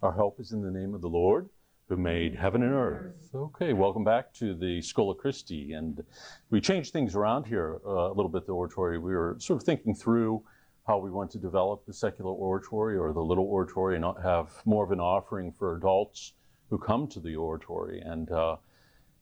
Our 0.00 0.12
help 0.12 0.38
is 0.38 0.52
in 0.52 0.62
the 0.62 0.70
name 0.70 0.94
of 0.94 1.00
the 1.00 1.08
Lord 1.08 1.48
who 1.88 1.96
made 1.96 2.36
heaven 2.36 2.62
and 2.62 2.72
earth. 2.72 3.30
Okay, 3.34 3.72
welcome 3.72 4.04
back 4.04 4.32
to 4.34 4.54
the 4.54 4.80
Schola 4.80 5.12
Christi. 5.12 5.72
And 5.72 6.04
we 6.50 6.60
changed 6.60 6.92
things 6.92 7.16
around 7.16 7.46
here 7.46 7.80
uh, 7.84 8.12
a 8.12 8.14
little 8.14 8.28
bit, 8.28 8.46
the 8.46 8.52
oratory. 8.52 8.98
We 8.98 9.12
were 9.12 9.34
sort 9.40 9.60
of 9.60 9.66
thinking 9.66 9.96
through 9.96 10.44
how 10.86 10.98
we 10.98 11.10
want 11.10 11.32
to 11.32 11.38
develop 11.38 11.84
the 11.84 11.92
secular 11.92 12.30
oratory 12.30 12.96
or 12.96 13.12
the 13.12 13.20
little 13.20 13.46
oratory 13.46 13.96
and 13.96 14.04
have 14.22 14.62
more 14.64 14.84
of 14.84 14.92
an 14.92 15.00
offering 15.00 15.52
for 15.58 15.74
adults 15.74 16.34
who 16.70 16.78
come 16.78 17.08
to 17.08 17.18
the 17.18 17.34
oratory. 17.34 18.00
And, 18.00 18.30
uh, 18.30 18.56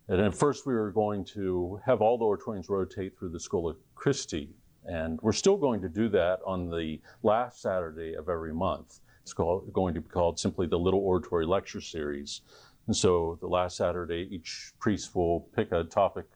and 0.09 0.21
at 0.21 0.35
first, 0.35 0.67
we 0.67 0.75
were 0.75 0.91
going 0.91 1.25
to 1.37 1.81
have 1.87 2.03
all 2.03 2.19
the 2.19 2.27
oratorians 2.27 2.69
rotate 2.69 3.19
through 3.19 3.31
the 3.31 3.41
Schola 3.41 3.77
Christi. 3.95 4.51
And 4.85 5.19
we're 5.23 5.33
still 5.33 5.57
going 5.57 5.81
to 5.81 5.89
do 5.89 6.11
that 6.11 6.41
on 6.47 6.69
the 6.69 7.01
last 7.23 7.63
Saturday 7.63 8.15
of 8.15 8.29
every 8.29 8.53
month. 8.53 9.01
It's 9.27 9.33
called, 9.33 9.73
going 9.73 9.93
to 9.95 10.01
be 10.01 10.09
called 10.09 10.39
simply 10.39 10.69
the 10.69 10.79
Little 10.79 11.01
Oratory 11.01 11.47
Lecture 11.47 11.81
Series. 11.81 12.43
And 12.87 12.97
so 12.97 13.37
the 13.41 13.49
last 13.49 13.77
Saturday, 13.77 14.29
each 14.31 14.73
priest 14.79 15.17
will 15.17 15.41
pick 15.53 15.73
a 15.73 15.83
topic 15.83 16.27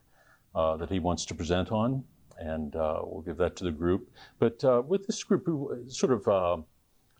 uh, 0.53 0.75
that 0.75 0.89
he 0.89 0.99
wants 0.99 1.23
to 1.27 1.33
present 1.33 1.71
on, 1.71 2.03
and 2.37 2.75
uh, 2.75 2.99
we'll 3.03 3.21
give 3.21 3.37
that 3.37 3.55
to 3.55 3.63
the 3.63 3.71
group. 3.71 4.11
But 4.39 4.61
uh, 4.65 4.83
with 4.85 5.07
this 5.07 5.23
group, 5.23 5.47
sort 5.87 6.11
of 6.11 6.27
uh, 6.27 6.57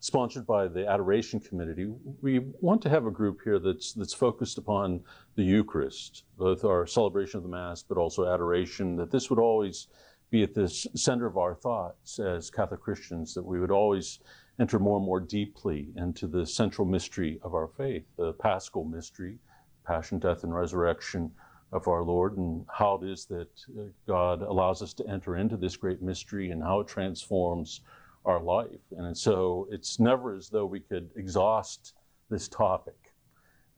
sponsored 0.00 0.46
by 0.46 0.68
the 0.68 0.86
Adoration 0.86 1.40
Committee, 1.40 1.90
we 2.20 2.40
want 2.60 2.82
to 2.82 2.90
have 2.90 3.06
a 3.06 3.10
group 3.10 3.40
here 3.42 3.58
that's 3.58 3.94
that's 3.94 4.12
focused 4.12 4.58
upon 4.58 5.00
the 5.36 5.42
Eucharist, 5.42 6.24
both 6.36 6.66
our 6.66 6.86
celebration 6.86 7.38
of 7.38 7.44
the 7.44 7.48
Mass, 7.48 7.82
but 7.82 7.96
also 7.96 8.30
adoration. 8.30 8.94
That 8.96 9.10
this 9.10 9.30
would 9.30 9.38
always 9.38 9.86
be 10.28 10.42
at 10.42 10.52
the 10.52 10.68
center 10.68 11.24
of 11.24 11.38
our 11.38 11.54
thoughts 11.54 12.18
as 12.18 12.50
Catholic 12.50 12.82
Christians. 12.82 13.32
That 13.32 13.42
we 13.42 13.58
would 13.58 13.70
always 13.70 14.18
enter 14.62 14.78
more 14.78 14.96
and 14.96 15.04
more 15.04 15.18
deeply 15.18 15.88
into 15.96 16.28
the 16.28 16.46
central 16.46 16.86
mystery 16.86 17.40
of 17.42 17.52
our 17.52 17.66
faith, 17.66 18.04
the 18.16 18.32
paschal 18.34 18.84
mystery, 18.84 19.36
passion, 19.84 20.20
death, 20.20 20.44
and 20.44 20.54
resurrection 20.54 21.32
of 21.72 21.88
our 21.88 22.04
Lord, 22.04 22.36
and 22.36 22.64
how 22.72 23.00
it 23.02 23.08
is 23.08 23.24
that 23.26 23.50
uh, 23.76 23.82
God 24.06 24.40
allows 24.42 24.80
us 24.80 24.94
to 24.94 25.08
enter 25.08 25.36
into 25.36 25.56
this 25.56 25.74
great 25.74 26.00
mystery 26.00 26.52
and 26.52 26.62
how 26.62 26.78
it 26.78 26.86
transforms 26.86 27.80
our 28.24 28.40
life. 28.40 28.84
And 28.96 29.18
so 29.18 29.66
it's 29.68 29.98
never 29.98 30.36
as 30.36 30.48
though 30.48 30.66
we 30.66 30.78
could 30.78 31.10
exhaust 31.16 31.94
this 32.30 32.46
topic. 32.46 32.94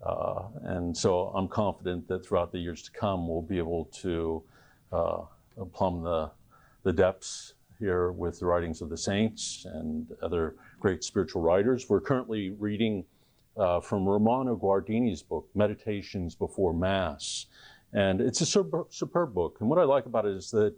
Uh, 0.05 0.49
and 0.65 0.95
so 0.95 1.29
I'm 1.29 1.49
confident 1.49 2.07
that 2.09 2.27
throughout 2.27 2.53
the 2.53 2.59
years 2.59 2.83
to 2.83 2.91
come, 2.91 3.27
we'll 3.27 3.41
be 3.41 3.57
able 3.57 3.87
to 4.03 4.43
uh, 4.93 5.23
plumb 5.73 6.03
the, 6.03 6.31
the 6.83 6.93
depths 6.93 7.55
here 7.79 8.13
with 8.13 8.39
the 8.39 8.47
writings 8.47 8.81
of 8.81 8.89
the 8.89 8.97
saints 8.97 9.67
and 9.73 10.09
other 10.23 10.57
great 10.85 11.03
spiritual 11.03 11.41
writers. 11.41 11.89
We're 11.89 12.03
currently 12.03 12.51
reading 12.51 13.07
uh, 13.57 13.81
from 13.81 14.07
Romano 14.07 14.55
Guardini's 14.55 15.23
book, 15.23 15.49
Meditations 15.55 16.35
Before 16.35 16.75
Mass. 16.75 17.47
And 17.95 18.21
it's 18.21 18.43
a 18.43 18.45
superb, 18.45 18.93
superb 18.93 19.33
book. 19.33 19.57
And 19.61 19.71
what 19.71 19.79
I 19.79 19.85
like 19.85 20.05
about 20.05 20.27
it 20.27 20.37
is 20.37 20.51
that 20.51 20.75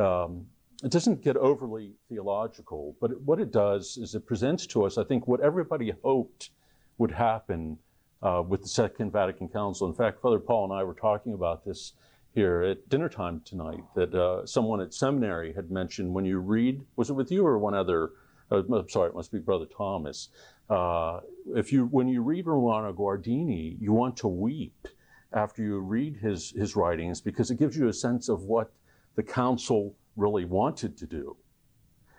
um, 0.00 0.46
it 0.84 0.92
doesn't 0.92 1.24
get 1.24 1.36
overly 1.36 1.94
theological, 2.08 2.94
but 3.00 3.10
it, 3.10 3.20
what 3.22 3.40
it 3.40 3.50
does 3.50 3.96
is 3.96 4.14
it 4.14 4.26
presents 4.26 4.64
to 4.68 4.84
us, 4.84 4.96
I 4.96 5.02
think, 5.02 5.26
what 5.26 5.40
everybody 5.40 5.92
hoped 6.04 6.50
would 6.98 7.10
happen 7.10 7.78
uh, 8.22 8.44
with 8.46 8.62
the 8.62 8.68
Second 8.68 9.10
Vatican 9.10 9.48
Council. 9.48 9.88
In 9.88 9.94
fact, 9.94 10.22
Father 10.22 10.38
Paul 10.38 10.70
and 10.70 10.72
I 10.72 10.84
were 10.84 10.94
talking 10.94 11.32
about 11.34 11.64
this 11.64 11.94
here 12.32 12.62
at 12.62 12.88
dinner 12.88 13.08
time 13.08 13.42
tonight 13.44 13.82
that 13.96 14.14
uh, 14.14 14.46
someone 14.46 14.80
at 14.80 14.94
seminary 14.94 15.52
had 15.52 15.68
mentioned 15.68 16.14
when 16.14 16.24
you 16.24 16.38
read, 16.38 16.80
was 16.94 17.10
it 17.10 17.14
with 17.14 17.32
you 17.32 17.44
or 17.44 17.58
one 17.58 17.74
other? 17.74 18.12
Uh, 18.50 18.62
I'm 18.72 18.88
sorry, 18.88 19.10
it 19.10 19.14
must 19.14 19.32
be 19.32 19.38
Brother 19.38 19.66
Thomas. 19.66 20.28
Uh, 20.70 21.20
if 21.54 21.72
you, 21.72 21.86
when 21.86 22.08
you 22.08 22.22
read 22.22 22.46
Romano 22.46 22.92
Guardini, 22.92 23.76
you 23.80 23.92
want 23.92 24.16
to 24.18 24.28
weep 24.28 24.88
after 25.32 25.62
you 25.62 25.78
read 25.78 26.16
his, 26.16 26.50
his 26.50 26.76
writings 26.76 27.20
because 27.20 27.50
it 27.50 27.58
gives 27.58 27.76
you 27.76 27.88
a 27.88 27.92
sense 27.92 28.28
of 28.28 28.42
what 28.42 28.72
the 29.16 29.22
council 29.22 29.94
really 30.16 30.44
wanted 30.44 30.96
to 30.98 31.06
do. 31.06 31.36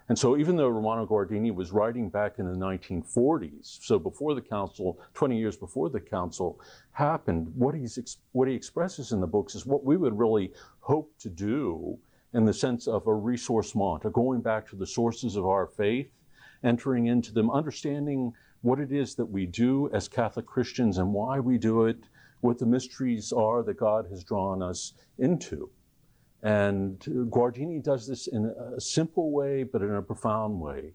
And 0.08 0.18
so, 0.18 0.38
even 0.38 0.56
though 0.56 0.70
Romano 0.70 1.06
Guardini 1.06 1.54
was 1.54 1.72
writing 1.72 2.10
back 2.10 2.40
in 2.40 2.48
the 2.48 2.58
1940s, 2.58 3.86
so 3.86 4.00
before 4.00 4.34
the 4.34 4.42
council, 4.42 5.00
20 5.14 5.38
years 5.38 5.56
before 5.56 5.90
the 5.90 6.00
council 6.00 6.60
happened, 6.94 7.52
what, 7.56 7.76
he's, 7.76 8.18
what 8.32 8.48
he 8.48 8.56
expresses 8.56 9.12
in 9.12 9.20
the 9.20 9.28
books 9.28 9.54
is 9.54 9.68
what 9.68 9.84
we 9.84 9.98
would 9.98 10.18
really 10.18 10.52
hope 10.80 11.14
to 11.20 11.30
do 11.30 11.96
in 12.34 12.44
the 12.44 12.54
sense 12.54 12.88
of 12.88 13.06
a 13.06 13.12
ressourcement, 13.12 14.04
a 14.04 14.10
going 14.10 14.42
back 14.42 14.68
to 14.70 14.76
the 14.76 14.86
sources 14.86 15.36
of 15.36 15.46
our 15.46 15.68
faith, 15.68 16.10
entering 16.64 17.08
into 17.08 17.34
them, 17.34 17.50
understanding 17.50 18.34
what 18.62 18.80
it 18.80 18.92
is 18.92 19.16
that 19.16 19.26
we 19.26 19.46
do 19.46 19.90
as 19.94 20.08
Catholic 20.08 20.46
Christians 20.46 20.98
and 20.98 21.14
why 21.14 21.40
we 21.40 21.58
do 21.58 21.86
it, 21.86 21.98
what 22.42 22.58
the 22.58 22.66
mysteries 22.66 23.32
are 23.32 23.64
that 23.64 23.78
God 23.78 24.08
has 24.10 24.24
drawn 24.24 24.62
us 24.62 24.94
into. 25.18 25.70
And 26.42 27.00
Guardini 27.00 27.84
does 27.84 28.08
this 28.08 28.28
in 28.28 28.46
a 28.46 28.80
simple 28.80 29.32
way, 29.32 29.64
but 29.64 29.82
in 29.82 29.94
a 29.94 30.02
profound 30.02 30.60
way 30.60 30.94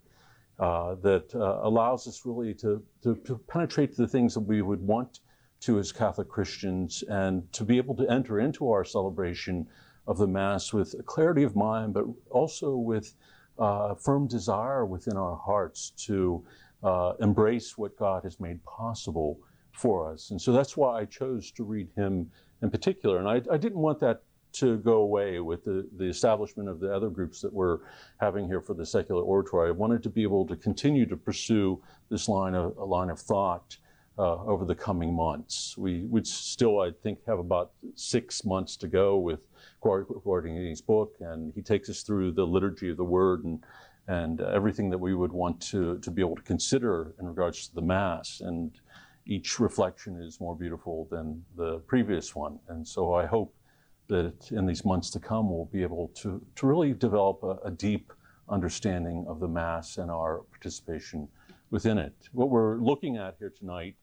uh, 0.59 0.95
that 0.97 1.35
uh, 1.35 1.61
allows 1.63 2.07
us 2.07 2.23
really 2.25 2.55
to, 2.55 2.83
to, 3.03 3.17
to, 3.17 3.39
penetrate 3.49 3.97
the 3.97 4.07
things 4.07 4.35
that 4.35 4.41
we 4.41 4.63
would 4.63 4.81
want 4.81 5.21
to 5.61 5.79
as 5.79 5.93
Catholic 5.93 6.29
Christians 6.29 7.03
and 7.09 7.53
to 7.53 7.65
be 7.65 7.77
able 7.77 7.97
to 7.97 8.09
enter 8.09 8.39
into 8.39 8.71
our 8.71 8.85
celebration 8.85 9.67
of 10.07 10.17
the 10.17 10.27
Mass 10.27 10.73
with 10.73 10.95
clarity 11.07 11.43
of 11.43 11.57
mind, 11.57 11.93
but 11.93 12.05
also 12.31 12.77
with 12.77 13.15
uh, 13.59 13.95
firm 13.95 14.27
desire 14.27 14.85
within 14.85 15.17
our 15.17 15.37
hearts 15.37 15.93
to 15.97 16.45
uh, 16.83 17.15
embrace 17.21 17.79
what 17.79 17.97
God 17.99 18.25
has 18.25 18.41
made 18.41 18.63
possible 18.65 19.39
for 19.73 20.11
us. 20.13 20.31
And 20.31 20.41
so 20.41 20.53
that's 20.53 20.77
why 20.77 21.01
I 21.01 21.05
chose 21.05 21.51
to 21.53 21.65
read 21.65 21.89
him 21.97 22.31
in 22.63 22.71
particular. 22.71 23.19
And 23.19 23.29
I, 23.29 23.43
I 23.53 23.57
didn't 23.57 23.79
want 23.79 24.01
that 24.01 24.23
to 24.55 24.79
go 24.79 24.99
away 24.99 25.41
with 25.41 25.65
the, 25.65 25.89
the 25.97 26.05
establishment 26.05 26.69
of 26.69 26.79
the 26.79 26.95
other 26.95 27.09
groups 27.09 27.41
that 27.41 27.53
we're 27.53 27.79
having 28.21 28.47
here 28.47 28.61
for 28.61 28.75
the 28.75 28.87
secular 28.87 29.23
oratory. 29.23 29.69
I 29.69 29.73
wanted 29.73 30.03
to 30.05 30.11
be 30.11 30.23
able 30.23 30.47
to 30.47 30.57
continue 30.57 31.07
to 31.07 31.17
pursue 31.17 31.83
this 32.09 32.29
line 32.29 32.55
of, 32.55 32.77
a 32.77 32.85
line 32.85 33.11
of 33.11 33.19
thought 33.19 33.77
uh, 34.17 34.45
over 34.45 34.65
the 34.65 34.75
coming 34.75 35.13
months. 35.13 35.77
We 35.77 36.03
would 36.03 36.27
still, 36.27 36.81
I 36.81 36.93
think, 37.03 37.19
have 37.27 37.41
about 37.41 37.73
six 37.97 38.45
months 38.45 38.77
to 38.77 38.87
go 38.87 39.19
with 39.19 39.41
Guardini's 39.85 40.81
book, 40.81 41.15
and 41.21 41.53
he 41.55 41.63
takes 41.63 41.89
us 41.91 42.03
through 42.03 42.33
the 42.33 42.47
liturgy 42.47 42.91
of 42.91 42.97
the 42.97 43.05
Word 43.05 43.45
and 43.45 43.65
and 44.07 44.43
uh, 44.43 44.47
everything 44.49 44.91
that 44.91 44.99
we 44.99 45.15
would 45.15 45.33
want 45.33 45.61
to 45.61 45.99
to 45.99 46.11
be 46.11 46.21
able 46.23 46.37
to 46.37 46.43
consider 46.43 47.15
in 47.19 47.27
regards 47.27 47.69
to 47.69 47.75
the 47.75 47.83
Mass. 47.83 48.41
And 48.41 48.73
each 49.27 49.59
reflection 49.59 50.21
is 50.21 50.41
more 50.41 50.55
beautiful 50.55 51.09
than 51.11 51.45
the 51.57 51.79
previous 51.87 52.35
one. 52.35 52.59
And 52.69 52.87
so 52.87 53.15
I 53.15 53.27
hope 53.27 53.55
that 54.09 54.51
in 54.53 54.67
these 54.67 54.85
months 54.85 55.11
to 55.11 55.19
come 55.19 55.51
we'll 55.51 55.65
be 55.67 55.83
able 55.83 56.09
to, 56.17 56.45
to 56.57 56.67
really 56.67 56.93
develop 56.93 57.43
a, 57.43 57.69
a 57.69 57.71
deep 57.71 58.13
understanding 58.51 59.25
of 59.27 59.41
the 59.41 59.49
Mass 59.49 59.97
and 59.97 60.11
our 60.11 60.43
participation 60.51 61.27
within 61.71 61.97
it. 61.97 62.15
What 62.33 62.51
we're 62.51 62.77
looking 62.77 63.17
at 63.17 63.37
here 63.39 63.53
tonight 63.57 63.97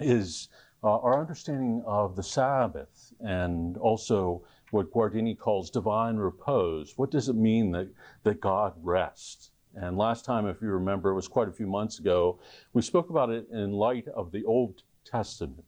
is 0.00 0.48
uh, 0.84 0.98
our 0.98 1.20
understanding 1.20 1.82
of 1.84 2.14
the 2.14 2.22
Sabbath 2.22 3.12
and 3.20 3.76
also 3.78 4.44
what 4.72 4.90
Guardini 4.90 5.38
calls 5.38 5.68
divine 5.68 6.16
repose. 6.16 6.94
What 6.96 7.10
does 7.10 7.28
it 7.28 7.36
mean 7.36 7.72
that, 7.72 7.88
that 8.24 8.40
God 8.40 8.72
rests? 8.82 9.50
And 9.74 9.98
last 9.98 10.24
time, 10.24 10.48
if 10.48 10.62
you 10.62 10.68
remember, 10.68 11.10
it 11.10 11.14
was 11.14 11.28
quite 11.28 11.48
a 11.48 11.52
few 11.52 11.66
months 11.66 11.98
ago, 11.98 12.40
we 12.72 12.80
spoke 12.80 13.10
about 13.10 13.28
it 13.28 13.46
in 13.52 13.72
light 13.72 14.08
of 14.08 14.32
the 14.32 14.42
Old 14.44 14.82
Testament, 15.04 15.64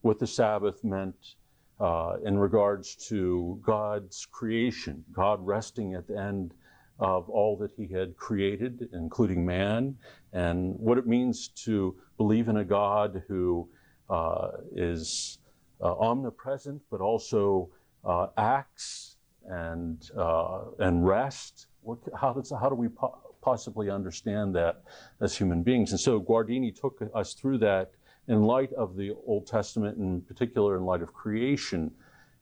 what 0.00 0.18
the 0.18 0.26
Sabbath 0.26 0.82
meant 0.82 1.34
uh, 1.80 2.16
in 2.24 2.38
regards 2.38 2.96
to 3.08 3.60
God's 3.62 4.24
creation, 4.24 5.04
God 5.12 5.44
resting 5.44 5.92
at 5.92 6.08
the 6.08 6.18
end 6.18 6.54
of 6.98 7.28
all 7.28 7.58
that 7.58 7.72
He 7.76 7.86
had 7.86 8.16
created, 8.16 8.88
including 8.94 9.44
man, 9.44 9.98
and 10.32 10.74
what 10.78 10.96
it 10.96 11.06
means 11.06 11.48
to 11.66 11.94
believe 12.16 12.48
in 12.48 12.56
a 12.56 12.64
God 12.64 13.22
who 13.28 13.68
uh, 14.08 14.48
is 14.74 15.40
uh, 15.82 15.94
omnipresent 15.98 16.80
but 16.90 17.02
also 17.02 17.68
uh, 18.06 18.28
acts 18.36 19.16
and, 19.48 20.10
uh, 20.16 20.60
and 20.78 21.06
rest. 21.06 21.66
What, 21.82 21.98
how, 22.18 22.32
does, 22.32 22.52
how 22.58 22.68
do 22.68 22.74
we 22.74 22.88
po- 22.88 23.18
possibly 23.42 23.90
understand 23.90 24.54
that 24.54 24.82
as 25.20 25.36
human 25.36 25.62
beings? 25.62 25.90
And 25.90 26.00
so 26.00 26.20
Guardini 26.20 26.74
took 26.74 27.00
us 27.14 27.34
through 27.34 27.58
that 27.58 27.92
in 28.28 28.42
light 28.42 28.72
of 28.72 28.96
the 28.96 29.12
Old 29.26 29.46
Testament, 29.46 29.98
in 29.98 30.20
particular 30.22 30.76
in 30.76 30.84
light 30.84 31.02
of 31.02 31.12
creation. 31.12 31.90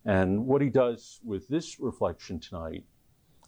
And 0.04 0.46
what 0.46 0.62
he 0.62 0.68
does 0.68 1.20
with 1.24 1.48
this 1.48 1.80
reflection 1.80 2.38
tonight 2.38 2.84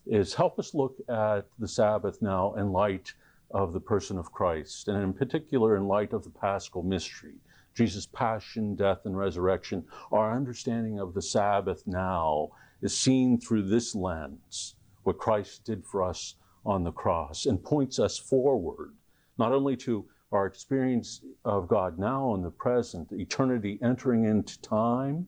is 0.07 0.35
help 0.35 0.59
us 0.59 0.75
look 0.75 0.97
at 1.09 1.47
the 1.59 1.69
Sabbath 1.69 2.23
now 2.23 2.55
in 2.55 2.73
light 2.73 3.13
of 3.51 3.73
the 3.73 3.81
person 3.81 4.19
of 4.19 4.33
Christ, 4.33 4.89
and 4.89 5.03
in 5.03 5.13
particular 5.13 5.77
in 5.77 5.87
light 5.87 6.13
of 6.13 6.25
the 6.25 6.31
paschal 6.31 6.83
mystery. 6.83 7.35
Jesus' 7.76 8.06
passion, 8.06 8.75
death, 8.75 9.00
and 9.05 9.17
resurrection, 9.17 9.84
our 10.11 10.34
understanding 10.34 10.99
of 10.99 11.12
the 11.12 11.20
Sabbath 11.20 11.82
now 11.87 12.49
is 12.81 12.99
seen 12.99 13.38
through 13.38 13.69
this 13.69 13.94
lens, 13.94 14.76
what 15.02 15.19
Christ 15.19 15.64
did 15.64 15.84
for 15.84 16.02
us 16.02 16.37
on 16.64 16.84
the 16.84 16.90
cross, 16.90 17.44
and 17.44 17.62
points 17.62 17.99
us 17.99 18.19
forward, 18.19 18.94
not 19.38 19.52
only 19.52 19.76
to 19.76 20.06
our 20.32 20.46
experience 20.46 21.20
of 21.44 21.69
God 21.69 21.99
now 21.99 22.34
in 22.34 22.43
the 22.43 22.50
present, 22.50 23.12
eternity 23.12 23.79
entering 23.82 24.25
into 24.25 24.61
time, 24.62 25.26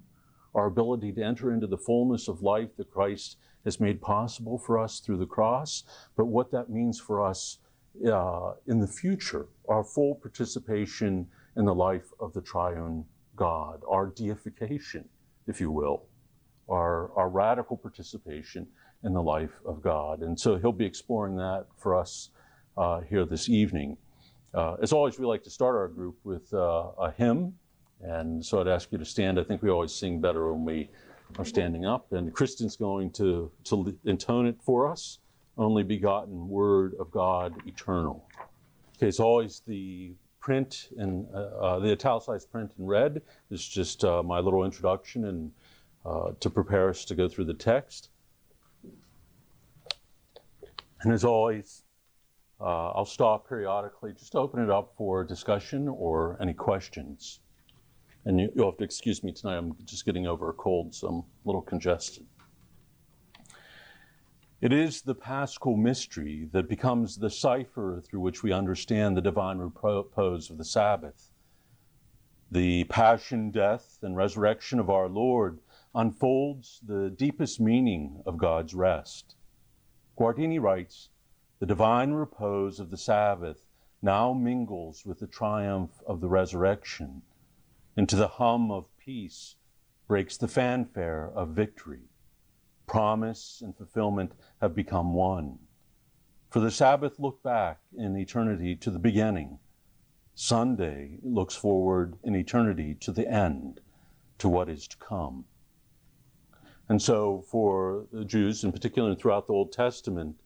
our 0.54 0.66
ability 0.66 1.12
to 1.12 1.22
enter 1.22 1.52
into 1.52 1.66
the 1.66 1.76
fullness 1.76 2.28
of 2.28 2.42
life 2.42 2.70
that 2.78 2.90
Christ 2.90 3.36
has 3.64 3.78
made 3.78 4.00
possible 4.00 4.58
for 4.58 4.78
us 4.78 5.00
through 5.00 5.18
the 5.18 5.26
cross, 5.26 5.84
but 6.16 6.24
what 6.24 6.50
that 6.52 6.70
means 6.70 6.98
for 6.98 7.24
us 7.24 7.58
uh, 8.10 8.52
in 8.66 8.80
the 8.80 8.86
future, 8.86 9.48
our 9.68 9.84
full 9.84 10.14
participation 10.14 11.28
in 11.58 11.64
the 11.64 11.74
life 11.74 12.06
of 12.20 12.32
the 12.32 12.40
triune 12.40 13.04
God, 13.36 13.82
our 13.88 14.06
deification, 14.06 15.08
if 15.46 15.60
you 15.60 15.70
will, 15.70 16.04
our, 16.68 17.12
our 17.14 17.28
radical 17.28 17.76
participation 17.76 18.66
in 19.04 19.12
the 19.12 19.22
life 19.22 19.60
of 19.64 19.82
God. 19.82 20.22
And 20.22 20.38
so 20.38 20.56
he'll 20.56 20.72
be 20.72 20.86
exploring 20.86 21.36
that 21.36 21.66
for 21.76 21.94
us 21.94 22.30
uh, 22.76 23.00
here 23.00 23.24
this 23.24 23.48
evening. 23.48 23.96
Uh, 24.54 24.76
as 24.82 24.92
always, 24.92 25.18
we 25.18 25.26
like 25.26 25.42
to 25.44 25.50
start 25.50 25.76
our 25.76 25.88
group 25.88 26.16
with 26.24 26.52
uh, 26.54 26.90
a 26.98 27.12
hymn. 27.16 27.54
And 28.00 28.44
so 28.44 28.60
I'd 28.60 28.68
ask 28.68 28.90
you 28.92 28.98
to 28.98 29.04
stand. 29.04 29.38
I 29.38 29.44
think 29.44 29.62
we 29.62 29.70
always 29.70 29.92
sing 29.92 30.20
better 30.20 30.52
when 30.52 30.64
we 30.64 30.88
are 31.38 31.44
standing 31.44 31.84
up. 31.84 32.12
And 32.12 32.32
Kristen's 32.32 32.76
going 32.76 33.10
to, 33.12 33.50
to 33.64 33.96
intone 34.04 34.46
it 34.46 34.56
for 34.62 34.88
us 34.88 35.18
Only 35.56 35.82
begotten 35.82 36.48
Word 36.48 36.94
of 37.00 37.10
God 37.10 37.54
eternal. 37.66 38.28
Okay, 38.96 39.08
it's 39.08 39.20
always 39.20 39.62
the 39.66 40.14
print 40.48 40.88
and 40.96 41.26
uh, 41.34 41.36
uh, 41.36 41.78
the 41.78 41.92
italicized 41.92 42.50
print 42.50 42.72
in 42.78 42.86
red 42.86 43.20
is 43.50 43.68
just 43.68 44.02
uh, 44.02 44.22
my 44.22 44.40
little 44.40 44.64
introduction 44.64 45.26
and 45.26 45.52
uh, 46.06 46.30
to 46.40 46.48
prepare 46.48 46.88
us 46.88 47.04
to 47.04 47.14
go 47.14 47.28
through 47.28 47.44
the 47.44 47.52
text. 47.52 48.08
And 51.02 51.12
as 51.12 51.22
always, 51.22 51.82
uh, 52.62 52.92
I'll 52.92 53.04
stop 53.04 53.46
periodically 53.46 54.14
just 54.14 54.32
to 54.32 54.38
open 54.38 54.62
it 54.62 54.70
up 54.70 54.94
for 54.96 55.22
discussion 55.22 55.86
or 55.86 56.38
any 56.40 56.54
questions. 56.54 57.40
And 58.24 58.40
you, 58.40 58.50
will 58.54 58.70
have 58.70 58.78
to 58.78 58.84
excuse 58.84 59.22
me 59.22 59.32
tonight, 59.32 59.58
I'm 59.58 59.76
just 59.84 60.06
getting 60.06 60.26
over 60.26 60.48
a 60.48 60.54
cold, 60.54 60.94
so 60.94 61.08
I'm 61.08 61.18
a 61.18 61.24
little 61.44 61.60
congested. 61.60 62.24
It 64.60 64.72
is 64.72 65.02
the 65.02 65.14
paschal 65.14 65.76
mystery 65.76 66.48
that 66.50 66.68
becomes 66.68 67.18
the 67.18 67.30
cipher 67.30 68.02
through 68.04 68.18
which 68.18 68.42
we 68.42 68.50
understand 68.50 69.16
the 69.16 69.20
divine 69.20 69.58
repose 69.58 70.50
of 70.50 70.58
the 70.58 70.64
Sabbath. 70.64 71.30
The 72.50 72.82
passion, 72.84 73.52
death, 73.52 74.00
and 74.02 74.16
resurrection 74.16 74.80
of 74.80 74.90
our 74.90 75.08
Lord 75.08 75.60
unfolds 75.94 76.80
the 76.84 77.08
deepest 77.08 77.60
meaning 77.60 78.20
of 78.26 78.36
God's 78.36 78.74
rest. 78.74 79.36
Guardini 80.18 80.58
writes 80.58 81.10
The 81.60 81.66
divine 81.66 82.10
repose 82.10 82.80
of 82.80 82.90
the 82.90 82.96
Sabbath 82.96 83.64
now 84.02 84.32
mingles 84.32 85.06
with 85.06 85.20
the 85.20 85.28
triumph 85.28 86.02
of 86.04 86.20
the 86.20 86.28
resurrection. 86.28 87.22
Into 87.96 88.16
the 88.16 88.26
hum 88.26 88.72
of 88.72 88.88
peace 88.98 89.54
breaks 90.08 90.36
the 90.36 90.48
fanfare 90.48 91.30
of 91.32 91.50
victory. 91.50 92.08
Promise 92.88 93.60
and 93.62 93.76
fulfillment 93.76 94.32
have 94.60 94.74
become 94.74 95.14
one. 95.14 95.58
For 96.50 96.60
the 96.60 96.70
Sabbath 96.70 97.20
looked 97.20 97.44
back 97.44 97.78
in 97.96 98.16
eternity 98.16 98.74
to 98.76 98.90
the 98.90 98.98
beginning. 98.98 99.58
Sunday 100.34 101.18
looks 101.22 101.54
forward 101.54 102.16
in 102.24 102.34
eternity 102.34 102.94
to 103.00 103.12
the 103.12 103.30
end, 103.30 103.80
to 104.38 104.48
what 104.48 104.68
is 104.68 104.88
to 104.88 104.96
come. 104.96 105.44
And 106.88 107.02
so, 107.02 107.44
for 107.46 108.06
the 108.10 108.24
Jews, 108.24 108.64
in 108.64 108.72
particular 108.72 109.14
throughout 109.14 109.46
the 109.46 109.52
Old 109.52 109.72
Testament, 109.72 110.36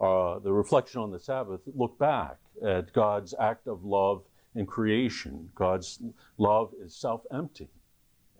uh, 0.00 0.40
the 0.40 0.52
reflection 0.52 1.00
on 1.00 1.12
the 1.12 1.20
Sabbath 1.20 1.60
looked 1.76 2.00
back 2.00 2.38
at 2.66 2.92
God's 2.92 3.34
act 3.38 3.68
of 3.68 3.84
love 3.84 4.24
in 4.56 4.66
creation. 4.66 5.48
God's 5.54 6.00
love 6.38 6.72
is 6.82 6.96
self 6.96 7.22
emptying 7.32 7.70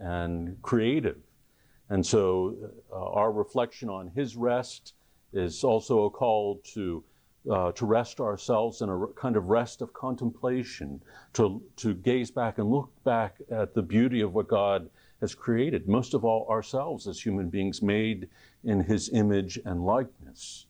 and 0.00 0.61
creative. 0.62 1.19
And 1.92 2.06
so, 2.06 2.56
uh, 2.90 2.96
our 2.96 3.30
reflection 3.30 3.90
on 3.90 4.08
His 4.08 4.34
rest 4.34 4.94
is 5.34 5.62
also 5.62 6.04
a 6.04 6.10
call 6.10 6.60
to. 6.74 7.04
Uh, 7.50 7.72
to 7.72 7.86
rest 7.86 8.20
ourselves 8.20 8.82
in 8.82 8.88
a 8.88 9.06
kind 9.16 9.36
of 9.36 9.46
rest 9.46 9.82
of 9.82 9.92
contemplation, 9.92 11.02
to, 11.32 11.60
to 11.74 11.92
gaze 11.92 12.30
back 12.30 12.58
and 12.58 12.70
look 12.70 12.92
back 13.02 13.34
at 13.50 13.74
the 13.74 13.82
beauty 13.82 14.20
of 14.20 14.32
what 14.32 14.46
God 14.46 14.88
has 15.20 15.34
created, 15.34 15.88
most 15.88 16.14
of 16.14 16.24
all 16.24 16.46
ourselves 16.48 17.08
as 17.08 17.20
human 17.20 17.48
beings 17.48 17.82
made 17.82 18.28
in 18.62 18.78
his 18.78 19.10
image 19.12 19.58
and 19.64 19.84
likeness. 19.84 20.66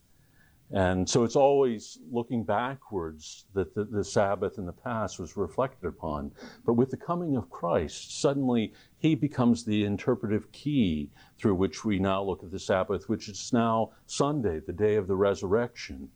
And 0.72 1.06
so 1.08 1.24
it's 1.24 1.36
always 1.36 1.98
looking 2.10 2.44
backwards 2.44 3.44
that 3.52 3.74
the, 3.74 3.84
the, 3.84 4.02
Sabbath 4.02 4.56
in 4.56 4.64
the 4.64 4.72
past 4.72 5.18
was 5.18 5.36
reflected 5.36 5.86
upon. 5.86 6.32
But 6.64 6.74
with 6.74 6.90
the 6.90 6.96
coming 6.96 7.36
of 7.36 7.50
Christ, 7.50 8.22
suddenly 8.22 8.72
he 8.98 9.14
becomes 9.14 9.64
the 9.64 9.84
interpretive 9.84 10.50
key 10.52 11.10
through 11.38 11.56
which 11.56 11.84
we 11.84 11.98
now 11.98 12.22
look 12.22 12.42
at 12.42 12.50
the 12.50 12.58
Sabbath, 12.58 13.06
which 13.10 13.28
is 13.28 13.52
now 13.52 13.90
Sunday, 14.06 14.60
the 14.60 14.72
day 14.72 14.96
of 14.96 15.08
the 15.08 15.14
resurrection. 15.14 16.08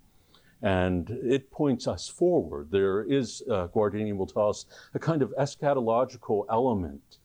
And 0.63 1.11
it 1.11 1.51
points 1.51 1.87
us 1.87 2.09
forward. 2.09 2.69
There 2.71 3.03
is, 3.03 3.43
uh, 3.51 3.69
Guardini 3.69 4.17
will 4.17 4.27
tell 4.27 4.49
us, 4.49 4.65
a 4.95 4.99
kind 4.99 5.21
of 5.21 5.35
eschatological 5.39 6.47
element 6.51 7.19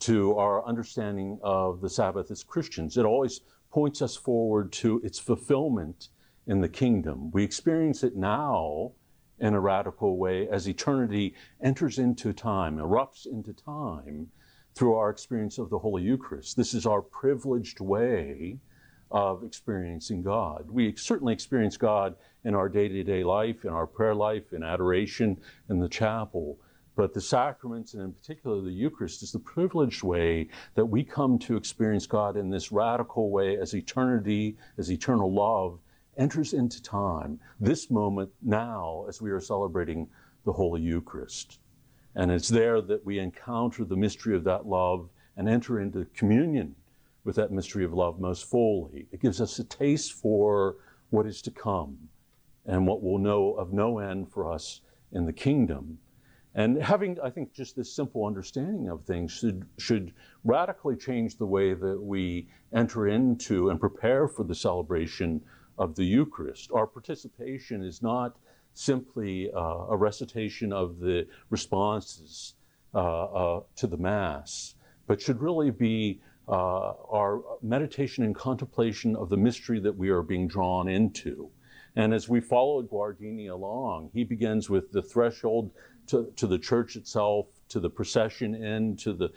to 0.00 0.36
our 0.36 0.66
understanding 0.66 1.38
of 1.44 1.80
the 1.80 1.88
Sabbath 1.88 2.32
as 2.32 2.42
Christians. 2.42 2.96
It 2.96 3.04
always 3.04 3.42
points 3.70 4.02
us 4.02 4.16
forward 4.16 4.72
to 4.72 5.00
its 5.04 5.20
fulfillment 5.20 6.08
in 6.46 6.60
the 6.60 6.68
kingdom. 6.68 7.30
We 7.30 7.44
experience 7.44 8.02
it 8.02 8.16
now 8.16 8.92
in 9.38 9.54
a 9.54 9.60
radical 9.60 10.16
way 10.16 10.48
as 10.48 10.68
eternity 10.68 11.34
enters 11.60 11.98
into 11.98 12.32
time, 12.32 12.78
erupts 12.78 13.26
into 13.26 13.52
time 13.52 14.28
through 14.74 14.94
our 14.94 15.10
experience 15.10 15.58
of 15.58 15.70
the 15.70 15.78
Holy 15.78 16.02
Eucharist. 16.02 16.56
This 16.56 16.74
is 16.74 16.86
our 16.86 17.02
privileged 17.02 17.80
way 17.80 18.58
of 19.10 19.44
experiencing 19.44 20.22
God. 20.22 20.70
We 20.70 20.94
certainly 20.96 21.34
experience 21.34 21.76
God 21.76 22.14
in 22.44 22.54
our 22.54 22.68
day 22.68 22.88
to 22.88 23.04
day 23.04 23.22
life, 23.22 23.64
in 23.64 23.70
our 23.70 23.86
prayer 23.86 24.14
life, 24.14 24.52
in 24.52 24.62
adoration, 24.62 25.38
in 25.68 25.78
the 25.78 25.88
chapel. 25.88 26.58
But 26.94 27.14
the 27.14 27.20
sacraments, 27.20 27.94
and 27.94 28.02
in 28.02 28.12
particular 28.12 28.62
the 28.62 28.70
Eucharist, 28.70 29.22
is 29.22 29.32
the 29.32 29.38
privileged 29.38 30.02
way 30.02 30.48
that 30.74 30.86
we 30.86 31.04
come 31.04 31.38
to 31.40 31.56
experience 31.56 32.06
God 32.06 32.36
in 32.36 32.50
this 32.50 32.72
radical 32.72 33.30
way 33.30 33.56
as 33.56 33.74
eternity, 33.74 34.56
as 34.78 34.90
eternal 34.90 35.32
love 35.32 35.78
enters 36.16 36.52
into 36.52 36.82
time, 36.82 37.40
this 37.60 37.90
moment 37.90 38.30
now, 38.42 39.04
as 39.08 39.22
we 39.22 39.30
are 39.30 39.40
celebrating 39.40 40.08
the 40.44 40.52
Holy 40.52 40.80
Eucharist. 40.80 41.58
And 42.14 42.30
it's 42.30 42.48
there 42.48 42.80
that 42.82 43.04
we 43.04 43.18
encounter 43.18 43.84
the 43.84 43.96
mystery 43.96 44.36
of 44.36 44.44
that 44.44 44.66
love 44.66 45.08
and 45.36 45.48
enter 45.48 45.80
into 45.80 46.04
communion 46.14 46.74
with 47.24 47.36
that 47.36 47.52
mystery 47.52 47.84
of 47.84 47.92
love 47.92 48.20
most 48.20 48.44
fully. 48.44 49.06
It 49.12 49.20
gives 49.20 49.40
us 49.40 49.58
a 49.58 49.64
taste 49.64 50.12
for 50.12 50.76
what 51.10 51.26
is 51.26 51.40
to 51.42 51.50
come 51.50 51.96
and 52.66 52.86
what 52.86 53.02
will 53.02 53.18
know 53.18 53.54
of 53.54 53.72
no 53.72 53.98
end 53.98 54.30
for 54.30 54.50
us 54.50 54.80
in 55.12 55.24
the 55.24 55.32
kingdom. 55.32 55.98
And 56.54 56.82
having, 56.82 57.18
I 57.20 57.30
think, 57.30 57.54
just 57.54 57.76
this 57.76 57.94
simple 57.94 58.26
understanding 58.26 58.88
of 58.90 59.04
things 59.04 59.32
should, 59.32 59.64
should 59.78 60.12
radically 60.44 60.96
change 60.96 61.38
the 61.38 61.46
way 61.46 61.72
that 61.72 62.00
we 62.00 62.48
enter 62.74 63.08
into 63.08 63.70
and 63.70 63.80
prepare 63.80 64.28
for 64.28 64.44
the 64.44 64.54
celebration 64.54 65.40
of 65.78 65.94
the 65.94 66.04
Eucharist. 66.04 66.70
Our 66.72 66.86
participation 66.86 67.82
is 67.82 68.02
not 68.02 68.36
simply 68.74 69.50
uh, 69.52 69.86
a 69.90 69.96
recitation 69.96 70.72
of 70.72 70.98
the 70.98 71.26
responses 71.50 72.54
uh, 72.94 72.98
uh, 72.98 73.60
to 73.76 73.86
the 73.86 73.96
Mass, 73.96 74.74
but 75.06 75.20
should 75.20 75.40
really 75.40 75.70
be 75.70 76.20
uh, 76.48 76.92
our 77.10 77.40
meditation 77.62 78.24
and 78.24 78.34
contemplation 78.34 79.14
of 79.16 79.28
the 79.28 79.36
mystery 79.36 79.80
that 79.80 79.96
we 79.96 80.08
are 80.10 80.22
being 80.22 80.48
drawn 80.48 80.88
into. 80.88 81.50
And 81.94 82.14
as 82.14 82.28
we 82.28 82.40
follow 82.40 82.82
Guardini 82.82 83.50
along, 83.50 84.10
he 84.14 84.24
begins 84.24 84.70
with 84.70 84.92
the 84.92 85.02
threshold 85.02 85.70
to, 86.08 86.32
to 86.36 86.46
the 86.46 86.58
church 86.58 86.96
itself, 86.96 87.46
to 87.68 87.80
the 87.80 87.90
procession 87.90 88.54
in, 88.54 88.96
to 88.96 89.12
the 89.12 89.30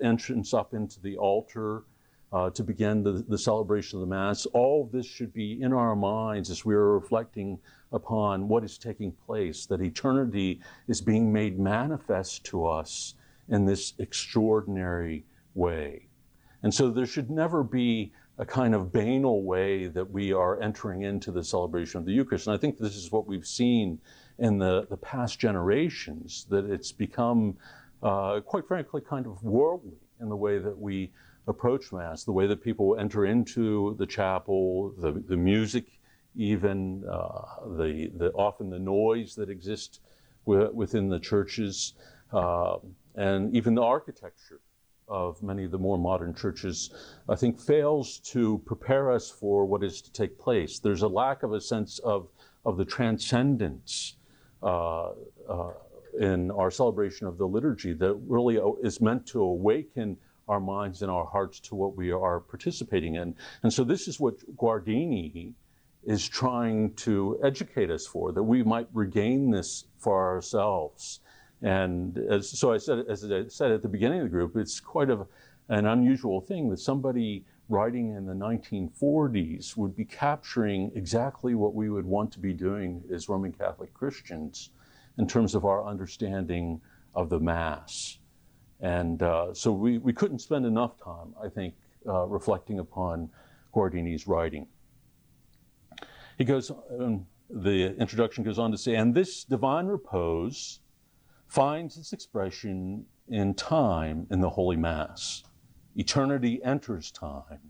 entrance 0.00 0.54
up 0.54 0.74
into 0.74 1.00
the 1.00 1.16
altar, 1.16 1.84
uh, 2.32 2.50
to 2.50 2.62
begin 2.62 3.02
the, 3.02 3.24
the 3.28 3.38
celebration 3.38 3.98
of 3.98 4.00
the 4.00 4.14
Mass. 4.14 4.46
All 4.46 4.88
this 4.92 5.06
should 5.06 5.32
be 5.32 5.60
in 5.60 5.72
our 5.72 5.94
minds 5.94 6.50
as 6.50 6.64
we 6.64 6.74
are 6.74 6.98
reflecting 6.98 7.58
upon 7.92 8.48
what 8.48 8.64
is 8.64 8.78
taking 8.78 9.12
place, 9.12 9.66
that 9.66 9.82
eternity 9.82 10.60
is 10.88 11.00
being 11.00 11.32
made 11.32 11.58
manifest 11.58 12.44
to 12.44 12.66
us 12.66 13.14
in 13.48 13.66
this 13.66 13.92
extraordinary 13.98 15.24
way. 15.54 16.06
And 16.62 16.72
so 16.72 16.90
there 16.90 17.06
should 17.06 17.30
never 17.30 17.62
be 17.62 18.12
a 18.38 18.46
kind 18.46 18.74
of 18.74 18.92
banal 18.92 19.42
way 19.42 19.88
that 19.88 20.10
we 20.10 20.32
are 20.32 20.60
entering 20.62 21.02
into 21.02 21.30
the 21.30 21.44
celebration 21.44 21.98
of 21.98 22.06
the 22.06 22.12
Eucharist. 22.12 22.46
And 22.46 22.54
I 22.54 22.58
think 22.58 22.78
this 22.78 22.96
is 22.96 23.12
what 23.12 23.26
we've 23.26 23.46
seen 23.46 24.00
in 24.38 24.58
the, 24.58 24.86
the 24.88 24.96
past 24.96 25.38
generations, 25.38 26.46
that 26.48 26.64
it's 26.64 26.92
become, 26.92 27.56
uh, 28.02 28.40
quite 28.40 28.66
frankly, 28.66 29.02
kind 29.02 29.26
of 29.26 29.42
worldly 29.42 29.98
in 30.20 30.30
the 30.30 30.36
way 30.36 30.58
that 30.58 30.78
we 30.78 31.12
approach 31.48 31.92
Mass, 31.92 32.24
the 32.24 32.32
way 32.32 32.46
that 32.46 32.62
people 32.62 32.96
enter 32.98 33.26
into 33.26 33.96
the 33.98 34.06
chapel, 34.06 34.94
the, 34.98 35.12
the 35.12 35.36
music, 35.36 35.86
even 36.36 37.04
uh, 37.10 37.66
the, 37.76 38.10
the, 38.16 38.30
often 38.32 38.70
the 38.70 38.78
noise 38.78 39.34
that 39.34 39.50
exists 39.50 40.00
within 40.44 41.08
the 41.08 41.20
churches, 41.20 41.94
uh, 42.32 42.76
and 43.14 43.54
even 43.54 43.74
the 43.74 43.82
architecture 43.82 44.60
of 45.08 45.40
many 45.42 45.64
of 45.64 45.70
the 45.70 45.78
more 45.78 45.98
modern 45.98 46.34
churches, 46.34 46.90
I 47.28 47.36
think 47.36 47.60
fails 47.60 48.18
to 48.30 48.62
prepare 48.64 49.10
us 49.10 49.30
for 49.30 49.66
what 49.66 49.84
is 49.84 50.00
to 50.02 50.12
take 50.12 50.38
place. 50.38 50.78
There's 50.78 51.02
a 51.02 51.08
lack 51.08 51.42
of 51.42 51.52
a 51.52 51.60
sense 51.60 51.98
of, 52.00 52.28
of 52.64 52.76
the 52.76 52.84
transcendence 52.84 54.16
uh, 54.62 55.10
uh, 55.48 55.72
in 56.18 56.50
our 56.52 56.70
celebration 56.70 57.26
of 57.26 57.36
the 57.38 57.46
liturgy 57.46 57.92
that 57.94 58.14
really 58.26 58.58
is 58.82 59.00
meant 59.00 59.26
to 59.26 59.42
awaken 59.42 60.16
our 60.52 60.60
minds 60.60 61.02
and 61.02 61.10
our 61.10 61.24
hearts 61.24 61.58
to 61.60 61.74
what 61.74 61.96
we 61.96 62.12
are 62.12 62.40
participating 62.40 63.14
in. 63.16 63.34
And 63.62 63.72
so 63.72 63.84
this 63.84 64.06
is 64.06 64.20
what 64.20 64.36
Guardini 64.56 65.54
is 66.04 66.28
trying 66.28 66.94
to 66.94 67.38
educate 67.42 67.90
us 67.90 68.06
for, 68.06 68.32
that 68.32 68.42
we 68.42 68.62
might 68.62 68.88
regain 68.92 69.50
this 69.50 69.84
for 69.98 70.14
ourselves. 70.34 71.20
And 71.62 72.18
as, 72.18 72.50
so 72.58 72.72
I 72.72 72.78
said, 72.78 73.04
as 73.08 73.24
I 73.24 73.46
said 73.48 73.70
at 73.70 73.82
the 73.82 73.88
beginning 73.88 74.18
of 74.18 74.24
the 74.24 74.30
group, 74.30 74.56
it's 74.56 74.78
quite 74.80 75.10
a, 75.10 75.26
an 75.68 75.86
unusual 75.86 76.40
thing 76.40 76.68
that 76.70 76.80
somebody 76.80 77.44
writing 77.68 78.14
in 78.16 78.26
the 78.26 78.34
1940s 78.34 79.76
would 79.76 79.96
be 79.96 80.04
capturing 80.04 80.90
exactly 80.94 81.54
what 81.54 81.74
we 81.74 81.88
would 81.88 82.04
want 82.04 82.30
to 82.32 82.40
be 82.40 82.52
doing 82.52 83.02
as 83.14 83.28
Roman 83.28 83.52
Catholic 83.52 83.94
Christians 83.94 84.70
in 85.18 85.26
terms 85.26 85.54
of 85.54 85.64
our 85.64 85.86
understanding 85.86 86.80
of 87.14 87.30
the 87.30 87.40
Mass. 87.40 88.18
And 88.82 89.22
uh, 89.22 89.54
so 89.54 89.72
we, 89.72 89.98
we 89.98 90.12
couldn't 90.12 90.40
spend 90.40 90.66
enough 90.66 90.98
time, 91.02 91.34
I 91.42 91.48
think, 91.48 91.74
uh, 92.06 92.26
reflecting 92.26 92.80
upon 92.80 93.30
Guardini's 93.72 94.26
writing. 94.26 94.66
He 96.36 96.44
goes, 96.44 96.72
um, 96.98 97.26
the 97.48 97.96
introduction 97.96 98.42
goes 98.42 98.58
on 98.58 98.72
to 98.72 98.78
say, 98.78 98.96
and 98.96 99.14
this 99.14 99.44
divine 99.44 99.86
repose 99.86 100.80
finds 101.46 101.96
its 101.96 102.12
expression 102.12 103.06
in 103.28 103.54
time 103.54 104.26
in 104.30 104.40
the 104.40 104.50
Holy 104.50 104.76
Mass. 104.76 105.44
Eternity 105.94 106.60
enters 106.64 107.10
time. 107.12 107.60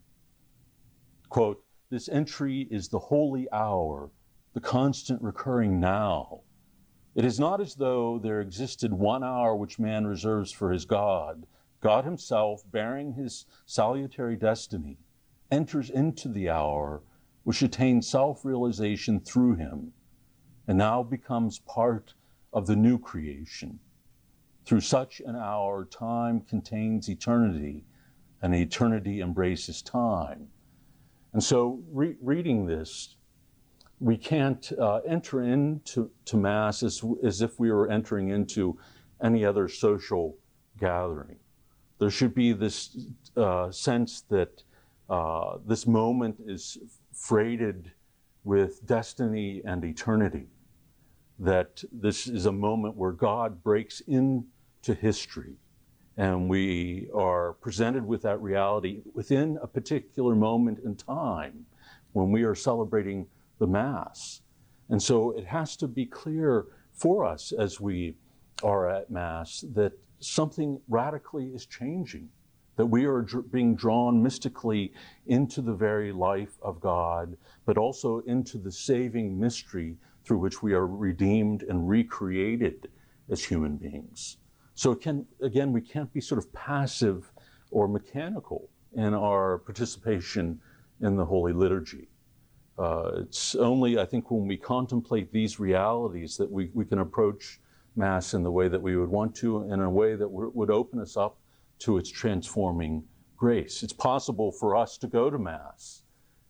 Quote, 1.28 1.62
this 1.90 2.08
entry 2.08 2.68
is 2.70 2.88
the 2.88 2.98
holy 2.98 3.50
hour, 3.52 4.10
the 4.54 4.60
constant 4.60 5.20
recurring 5.20 5.78
now. 5.78 6.40
It 7.14 7.24
is 7.24 7.38
not 7.38 7.60
as 7.60 7.74
though 7.74 8.18
there 8.18 8.40
existed 8.40 8.92
one 8.92 9.22
hour 9.22 9.54
which 9.54 9.78
man 9.78 10.06
reserves 10.06 10.50
for 10.50 10.72
his 10.72 10.86
God. 10.86 11.46
God 11.80 12.04
himself, 12.04 12.62
bearing 12.70 13.12
his 13.12 13.44
salutary 13.66 14.36
destiny, 14.36 14.98
enters 15.50 15.90
into 15.90 16.28
the 16.28 16.48
hour 16.48 17.02
which 17.44 17.60
attains 17.60 18.08
self 18.08 18.44
realization 18.44 19.20
through 19.20 19.56
him, 19.56 19.92
and 20.66 20.78
now 20.78 21.02
becomes 21.02 21.58
part 21.58 22.14
of 22.52 22.66
the 22.66 22.76
new 22.76 22.98
creation. 22.98 23.80
Through 24.64 24.80
such 24.80 25.20
an 25.20 25.34
hour, 25.36 25.84
time 25.84 26.40
contains 26.40 27.10
eternity, 27.10 27.84
and 28.40 28.54
eternity 28.54 29.20
embraces 29.20 29.82
time. 29.82 30.48
And 31.32 31.42
so, 31.42 31.82
re- 31.90 32.16
reading 32.20 32.66
this 32.66 33.16
we 34.02 34.16
can't 34.16 34.72
uh, 34.80 34.96
enter 35.06 35.42
into 35.42 36.10
to 36.24 36.36
Mass 36.36 36.82
as, 36.82 37.04
as 37.22 37.40
if 37.40 37.60
we 37.60 37.70
were 37.70 37.88
entering 37.88 38.30
into 38.30 38.76
any 39.22 39.44
other 39.44 39.68
social 39.68 40.36
gathering. 40.76 41.36
There 42.00 42.10
should 42.10 42.34
be 42.34 42.52
this 42.52 43.06
uh, 43.36 43.70
sense 43.70 44.22
that 44.22 44.64
uh, 45.08 45.58
this 45.64 45.86
moment 45.86 46.36
is 46.44 46.78
freighted 47.12 47.92
with 48.42 48.84
destiny 48.86 49.62
and 49.64 49.84
eternity, 49.84 50.48
that 51.38 51.84
this 51.92 52.26
is 52.26 52.46
a 52.46 52.52
moment 52.52 52.96
where 52.96 53.12
God 53.12 53.62
breaks 53.62 54.00
into 54.00 54.94
history 55.00 55.54
and 56.16 56.48
we 56.48 57.08
are 57.14 57.52
presented 57.54 58.04
with 58.04 58.22
that 58.22 58.40
reality 58.42 59.02
within 59.14 59.60
a 59.62 59.66
particular 59.68 60.34
moment 60.34 60.80
in 60.84 60.96
time 60.96 61.64
when 62.14 62.32
we 62.32 62.42
are 62.42 62.56
celebrating 62.56 63.28
the 63.58 63.66
Mass. 63.66 64.42
And 64.88 65.02
so 65.02 65.30
it 65.32 65.46
has 65.46 65.76
to 65.78 65.88
be 65.88 66.06
clear 66.06 66.66
for 66.92 67.24
us 67.24 67.52
as 67.52 67.80
we 67.80 68.14
are 68.62 68.88
at 68.88 69.10
Mass 69.10 69.64
that 69.74 69.92
something 70.20 70.80
radically 70.88 71.46
is 71.46 71.66
changing, 71.66 72.28
that 72.76 72.86
we 72.86 73.04
are 73.04 73.22
dr- 73.22 73.50
being 73.50 73.74
drawn 73.74 74.22
mystically 74.22 74.92
into 75.26 75.60
the 75.62 75.74
very 75.74 76.12
life 76.12 76.56
of 76.62 76.80
God, 76.80 77.36
but 77.64 77.78
also 77.78 78.20
into 78.20 78.58
the 78.58 78.72
saving 78.72 79.38
mystery 79.38 79.96
through 80.24 80.38
which 80.38 80.62
we 80.62 80.72
are 80.72 80.86
redeemed 80.86 81.64
and 81.64 81.88
recreated 81.88 82.88
as 83.30 83.44
human 83.44 83.76
beings. 83.76 84.36
So, 84.74 84.94
can, 84.94 85.26
again, 85.40 85.72
we 85.72 85.80
can't 85.80 86.12
be 86.12 86.20
sort 86.20 86.38
of 86.38 86.52
passive 86.52 87.30
or 87.70 87.88
mechanical 87.88 88.68
in 88.94 89.14
our 89.14 89.58
participation 89.58 90.60
in 91.00 91.16
the 91.16 91.24
Holy 91.24 91.52
Liturgy. 91.52 92.08
Uh, 92.78 93.10
it's 93.20 93.54
only, 93.54 93.98
I 93.98 94.04
think, 94.04 94.30
when 94.30 94.46
we 94.46 94.56
contemplate 94.56 95.30
these 95.30 95.60
realities 95.60 96.36
that 96.38 96.50
we, 96.50 96.70
we 96.72 96.84
can 96.84 97.00
approach 97.00 97.60
Mass 97.96 98.32
in 98.32 98.42
the 98.42 98.50
way 98.50 98.68
that 98.68 98.80
we 98.80 98.96
would 98.96 99.10
want 99.10 99.34
to, 99.36 99.70
in 99.70 99.80
a 99.80 99.90
way 99.90 100.12
that 100.12 100.24
w- 100.24 100.50
would 100.54 100.70
open 100.70 100.98
us 100.98 101.16
up 101.16 101.38
to 101.80 101.98
its 101.98 102.10
transforming 102.10 103.04
grace. 103.36 103.82
It's 103.82 103.92
possible 103.92 104.50
for 104.50 104.74
us 104.74 104.96
to 104.98 105.06
go 105.06 105.28
to 105.28 105.38
Mass 105.38 106.02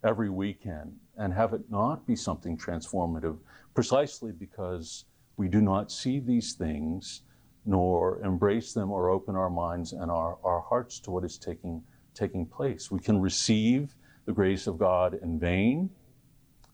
every 0.05 0.31
weekend 0.31 0.95
and 1.17 1.33
have 1.33 1.53
it 1.53 1.63
not 1.71 2.07
be 2.07 2.15
something 2.15 2.57
transformative, 2.57 3.39
precisely 3.75 4.31
because 4.31 5.05
we 5.37 5.49
do 5.49 5.61
not 5.61 5.91
see 5.91 6.21
these 6.21 6.53
things 6.53 7.23
nor 7.65 8.21
embrace 8.21 8.73
them 8.73 8.91
or 8.91 9.11
open 9.11 9.35
our 9.37 9.51
minds 9.51 9.93
and 9.93 10.11
our, 10.11 10.39
our 10.45 10.61
hearts 10.61 11.01
to 11.01 11.11
what 11.11 11.25
is 11.25 11.39
taking, 11.39 11.83
taking 12.15 12.47
place. 12.47 12.91
We 12.91 13.01
can 13.01 13.21
receive 13.21 13.95
the 14.27 14.33
grace 14.33 14.67
of 14.67 14.79
God 14.79 15.19
in 15.23 15.39
vain 15.39 15.91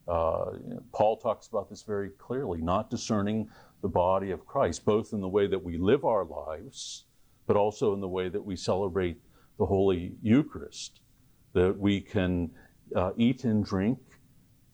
uh, 0.09 0.53
Paul 0.93 1.19
talks 1.19 1.49
about 1.49 1.69
this 1.69 1.83
very 1.83 2.11
clearly, 2.11 2.61
not 2.63 2.91
discerning 2.91 3.49
the 3.83 3.89
body 3.89 4.31
of 4.31 4.47
Christ, 4.47 4.85
both 4.85 5.13
in 5.13 5.21
the 5.21 5.29
way 5.29 5.47
that 5.47 5.63
we 5.63 5.77
live 5.77 6.05
our 6.05 6.25
lives, 6.25 7.05
but 7.47 7.57
also 7.57 7.95
in 7.95 8.01
the 8.01 8.09
way 8.09 8.29
that 8.29 8.45
we 8.45 8.57
celebrate 8.57 9.21
the 9.59 9.67
Holy 9.67 10.15
Eucharist, 10.23 11.01
that 11.53 11.77
we 11.79 12.01
can 12.01 12.51
uh, 12.97 13.11
eat 13.17 13.45
and 13.45 13.65
drink, 13.65 13.99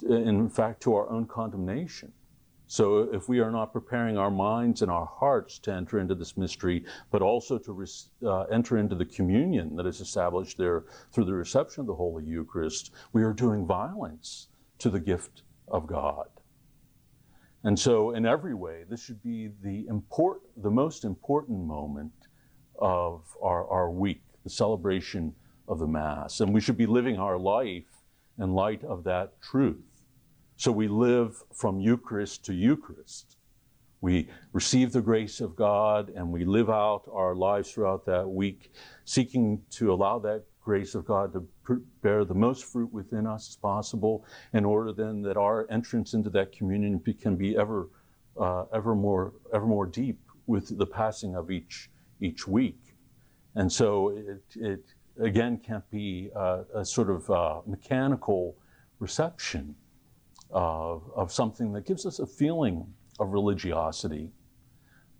in 0.08 0.48
fact, 0.48 0.82
to 0.82 0.94
our 0.94 1.10
own 1.10 1.26
condemnation. 1.26 2.12
So 2.66 3.10
if 3.12 3.28
we 3.28 3.40
are 3.40 3.50
not 3.50 3.72
preparing 3.72 4.16
our 4.16 4.30
minds 4.30 4.82
and 4.82 4.90
our 4.90 5.06
hearts 5.06 5.58
to 5.60 5.72
enter 5.72 5.98
into 5.98 6.14
this 6.14 6.36
mystery, 6.36 6.84
but 7.10 7.22
also 7.22 7.58
to 7.58 7.84
uh, 8.24 8.42
enter 8.44 8.78
into 8.78 8.94
the 8.94 9.04
communion 9.04 9.76
that 9.76 9.86
is 9.86 10.00
established 10.00 10.56
there 10.56 10.84
through 11.12 11.26
the 11.26 11.34
reception 11.34 11.82
of 11.82 11.86
the 11.86 11.94
Holy 11.94 12.24
Eucharist, 12.24 12.92
we 13.12 13.22
are 13.22 13.32
doing 13.32 13.66
violence 13.66 14.48
to 14.84 14.90
the 14.90 15.00
gift 15.00 15.44
of 15.66 15.86
God. 15.86 16.28
And 17.62 17.80
so, 17.80 18.10
in 18.10 18.26
every 18.26 18.52
way, 18.52 18.84
this 18.86 19.02
should 19.02 19.22
be 19.22 19.50
the, 19.62 19.86
import, 19.88 20.42
the 20.58 20.70
most 20.70 21.06
important 21.06 21.64
moment 21.64 22.12
of 22.78 23.22
our, 23.42 23.66
our 23.66 23.90
week, 23.90 24.20
the 24.42 24.50
celebration 24.50 25.34
of 25.68 25.78
the 25.78 25.86
Mass. 25.86 26.40
And 26.40 26.52
we 26.52 26.60
should 26.60 26.76
be 26.76 26.84
living 26.84 27.16
our 27.16 27.38
life 27.38 28.02
in 28.38 28.52
light 28.52 28.84
of 28.84 29.04
that 29.04 29.40
truth. 29.40 30.02
So 30.58 30.70
we 30.70 30.86
live 30.86 31.42
from 31.54 31.80
Eucharist 31.80 32.44
to 32.44 32.52
Eucharist. 32.52 33.38
We 34.02 34.28
receive 34.52 34.92
the 34.92 35.00
grace 35.00 35.40
of 35.40 35.56
God 35.56 36.10
and 36.14 36.30
we 36.30 36.44
live 36.44 36.68
out 36.68 37.04
our 37.10 37.34
lives 37.34 37.72
throughout 37.72 38.04
that 38.04 38.28
week, 38.28 38.70
seeking 39.06 39.62
to 39.70 39.94
allow 39.94 40.18
that 40.18 40.44
grace 40.64 40.94
of 40.94 41.04
God 41.04 41.33
to 41.35 41.47
bear 42.02 42.25
the 42.25 42.35
most 42.35 42.64
fruit 42.64 42.92
within 42.92 43.26
us 43.26 43.50
as 43.50 43.56
possible, 43.56 44.25
in 44.52 44.64
order 44.64 44.92
then 44.92 45.23
that 45.23 45.37
our 45.37 45.66
entrance 45.71 46.14
into 46.14 46.30
that 46.30 46.52
communion 46.52 47.00
can 47.21 47.37
be 47.37 47.56
ever, 47.56 47.90
uh, 48.40 48.64
ever 48.73 48.94
more, 48.94 49.35
ever 49.52 49.66
more 49.66 49.87
deep 49.87 50.18
with 50.47 50.76
the 50.78 50.87
passing 50.87 51.37
of 51.37 51.50
each 51.50 51.90
each 52.21 52.49
week. 52.49 52.80
And 53.54 53.71
so 53.71 54.11
it, 54.11 54.42
it 54.56 54.85
again 55.21 55.59
can't 55.59 55.88
be 55.90 56.30
uh, 56.35 56.62
a 56.75 56.85
sort 56.85 57.11
of 57.11 57.30
uh, 57.30 57.61
mechanical 57.66 58.56
reception 58.99 59.75
of, 60.50 61.02
of 61.14 61.33
something 61.33 61.73
that 61.73 61.87
gives 61.87 62.06
us 62.06 62.18
a 62.21 62.26
feeling 62.26 62.87
of 63.21 63.33
religiosity, 63.33 64.30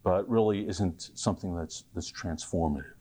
but 0.03 0.29
really 0.29 0.67
isn't 0.69 1.11
something 1.15 1.55
that's 1.55 1.85
that's 1.95 2.11
transformative. 2.11 2.94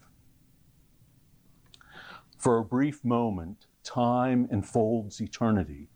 For 2.43 2.57
a 2.57 2.65
brief 2.65 3.05
moment, 3.05 3.67
time 3.85 4.49
enfolds 4.51 5.21
eternity. 5.21 5.87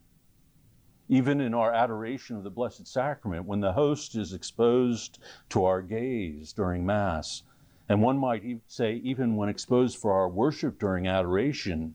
Even 1.09 1.41
in 1.41 1.53
our 1.53 1.73
adoration 1.73 2.37
of 2.37 2.45
the 2.45 2.49
Blessed 2.49 2.87
Sacrament, 2.87 3.45
when 3.45 3.59
the 3.59 3.73
host 3.73 4.15
is 4.15 4.31
exposed 4.31 5.19
to 5.49 5.65
our 5.65 5.81
gaze 5.81 6.53
during 6.53 6.85
Mass, 6.85 7.43
and 7.89 8.01
one 8.01 8.17
might 8.17 8.61
say, 8.67 8.93
even 9.03 9.35
when 9.35 9.49
exposed 9.49 9.97
for 9.97 10.13
our 10.13 10.29
worship 10.29 10.79
during 10.79 11.05
adoration, 11.05 11.93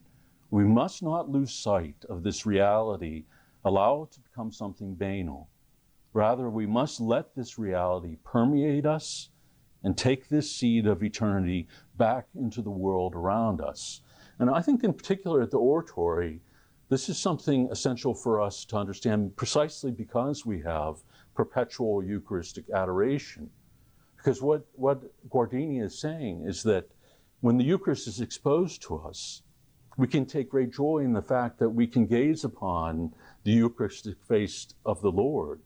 we 0.51 0.65
must 0.65 1.03
not 1.03 1.31
lose 1.31 1.55
sight 1.55 2.05
of 2.11 2.23
this 2.23 2.45
reality, 2.45 3.25
allow 3.65 4.03
it 4.03 4.13
to 4.13 4.21
become 4.21 4.53
something 4.53 4.95
banal, 4.95 5.49
Rather, 6.13 6.51
we 6.51 6.67
must 6.67 7.01
let 7.01 7.35
this 7.35 7.59
reality 7.59 8.19
permeate 8.23 8.85
us 8.85 9.31
and 9.83 9.97
take 9.97 10.29
this 10.29 10.55
seed 10.55 10.87
of 10.87 11.03
eternity 11.03 11.69
back 11.97 12.27
into 12.35 12.61
the 12.61 12.71
world 12.71 13.15
around 13.15 13.63
us. 13.63 14.03
And 14.43 14.51
I 14.51 14.61
think, 14.61 14.83
in 14.83 14.93
particular, 14.93 15.41
at 15.41 15.53
the 15.53 15.59
oratory, 15.59 16.41
this 16.89 17.09
is 17.09 17.17
something 17.17 17.69
essential 17.71 18.13
for 18.13 18.41
us 18.41 18.65
to 18.65 18.77
understand 18.77 19.37
precisely 19.37 19.93
because 19.93 20.45
we 20.45 20.61
have 20.63 20.97
perpetual 21.37 22.03
Eucharistic 22.03 22.69
adoration. 22.71 23.49
Because 24.17 24.43
what, 24.43 24.67
what 24.73 25.01
Guardini 25.31 25.81
is 25.81 25.97
saying 25.97 26.45
is 26.45 26.65
that 26.65 26.91
when 27.41 27.57
the 27.57 27.63
Eucharist 27.63 28.09
is 28.09 28.21
exposed 28.21 28.83
to 28.83 28.97
us, 28.97 29.43
we 29.97 30.09
can 30.09 30.27
take 30.27 30.51
great 30.51 30.73
joy 30.73 30.99
in 31.05 31.13
the 31.13 31.23
fact 31.23 31.61
that 31.61 31.71
we 31.71 31.87
can 31.87 32.05
gaze 32.05 32.43
upon 32.43 33.15
the 33.45 33.53
Eucharistic 33.53 34.21
face 34.25 34.75
of 34.85 35.01
the 35.03 35.13
Lord 35.13 35.61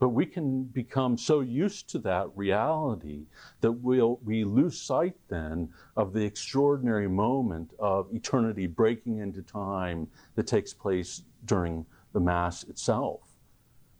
but 0.00 0.08
we 0.08 0.24
can 0.24 0.64
become 0.64 1.16
so 1.16 1.40
used 1.40 1.90
to 1.90 1.98
that 1.98 2.26
reality 2.34 3.26
that 3.60 3.70
we'll, 3.70 4.18
we 4.24 4.44
lose 4.44 4.80
sight 4.80 5.14
then 5.28 5.68
of 5.94 6.14
the 6.14 6.24
extraordinary 6.24 7.06
moment 7.06 7.70
of 7.78 8.08
eternity 8.12 8.66
breaking 8.66 9.18
into 9.18 9.42
time 9.42 10.08
that 10.34 10.46
takes 10.46 10.72
place 10.72 11.22
during 11.44 11.84
the 12.14 12.20
Mass 12.20 12.64
itself. 12.64 13.20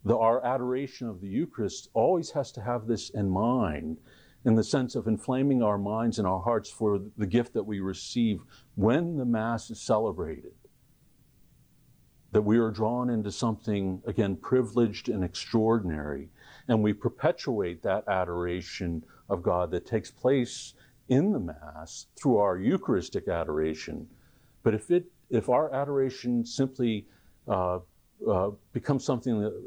The, 0.07 0.17
our 0.17 0.43
adoration 0.43 1.07
of 1.07 1.21
the 1.21 1.29
Eucharist 1.29 1.91
always 1.93 2.31
has 2.31 2.51
to 2.53 2.63
have 2.63 2.87
this 2.87 3.11
in 3.11 3.29
mind 3.29 3.99
in 4.47 4.55
the 4.55 4.65
sense 4.65 4.95
of 4.95 5.07
inflaming 5.07 5.63
our 5.63 5.77
minds 5.77 6.19
and 6.19 6.27
our 6.27 6.41
hearts 6.41 6.71
for 6.71 6.99
the 7.19 7.27
gift 7.27 7.53
that 7.53 7.63
we 7.63 7.81
receive 7.81 8.41
when 8.75 9.19
the 9.19 9.27
Mass 9.27 9.71
is 9.71 9.79
celebrated 9.79 10.55
that 12.33 12.43
we 12.43 12.59
are 12.59 12.71
drawn 12.71 13.11
into 13.11 13.33
something, 13.33 14.03
again, 14.07 14.37
privileged 14.37 15.09
and 15.09 15.25
extraordinary. 15.25 16.29
And 16.69 16.83
we 16.83 16.93
perpetuate 16.93 17.83
that 17.83 18.07
adoration 18.09 19.05
of 19.29 19.43
God 19.43 19.71
that 19.73 19.87
takes 19.87 20.11
place 20.11 20.75
in 21.09 21.33
the 21.33 21.41
Mass 21.41 22.07
through 22.17 22.39
our 22.39 22.57
Eucharistic 22.57 23.27
adoration. 23.27 24.07
But 24.63 24.75
if, 24.75 24.91
it, 24.91 25.07
if 25.29 25.49
our 25.49 25.73
adoration 25.75 26.45
simply 26.45 27.07
uh, 27.49 27.81
uh, 28.29 28.51
becomes 28.73 29.05
something 29.05 29.41
that 29.41 29.61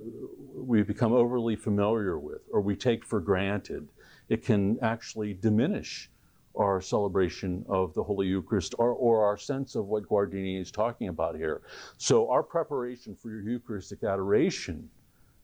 we 0.55 0.83
become 0.83 1.11
overly 1.11 1.55
familiar 1.55 2.17
with 2.17 2.41
or 2.51 2.61
we 2.61 2.75
take 2.75 3.03
for 3.03 3.19
granted, 3.19 3.89
it 4.29 4.45
can 4.45 4.77
actually 4.81 5.33
diminish 5.33 6.09
our 6.55 6.81
celebration 6.81 7.65
of 7.67 7.93
the 7.93 8.03
Holy 8.03 8.27
Eucharist 8.27 8.75
or, 8.77 8.91
or 8.91 9.25
our 9.25 9.37
sense 9.37 9.75
of 9.75 9.87
what 9.87 10.07
Guardini 10.07 10.59
is 10.59 10.71
talking 10.71 11.07
about 11.07 11.35
here. 11.35 11.61
So, 11.97 12.29
our 12.29 12.43
preparation 12.43 13.15
for 13.15 13.31
Eucharistic 13.31 14.03
adoration 14.03 14.89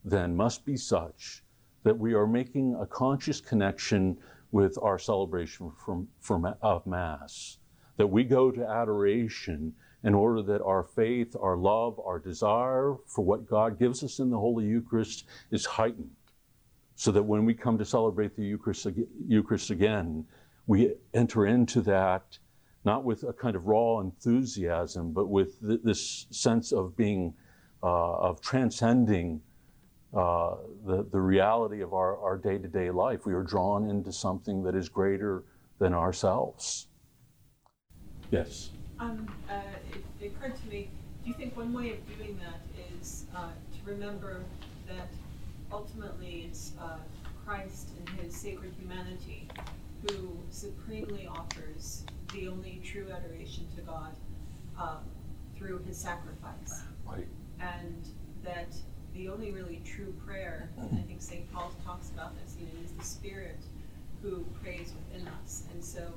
then 0.06 0.36
must 0.36 0.66
be 0.66 0.78
such 0.78 1.44
that 1.84 1.98
we 1.98 2.14
are 2.14 2.28
making 2.28 2.78
a 2.80 2.86
conscious 2.86 3.42
connection 3.42 4.18
with 4.52 4.78
our 4.82 5.00
celebration 5.00 5.72
from, 5.84 6.08
from, 6.20 6.54
of 6.62 6.86
Mass, 6.86 7.58
that 7.98 8.08
we 8.08 8.24
go 8.24 8.52
to 8.52 8.68
adoration 8.68 9.74
in 10.04 10.14
order 10.14 10.42
that 10.42 10.62
our 10.62 10.84
faith, 10.84 11.36
our 11.40 11.58
love, 11.58 12.00
our 12.06 12.20
desire 12.20 12.96
for 13.06 13.24
what 13.24 13.48
God 13.48 13.78
gives 13.78 14.04
us 14.04 14.20
in 14.20 14.30
the 14.30 14.38
Holy 14.38 14.66
Eucharist 14.66 15.26
is 15.52 15.66
heightened. 15.66 16.12
So 16.96 17.12
that 17.12 17.24
when 17.24 17.46
we 17.46 17.54
come 17.54 17.78
to 17.78 17.86
celebrate 17.86 18.36
the 18.36 18.44
Eucharist, 18.44 18.88
Eucharist 19.26 19.70
again, 19.70 20.26
we 20.70 20.94
enter 21.16 21.48
into 21.48 21.82
that 21.82 22.38
not 22.86 23.04
with 23.04 23.24
a 23.24 23.34
kind 23.34 23.56
of 23.56 23.66
raw 23.66 24.00
enthusiasm, 24.00 25.12
but 25.12 25.28
with 25.28 25.60
th- 25.68 25.82
this 25.84 26.28
sense 26.30 26.72
of 26.72 26.96
being, 26.96 27.34
uh, 27.82 28.18
of 28.18 28.40
transcending 28.40 29.42
uh, 30.14 30.56
the, 30.86 31.08
the 31.12 31.20
reality 31.20 31.82
of 31.82 31.94
our, 31.94 32.18
our 32.20 32.38
day-to-day 32.38 32.92
life. 32.92 33.26
We 33.26 33.34
are 33.34 33.42
drawn 33.42 33.90
into 33.90 34.14
something 34.14 34.62
that 34.64 34.76
is 34.76 34.90
greater 34.90 35.44
than 35.80 35.96
ourselves. 35.96 36.88
Yes? 38.30 38.70
Um, 39.00 39.28
uh, 39.50 39.62
it, 39.92 40.04
it, 40.22 40.28
occurred 40.28 40.56
to 40.56 40.68
me, 40.68 40.92
do 41.24 41.30
you 41.30 41.36
think 41.36 41.58
one 41.58 41.74
way 41.74 41.94
of 41.94 42.18
doing 42.18 42.40
that 42.44 42.62
is 42.96 43.26
uh, 43.36 43.48
to 43.48 43.92
remember 43.92 44.44
that 44.88 45.10
ultimately 45.72 46.46
it's 46.48 46.74
uh, 46.80 46.98
Christ 47.44 47.90
and 47.98 48.22
his 48.22 48.36
sacred 48.36 48.72
humanity 48.80 49.49
who 50.08 50.38
supremely 50.50 51.28
offers 51.28 52.04
the 52.34 52.48
only 52.48 52.82
true 52.84 53.08
adoration 53.12 53.68
to 53.76 53.82
God 53.82 54.16
um, 54.80 55.00
through 55.58 55.80
his 55.88 55.98
sacrifice. 55.98 56.84
Right. 57.06 57.28
And 57.60 58.08
that 58.44 58.76
the 59.14 59.28
only 59.30 59.52
really 59.52 59.82
true 59.86 60.14
prayer, 60.26 60.70
I 60.82 61.02
think 61.02 61.22
St. 61.22 61.52
Paul 61.52 61.74
talks 61.86 62.10
about 62.10 62.34
this, 62.42 62.56
you 62.60 62.66
know, 62.66 62.72
is 62.84 62.92
the 62.92 63.04
Spirit 63.04 63.60
who 64.22 64.46
prays 64.62 64.94
within 64.94 65.28
us. 65.42 65.64
And 65.74 65.84
so 65.84 66.14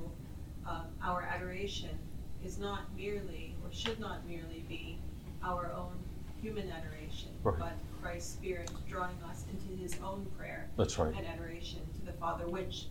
um, 0.67 0.85
our 1.03 1.23
adoration 1.23 1.97
is 2.45 2.57
not 2.59 2.81
merely, 2.95 3.55
or 3.63 3.71
should 3.71 3.99
not 3.99 4.27
merely 4.27 4.63
be, 4.67 4.99
our 5.43 5.71
own 5.73 5.97
human 6.41 6.69
adoration, 6.69 7.29
right. 7.43 7.57
but 7.57 7.73
Christ's 8.01 8.33
Spirit 8.33 8.71
drawing 8.87 9.17
us 9.29 9.45
into 9.51 9.81
his 9.81 9.95
own 10.03 10.25
prayer 10.37 10.69
That's 10.77 10.97
right. 10.97 11.13
and 11.15 11.25
adoration 11.25 11.79
to 11.99 12.05
the 12.05 12.13
Father, 12.13 12.47
which 12.47 12.87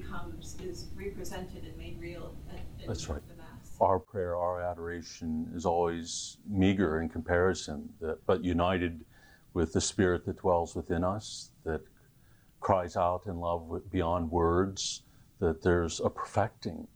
becomes 0.00 0.56
is 0.62 0.86
represented 0.94 1.64
and 1.64 1.76
made 1.76 1.98
real 2.00 2.34
in 2.50 2.86
That's 2.86 3.08
right. 3.08 3.20
the 3.28 3.36
Mass. 3.36 3.76
Our 3.80 3.98
prayer, 3.98 4.36
our 4.36 4.62
adoration 4.62 5.50
is 5.54 5.66
always 5.66 6.38
meager 6.48 7.00
in 7.00 7.08
comparison, 7.08 7.88
but 8.26 8.44
united 8.44 9.04
with 9.54 9.72
the 9.72 9.80
Spirit 9.80 10.24
that 10.26 10.38
dwells 10.38 10.74
within 10.74 11.04
us, 11.04 11.50
that 11.64 11.82
cries 12.60 12.96
out 12.96 13.22
in 13.26 13.38
love 13.38 13.82
beyond 13.90 14.30
words, 14.30 15.02
that 15.40 15.62
there's 15.62 16.00
a 16.00 16.08
perfecting 16.08 16.86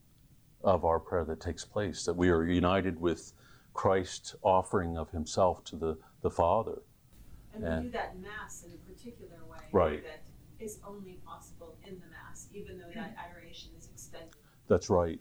of 0.63 0.85
our 0.85 0.99
prayer 0.99 1.25
that 1.25 1.41
takes 1.41 1.65
place, 1.65 2.05
that 2.05 2.15
we 2.15 2.31
are 2.31 2.45
united 2.45 3.01
with 3.01 3.33
Christ's 3.75 4.35
offering 4.43 4.97
of 4.97 5.11
himself 5.11 5.65
to 5.65 5.77
the, 5.77 5.99
the 6.23 6.31
Father. 6.31 6.83
And, 7.53 7.65
and 7.65 7.85
we 7.85 7.91
do 7.91 7.93
that 7.93 8.19
Mass 8.19 8.65
in 8.65 8.73
a 8.73 8.93
particular 8.93 9.39
way. 9.51 9.59
Right. 9.73 10.03
That 10.03 10.23
is 10.59 10.79
only 10.87 11.19
possible 11.27 11.47
in 11.47 11.51
the 11.51 11.55
Mass, 11.55 11.56
even 12.57 12.79
though 12.79 12.91
that 12.95 13.15
adoration 13.19 13.71
is 13.79 13.89
extended. 13.93 14.31
That's 14.69 14.91
right. 14.91 15.21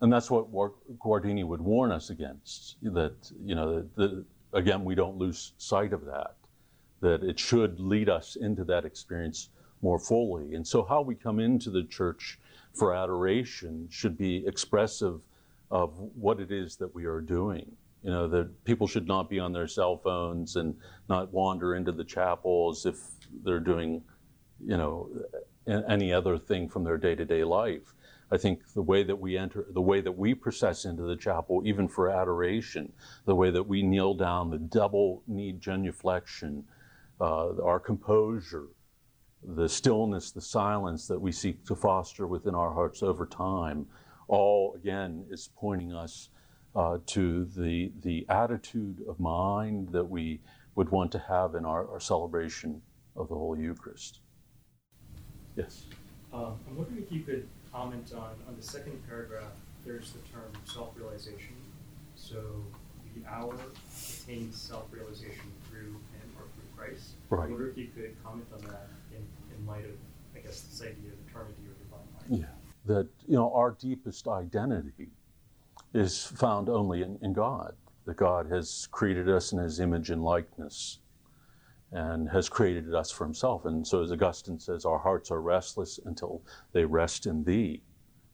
And 0.00 0.12
that's 0.12 0.30
what 0.30 0.50
Guardini 0.52 1.44
would 1.44 1.60
warn 1.60 1.92
us 1.92 2.10
against 2.10 2.76
that, 2.82 3.14
you 3.44 3.54
know, 3.54 3.88
that, 3.96 4.24
again, 4.52 4.84
we 4.84 4.94
don't 4.94 5.16
lose 5.16 5.52
sight 5.58 5.92
of 5.92 6.04
that, 6.06 6.34
that 7.00 7.22
it 7.22 7.38
should 7.38 7.78
lead 7.78 8.08
us 8.08 8.36
into 8.36 8.64
that 8.64 8.84
experience 8.84 9.50
more 9.80 9.98
fully. 9.98 10.54
And 10.54 10.66
so, 10.66 10.84
how 10.84 11.02
we 11.02 11.14
come 11.14 11.38
into 11.38 11.70
the 11.70 11.84
church 11.84 12.38
for 12.74 12.94
adoration 12.94 13.86
should 13.90 14.18
be 14.18 14.44
expressive 14.46 15.20
of 15.70 15.96
what 16.16 16.40
it 16.40 16.50
is 16.50 16.76
that 16.76 16.92
we 16.94 17.04
are 17.04 17.20
doing. 17.20 17.70
You 18.02 18.10
know, 18.10 18.26
that 18.28 18.64
people 18.64 18.88
should 18.88 19.06
not 19.06 19.30
be 19.30 19.38
on 19.38 19.52
their 19.52 19.68
cell 19.68 19.96
phones 19.96 20.56
and 20.56 20.74
not 21.08 21.32
wander 21.32 21.76
into 21.76 21.92
the 21.92 22.04
chapels 22.04 22.86
if 22.86 22.98
they're 23.44 23.60
doing 23.60 24.02
you 24.66 24.76
know, 24.76 25.08
any 25.66 26.12
other 26.12 26.38
thing 26.38 26.68
from 26.68 26.84
their 26.84 26.96
day 26.96 27.14
to 27.14 27.24
day 27.24 27.44
life. 27.44 27.94
I 28.30 28.38
think 28.38 28.72
the 28.72 28.82
way 28.82 29.02
that 29.02 29.16
we 29.16 29.36
enter, 29.36 29.66
the 29.70 29.82
way 29.82 30.00
that 30.00 30.16
we 30.16 30.34
process 30.34 30.86
into 30.86 31.02
the 31.02 31.16
chapel, 31.16 31.62
even 31.66 31.86
for 31.86 32.08
adoration, 32.08 32.92
the 33.26 33.34
way 33.34 33.50
that 33.50 33.68
we 33.68 33.82
kneel 33.82 34.14
down, 34.14 34.48
the 34.48 34.58
double 34.58 35.22
knee 35.26 35.52
genuflection, 35.52 36.64
uh, 37.20 37.62
our 37.62 37.78
composure, 37.78 38.68
the 39.42 39.68
stillness, 39.68 40.30
the 40.30 40.40
silence 40.40 41.06
that 41.08 41.20
we 41.20 41.30
seek 41.30 41.62
to 41.66 41.74
foster 41.74 42.26
within 42.26 42.54
our 42.54 42.72
hearts 42.72 43.02
over 43.02 43.26
time, 43.26 43.86
all 44.28 44.74
again 44.76 45.26
is 45.30 45.50
pointing 45.54 45.92
us 45.92 46.30
uh, 46.74 46.96
to 47.04 47.44
the, 47.44 47.92
the 48.00 48.24
attitude 48.30 49.04
of 49.06 49.20
mind 49.20 49.90
that 49.92 50.08
we 50.08 50.40
would 50.74 50.88
want 50.88 51.12
to 51.12 51.18
have 51.18 51.54
in 51.54 51.66
our, 51.66 51.86
our 51.90 52.00
celebration 52.00 52.80
of 53.14 53.28
the 53.28 53.34
Holy 53.34 53.60
Eucharist. 53.60 54.21
Yes. 55.56 55.84
Um, 56.32 56.58
I'm 56.68 56.76
wondering 56.76 57.02
if 57.02 57.12
you 57.12 57.20
could 57.20 57.46
comment 57.72 58.12
on, 58.14 58.30
on 58.48 58.56
the 58.56 58.62
second 58.62 59.06
paragraph, 59.08 59.52
there's 59.84 60.12
the 60.12 60.20
term 60.32 60.50
self-realization. 60.64 61.56
So 62.16 62.42
the 63.14 63.28
hour 63.30 63.54
attains 63.54 64.60
self-realization 64.60 65.52
through 65.68 65.90
him 65.90 66.28
or 66.38 66.44
through 66.54 66.70
Christ. 66.76 67.10
Right. 67.28 67.46
I 67.46 67.50
wonder 67.50 67.68
if 67.68 67.76
you 67.76 67.88
could 67.94 68.14
comment 68.24 68.46
on 68.54 68.62
that 68.70 68.88
in, 69.10 69.22
in 69.54 69.66
light 69.66 69.84
of, 69.84 69.90
I 70.34 70.38
guess, 70.38 70.62
this 70.62 70.80
idea 70.80 71.12
of 71.12 71.28
eternity 71.28 71.62
or 71.66 71.74
divine 71.84 72.06
life. 72.16 72.40
Yeah. 72.40 72.94
That, 72.94 73.08
you 73.28 73.36
know, 73.36 73.52
our 73.54 73.72
deepest 73.72 74.26
identity 74.28 75.10
is 75.94 76.24
found 76.24 76.68
only 76.68 77.02
in, 77.02 77.18
in 77.22 77.32
God. 77.32 77.74
That 78.04 78.16
God 78.16 78.50
has 78.50 78.88
created 78.90 79.28
us 79.28 79.52
in 79.52 79.58
his 79.58 79.78
image 79.78 80.10
and 80.10 80.24
likeness 80.24 80.98
and 81.92 82.28
has 82.30 82.48
created 82.48 82.94
us 82.94 83.10
for 83.10 83.24
himself. 83.24 83.64
And 83.66 83.86
so, 83.86 84.02
as 84.02 84.10
Augustine 84.10 84.58
says, 84.58 84.84
our 84.84 84.98
hearts 84.98 85.30
are 85.30 85.42
restless 85.42 86.00
until 86.04 86.42
they 86.72 86.84
rest 86.84 87.26
in 87.26 87.44
thee, 87.44 87.82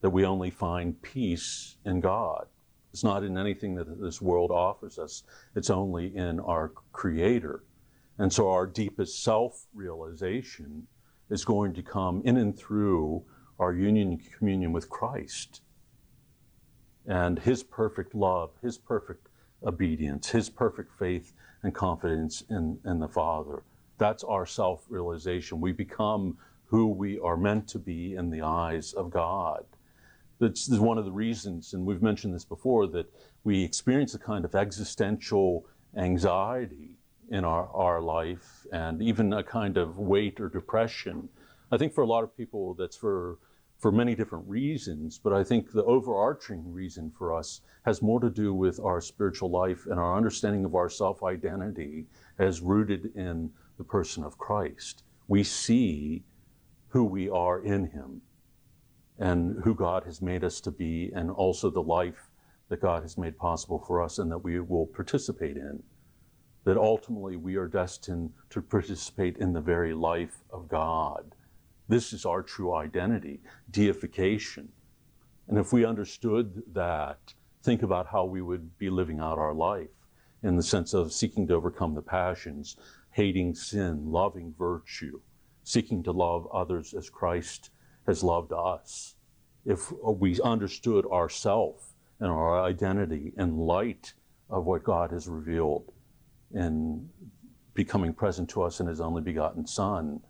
that 0.01 0.11
we 0.11 0.25
only 0.25 0.51
find 0.51 1.01
peace 1.03 1.77
in 1.85 2.01
God. 2.01 2.47
It's 2.93 3.05
not 3.05 3.25
in 3.25 3.37
anything 3.37 3.75
that 3.75 4.01
this 4.01 4.23
world 4.23 4.51
offers 4.51 4.99
us, 4.99 5.25
it's 5.55 5.71
only 5.71 6.17
in 6.17 6.41
our 6.41 6.73
Creator. 6.93 7.65
And 8.19 8.33
so 8.33 8.51
our 8.51 8.67
deepest 8.67 9.23
self 9.23 9.67
realization 9.75 10.87
is 11.31 11.45
going 11.45 11.75
to 11.75 11.83
come 11.83 12.23
in 12.25 12.37
and 12.37 12.57
through 12.57 13.25
our 13.59 13.73
union 13.75 14.13
and 14.13 14.33
communion 14.33 14.73
with 14.73 14.89
Christ 14.89 15.63
and 17.07 17.39
His 17.39 17.63
perfect 17.63 18.15
love, 18.15 18.51
His 18.63 18.79
perfect 18.79 19.29
obedience, 19.65 20.31
His 20.31 20.49
perfect 20.49 20.93
faith 20.99 21.33
and 21.69 21.75
confidence 21.75 22.43
in, 22.49 22.79
in 22.87 22.99
the 22.99 23.09
Father. 23.09 23.63
That's 23.99 24.25
our 24.25 24.47
self 24.47 24.87
realization. 24.89 25.61
We 25.61 25.73
become 25.73 26.39
who 26.65 26.87
we 26.87 27.19
are 27.19 27.37
meant 27.37 27.69
to 27.69 27.79
be 27.79 28.15
in 28.15 28.31
the 28.31 28.41
eyes 28.41 28.95
of 28.95 29.11
God. 29.11 29.65
That's 30.39 30.69
is 30.69 30.81
one 30.81 30.97
of 30.97 31.05
the 31.05 31.13
reasons, 31.13 31.75
and 31.75 31.85
we've 31.85 32.01
mentioned 32.03 32.35
this 32.35 32.45
before, 32.45 32.87
that 32.89 33.13
we 33.45 33.63
experience 33.63 34.15
a 34.15 34.19
kind 34.19 34.45
of 34.47 34.55
existential 34.55 35.67
anxiety 35.95 36.97
in 37.31 37.45
our, 37.45 37.69
our 37.75 38.01
life 38.01 38.67
and 38.73 39.03
even 39.03 39.33
a 39.35 39.43
kind 39.43 39.77
of 39.77 39.99
weight 39.99 40.41
or 40.41 40.49
depression. 40.49 41.29
I 41.71 41.77
think 41.77 41.93
for 41.93 42.03
a 42.03 42.07
lot 42.07 42.25
of 42.25 42.35
people, 42.35 42.75
that's 42.75 42.97
for, 42.97 43.39
for 43.79 43.93
many 43.93 44.15
different 44.15 44.49
reasons, 44.49 45.19
but 45.19 45.33
I 45.33 45.45
think 45.45 45.71
the 45.71 45.85
overarching 45.85 46.73
reason 46.73 47.13
for 47.17 47.35
us 47.35 47.61
has 47.85 48.03
more 48.03 48.19
to 48.21 48.29
do 48.29 48.53
with 48.53 48.81
our 48.81 49.01
spiritual 49.01 49.51
life 49.51 49.87
and 49.87 50.01
our 50.01 50.17
understanding 50.17 50.65
of 50.65 50.75
our 50.75 50.91
self 50.91 51.23
identity 51.23 52.07
as 52.39 52.61
rooted 52.61 53.13
in 53.15 53.51
the 53.77 53.85
person 53.85 54.25
of 54.25 54.37
Christ. 54.37 55.05
We 55.29 55.45
see 55.45 56.25
who 56.89 57.05
we 57.05 57.29
are 57.29 57.61
in 57.61 57.87
Him 57.87 58.23
and 59.19 59.63
who 59.63 59.75
God 59.75 60.05
has 60.05 60.23
made 60.23 60.45
us 60.45 60.61
to 60.61 60.71
be, 60.71 61.11
and 61.15 61.31
also 61.31 61.71
the 61.71 61.83
life 61.83 62.31
that 62.69 62.81
God 62.81 63.03
has 63.03 63.19
made 63.19 63.39
possible 63.39 63.83
for 63.87 64.03
us 64.03 64.19
and 64.19 64.31
that 64.31 64.39
we 64.39 64.61
will 64.61 64.87
participate 64.87 65.57
in. 65.57 65.83
That 66.65 66.77
ultimately 66.77 67.37
we 67.37 67.57
are 67.57 67.67
destined 67.67 68.33
to 68.51 68.61
participate 68.61 69.39
in 69.39 69.53
the 69.53 69.61
very 69.61 69.95
life 69.95 70.43
of 70.51 70.69
God. 70.69 71.35
This 71.89 72.13
is 72.13 72.27
our 72.27 72.43
true 72.43 72.75
identity, 72.75 73.41
deification. 73.71 74.69
And 75.49 75.59
if 75.59 75.73
we 75.73 75.87
understood 75.87 76.63
that, 76.75 77.33
think 77.63 77.83
about 77.83 78.07
how 78.07 78.27
we 78.27 78.43
would 78.43 78.77
be 78.79 78.91
living 78.91 79.21
out 79.21 79.39
our 79.39 79.55
life 79.55 79.89
in 80.43 80.57
the 80.57 80.63
sense 80.63 80.93
of 80.93 81.13
seeking 81.13 81.47
to 81.49 81.55
overcome 81.55 81.95
the 81.95 82.03
passions, 82.03 82.77
hating 83.11 83.55
sin, 83.55 84.13
loving 84.13 84.55
virtue, 84.59 85.21
seeking 85.65 86.03
to 86.03 86.13
love 86.13 86.47
others 86.53 86.95
as 86.95 87.09
Christ 87.09 87.71
has 88.07 88.23
loved 88.23 88.53
us. 88.53 89.15
If 89.65 89.91
we 90.03 90.41
understood 90.43 91.07
ourself 91.07 91.95
and 92.21 92.31
our 92.31 92.63
identity 92.63 93.33
in 93.37 93.57
light 93.57 94.13
of 94.51 94.65
what 94.65 94.85
God 94.85 95.11
has 95.11 95.27
revealed 95.27 95.93
in 96.55 97.09
becoming 97.75 98.13
present 98.13 98.49
to 98.51 98.63
us 98.63 98.81
in 98.81 98.87
His 98.87 99.01
only 99.01 99.23
begotten 99.23 99.67
Son, 99.67 100.21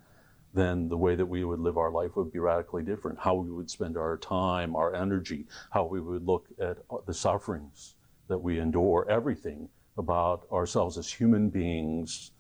then 0.59 0.88
the 0.88 0.97
way 0.97 1.14
that 1.14 1.27
we 1.27 1.44
would 1.44 1.61
live 1.61 1.79
our 1.79 1.90
life 1.90 2.16
would 2.16 2.33
be 2.33 2.38
radically 2.38 2.83
different. 2.83 3.18
How 3.18 3.35
we 3.35 3.51
would 3.51 3.71
spend 3.71 3.97
our 3.97 4.16
time, 4.16 4.75
our 4.75 4.94
energy, 4.94 5.47
how 5.71 5.85
we 5.85 6.01
would 6.01 6.27
look 6.27 6.47
at 6.61 6.79
the 7.07 7.14
sufferings 7.14 7.94
that 8.29 8.38
we 8.38 8.59
endure, 8.59 9.07
everything 9.09 9.68
about 9.97 10.47
ourselves 10.53 10.99
as 10.99 11.12
human 11.12 11.51
beings 11.51 12.33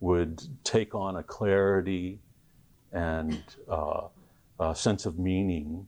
would 0.00 0.42
take 0.64 0.94
on 0.94 1.16
a 1.16 1.22
clarity 1.22 2.20
and 2.92 3.42
uh, 3.68 4.02
a 4.60 4.74
sense 4.74 5.06
of 5.06 5.18
meaning 5.18 5.86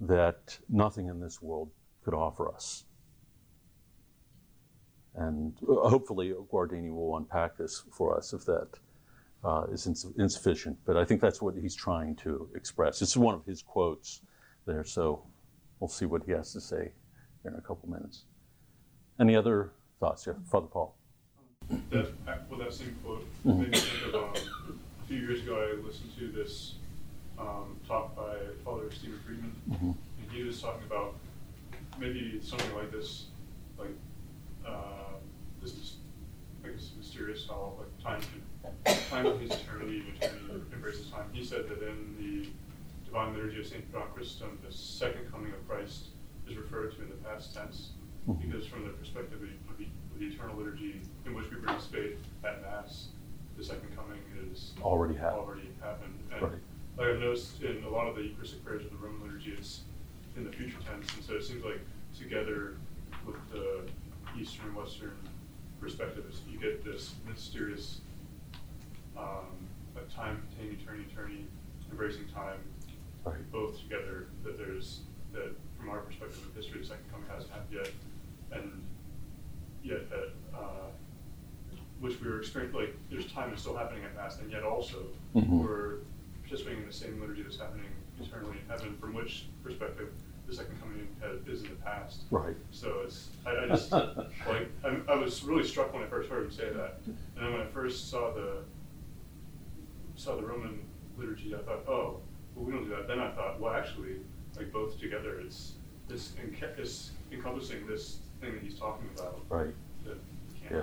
that 0.00 0.58
nothing 0.68 1.08
in 1.08 1.20
this 1.20 1.40
world 1.40 1.70
could 2.04 2.14
offer 2.14 2.52
us. 2.52 2.84
And 5.14 5.54
uh, 5.62 5.88
hopefully, 5.88 6.32
Guardini 6.52 6.92
will 6.92 7.16
unpack 7.16 7.56
this 7.56 7.84
for 7.92 8.16
us 8.16 8.32
if 8.32 8.44
that 8.46 8.68
uh, 9.44 9.64
is 9.70 9.86
ins- 9.86 10.06
insufficient. 10.18 10.76
But 10.84 10.96
I 10.96 11.04
think 11.04 11.20
that's 11.20 11.42
what 11.42 11.54
he's 11.54 11.74
trying 11.74 12.16
to 12.16 12.48
express. 12.54 12.98
This 12.98 13.10
is 13.10 13.16
one 13.16 13.34
of 13.34 13.44
his 13.44 13.62
quotes 13.62 14.22
there, 14.66 14.84
so 14.84 15.22
we'll 15.80 15.88
see 15.88 16.06
what 16.06 16.22
he 16.24 16.32
has 16.32 16.52
to 16.52 16.60
say 16.60 16.92
here 17.42 17.52
in 17.52 17.58
a 17.58 17.60
couple 17.60 17.88
minutes. 17.88 18.24
Any 19.20 19.36
other 19.36 19.72
thoughts? 20.00 20.26
Yeah, 20.26 20.34
Father 20.50 20.66
Paul. 20.66 20.96
That, 21.90 22.10
well, 22.50 22.58
that 22.58 22.74
same 22.74 22.96
quote 23.02 23.24
mm-hmm. 23.46 23.62
made 23.62 23.70
me 23.70 23.78
think 23.78 24.14
of 24.14 24.36
um, 24.36 24.80
a 25.02 25.06
few 25.06 25.18
years 25.18 25.40
ago, 25.40 25.56
I 25.56 25.86
listened 25.86 26.10
to 26.18 26.28
this 26.28 26.74
um, 27.38 27.78
talk 27.86 28.14
by 28.14 28.36
Father 28.64 28.90
Stephen 28.90 29.18
Freeman, 29.24 29.52
mm-hmm. 29.70 29.86
and 29.86 30.30
he 30.30 30.42
was 30.42 30.60
talking 30.60 30.84
about 30.86 31.14
maybe 31.98 32.40
something 32.42 32.74
like 32.74 32.90
this, 32.90 33.26
like 33.78 33.96
uh, 34.66 35.16
this, 35.62 35.96
I 36.64 36.68
guess, 36.68 36.90
mysterious 36.98 37.46
how 37.48 37.74
like 37.78 38.02
time 38.02 38.20
can, 38.20 38.42
time 39.10 39.26
is 39.26 39.50
eternity, 39.50 40.04
and 40.22 40.22
eternity 40.22 40.64
embraces 40.72 41.10
time. 41.10 41.28
He 41.32 41.44
said 41.44 41.68
that 41.68 41.82
in 41.82 42.16
the 42.18 42.48
Divine 43.04 43.34
Liturgy 43.34 43.60
of 43.60 43.66
Saint 43.66 43.90
John 43.92 44.08
Chrysostom, 44.14 44.58
the 44.66 44.72
second 44.72 45.30
coming 45.30 45.52
of 45.52 45.68
Christ 45.68 46.08
is 46.48 46.56
referred 46.56 46.94
to 46.96 47.02
in 47.02 47.08
the 47.08 47.16
past 47.16 47.54
tense, 47.54 47.90
mm-hmm. 48.28 48.40
because 48.46 48.66
from 48.66 48.84
the 48.84 48.90
perspective 48.90 49.40
of 49.70 49.78
the, 49.78 49.84
of 49.84 50.18
the 50.18 50.26
eternal 50.26 50.56
liturgy 50.56 51.00
in 51.26 51.34
which 51.34 51.50
we 51.50 51.56
participate 51.56 52.18
at 52.44 52.62
Mass, 52.62 53.08
the 53.56 53.64
second 53.64 53.94
coming 53.94 54.18
is 54.50 54.72
already 54.82 55.14
happened. 55.14 55.40
Already 55.40 55.68
happened. 55.80 56.18
And 56.32 56.42
right 56.42 56.52
like 56.96 57.08
I've 57.08 57.18
noticed 57.18 57.62
in 57.62 57.82
a 57.84 57.88
lot 57.88 58.06
of 58.06 58.14
the 58.14 58.22
Eucharistic 58.22 58.64
prayers 58.64 58.84
of 58.84 58.90
the 58.90 58.96
Roman 58.96 59.22
liturgy, 59.22 59.54
it's 59.56 59.80
in 60.36 60.44
the 60.44 60.52
future 60.52 60.78
tense, 60.88 61.12
and 61.14 61.24
so 61.24 61.34
it 61.34 61.44
seems 61.44 61.64
like 61.64 61.80
together 62.16 62.76
with 63.26 63.36
the 63.50 63.82
Eastern 64.38 64.74
Western 64.74 65.16
perspectives, 65.80 66.40
you 66.50 66.58
get 66.58 66.84
this 66.84 67.14
mysterious 67.28 68.00
um, 69.16 69.68
like 69.94 70.12
time 70.14 70.42
containing 70.48 70.80
eternity, 70.80 71.06
eternity, 71.10 71.46
embracing 71.90 72.26
time, 72.28 72.58
right. 73.24 73.52
both 73.52 73.78
together. 73.80 74.28
That 74.42 74.58
there's 74.58 75.00
that 75.32 75.54
from 75.78 75.90
our 75.90 76.00
perspective 76.00 76.40
of 76.46 76.54
history, 76.54 76.80
the 76.80 76.86
second 76.86 77.04
coming 77.10 77.28
hasn't 77.28 77.52
happened 77.52 77.72
yet, 77.72 77.90
and 78.52 78.82
yet 79.82 80.10
that 80.10 80.30
uh, 80.54 80.90
which 82.00 82.20
we 82.20 82.28
were 82.28 82.40
experiencing, 82.40 82.78
like 82.78 82.94
there's 83.10 83.30
time 83.32 83.52
is 83.52 83.60
still 83.60 83.76
happening 83.76 84.04
at 84.04 84.14
Mass, 84.14 84.38
and 84.38 84.50
yet 84.50 84.62
also 84.62 85.06
mm-hmm. 85.34 85.58
we're 85.58 85.98
participating 86.42 86.80
in 86.80 86.86
the 86.86 86.92
same 86.92 87.20
liturgy 87.20 87.42
that's 87.42 87.58
happening 87.58 87.86
eternally 88.20 88.58
in 88.62 88.68
heaven, 88.68 88.96
from 89.00 89.14
which 89.14 89.46
perspective 89.62 90.10
the 90.46 90.54
second 90.54 90.78
coming 90.80 91.08
is 91.46 91.62
in 91.62 91.70
the 91.70 91.76
past. 91.76 92.22
Right. 92.30 92.56
So 92.70 93.00
it's, 93.04 93.30
I, 93.46 93.64
I 93.64 93.68
just, 93.68 93.92
like, 93.92 94.70
I, 94.84 95.00
I, 95.08 95.14
was 95.14 95.42
really 95.42 95.66
struck 95.66 95.92
when 95.94 96.02
I 96.02 96.06
first 96.06 96.28
heard 96.28 96.44
him 96.44 96.50
say 96.50 96.68
that. 96.70 97.00
And 97.06 97.16
then 97.36 97.52
when 97.52 97.62
I 97.62 97.66
first 97.66 98.10
saw 98.10 98.32
the, 98.32 98.58
saw 100.24 100.36
the 100.36 100.42
Roman 100.42 100.80
liturgy, 101.18 101.54
I 101.54 101.58
thought, 101.58 101.84
oh, 101.86 102.20
well, 102.54 102.64
we 102.64 102.72
don't 102.72 102.84
do 102.84 102.90
that. 102.90 103.06
Then 103.06 103.20
I 103.20 103.30
thought, 103.32 103.60
well, 103.60 103.74
actually, 103.74 104.16
like 104.56 104.72
both 104.72 104.98
together, 104.98 105.40
it's, 105.40 105.74
it's, 106.08 106.32
it's 106.78 107.10
encompassing 107.30 107.86
this 107.86 108.18
thing 108.40 108.54
that 108.54 108.62
he's 108.62 108.78
talking 108.78 109.08
about. 109.14 109.40
Right. 109.48 109.74
That 110.04 110.16
yeah. 110.70 110.82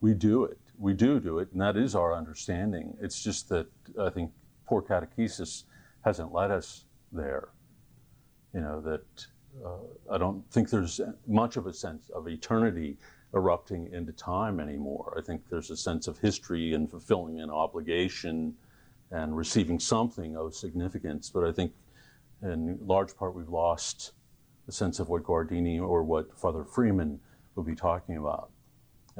We 0.00 0.14
do 0.14 0.44
it. 0.44 0.58
We 0.78 0.92
do 0.92 1.20
do 1.20 1.38
it, 1.38 1.48
and 1.52 1.60
that 1.60 1.76
is 1.76 1.94
our 1.94 2.14
understanding. 2.14 2.96
It's 3.00 3.22
just 3.22 3.48
that 3.48 3.66
I 3.98 4.10
think 4.10 4.32
poor 4.66 4.82
catechesis 4.82 5.64
hasn't 6.04 6.32
led 6.32 6.50
us 6.50 6.84
there. 7.12 7.48
You 8.52 8.60
know, 8.60 8.80
that 8.80 9.26
uh, 9.64 10.14
I 10.14 10.18
don't 10.18 10.44
think 10.50 10.68
there's 10.68 11.00
much 11.26 11.56
of 11.56 11.66
a 11.66 11.72
sense 11.72 12.10
of 12.10 12.28
eternity 12.28 12.98
erupting 13.34 13.90
into 13.92 14.12
time 14.12 14.60
anymore. 14.60 15.14
I 15.16 15.22
think 15.22 15.42
there's 15.48 15.70
a 15.70 15.76
sense 15.76 16.08
of 16.08 16.18
history 16.18 16.74
and 16.74 16.90
fulfilling 16.90 17.40
an 17.40 17.48
obligation 17.48 18.54
and 19.12 19.36
receiving 19.36 19.78
something 19.78 20.36
of 20.36 20.54
significance. 20.54 21.30
But 21.30 21.44
I 21.44 21.52
think 21.52 21.72
in 22.42 22.78
large 22.82 23.16
part 23.16 23.34
we've 23.34 23.48
lost 23.48 24.12
the 24.66 24.72
sense 24.72 24.98
of 24.98 25.08
what 25.08 25.22
Guardini 25.22 25.80
or 25.80 26.02
what 26.02 26.38
Father 26.38 26.64
Freeman 26.64 27.20
would 27.54 27.66
be 27.66 27.74
talking 27.74 28.16
about. 28.16 28.50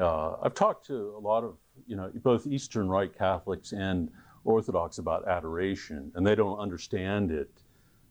Uh, 0.01 0.37
I've 0.43 0.55
talked 0.55 0.87
to 0.87 1.15
a 1.17 1.21
lot 1.21 1.45
of, 1.45 1.57
you 1.87 1.97
know, 1.97 2.11
both 2.23 2.47
Eastern 2.47 2.89
Rite 2.89 3.17
Catholics 3.17 3.73
and 3.73 4.11
Orthodox 4.45 4.99
about 4.99 5.29
adoration, 5.29 6.11
and 6.15 6.27
they 6.27 6.35
don't 6.35 6.59
understand 6.59 7.31
it 7.31 7.51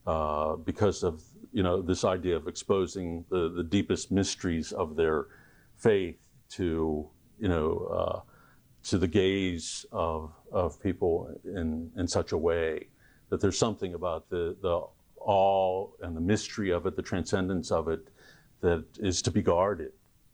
uh, 0.08 0.56
because 0.56 1.04
of 1.04 1.22
you 1.52 1.63
know 1.63 1.82
this 1.82 2.04
idea 2.06 2.36
of 2.36 2.48
exposing 2.48 3.26
the, 3.30 3.50
the 3.50 3.63
deepest 3.63 4.12
mysteries 4.12 4.72
of 4.72 4.96
their 4.96 5.28
faith 5.78 6.17
to 6.50 7.10
you 7.39 7.48
know 7.48 7.88
uh, 7.94 8.20
to 8.84 8.98
the 8.98 9.08
gaze 9.08 9.86
of 9.91 10.32
of 10.51 10.81
people 10.81 11.33
in 11.45 11.91
in 11.97 12.07
such 12.07 12.31
a 12.31 12.37
way 12.37 12.87
that 13.29 13.41
there's 13.41 13.57
something 13.57 13.93
about 13.93 14.29
the 14.29 14.55
the 14.61 14.81
awe 15.19 15.87
and 16.01 16.15
the 16.15 16.21
mystery 16.21 16.71
of 16.71 16.85
it, 16.85 16.95
the 16.95 17.01
transcendence 17.01 17.71
of 17.71 17.87
it, 17.87 18.07
that 18.61 18.83
is 18.99 19.21
to 19.21 19.31
be 19.31 19.41
guarded. 19.41 19.91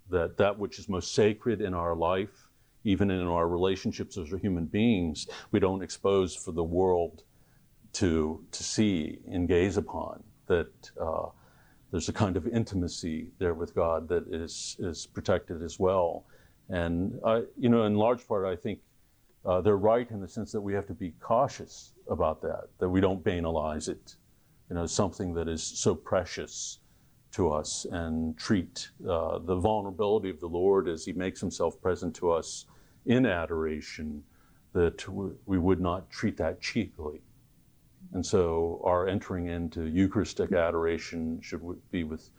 That 0.09 0.37
that 0.37 0.57
which 0.57 0.79
is 0.79 0.87
most 0.87 1.13
sacred 1.13 1.61
in 1.61 1.73
our 1.73 1.95
life 1.95 2.47
even 2.87 3.11
in 3.11 3.27
our 3.27 3.49
relationships 3.49 4.17
as 4.17 4.29
human 4.41 4.65
beings, 4.65 5.27
we 5.51 5.59
don't 5.59 5.83
expose 5.83 6.33
for 6.33 6.53
the 6.53 6.63
world 6.63 7.23
to, 7.91 8.41
to 8.51 8.63
see 8.63 9.19
and 9.29 9.47
gaze 9.47 9.75
upon. 9.75 10.23
That 10.47 10.71
uh, 10.99 11.27
there's 11.91 12.07
a 12.07 12.13
kind 12.13 12.37
of 12.37 12.47
intimacy 12.47 13.31
there 13.39 13.53
with 13.53 13.75
God 13.75 14.07
that 14.07 14.33
is, 14.33 14.77
is 14.79 15.05
protected 15.05 15.61
as 15.61 15.77
well. 15.77 16.23
And, 16.69 17.19
I, 17.25 17.43
you 17.57 17.67
know, 17.67 17.83
in 17.83 17.95
large 17.95 18.25
part, 18.25 18.45
I 18.45 18.55
think 18.55 18.79
uh, 19.45 19.61
they're 19.61 19.77
right 19.77 20.09
in 20.11 20.19
the 20.19 20.27
sense 20.27 20.51
that 20.51 20.61
we 20.61 20.73
have 20.73 20.87
to 20.87 20.93
be 20.93 21.13
cautious 21.19 21.93
about 22.09 22.41
that, 22.41 22.65
that 22.79 22.89
we 22.89 22.99
don't 22.99 23.23
banalize 23.23 23.87
it, 23.87 24.15
you 24.69 24.75
know, 24.75 24.85
something 24.85 25.33
that 25.33 25.47
is 25.47 25.63
so 25.63 25.95
precious 25.95 26.79
to 27.31 27.51
us 27.51 27.85
and 27.91 28.37
treat 28.37 28.89
uh, 29.07 29.39
the 29.39 29.55
vulnerability 29.55 30.29
of 30.29 30.39
the 30.39 30.47
Lord 30.47 30.87
as 30.87 31.05
He 31.05 31.13
makes 31.13 31.39
Himself 31.39 31.79
present 31.81 32.15
to 32.15 32.31
us 32.31 32.65
in 33.05 33.25
adoration, 33.25 34.23
that 34.73 35.07
we 35.45 35.57
would 35.57 35.79
not 35.79 36.09
treat 36.09 36.37
that 36.37 36.61
cheaply. 36.61 37.21
And 38.13 38.25
so 38.25 38.81
our 38.83 39.07
entering 39.07 39.47
into 39.47 39.85
Eucharistic 39.85 40.51
adoration 40.51 41.39
should 41.41 41.61
be 41.91 42.03
with 42.03 42.29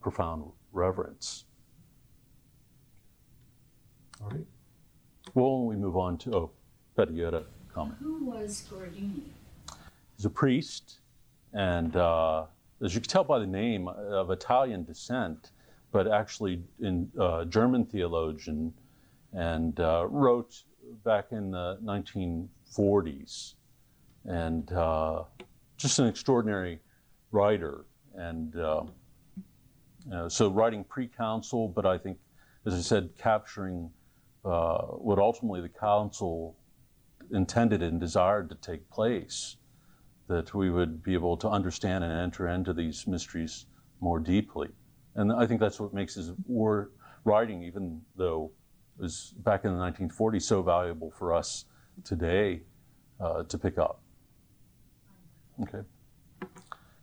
profound 0.00 0.44
reverence. 0.72 1.44
All 4.22 4.30
right. 4.30 4.46
Well, 5.34 5.64
we 5.64 5.76
move 5.76 5.96
on 5.96 6.18
to, 6.18 6.34
oh, 6.34 6.50
Betty, 6.96 7.14
you 7.14 7.24
had 7.24 7.34
a 7.34 7.44
comment. 7.72 7.96
Who 8.00 8.24
was 8.24 8.64
Guardini? 8.68 9.22
He's 10.16 10.24
a 10.24 10.30
priest, 10.30 10.98
and 11.52 11.94
uh, 11.94 12.46
as 12.82 12.94
you 12.94 13.00
can 13.00 13.08
tell 13.08 13.22
by 13.22 13.38
the 13.38 13.46
name, 13.46 13.86
of 13.86 14.30
Italian 14.32 14.82
descent, 14.82 15.52
but 15.92 16.10
actually 16.10 16.62
in 16.80 17.10
uh, 17.18 17.44
German 17.44 17.84
theologian, 17.86 18.72
and 19.32 19.78
uh, 19.78 20.06
wrote 20.08 20.64
back 21.04 21.26
in 21.30 21.52
the 21.52 21.78
1940s, 21.84 23.54
and 24.24 24.72
uh, 24.72 25.22
just 25.76 26.00
an 26.00 26.08
extraordinary 26.08 26.80
writer. 27.30 27.84
And 28.16 28.56
uh, 28.56 28.82
so 30.28 30.50
writing 30.50 30.82
pre-council, 30.82 31.68
but 31.68 31.86
I 31.86 31.98
think, 31.98 32.18
as 32.66 32.74
I 32.74 32.80
said, 32.80 33.10
capturing 33.16 33.90
uh, 34.44 34.82
what 34.82 35.18
ultimately 35.18 35.60
the 35.60 35.68
council 35.68 36.56
intended 37.32 37.82
and 37.82 38.00
desired 38.00 38.48
to 38.48 38.54
take 38.56 38.88
place, 38.90 39.56
that 40.28 40.54
we 40.54 40.70
would 40.70 41.02
be 41.02 41.14
able 41.14 41.36
to 41.36 41.48
understand 41.48 42.04
and 42.04 42.12
enter 42.12 42.48
into 42.48 42.72
these 42.72 43.06
mysteries 43.06 43.66
more 44.00 44.18
deeply. 44.18 44.68
And 45.14 45.32
I 45.32 45.46
think 45.46 45.60
that's 45.60 45.80
what 45.80 45.92
makes 45.92 46.14
his 46.14 46.32
war 46.46 46.90
writing, 47.24 47.62
even 47.64 48.00
though 48.16 48.52
it 48.98 49.02
was 49.02 49.34
back 49.38 49.64
in 49.64 49.72
the 49.72 49.78
1940s, 49.78 50.42
so 50.42 50.62
valuable 50.62 51.10
for 51.10 51.34
us 51.34 51.66
today 52.04 52.62
uh, 53.20 53.42
to 53.44 53.58
pick 53.58 53.78
up. 53.78 54.02
Okay. 55.62 55.82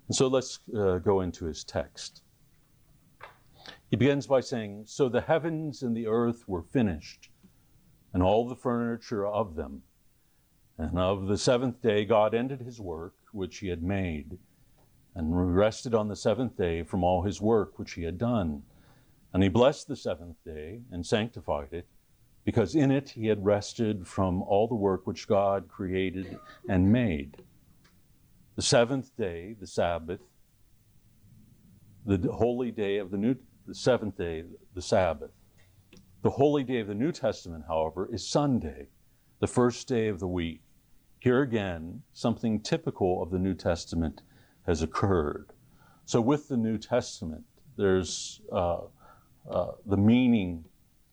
And 0.07 0.15
so 0.15 0.27
let's 0.27 0.59
uh, 0.75 0.97
go 0.97 1.21
into 1.21 1.45
his 1.45 1.63
text. 1.63 2.21
He 3.89 3.95
begins 3.95 4.27
by 4.27 4.41
saying, 4.41 4.83
So 4.85 5.07
the 5.07 5.21
heavens 5.21 5.81
and 5.81 5.95
the 5.95 6.07
earth 6.07 6.47
were 6.47 6.61
finished, 6.61 7.29
and 8.13 8.21
all 8.21 8.47
the 8.47 8.55
furniture 8.55 9.25
of 9.25 9.55
them. 9.55 9.83
And 10.77 10.99
of 10.99 11.27
the 11.27 11.37
seventh 11.37 11.81
day, 11.81 12.05
God 12.05 12.33
ended 12.33 12.61
his 12.61 12.79
work 12.79 13.15
which 13.31 13.59
he 13.59 13.67
had 13.67 13.81
made, 13.81 14.37
and 15.15 15.55
rested 15.55 15.95
on 15.95 16.07
the 16.07 16.15
seventh 16.15 16.57
day 16.57 16.83
from 16.83 17.03
all 17.03 17.23
his 17.23 17.41
work 17.41 17.79
which 17.79 17.93
he 17.93 18.03
had 18.03 18.17
done. 18.17 18.63
And 19.33 19.41
he 19.41 19.49
blessed 19.49 19.87
the 19.87 19.95
seventh 19.95 20.37
day 20.45 20.81
and 20.91 21.05
sanctified 21.05 21.73
it, 21.73 21.87
because 22.43 22.75
in 22.75 22.91
it 22.91 23.09
he 23.09 23.27
had 23.27 23.43
rested 23.43 24.07
from 24.07 24.41
all 24.43 24.67
the 24.67 24.75
work 24.75 25.07
which 25.07 25.27
God 25.27 25.67
created 25.67 26.37
and 26.69 26.91
made. 26.91 27.43
The 28.55 28.61
seventh 28.61 29.15
day, 29.17 29.55
the 29.59 29.67
Sabbath, 29.67 30.21
the 32.05 32.31
holy 32.31 32.71
day 32.71 32.97
of 32.97 33.11
the 33.11 33.17
new 33.17 33.35
the 33.67 33.75
seventh 33.75 34.17
day, 34.17 34.43
the 34.73 34.81
Sabbath. 34.81 35.31
The 36.23 36.29
holy 36.29 36.63
day 36.63 36.79
of 36.79 36.87
the 36.87 36.95
New 36.95 37.11
Testament, 37.11 37.65
however, 37.67 38.09
is 38.11 38.25
Sunday, 38.25 38.87
the 39.39 39.47
first 39.47 39.87
day 39.87 40.07
of 40.07 40.19
the 40.19 40.27
week. 40.27 40.61
Here 41.19 41.41
again, 41.41 42.01
something 42.13 42.61
typical 42.61 43.21
of 43.21 43.29
the 43.29 43.39
New 43.39 43.53
Testament 43.53 44.21
has 44.65 44.81
occurred. 44.81 45.51
So, 46.05 46.21
with 46.21 46.47
the 46.47 46.55
New 46.55 46.77
Testament, 46.77 47.43
there's 47.75 48.41
uh, 48.51 48.81
uh, 49.49 49.71
the 49.85 49.97
meaning 49.97 50.63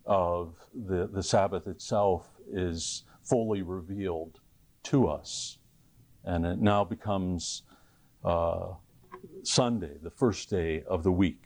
of 0.07 0.55
the, 0.75 1.09
the 1.13 1.23
Sabbath 1.23 1.67
itself 1.67 2.29
is 2.53 3.03
fully 3.23 3.63
revealed 3.63 4.39
to 4.85 5.09
us. 5.09 5.59
And 6.25 6.47
it 6.47 6.61
now 6.61 6.85
becomes 6.85 7.63
uh, 8.25 8.75
Sunday, 9.43 9.97
the 10.03 10.11
first 10.11 10.51
day 10.51 10.85
of 10.87 11.03
the 11.03 11.13
week. 11.13 11.45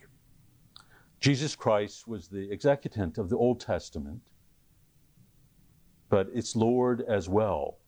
Jesus 1.19 1.53
Christ 1.53 2.07
was 2.07 2.29
the 2.29 2.49
executant 2.49 3.17
of 3.17 3.29
the 3.29 3.35
Old 3.35 3.59
Testament, 3.59 4.21
but 6.07 6.29
it's 6.33 6.55
Lord 6.55 7.01
as 7.01 7.27
well. 7.27 7.79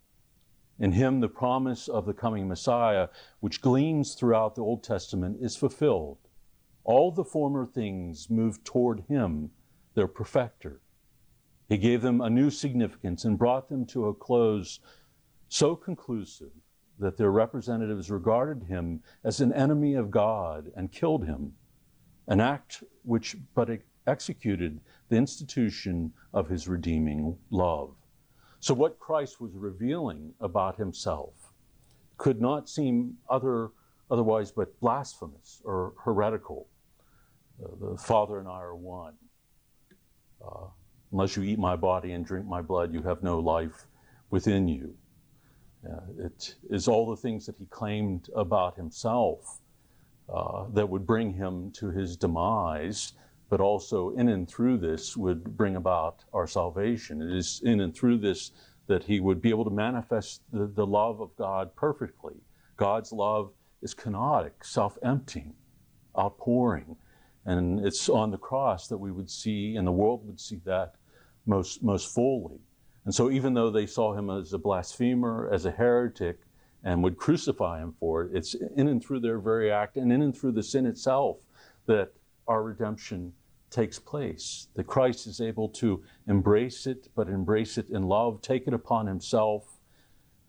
In 0.79 0.91
him, 0.91 1.21
the 1.21 1.29
promise 1.29 1.87
of 1.87 2.05
the 2.05 2.13
coming 2.13 2.47
Messiah, 2.47 3.07
which 3.39 3.61
gleams 3.61 4.15
throughout 4.15 4.55
the 4.55 4.63
Old 4.63 4.83
Testament, 4.83 5.37
is 5.39 5.55
fulfilled. 5.55 6.17
All 6.83 7.11
the 7.11 7.23
former 7.23 7.65
things 7.65 8.29
move 8.29 8.63
toward 8.65 9.03
him, 9.07 9.51
their 9.93 10.07
perfecter. 10.07 10.81
He 11.69 11.77
gave 11.77 12.01
them 12.01 12.19
a 12.19 12.29
new 12.29 12.49
significance 12.49 13.23
and 13.23 13.37
brought 13.37 13.69
them 13.69 13.85
to 13.87 14.07
a 14.07 14.13
close 14.13 14.79
so 15.47 15.75
conclusive 15.75 16.51
that 16.99 17.15
their 17.15 17.31
representatives 17.31 18.11
regarded 18.11 18.63
him 18.63 19.01
as 19.23 19.39
an 19.39 19.53
enemy 19.53 19.93
of 19.93 20.11
God 20.11 20.71
and 20.75 20.91
killed 20.91 21.25
him 21.25 21.53
an 22.31 22.39
act 22.39 22.81
which 23.03 23.35
but 23.53 23.69
executed 24.07 24.79
the 25.09 25.17
institution 25.17 26.13
of 26.33 26.47
his 26.47 26.65
redeeming 26.65 27.37
love. 27.49 27.93
So, 28.61 28.73
what 28.73 28.99
Christ 28.99 29.41
was 29.41 29.51
revealing 29.53 30.33
about 30.39 30.77
himself 30.77 31.33
could 32.17 32.39
not 32.39 32.69
seem 32.69 33.17
other, 33.29 33.71
otherwise 34.09 34.49
but 34.49 34.79
blasphemous 34.79 35.61
or 35.65 35.93
heretical. 36.05 36.67
Uh, 37.61 37.67
the 37.81 37.97
Father 37.97 38.39
and 38.39 38.47
I 38.47 38.61
are 38.61 38.75
one. 38.75 39.15
Uh, 40.41 40.67
unless 41.11 41.35
you 41.35 41.43
eat 41.43 41.59
my 41.59 41.75
body 41.75 42.13
and 42.13 42.25
drink 42.25 42.47
my 42.47 42.61
blood, 42.61 42.93
you 42.93 43.01
have 43.01 43.21
no 43.21 43.39
life 43.39 43.87
within 44.29 44.69
you. 44.69 44.95
Uh, 45.85 45.99
it 46.27 46.55
is 46.69 46.87
all 46.87 47.09
the 47.09 47.17
things 47.17 47.45
that 47.45 47.57
he 47.57 47.65
claimed 47.65 48.29
about 48.33 48.77
himself 48.77 49.60
uh, 50.33 50.65
that 50.73 50.89
would 50.89 51.05
bring 51.05 51.33
him 51.33 51.71
to 51.71 51.89
his 51.89 52.15
demise, 52.15 53.13
but 53.49 53.59
also 53.59 54.11
in 54.11 54.29
and 54.29 54.47
through 54.47 54.77
this 54.77 55.17
would 55.17 55.57
bring 55.57 55.75
about 55.75 56.23
our 56.33 56.47
salvation. 56.47 57.21
It 57.21 57.35
is 57.35 57.61
in 57.63 57.81
and 57.81 57.93
through 57.93 58.19
this 58.19 58.51
that 58.87 59.03
he 59.03 59.19
would 59.19 59.41
be 59.41 59.49
able 59.49 59.65
to 59.65 59.71
manifest 59.71 60.41
the, 60.51 60.67
the 60.67 60.85
love 60.85 61.21
of 61.21 61.35
God 61.35 61.75
perfectly. 61.75 62.35
God's 62.77 63.11
love 63.11 63.51
is 63.81 63.93
kenotic, 63.93 64.51
self 64.63 64.97
emptying, 65.03 65.53
outpouring. 66.17 66.95
And 67.45 67.85
it's 67.85 68.07
on 68.07 68.31
the 68.31 68.37
cross 68.37 68.87
that 68.87 68.97
we 68.97 69.11
would 69.11 69.29
see, 69.29 69.75
and 69.75 69.87
the 69.87 69.91
world 69.91 70.25
would 70.27 70.39
see 70.39 70.61
that 70.65 70.95
most, 71.45 71.81
most 71.83 72.13
fully. 72.13 72.59
And 73.05 73.13
so, 73.13 73.31
even 73.31 73.53
though 73.55 73.71
they 73.71 73.87
saw 73.87 74.13
him 74.13 74.29
as 74.29 74.53
a 74.53 74.59
blasphemer, 74.59 75.49
as 75.51 75.65
a 75.65 75.71
heretic, 75.71 76.39
and 76.83 77.03
would 77.03 77.17
crucify 77.17 77.79
him 77.79 77.93
for 77.99 78.23
it. 78.23 78.31
It's 78.33 78.55
in 78.75 78.87
and 78.87 79.03
through 79.03 79.19
their 79.19 79.39
very 79.39 79.71
act 79.71 79.97
and 79.97 80.11
in 80.11 80.21
and 80.21 80.35
through 80.35 80.53
the 80.53 80.63
sin 80.63 80.85
itself 80.85 81.37
that 81.85 82.11
our 82.47 82.63
redemption 82.63 83.33
takes 83.69 83.99
place. 83.99 84.67
That 84.75 84.87
Christ 84.87 85.27
is 85.27 85.41
able 85.41 85.69
to 85.69 86.03
embrace 86.27 86.87
it, 86.87 87.07
but 87.15 87.29
embrace 87.29 87.77
it 87.77 87.89
in 87.89 88.03
love, 88.03 88.41
take 88.41 88.67
it 88.67 88.73
upon 88.73 89.07
himself, 89.07 89.79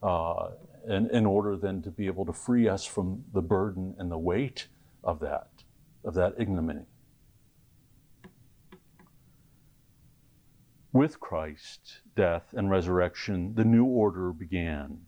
uh, 0.02 0.50
in, 0.88 1.08
in 1.10 1.26
order 1.26 1.56
then 1.56 1.80
to 1.82 1.90
be 1.90 2.06
able 2.06 2.26
to 2.26 2.32
free 2.32 2.68
us 2.68 2.84
from 2.84 3.24
the 3.32 3.42
burden 3.42 3.94
and 3.98 4.10
the 4.10 4.18
weight 4.18 4.66
of 5.04 5.20
that, 5.20 5.48
of 6.04 6.14
that 6.14 6.34
ignominy. 6.38 6.86
With 10.92 11.20
Christ's 11.20 12.00
death 12.16 12.52
and 12.52 12.70
resurrection, 12.70 13.54
the 13.54 13.64
new 13.64 13.84
order 13.84 14.32
began. 14.32 14.98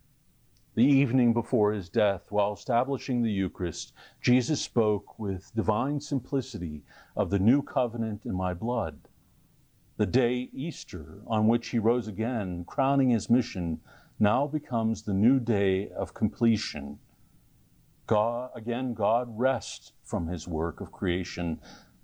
The 0.76 0.84
evening 0.84 1.32
before 1.32 1.72
his 1.72 1.88
death, 1.88 2.32
while 2.32 2.52
establishing 2.52 3.22
the 3.22 3.30
Eucharist, 3.30 3.92
Jesus 4.20 4.60
spoke 4.60 5.16
with 5.20 5.54
divine 5.54 6.00
simplicity 6.00 6.82
of 7.14 7.30
the 7.30 7.38
new 7.38 7.62
covenant 7.62 8.26
in 8.26 8.34
my 8.34 8.54
blood. 8.54 8.98
The 9.98 10.06
day 10.06 10.50
Easter, 10.52 11.22
on 11.28 11.46
which 11.46 11.68
he 11.68 11.78
rose 11.78 12.08
again, 12.08 12.64
crowning 12.64 13.10
his 13.10 13.30
mission, 13.30 13.82
now 14.18 14.48
becomes 14.48 15.02
the 15.04 15.14
new 15.14 15.38
day 15.38 15.90
of 15.90 16.12
completion. 16.12 16.98
God, 18.08 18.50
again, 18.56 18.94
God 18.94 19.28
rests 19.38 19.92
from 20.02 20.26
his 20.26 20.48
work 20.48 20.80
of 20.80 20.90
creation, 20.90 21.60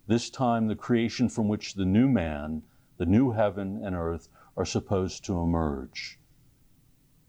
this 0.07 0.31
time 0.31 0.69
the 0.69 0.77
creation 0.77 1.29
from 1.29 1.49
which 1.49 1.75
the 1.75 1.85
new 1.85 2.09
man, 2.09 2.63
the 2.99 3.07
new 3.07 3.33
heaven 3.33 3.81
and 3.85 3.97
earth 3.97 4.29
are 4.57 4.65
supposed 4.65 5.25
to 5.25 5.41
emerge. 5.41 6.20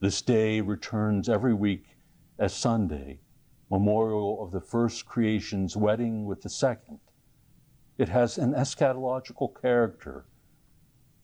This 0.01 0.23
day 0.23 0.61
returns 0.61 1.29
every 1.29 1.53
week 1.53 1.95
as 2.39 2.55
Sunday, 2.55 3.19
memorial 3.69 4.43
of 4.43 4.49
the 4.49 4.59
first 4.59 5.05
creation's 5.05 5.77
wedding 5.77 6.25
with 6.25 6.41
the 6.41 6.49
second. 6.49 6.97
It 7.99 8.09
has 8.09 8.39
an 8.39 8.53
eschatological 8.53 9.61
character. 9.61 10.25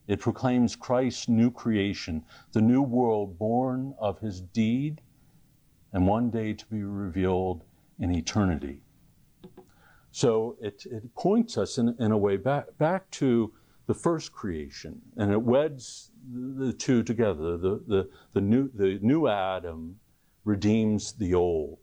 It 0.06 0.20
proclaims 0.20 0.76
Christ's 0.76 1.28
new 1.28 1.50
creation, 1.50 2.24
the 2.52 2.62
new 2.62 2.84
world 2.84 3.40
born 3.40 3.96
of 3.98 4.20
his 4.20 4.42
deed 4.42 5.02
and 5.92 6.06
one 6.06 6.30
day 6.30 6.54
to 6.54 6.66
be 6.68 6.84
revealed 6.84 7.64
in 7.98 8.12
eternity. 8.12 8.84
So 10.12 10.56
it, 10.62 10.86
it 10.86 11.16
points 11.16 11.58
us 11.58 11.80
in, 11.80 11.96
in 12.00 12.12
a 12.12 12.18
way 12.18 12.38
back, 12.38 12.66
back 12.78 13.10
to 13.12 13.52
the 13.88 13.96
first 13.96 14.32
creation, 14.34 15.02
and 15.16 15.32
it 15.32 15.42
weds 15.42 16.12
the 16.34 16.74
two 16.74 17.04
together. 17.04 17.58
The, 17.58 17.82
the, 17.88 18.10
the, 18.34 18.42
new, 18.42 18.70
the 18.74 19.00
new 19.02 19.28
Adam 19.28 20.00
redeems 20.44 21.14
the 21.14 21.34
old, 21.34 21.80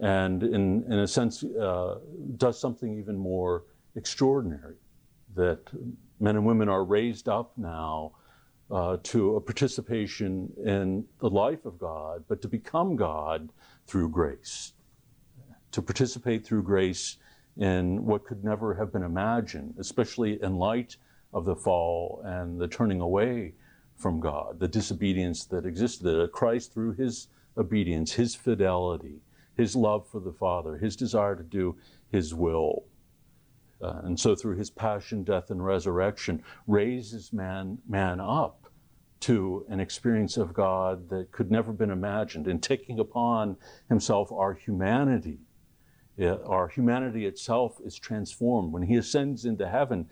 and 0.00 0.42
in, 0.42 0.84
in 0.84 0.98
a 0.98 1.06
sense, 1.06 1.44
uh, 1.44 1.98
does 2.36 2.60
something 2.60 2.98
even 2.98 3.16
more 3.16 3.64
extraordinary 3.96 4.76
that 5.34 5.60
men 6.20 6.36
and 6.36 6.44
women 6.44 6.68
are 6.68 6.84
raised 6.84 7.28
up 7.28 7.52
now 7.56 8.12
uh, 8.70 8.96
to 9.02 9.36
a 9.36 9.40
participation 9.40 10.52
in 10.64 11.04
the 11.20 11.28
life 11.28 11.64
of 11.64 11.78
God, 11.78 12.24
but 12.28 12.40
to 12.42 12.48
become 12.48 12.96
God 12.96 13.50
through 13.86 14.08
grace, 14.08 14.72
to 15.72 15.82
participate 15.82 16.44
through 16.46 16.62
grace 16.62 17.18
in 17.56 18.04
what 18.04 18.24
could 18.24 18.42
never 18.42 18.74
have 18.74 18.92
been 18.92 19.02
imagined, 19.02 19.74
especially 19.78 20.42
in 20.42 20.56
light 20.56 20.96
of 21.34 21.44
the 21.44 21.56
fall 21.56 22.22
and 22.24 22.58
the 22.58 22.68
turning 22.68 23.00
away 23.00 23.52
from 23.96 24.20
God, 24.20 24.58
the 24.58 24.68
disobedience 24.68 25.44
that 25.46 25.66
existed, 25.66 26.04
that 26.04 26.32
Christ, 26.32 26.72
through 26.72 26.92
his 26.92 27.28
obedience, 27.58 28.12
his 28.12 28.34
fidelity, 28.34 29.20
his 29.56 29.76
love 29.76 30.08
for 30.08 30.20
the 30.20 30.32
Father, 30.32 30.78
his 30.78 30.96
desire 30.96 31.36
to 31.36 31.42
do 31.42 31.76
his 32.10 32.34
will, 32.34 32.84
uh, 33.82 34.00
and 34.04 34.18
so 34.18 34.34
through 34.34 34.56
his 34.56 34.70
passion, 34.70 35.24
death, 35.24 35.50
and 35.50 35.64
resurrection, 35.64 36.42
raises 36.66 37.32
man, 37.32 37.78
man 37.88 38.20
up 38.20 38.70
to 39.20 39.64
an 39.68 39.80
experience 39.80 40.36
of 40.36 40.54
God 40.54 41.08
that 41.08 41.32
could 41.32 41.50
never 41.50 41.68
have 41.72 41.78
been 41.78 41.90
imagined, 41.90 42.46
in 42.46 42.60
taking 42.60 42.98
upon 42.98 43.56
himself 43.88 44.30
our 44.32 44.54
humanity 44.54 45.38
our 46.20 46.68
humanity 46.68 47.26
itself 47.26 47.80
is 47.84 47.98
transformed. 47.98 48.72
When 48.72 48.82
he 48.82 48.96
ascends 48.96 49.44
into 49.44 49.68
heaven, 49.68 50.08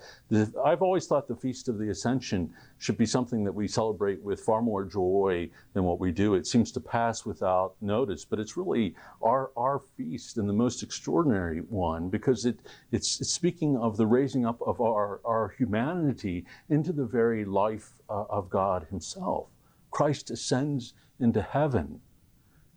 I've 0.65 0.83
always 0.83 1.07
thought 1.07 1.29
the 1.29 1.37
Feast 1.37 1.69
of 1.69 1.79
the 1.79 1.91
Ascension 1.91 2.53
should 2.79 2.99
be 2.99 3.07
something 3.07 3.45
that 3.45 3.53
we 3.53 3.69
celebrate 3.69 4.21
with 4.23 4.41
far 4.41 4.63
more 4.63 4.85
joy 4.85 5.49
than 5.75 5.85
what 5.85 6.01
we 6.01 6.11
do. 6.11 6.35
It 6.35 6.47
seems 6.47 6.73
to 6.73 6.81
pass 6.81 7.25
without 7.25 7.75
notice, 7.81 8.25
but 8.25 8.41
it's 8.41 8.57
really 8.57 8.97
our, 9.23 9.53
our 9.57 9.81
feast 9.97 10.39
and 10.39 10.49
the 10.49 10.53
most 10.53 10.83
extraordinary 10.83 11.61
one 11.61 12.09
because 12.09 12.47
it, 12.47 12.59
it's, 12.91 13.21
it's 13.21 13.33
speaking 13.33 13.77
of 13.77 13.97
the 13.97 14.07
raising 14.07 14.45
up 14.45 14.61
of 14.67 14.81
our, 14.81 15.21
our 15.25 15.55
humanity 15.57 16.45
into 16.69 16.93
the 16.93 17.07
very 17.07 17.45
life 17.45 17.93
uh, 18.11 18.25
of 18.29 18.51
God 18.51 18.87
Himself. 18.91 19.47
Christ 19.93 20.31
ascends 20.31 20.95
into 21.21 21.43
heaven 21.43 22.01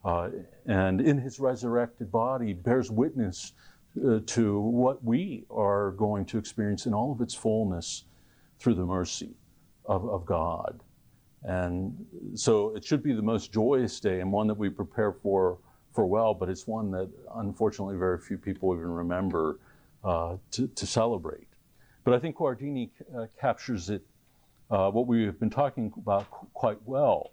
uh, 0.05 0.29
and 0.67 1.01
in 1.01 1.17
his 1.17 1.39
resurrected 1.39 2.11
body 2.11 2.53
bears 2.53 2.91
witness 2.91 3.53
uh, 4.07 4.19
to 4.27 4.59
what 4.59 5.03
we 5.03 5.45
are 5.49 5.91
going 5.91 6.25
to 6.25 6.37
experience 6.37 6.85
in 6.85 6.93
all 6.93 7.11
of 7.11 7.21
its 7.21 7.33
fullness 7.33 8.05
through 8.59 8.75
the 8.75 8.85
mercy 8.85 9.33
of, 9.85 10.07
of 10.07 10.25
God. 10.25 10.79
And 11.43 12.05
so 12.35 12.75
it 12.75 12.85
should 12.85 13.01
be 13.01 13.13
the 13.13 13.21
most 13.21 13.51
joyous 13.51 13.99
day 13.99 14.21
and 14.21 14.31
one 14.31 14.47
that 14.47 14.57
we 14.57 14.69
prepare 14.69 15.11
for 15.11 15.57
for 15.93 16.05
well, 16.05 16.33
but 16.33 16.49
it's 16.49 16.67
one 16.67 16.91
that 16.91 17.09
unfortunately 17.35 17.95
very 17.95 18.19
few 18.19 18.37
people 18.37 18.75
even 18.75 18.91
remember 18.91 19.59
uh, 20.03 20.35
to, 20.51 20.67
to, 20.67 20.85
celebrate. 20.85 21.47
But 22.03 22.13
I 22.13 22.19
think 22.19 22.35
Guardini 22.35 22.89
uh, 23.17 23.27
captures 23.39 23.89
it, 23.89 24.03
uh, 24.69 24.91
what 24.91 25.07
we 25.07 25.23
have 25.23 25.39
been 25.39 25.49
talking 25.49 25.93
about, 25.95 26.29
quite 26.53 26.77
well 26.85 27.31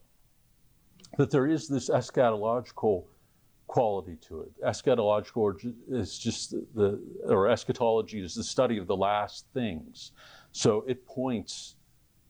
that 1.19 1.31
there 1.31 1.47
is 1.47 1.69
this 1.69 1.91
eschatological 1.91 3.05
quality 3.67 4.17
to 4.29 4.43
it. 4.43 4.51
Eschatological 4.63 5.75
is 5.89 6.19
just 6.19 6.55
the, 6.75 7.01
or 7.25 7.49
eschatology 7.49 8.23
is 8.23 8.35
the 8.35 8.45
study 8.45 8.79
of 8.79 8.87
the 8.87 8.97
last 8.97 9.47
things. 9.55 10.13
So 10.53 10.85
it 10.87 11.07
points 11.07 11.77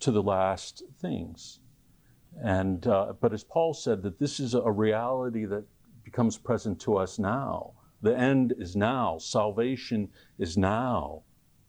to 0.01 0.11
the 0.11 0.23
last 0.23 0.83
things. 1.01 1.61
And, 2.43 2.87
uh, 2.87 3.15
but 3.21 3.33
as 3.33 3.45
Paul 3.45 3.75
said, 3.75 4.03
that 4.03 4.19
this 4.19 4.41
is 4.41 4.55
a 4.55 4.71
reality 4.71 5.45
that 5.47 5.65
becomes 6.05 6.39
present 6.39 6.81
to 6.83 6.97
us 6.97 7.19
now. 7.19 7.73
The 8.03 8.17
end 8.17 8.55
is 8.59 8.75
now. 8.75 9.19
Salvation 9.19 10.09
is 10.39 10.57
now. 10.57 11.23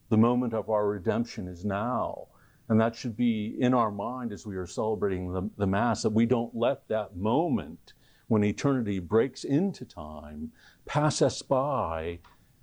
The 0.10 0.18
moment 0.18 0.54
of 0.54 0.70
our 0.70 0.88
redemption 0.88 1.48
is 1.48 1.64
now. 1.66 2.28
And 2.74 2.82
that 2.82 2.96
should 2.96 3.16
be 3.16 3.56
in 3.60 3.76
our 3.76 3.92
mind 3.92 4.34
as 4.34 4.48
we 4.48 4.56
are 4.56 4.66
celebrating 4.66 5.32
the, 5.32 5.48
the 5.60 5.68
Mass, 5.68 6.02
that 6.02 6.10
we 6.10 6.26
don't 6.26 6.56
let 6.56 6.88
that 6.88 7.16
moment 7.16 7.94
when 8.30 8.44
eternity 8.44 8.98
breaks 8.98 9.44
into 9.44 9.86
time 9.86 10.52
pass 10.88 11.22
us 11.22 11.44
by 11.44 12.18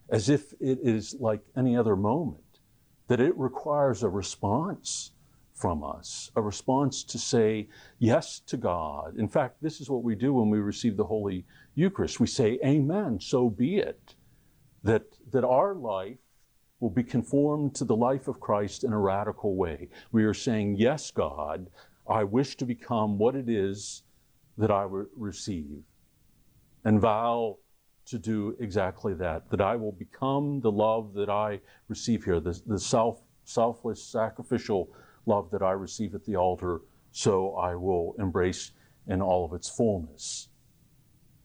as 0.09 0.29
if 0.29 0.53
it 0.55 0.81
is 0.83 1.15
like 1.21 1.43
any 1.57 1.77
other 1.77 1.95
moment, 1.95 2.43
that 3.07 3.21
it 3.21 3.39
requires 3.39 4.03
a 4.03 4.09
response 4.09 5.13
from 5.55 5.85
us, 5.85 6.33
a 6.35 6.43
response 6.43 7.05
to 7.05 7.17
say 7.17 7.69
yes 8.01 8.41
to 8.47 8.57
God. 8.57 9.17
In 9.17 9.29
fact, 9.29 9.63
this 9.63 9.81
is 9.81 9.89
what 9.89 10.03
we 10.03 10.17
do 10.17 10.33
when 10.33 10.51
we 10.51 10.59
receive 10.59 10.97
the 10.97 11.05
Holy 11.05 11.47
Eucharist. 11.77 12.19
We 12.19 12.27
say, 12.27 12.59
Amen, 12.65 13.21
so 13.21 13.49
be 13.49 13.77
it. 13.77 14.17
That, 14.83 15.05
that 15.31 15.45
our 15.45 15.77
life 15.77 16.19
will 16.81 16.91
be 16.91 17.05
conformed 17.05 17.75
to 17.77 17.85
the 17.85 17.97
life 17.97 18.27
of 18.27 18.41
Christ 18.41 18.85
in 18.85 18.93
a 18.93 18.99
radical 18.99 19.55
way. 19.55 19.89
We 20.13 20.25
are 20.25 20.35
saying, 20.35 20.77
Yes, 20.77 21.11
God, 21.11 21.69
I 22.09 22.25
wish 22.25 22.57
to 22.57 22.65
become 22.65 23.19
what 23.19 23.37
it 23.37 23.49
is 23.49 24.03
that 24.59 24.71
I 24.71 24.83
re- 24.83 25.07
receive, 25.17 25.83
and 26.85 27.01
vow 27.01 27.59
to 28.07 28.19
do 28.19 28.57
exactly 28.59 29.15
that, 29.15 29.49
that 29.51 29.61
I 29.61 29.77
will 29.77 29.93
become 29.93 30.61
the 30.61 30.73
love 30.73 31.15
that 31.15 31.31
I 31.31 31.61
receive 31.89 32.25
here, 32.25 32.41
the, 32.41 32.61
the 32.67 32.79
self, 32.79 33.21
selfless, 33.45 34.03
sacrificial 34.03 34.91
love 35.27 35.51
that 35.53 35.63
I 35.63 35.73
receive 35.73 36.15
at 36.15 36.25
the 36.25 36.37
altar, 36.37 36.81
so 37.13 37.55
I 37.55 37.77
will 37.77 38.17
embrace 38.19 38.73
in 39.07 39.21
all 39.23 39.45
of 39.45 39.53
its 39.53 39.69
fullness. 39.69 40.49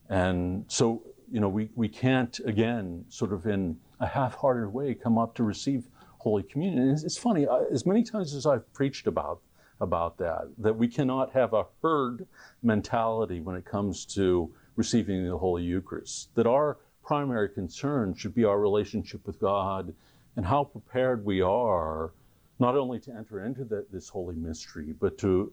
And 0.09 0.65
so, 0.67 1.03
you 1.31 1.39
know, 1.39 1.49
we, 1.49 1.69
we 1.75 1.89
can't, 1.89 2.39
again, 2.45 3.05
sort 3.09 3.33
of 3.33 3.45
in 3.45 3.77
a 3.99 4.07
half-hearted 4.07 4.69
way 4.69 4.93
come 4.93 5.17
up 5.17 5.35
to 5.35 5.43
receive 5.43 5.85
Holy 6.19 6.43
Communion. 6.43 6.89
It's, 6.89 7.03
it's 7.03 7.17
funny, 7.17 7.47
uh, 7.47 7.63
as 7.71 7.85
many 7.85 8.03
times 8.03 8.33
as 8.33 8.45
I've 8.45 8.71
preached 8.73 9.07
about 9.07 9.41
about 9.81 10.17
that, 10.17 10.47
that 10.57 10.75
we 10.75 10.87
cannot 10.87 11.31
have 11.33 11.53
a 11.53 11.65
herd 11.81 12.25
mentality 12.63 13.41
when 13.41 13.55
it 13.55 13.65
comes 13.65 14.05
to 14.05 14.49
receiving 14.77 15.27
the 15.27 15.37
Holy 15.37 15.63
Eucharist. 15.63 16.33
That 16.35 16.47
our 16.47 16.77
primary 17.03 17.49
concern 17.49 18.15
should 18.15 18.33
be 18.33 18.45
our 18.45 18.59
relationship 18.59 19.25
with 19.27 19.39
God 19.39 19.93
and 20.37 20.45
how 20.45 20.63
prepared 20.63 21.25
we 21.25 21.41
are 21.41 22.11
not 22.59 22.77
only 22.77 22.99
to 23.01 23.11
enter 23.11 23.45
into 23.45 23.65
the, 23.65 23.85
this 23.91 24.07
holy 24.07 24.35
mystery, 24.35 24.93
but 24.99 25.17
to 25.17 25.51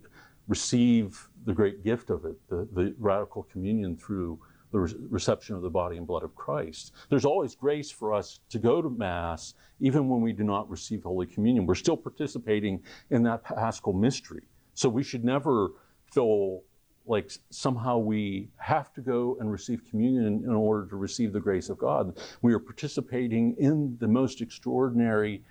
receive 0.49 1.29
the 1.45 1.53
great 1.53 1.83
gift 1.83 2.11
of 2.11 2.25
it, 2.25 2.37
the, 2.49 2.69
the 2.73 2.95
radical 2.99 3.43
communion 3.51 3.97
through 3.97 4.39
the 4.73 4.81
re- 4.81 4.95
reception 5.11 5.55
of 5.55 5.63
the 5.63 5.71
body 5.71 5.97
and 5.97 6.07
blood 6.07 6.25
of 6.25 6.35
Christ. 6.35 6.93
There's 7.09 7.25
always 7.25 7.55
grace 7.55 7.91
for 7.91 8.13
us 8.13 8.41
to 8.51 8.59
go 8.59 8.83
to 8.83 8.91
Mass, 8.91 9.55
even 9.81 10.09
when 10.09 10.21
we 10.21 10.33
do 10.33 10.43
not 10.43 10.69
receive 10.69 11.05
Holy 11.05 11.27
Communion. 11.27 11.67
We're 11.67 11.75
still 11.75 11.97
participating 11.97 12.83
in 13.11 13.23
that 13.25 13.45
paschal 13.45 13.93
mystery. 13.93 14.43
So 14.75 14.89
we 14.89 15.03
should 15.03 15.25
never 15.25 15.73
feel 16.13 16.63
like 17.07 17.31
somehow 17.51 17.99
we 17.99 18.49
have 18.57 18.93
to 18.95 19.01
go 19.01 19.37
and 19.41 19.51
receive 19.51 19.83
communion 19.91 20.43
in 20.45 20.51
order 20.51 20.87
to 20.89 20.97
receive 20.97 21.33
the 21.33 21.41
grace 21.41 21.69
of 21.69 21.79
God. 21.79 22.19
We 22.43 22.55
are 22.55 22.59
participating 22.59 23.57
in 23.59 23.97
the 24.01 24.09
most 24.09 24.41
extraordinary 24.41 25.43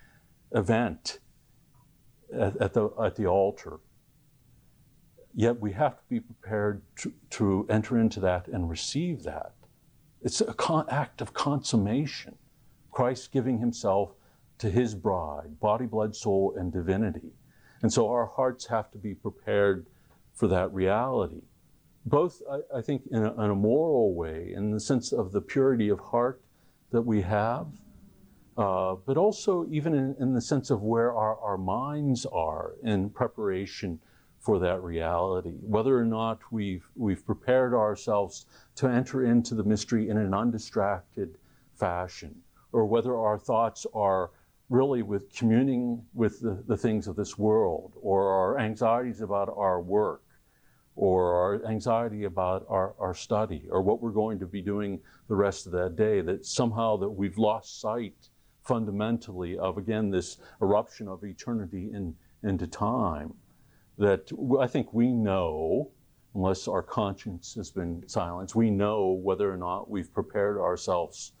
event 0.54 1.20
at, 2.34 2.56
at 2.56 2.72
the, 2.72 2.88
at 3.02 3.16
the 3.16 3.26
altar. 3.26 3.80
Yet 5.34 5.60
we 5.60 5.72
have 5.72 5.96
to 5.96 6.02
be 6.08 6.20
prepared 6.20 6.82
to, 6.96 7.12
to 7.30 7.66
enter 7.70 7.98
into 7.98 8.20
that 8.20 8.48
and 8.48 8.68
receive 8.68 9.22
that. 9.22 9.52
It's 10.20 10.40
an 10.40 10.52
con- 10.54 10.88
act 10.88 11.20
of 11.20 11.32
consummation. 11.32 12.36
Christ 12.90 13.32
giving 13.32 13.58
himself 13.58 14.12
to 14.58 14.70
his 14.70 14.94
bride, 14.94 15.58
body, 15.58 15.86
blood, 15.86 16.14
soul, 16.14 16.54
and 16.56 16.72
divinity. 16.72 17.32
And 17.82 17.92
so 17.92 18.08
our 18.10 18.26
hearts 18.26 18.66
have 18.66 18.90
to 18.92 18.98
be 18.98 19.14
prepared 19.14 19.86
for 20.34 20.46
that 20.48 20.72
reality. 20.72 21.42
Both, 22.04 22.42
I, 22.50 22.78
I 22.78 22.82
think, 22.82 23.02
in 23.10 23.24
a, 23.24 23.32
in 23.44 23.50
a, 23.50 23.54
moral 23.54 24.14
way, 24.14 24.52
in 24.54 24.70
the 24.70 24.80
sense 24.80 25.12
of 25.12 25.32
the 25.32 25.40
purity 25.40 25.88
of 25.88 25.98
heart 25.98 26.42
that 26.90 27.02
we 27.02 27.22
have, 27.22 27.66
uh, 28.56 28.96
but 29.06 29.16
also 29.16 29.66
even 29.70 29.94
in, 29.94 30.14
in, 30.20 30.34
the 30.34 30.40
sense 30.40 30.70
of 30.70 30.82
where 30.82 31.14
our, 31.14 31.38
our 31.38 31.56
minds 31.56 32.26
are 32.26 32.72
in 32.82 33.08
preparation 33.08 33.98
for 34.42 34.58
that 34.58 34.82
reality. 34.82 35.54
Whether 35.62 35.96
or 35.96 36.04
not 36.04 36.40
we've, 36.50 36.84
we've 36.96 37.24
prepared 37.24 37.74
ourselves 37.74 38.46
to 38.74 38.88
enter 38.88 39.24
into 39.24 39.54
the 39.54 39.62
mystery 39.62 40.08
in 40.08 40.18
an 40.18 40.34
undistracted 40.34 41.38
fashion, 41.76 42.34
or 42.72 42.84
whether 42.84 43.16
our 43.16 43.38
thoughts 43.38 43.86
are 43.94 44.32
really 44.68 45.02
with 45.02 45.32
communing 45.32 46.04
with 46.12 46.40
the, 46.40 46.62
the 46.66 46.76
things 46.76 47.06
of 47.06 47.14
this 47.14 47.38
world 47.38 47.92
or 48.02 48.30
our 48.30 48.58
anxieties 48.58 49.20
about 49.20 49.52
our 49.56 49.80
work 49.80 50.22
or 50.96 51.34
our 51.34 51.66
anxiety 51.66 52.24
about 52.24 52.66
our, 52.68 52.94
our 52.98 53.14
study 53.14 53.68
or 53.70 53.80
what 53.80 54.02
we're 54.02 54.10
going 54.10 54.38
to 54.38 54.46
be 54.46 54.60
doing 54.60 54.98
the 55.28 55.34
rest 55.34 55.66
of 55.66 55.72
that 55.72 55.94
day 55.94 56.20
that 56.20 56.44
somehow 56.44 56.96
that 56.96 57.08
we've 57.08 57.38
lost 57.38 57.80
sight 57.80 58.30
fundamentally 58.62 59.58
of 59.58 59.78
again 59.78 60.10
this 60.10 60.38
eruption 60.60 61.06
of 61.06 61.22
eternity 61.22 61.90
in, 61.92 62.14
into 62.42 62.66
time 62.66 63.32
that 64.02 64.30
i 64.60 64.66
think 64.66 64.92
we 64.92 65.08
know 65.08 65.90
unless 66.34 66.66
our 66.68 66.82
conscience 66.82 67.54
has 67.54 67.70
been 67.70 68.02
silenced 68.06 68.54
we 68.54 68.70
know 68.70 69.10
whether 69.22 69.52
or 69.52 69.56
not 69.56 69.90
we've 69.90 70.12
prepared 70.12 70.58
ourselves 70.58 71.32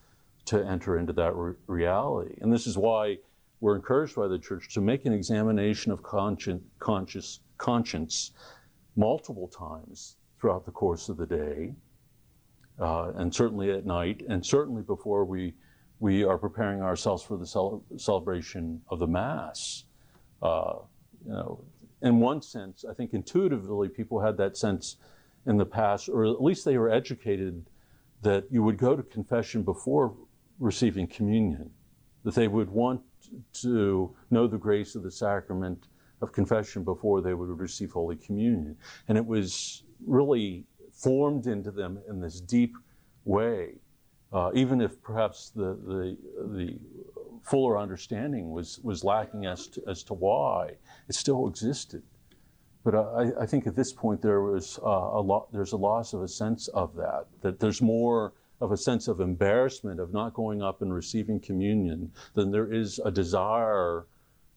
to 0.44 0.64
enter 0.66 0.98
into 0.98 1.12
that 1.12 1.34
re- 1.34 1.54
reality 1.66 2.34
and 2.40 2.52
this 2.52 2.66
is 2.66 2.76
why 2.76 3.16
we're 3.62 3.76
encouraged 3.76 4.16
by 4.16 4.26
the 4.26 4.40
church 4.40 4.74
to 4.74 4.80
make 4.80 5.06
an 5.06 5.12
examination 5.12 5.92
of 5.92 6.02
conscience, 6.02 6.64
conscious, 6.80 7.38
conscience 7.58 8.32
multiple 8.96 9.46
times 9.46 10.16
throughout 10.40 10.66
the 10.66 10.72
course 10.72 11.08
of 11.08 11.16
the 11.16 11.26
day, 11.26 11.72
uh, 12.80 13.12
and 13.14 13.32
certainly 13.32 13.70
at 13.70 13.86
night, 13.86 14.24
and 14.28 14.44
certainly 14.44 14.82
before 14.82 15.24
we, 15.24 15.54
we 16.00 16.24
are 16.24 16.36
preparing 16.36 16.82
ourselves 16.82 17.22
for 17.22 17.36
the 17.36 17.46
cel- 17.46 17.84
celebration 17.96 18.82
of 18.88 18.98
the 18.98 19.06
Mass. 19.06 19.84
Uh, 20.42 20.78
you 21.24 21.30
know, 21.30 21.64
in 22.02 22.20
one 22.20 22.42
sense, 22.42 22.84
I 22.88 22.94
think 22.94 23.14
intuitively 23.14 23.88
people 23.88 24.20
had 24.20 24.36
that 24.38 24.56
sense 24.56 24.96
in 25.46 25.56
the 25.56 25.66
past, 25.66 26.08
or 26.08 26.24
at 26.24 26.42
least 26.42 26.64
they 26.64 26.78
were 26.78 26.90
educated 26.90 27.64
that 28.22 28.44
you 28.50 28.62
would 28.62 28.78
go 28.78 28.94
to 28.94 29.02
confession 29.02 29.62
before 29.62 30.14
receiving 30.58 31.06
communion, 31.06 31.70
that 32.24 32.34
they 32.34 32.48
would 32.48 32.70
want 32.70 33.00
to 33.52 34.14
know 34.30 34.46
the 34.46 34.58
grace 34.58 34.94
of 34.94 35.02
the 35.02 35.10
sacrament 35.10 35.88
of 36.20 36.32
confession 36.32 36.84
before 36.84 37.20
they 37.20 37.34
would 37.34 37.58
receive 37.58 37.90
Holy 37.90 38.16
Communion. 38.16 38.76
And 39.08 39.18
it 39.18 39.26
was 39.26 39.82
really 40.06 40.64
formed 40.92 41.46
into 41.46 41.70
them 41.70 41.98
in 42.08 42.20
this 42.20 42.40
deep 42.40 42.76
way, 43.24 43.74
uh, 44.32 44.50
even 44.54 44.80
if 44.80 45.02
perhaps 45.02 45.50
the, 45.50 45.76
the, 45.84 46.16
the 46.54 46.78
fuller 47.42 47.78
understanding 47.78 48.50
was, 48.50 48.80
was 48.82 49.04
lacking 49.04 49.46
as 49.46 49.68
to, 49.68 49.82
as 49.88 50.02
to 50.04 50.14
why, 50.14 50.72
it 51.08 51.14
still 51.14 51.48
existed. 51.48 52.02
But 52.84 52.94
I, 52.94 53.30
I 53.40 53.46
think 53.46 53.66
at 53.66 53.76
this 53.76 53.92
point 53.92 54.22
there 54.22 54.40
was 54.40 54.78
uh, 54.82 54.88
a 54.88 55.20
lot, 55.20 55.52
there's 55.52 55.72
a 55.72 55.76
loss 55.76 56.14
of 56.14 56.22
a 56.22 56.28
sense 56.28 56.68
of 56.68 56.96
that, 56.96 57.26
that 57.40 57.60
there's 57.60 57.80
more 57.80 58.32
of 58.60 58.72
a 58.72 58.76
sense 58.76 59.08
of 59.08 59.20
embarrassment 59.20 60.00
of 60.00 60.12
not 60.12 60.34
going 60.34 60.62
up 60.62 60.82
and 60.82 60.94
receiving 60.94 61.40
communion 61.40 62.12
than 62.34 62.50
there 62.50 62.72
is 62.72 63.00
a 63.04 63.10
desire 63.10 64.06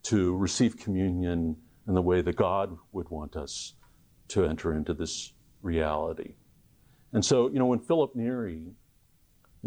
to 0.03 0.35
receive 0.37 0.77
communion 0.77 1.55
in 1.87 1.93
the 1.93 2.01
way 2.01 2.21
that 2.21 2.35
God 2.35 2.77
would 2.91 3.09
want 3.09 3.35
us 3.35 3.73
to 4.29 4.45
enter 4.45 4.75
into 4.75 4.93
this 4.93 5.33
reality. 5.61 6.35
And 7.13 7.23
so, 7.23 7.49
you 7.49 7.59
know, 7.59 7.67
when 7.67 7.79
Philip 7.79 8.15
Neri, 8.15 8.61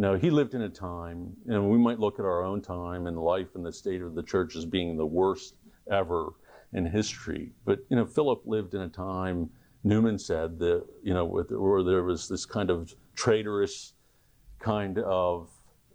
know, 0.02 0.16
he 0.16 0.30
lived 0.30 0.54
in 0.54 0.62
a 0.62 0.68
time, 0.68 1.36
and 1.46 1.70
we 1.70 1.78
might 1.78 1.98
look 1.98 2.18
at 2.18 2.24
our 2.24 2.44
own 2.44 2.62
time 2.62 3.06
and 3.06 3.18
life 3.18 3.54
and 3.54 3.64
the 3.64 3.72
state 3.72 4.02
of 4.02 4.14
the 4.14 4.22
church 4.22 4.56
as 4.56 4.64
being 4.64 4.96
the 4.96 5.06
worst 5.06 5.54
ever 5.90 6.34
in 6.72 6.86
history. 6.86 7.52
But, 7.64 7.80
you 7.88 7.96
know, 7.96 8.06
Philip 8.06 8.42
lived 8.44 8.74
in 8.74 8.82
a 8.82 8.88
time, 8.88 9.50
Newman 9.84 10.18
said, 10.18 10.58
that, 10.60 10.84
you 11.02 11.14
know, 11.14 11.24
where 11.24 11.82
there 11.82 12.04
was 12.04 12.28
this 12.28 12.46
kind 12.46 12.70
of 12.70 12.94
traitorous 13.14 13.94
kind 14.58 14.98
of 14.98 15.48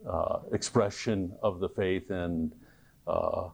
uh, 0.10 0.40
expression 0.52 1.34
of 1.42 1.60
the 1.60 1.70
faith 1.70 2.10
and 2.10 2.54
uh, 3.08 3.50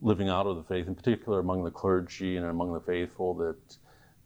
living 0.00 0.28
out 0.28 0.46
of 0.46 0.56
the 0.56 0.62
faith, 0.62 0.86
in 0.86 0.94
particular 0.94 1.40
among 1.40 1.64
the 1.64 1.70
clergy 1.70 2.36
and 2.36 2.46
among 2.46 2.72
the 2.72 2.80
faithful, 2.80 3.34
that 3.34 3.76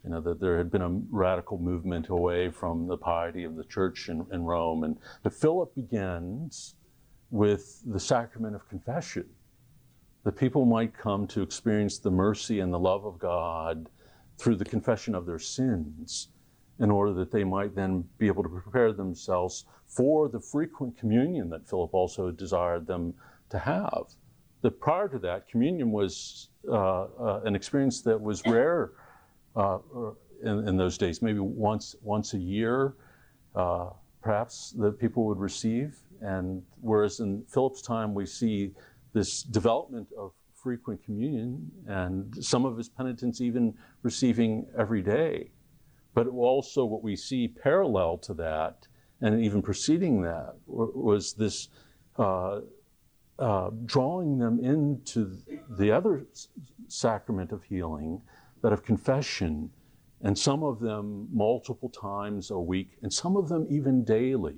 you 0.05 0.11
know 0.11 0.21
that 0.21 0.41
there 0.41 0.59
had 0.59 0.71
been 0.71 0.83
a 0.83 1.01
radical 1.11 1.59
movement 1.59 2.09
away 2.09 2.51
from 2.51 2.87
the 2.87 2.97
piety 2.97 3.45
of 3.45 3.57
the 3.57 3.65
church 3.65 4.09
in, 4.09 4.27
in 4.33 4.43
Rome. 4.43 4.85
And 4.85 4.97
but 5.23 5.33
Philip 5.33 5.75
begins 5.75 6.75
with 7.31 7.83
the 7.87 8.01
sacrament 8.01 8.55
of 8.55 8.69
confession, 8.69 9.27
that 10.25 10.33
people 10.33 10.67
might 10.67 10.97
come 10.97 11.27
to 11.29 11.43
experience 11.43 11.99
the 11.99 12.11
mercy 12.11 12.61
and 12.61 12.73
the 12.73 12.79
love 12.79 13.05
of 13.05 13.19
God 13.19 13.89
through 14.39 14.57
the 14.57 14.65
confession 14.65 15.15
of 15.15 15.25
their 15.25 15.39
sins, 15.39 16.29
in 16.81 16.91
order 16.91 17.13
that 17.13 17.31
they 17.31 17.45
might 17.45 17.75
then 17.75 18.05
be 18.19 18.27
able 18.27 18.43
to 18.43 18.49
prepare 18.49 18.93
themselves 18.93 19.67
for 19.87 20.29
the 20.29 20.41
frequent 20.41 20.99
communion 20.99 21.49
that 21.51 21.69
Philip 21.69 21.95
also 21.95 22.31
desired 22.31 22.87
them 22.87 23.15
to 23.51 23.59
have. 23.59 24.05
That 24.63 24.81
prior 24.81 25.09
to 25.09 25.19
that, 25.21 25.49
communion 25.49 25.93
was 25.93 26.49
uh, 26.69 27.03
uh, 27.03 27.41
an 27.45 27.55
experience 27.55 28.03
that 28.03 28.21
was 28.21 28.43
rare 28.47 28.93
uh, 29.57 29.79
in, 30.43 30.69
in, 30.69 30.77
those 30.77 30.99
days, 30.99 31.23
maybe 31.23 31.39
once, 31.39 31.95
once 32.03 32.35
a 32.35 32.39
year, 32.39 32.95
uh, 33.55 33.91
perhaps, 34.23 34.75
that 34.79 34.99
people 34.99 35.25
would 35.27 35.39
receive. 35.39 35.97
And 36.21 36.63
whereas 36.81 37.21
in 37.21 37.45
Philip's 37.49 37.83
time, 37.83 38.15
we 38.15 38.27
see 38.27 38.73
this 39.13 39.43
development 39.43 40.09
of 40.17 40.33
frequent 40.55 41.05
communion 41.05 41.71
and 41.89 42.33
some 42.45 42.65
of 42.65 42.77
his 42.77 42.89
penitents 42.89 43.41
even 43.41 43.75
receiving 44.03 44.67
every 44.79 45.03
day. 45.03 45.51
But 46.15 46.29
also, 46.29 46.85
what 46.85 47.03
we 47.03 47.17
see 47.17 47.49
parallel 47.49 48.19
to 48.19 48.35
that 48.35 48.87
and 49.23 49.43
even 49.43 49.63
preceding 49.63 50.23
that 50.23 50.55
was 50.67 51.33
this 51.33 51.69
uh, 52.19 52.61
uh, 53.39 53.71
drawing 53.87 54.39
them 54.39 54.63
into 54.63 55.39
the 55.71 55.91
other 55.91 56.27
sacrament 56.89 57.53
of 57.53 57.63
healing, 57.63 58.21
that 58.63 58.73
of 58.73 58.83
confession, 58.83 59.71
and 60.23 60.39
some 60.39 60.63
of 60.63 60.81
them 60.81 61.29
multiple 61.33 61.89
times 61.89 62.51
a 62.51 62.59
week, 62.59 62.97
and 63.03 63.13
some 63.13 63.37
of 63.37 63.49
them 63.49 63.67
even 63.69 64.05
daily, 64.05 64.57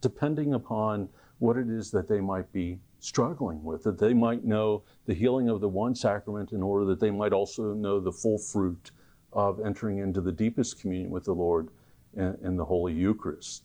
depending 0.00 0.54
upon 0.54 1.08
what 1.38 1.56
it 1.56 1.68
is 1.68 1.90
that 1.90 2.08
they 2.08 2.20
might 2.20 2.50
be 2.52 2.78
struggling 3.00 3.62
with, 3.64 3.82
that 3.82 3.98
they 3.98 4.14
might 4.14 4.44
know 4.44 4.82
the 5.06 5.14
healing 5.14 5.48
of 5.48 5.60
the 5.60 5.68
one 5.68 5.94
sacrament 5.94 6.52
in 6.52 6.62
order 6.62 6.84
that 6.84 7.00
they 7.00 7.10
might 7.10 7.32
also 7.32 7.74
know 7.74 7.98
the 7.98 8.12
full 8.12 8.38
fruit 8.38 8.92
of 9.32 9.60
entering 9.60 9.98
into 9.98 10.20
the 10.20 10.32
deepest 10.32 10.80
communion 10.80 11.10
with 11.10 11.24
the 11.24 11.32
Lord 11.32 11.68
in, 12.14 12.36
in 12.42 12.56
the 12.56 12.64
Holy 12.64 12.92
Eucharist. 12.92 13.64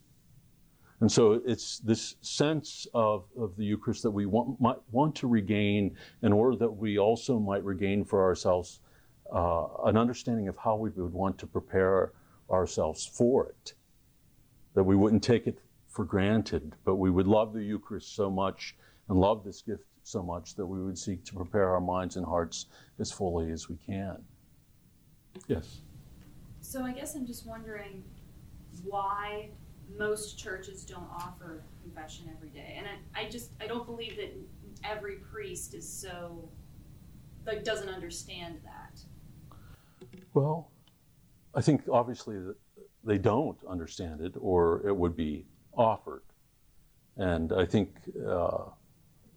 And 1.02 1.12
so 1.12 1.42
it's 1.46 1.80
this 1.80 2.16
sense 2.22 2.88
of, 2.94 3.26
of 3.38 3.56
the 3.58 3.66
Eucharist 3.66 4.04
that 4.04 4.12
we 4.12 4.26
want, 4.26 4.60
might 4.62 4.78
want 4.92 5.14
to 5.16 5.28
regain 5.28 5.96
in 6.22 6.32
order 6.32 6.56
that 6.58 6.72
we 6.72 6.98
also 6.98 7.38
might 7.38 7.64
regain 7.64 8.06
for 8.06 8.24
ourselves 8.24 8.80
uh, 9.34 9.68
an 9.86 9.98
understanding 9.98 10.48
of 10.48 10.58
how 10.58 10.76
we 10.76 10.90
would 10.90 11.14
want 11.14 11.38
to 11.40 11.48
prepare 11.48 12.12
ourselves 12.50 13.06
for 13.06 13.48
it. 13.48 13.74
That 14.74 14.84
we 14.84 14.96
wouldn't 14.96 15.24
take 15.24 15.48
it 15.48 15.60
for 15.88 16.04
granted, 16.06 16.76
but 16.84 16.96
we 16.96 17.10
would 17.10 17.28
love 17.28 17.54
the 17.54 17.64
Eucharist 17.64 18.16
so 18.16 18.30
much 18.30 18.76
and 19.08 19.18
love 19.18 19.44
this 19.44 19.62
gift 19.62 19.86
so 20.04 20.22
much 20.22 20.56
that 20.56 20.66
we 20.66 20.84
would 20.84 20.98
seek 20.98 21.24
to 21.26 21.34
prepare 21.34 21.70
our 21.70 21.82
minds 21.82 22.16
and 22.16 22.26
hearts 22.26 22.68
as 23.00 23.12
fully 23.12 23.52
as 23.52 23.70
we 23.70 23.78
can. 23.86 24.18
Yes. 25.48 25.80
So 26.62 26.84
I 26.84 26.92
guess 26.92 27.16
I'm 27.16 27.26
just 27.26 27.46
wondering 27.46 28.04
why 28.84 29.50
most 29.98 30.38
churches 30.38 30.84
don't 30.84 31.08
offer 31.12 31.64
confession 31.82 32.30
every 32.36 32.50
day. 32.50 32.76
And 32.78 32.88
I, 32.88 33.26
I 33.26 33.30
just 33.30 33.52
I 33.62 33.68
don't 33.68 33.86
believe 33.86 34.18
that 34.18 34.34
every 34.84 35.16
priest 35.16 35.74
is 35.74 35.88
so 35.88 36.50
like 37.46 37.64
doesn't 37.64 37.90
understand 37.90 38.60
that. 38.64 38.85
Well, 40.34 40.72
I 41.54 41.62
think 41.62 41.84
obviously 41.92 42.38
that 42.40 42.56
they 43.04 43.18
don't 43.18 43.58
understand 43.68 44.22
it, 44.22 44.34
or 44.40 44.86
it 44.88 44.96
would 44.96 45.16
be 45.16 45.46
offered. 45.78 46.24
And 47.18 47.54
I 47.54 47.66
think 47.66 47.96
uh, 48.18 48.66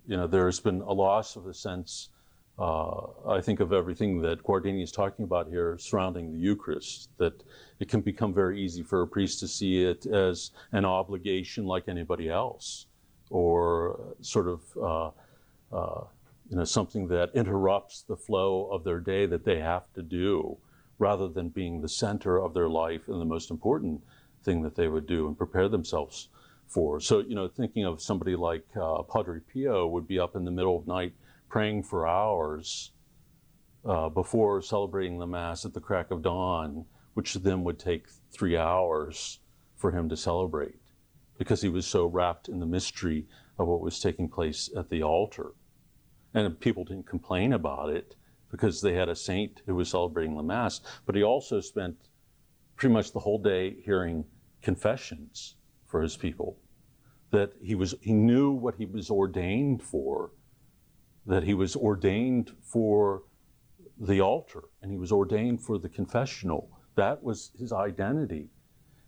you 0.06 0.16
know 0.16 0.26
there's 0.26 0.60
been 0.60 0.80
a 0.80 0.92
loss 0.92 1.36
of 1.36 1.44
the 1.44 1.54
sense 1.54 2.10
uh, 2.58 3.06
I 3.28 3.40
think 3.40 3.60
of 3.60 3.72
everything 3.72 4.20
that 4.22 4.42
Guardini 4.42 4.82
is 4.82 4.90
talking 4.90 5.24
about 5.24 5.48
here 5.48 5.78
surrounding 5.78 6.32
the 6.32 6.38
Eucharist, 6.38 7.08
that 7.18 7.44
it 7.78 7.88
can 7.88 8.00
become 8.00 8.34
very 8.34 8.60
easy 8.60 8.82
for 8.82 9.02
a 9.02 9.06
priest 9.06 9.38
to 9.40 9.48
see 9.48 9.84
it 9.84 10.06
as 10.06 10.50
an 10.72 10.84
obligation 10.84 11.66
like 11.66 11.88
anybody 11.88 12.28
else, 12.28 12.86
or 13.30 14.16
sort 14.22 14.48
of 14.48 14.60
uh, 14.82 15.76
uh, 15.76 16.04
you 16.48 16.56
know 16.56 16.64
something 16.64 17.08
that 17.08 17.30
interrupts 17.34 18.02
the 18.02 18.16
flow 18.16 18.68
of 18.70 18.84
their 18.84 19.00
day 19.00 19.26
that 19.26 19.44
they 19.44 19.58
have 19.60 19.92
to 19.94 20.02
do, 20.02 20.56
rather 20.98 21.28
than 21.28 21.48
being 21.48 21.80
the 21.80 21.88
center 21.88 22.38
of 22.38 22.54
their 22.54 22.68
life 22.68 23.08
and 23.08 23.20
the 23.20 23.24
most 23.24 23.50
important 23.50 24.02
thing 24.42 24.62
that 24.62 24.74
they 24.74 24.88
would 24.88 25.06
do 25.06 25.26
and 25.26 25.36
prepare 25.36 25.68
themselves 25.68 26.28
for. 26.66 27.00
So 27.00 27.20
you 27.20 27.34
know, 27.34 27.48
thinking 27.48 27.84
of 27.84 28.00
somebody 28.00 28.36
like 28.36 28.66
uh, 28.80 29.02
Padre 29.02 29.40
Pio 29.52 29.86
would 29.86 30.06
be 30.06 30.18
up 30.18 30.36
in 30.36 30.44
the 30.44 30.50
middle 30.50 30.76
of 30.76 30.86
night 30.86 31.12
praying 31.48 31.82
for 31.82 32.06
hours 32.06 32.92
uh, 33.84 34.08
before 34.08 34.60
celebrating 34.60 35.18
the 35.18 35.26
Mass 35.26 35.64
at 35.64 35.72
the 35.72 35.80
crack 35.80 36.10
of 36.10 36.22
dawn, 36.22 36.84
which 37.14 37.34
then 37.34 37.64
would 37.64 37.78
take 37.78 38.06
three 38.30 38.56
hours 38.56 39.40
for 39.76 39.92
him 39.92 40.08
to 40.08 40.16
celebrate 40.16 40.80
because 41.38 41.62
he 41.62 41.68
was 41.68 41.86
so 41.86 42.06
wrapped 42.06 42.48
in 42.48 42.58
the 42.58 42.66
mystery 42.66 43.26
of 43.58 43.68
what 43.68 43.80
was 43.80 44.00
taking 44.00 44.28
place 44.28 44.68
at 44.76 44.90
the 44.90 45.02
altar. 45.02 45.52
And 46.38 46.60
people 46.60 46.84
didn't 46.84 47.06
complain 47.06 47.52
about 47.52 47.90
it 47.90 48.14
because 48.50 48.80
they 48.80 48.94
had 48.94 49.08
a 49.08 49.16
saint 49.16 49.62
who 49.66 49.74
was 49.74 49.90
celebrating 49.90 50.36
the 50.36 50.42
Mass. 50.42 50.80
But 51.04 51.16
he 51.16 51.22
also 51.22 51.60
spent 51.60 51.96
pretty 52.76 52.92
much 52.92 53.12
the 53.12 53.18
whole 53.18 53.38
day 53.38 53.76
hearing 53.84 54.24
confessions 54.62 55.56
for 55.86 56.00
his 56.00 56.16
people. 56.16 56.56
That 57.30 57.52
he 57.60 57.74
was 57.74 57.94
he 58.00 58.12
knew 58.12 58.52
what 58.52 58.76
he 58.76 58.86
was 58.86 59.10
ordained 59.10 59.82
for, 59.82 60.30
that 61.26 61.42
he 61.42 61.54
was 61.54 61.76
ordained 61.76 62.52
for 62.62 63.24
the 64.00 64.20
altar 64.20 64.62
and 64.80 64.90
he 64.92 64.96
was 64.96 65.10
ordained 65.10 65.60
for 65.60 65.76
the 65.76 65.88
confessional. 65.88 66.70
That 66.94 67.22
was 67.22 67.50
his 67.58 67.72
identity. 67.72 68.48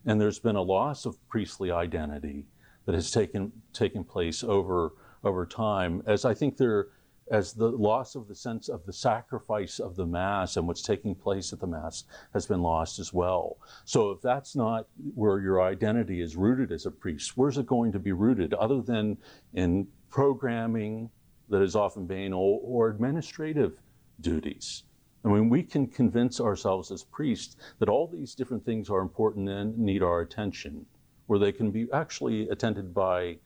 And 0.04 0.20
there's 0.20 0.40
been 0.40 0.56
a 0.56 0.62
loss 0.62 1.06
of 1.06 1.16
priestly 1.28 1.70
identity 1.70 2.46
that 2.86 2.94
has 2.94 3.10
taken 3.10 3.52
taken 3.72 4.04
place 4.04 4.42
over 4.42 4.92
over 5.22 5.46
time, 5.46 6.02
as 6.06 6.24
I 6.24 6.34
think 6.34 6.56
there 6.56 6.88
as 7.30 7.52
the 7.52 7.68
loss 7.68 8.16
of 8.16 8.26
the 8.26 8.34
sense 8.34 8.68
of 8.68 8.84
the 8.84 8.92
sacrifice 8.92 9.78
of 9.78 9.94
the 9.94 10.06
Mass 10.06 10.56
and 10.56 10.66
what's 10.66 10.82
taking 10.82 11.14
place 11.14 11.52
at 11.52 11.60
the 11.60 11.66
Mass 11.66 12.04
has 12.32 12.44
been 12.44 12.60
lost 12.60 12.98
as 12.98 13.12
well. 13.12 13.56
So, 13.84 14.10
if 14.10 14.20
that's 14.20 14.56
not 14.56 14.88
where 15.14 15.38
your 15.38 15.62
identity 15.62 16.20
is 16.20 16.36
rooted 16.36 16.72
as 16.72 16.86
a 16.86 16.90
priest, 16.90 17.36
where's 17.36 17.56
it 17.56 17.66
going 17.66 17.92
to 17.92 18.00
be 18.00 18.12
rooted 18.12 18.52
other 18.54 18.82
than 18.82 19.16
in 19.54 19.86
programming 20.08 21.08
that 21.48 21.62
is 21.62 21.76
often 21.76 22.06
banal 22.06 22.60
or 22.64 22.88
administrative 22.88 23.78
duties? 24.20 24.82
I 25.24 25.28
mean, 25.28 25.48
we 25.48 25.62
can 25.62 25.86
convince 25.86 26.40
ourselves 26.40 26.90
as 26.90 27.04
priests 27.04 27.56
that 27.78 27.88
all 27.88 28.06
these 28.06 28.34
different 28.34 28.64
things 28.64 28.90
are 28.90 29.00
important 29.00 29.48
and 29.48 29.78
need 29.78 30.02
our 30.02 30.22
attention, 30.22 30.86
where 31.26 31.38
they 31.38 31.52
can 31.52 31.70
be 31.70 31.86
actually 31.92 32.48
attended 32.48 32.92
by 32.92 33.38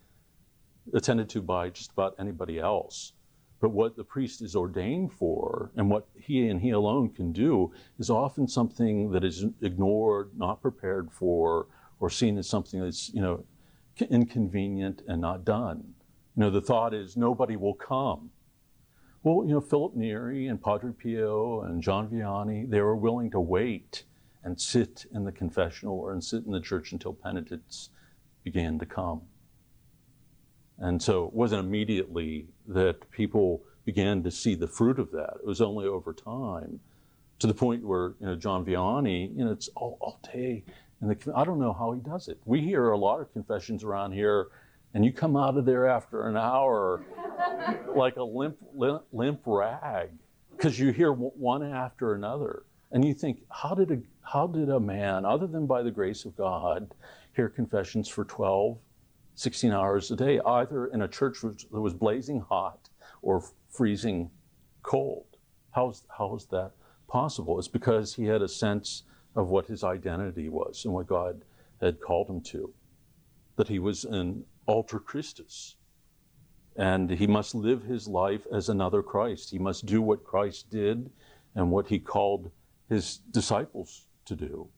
attended 0.92 1.28
to 1.30 1.42
by 1.42 1.70
just 1.70 1.92
about 1.92 2.14
anybody 2.18 2.58
else. 2.58 3.12
But 3.64 3.72
what 3.72 3.96
the 3.96 4.04
priest 4.04 4.42
is 4.42 4.54
ordained 4.54 5.14
for 5.14 5.70
and 5.74 5.88
what 5.88 6.06
he 6.14 6.48
and 6.48 6.60
he 6.60 6.68
alone 6.68 7.08
can 7.08 7.32
do 7.32 7.72
is 7.98 8.10
often 8.10 8.46
something 8.46 9.10
that 9.12 9.24
is 9.24 9.46
ignored, 9.62 10.32
not 10.36 10.60
prepared 10.60 11.10
for, 11.10 11.68
or 11.98 12.10
seen 12.10 12.36
as 12.36 12.46
something 12.46 12.82
that's, 12.82 13.08
you 13.14 13.22
know, 13.22 13.46
inconvenient 14.10 15.00
and 15.08 15.22
not 15.22 15.46
done. 15.46 15.94
You 16.36 16.42
know, 16.42 16.50
the 16.50 16.60
thought 16.60 16.92
is 16.92 17.16
nobody 17.16 17.56
will 17.56 17.72
come. 17.72 18.32
Well, 19.22 19.46
you 19.46 19.54
know, 19.54 19.62
Philip 19.62 19.96
Neri 19.96 20.46
and 20.46 20.62
Padre 20.62 20.92
Pio 20.92 21.62
and 21.62 21.82
John 21.82 22.10
Vianney, 22.10 22.68
they 22.68 22.82
were 22.82 22.94
willing 22.94 23.30
to 23.30 23.40
wait 23.40 24.04
and 24.42 24.60
sit 24.60 25.06
in 25.14 25.24
the 25.24 25.32
confessional 25.32 25.98
or 25.98 26.12
and 26.12 26.22
sit 26.22 26.44
in 26.44 26.52
the 26.52 26.60
church 26.60 26.92
until 26.92 27.14
penitents 27.14 27.88
began 28.42 28.78
to 28.80 28.84
come. 28.84 29.22
And 30.78 31.02
so 31.02 31.24
it 31.24 31.32
wasn't 31.32 31.64
immediately 31.64 32.48
that 32.68 33.10
people 33.10 33.62
began 33.84 34.22
to 34.22 34.30
see 34.30 34.54
the 34.54 34.66
fruit 34.66 34.98
of 34.98 35.10
that. 35.12 35.34
It 35.40 35.46
was 35.46 35.60
only 35.60 35.86
over 35.86 36.12
time 36.12 36.80
to 37.38 37.46
the 37.46 37.54
point 37.54 37.84
where, 37.84 38.14
you 38.20 38.26
know, 38.26 38.36
John 38.36 38.64
Vianney, 38.64 39.36
you 39.36 39.44
know, 39.44 39.52
it's 39.52 39.68
all, 39.74 39.98
all 40.00 40.18
day. 40.32 40.64
And 41.00 41.16
I 41.36 41.44
don't 41.44 41.58
know 41.58 41.72
how 41.72 41.92
he 41.92 42.00
does 42.00 42.28
it. 42.28 42.38
We 42.44 42.60
hear 42.60 42.90
a 42.90 42.98
lot 42.98 43.20
of 43.20 43.32
confessions 43.32 43.84
around 43.84 44.12
here, 44.12 44.48
and 44.94 45.04
you 45.04 45.12
come 45.12 45.36
out 45.36 45.56
of 45.56 45.64
there 45.64 45.86
after 45.86 46.28
an 46.28 46.36
hour 46.36 47.02
like 47.94 48.16
a 48.16 48.22
limp, 48.22 48.56
limp, 48.74 49.02
limp 49.12 49.40
rag 49.44 50.10
because 50.56 50.78
you 50.78 50.92
hear 50.92 51.12
one 51.12 51.62
after 51.62 52.14
another. 52.14 52.62
And 52.92 53.04
you 53.04 53.12
think, 53.12 53.42
how 53.50 53.74
did, 53.74 53.90
a, 53.90 53.98
how 54.22 54.46
did 54.46 54.70
a 54.70 54.78
man, 54.78 55.24
other 55.24 55.46
than 55.46 55.66
by 55.66 55.82
the 55.82 55.90
grace 55.90 56.24
of 56.24 56.36
God, 56.36 56.94
hear 57.34 57.48
confessions 57.48 58.08
for 58.08 58.24
12, 58.24 58.78
16 59.34 59.72
hours 59.72 60.10
a 60.10 60.16
day, 60.16 60.40
either 60.46 60.86
in 60.86 61.02
a 61.02 61.08
church 61.08 61.40
that 61.40 61.70
was 61.72 61.94
blazing 61.94 62.40
hot 62.40 62.88
or 63.22 63.44
freezing 63.68 64.30
cold. 64.82 65.26
How's, 65.72 66.04
how 66.16 66.34
is 66.36 66.46
that 66.46 66.72
possible? 67.08 67.58
It's 67.58 67.68
because 67.68 68.14
he 68.14 68.26
had 68.26 68.42
a 68.42 68.48
sense 68.48 69.02
of 69.34 69.48
what 69.48 69.66
his 69.66 69.82
identity 69.82 70.48
was 70.48 70.84
and 70.84 70.94
what 70.94 71.08
God 71.08 71.44
had 71.80 72.00
called 72.00 72.28
him 72.28 72.40
to, 72.42 72.72
that 73.56 73.68
he 73.68 73.78
was 73.78 74.04
an 74.04 74.44
alter 74.66 74.98
Christus. 74.98 75.76
And 76.76 77.10
he 77.10 77.26
must 77.26 77.54
live 77.54 77.84
his 77.84 78.08
life 78.08 78.46
as 78.52 78.68
another 78.68 79.02
Christ. 79.02 79.50
He 79.50 79.58
must 79.58 79.86
do 79.86 80.02
what 80.02 80.24
Christ 80.24 80.70
did 80.70 81.10
and 81.54 81.70
what 81.70 81.86
he 81.88 81.98
called 81.98 82.50
his 82.88 83.18
disciples 83.30 84.06
to 84.26 84.34
do. 84.34 84.68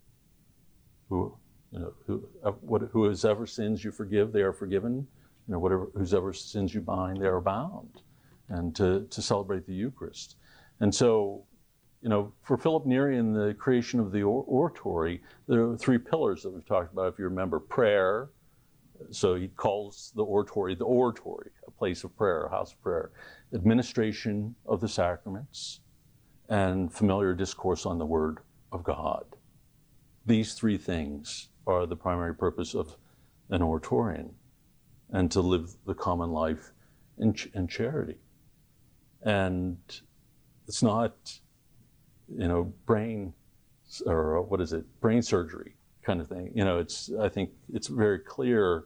Who 1.09 1.36
you 1.72 1.80
know, 1.80 1.92
who, 2.06 2.28
uh, 2.44 2.52
what, 2.52 2.82
whoever 2.92 3.46
sins 3.46 3.84
you 3.84 3.92
forgive, 3.92 4.32
they 4.32 4.42
are 4.42 4.52
forgiven. 4.52 5.06
You 5.46 5.52
know, 5.52 5.58
whatever, 5.58 5.90
whoever 5.94 6.32
sins 6.32 6.74
you 6.74 6.80
bind, 6.80 7.20
they 7.20 7.26
are 7.26 7.40
bound. 7.40 8.02
And 8.48 8.74
to, 8.76 9.06
to 9.10 9.22
celebrate 9.22 9.66
the 9.66 9.74
Eucharist. 9.74 10.36
And 10.80 10.94
so, 10.94 11.44
you 12.02 12.08
know, 12.08 12.32
for 12.42 12.56
Philip 12.56 12.86
Neri 12.86 13.18
in 13.18 13.32
the 13.32 13.54
creation 13.54 13.98
of 13.98 14.12
the 14.12 14.22
oratory, 14.22 15.22
there 15.48 15.68
are 15.68 15.76
three 15.76 15.98
pillars 15.98 16.42
that 16.42 16.50
we've 16.50 16.66
talked 16.66 16.92
about, 16.92 17.12
if 17.12 17.18
you 17.18 17.24
remember 17.24 17.58
prayer. 17.58 18.30
So 19.10 19.34
he 19.34 19.48
calls 19.48 20.12
the 20.14 20.22
oratory 20.22 20.74
the 20.74 20.84
oratory, 20.84 21.50
a 21.66 21.70
place 21.70 22.04
of 22.04 22.16
prayer, 22.16 22.44
a 22.44 22.50
house 22.50 22.72
of 22.72 22.80
prayer. 22.82 23.10
Administration 23.54 24.54
of 24.66 24.80
the 24.80 24.88
sacraments, 24.88 25.80
and 26.48 26.92
familiar 26.92 27.34
discourse 27.34 27.86
on 27.86 27.98
the 27.98 28.06
Word 28.06 28.38
of 28.72 28.84
God. 28.84 29.24
These 30.24 30.54
three 30.54 30.78
things 30.78 31.48
are 31.66 31.86
the 31.86 31.96
primary 31.96 32.34
purpose 32.34 32.74
of 32.74 32.96
an 33.50 33.62
oratorian 33.62 34.34
and 35.10 35.30
to 35.30 35.40
live 35.40 35.70
the 35.86 35.94
common 35.94 36.30
life 36.30 36.72
in, 37.18 37.32
ch- 37.32 37.48
in 37.54 37.68
charity. 37.68 38.18
And 39.22 39.78
it's 40.66 40.82
not, 40.82 41.14
you 42.28 42.48
know, 42.48 42.72
brain 42.86 43.32
or 44.04 44.42
what 44.42 44.60
is 44.60 44.72
it, 44.72 44.84
brain 45.00 45.22
surgery 45.22 45.76
kind 46.02 46.20
of 46.20 46.28
thing. 46.28 46.50
You 46.54 46.64
know, 46.64 46.78
it's, 46.78 47.10
I 47.20 47.28
think 47.28 47.50
it's 47.72 47.88
very 47.88 48.18
clear. 48.18 48.84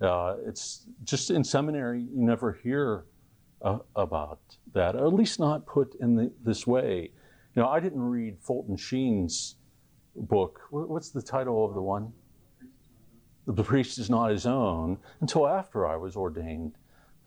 Uh, 0.00 0.36
it's 0.46 0.86
just 1.04 1.30
in 1.30 1.44
seminary, 1.44 2.00
you 2.00 2.22
never 2.22 2.52
hear 2.52 3.04
uh, 3.62 3.78
about 3.94 4.40
that, 4.72 4.96
or 4.96 5.06
at 5.06 5.12
least 5.12 5.38
not 5.38 5.66
put 5.66 5.94
in 6.00 6.16
the, 6.16 6.32
this 6.44 6.66
way. 6.66 7.12
You 7.54 7.62
know, 7.62 7.68
I 7.68 7.80
didn't 7.80 8.02
read 8.02 8.38
Fulton 8.40 8.76
Sheen's 8.76 9.56
book. 10.16 10.60
What's 10.70 11.10
the 11.10 11.22
title 11.22 11.64
of 11.64 11.74
the 11.74 11.82
one? 11.82 12.12
The 13.56 13.64
priest 13.64 13.98
is 13.98 14.08
not 14.08 14.30
his 14.30 14.46
own 14.46 14.98
until 15.20 15.46
after 15.46 15.86
I 15.86 15.96
was 15.96 16.16
ordained 16.16 16.76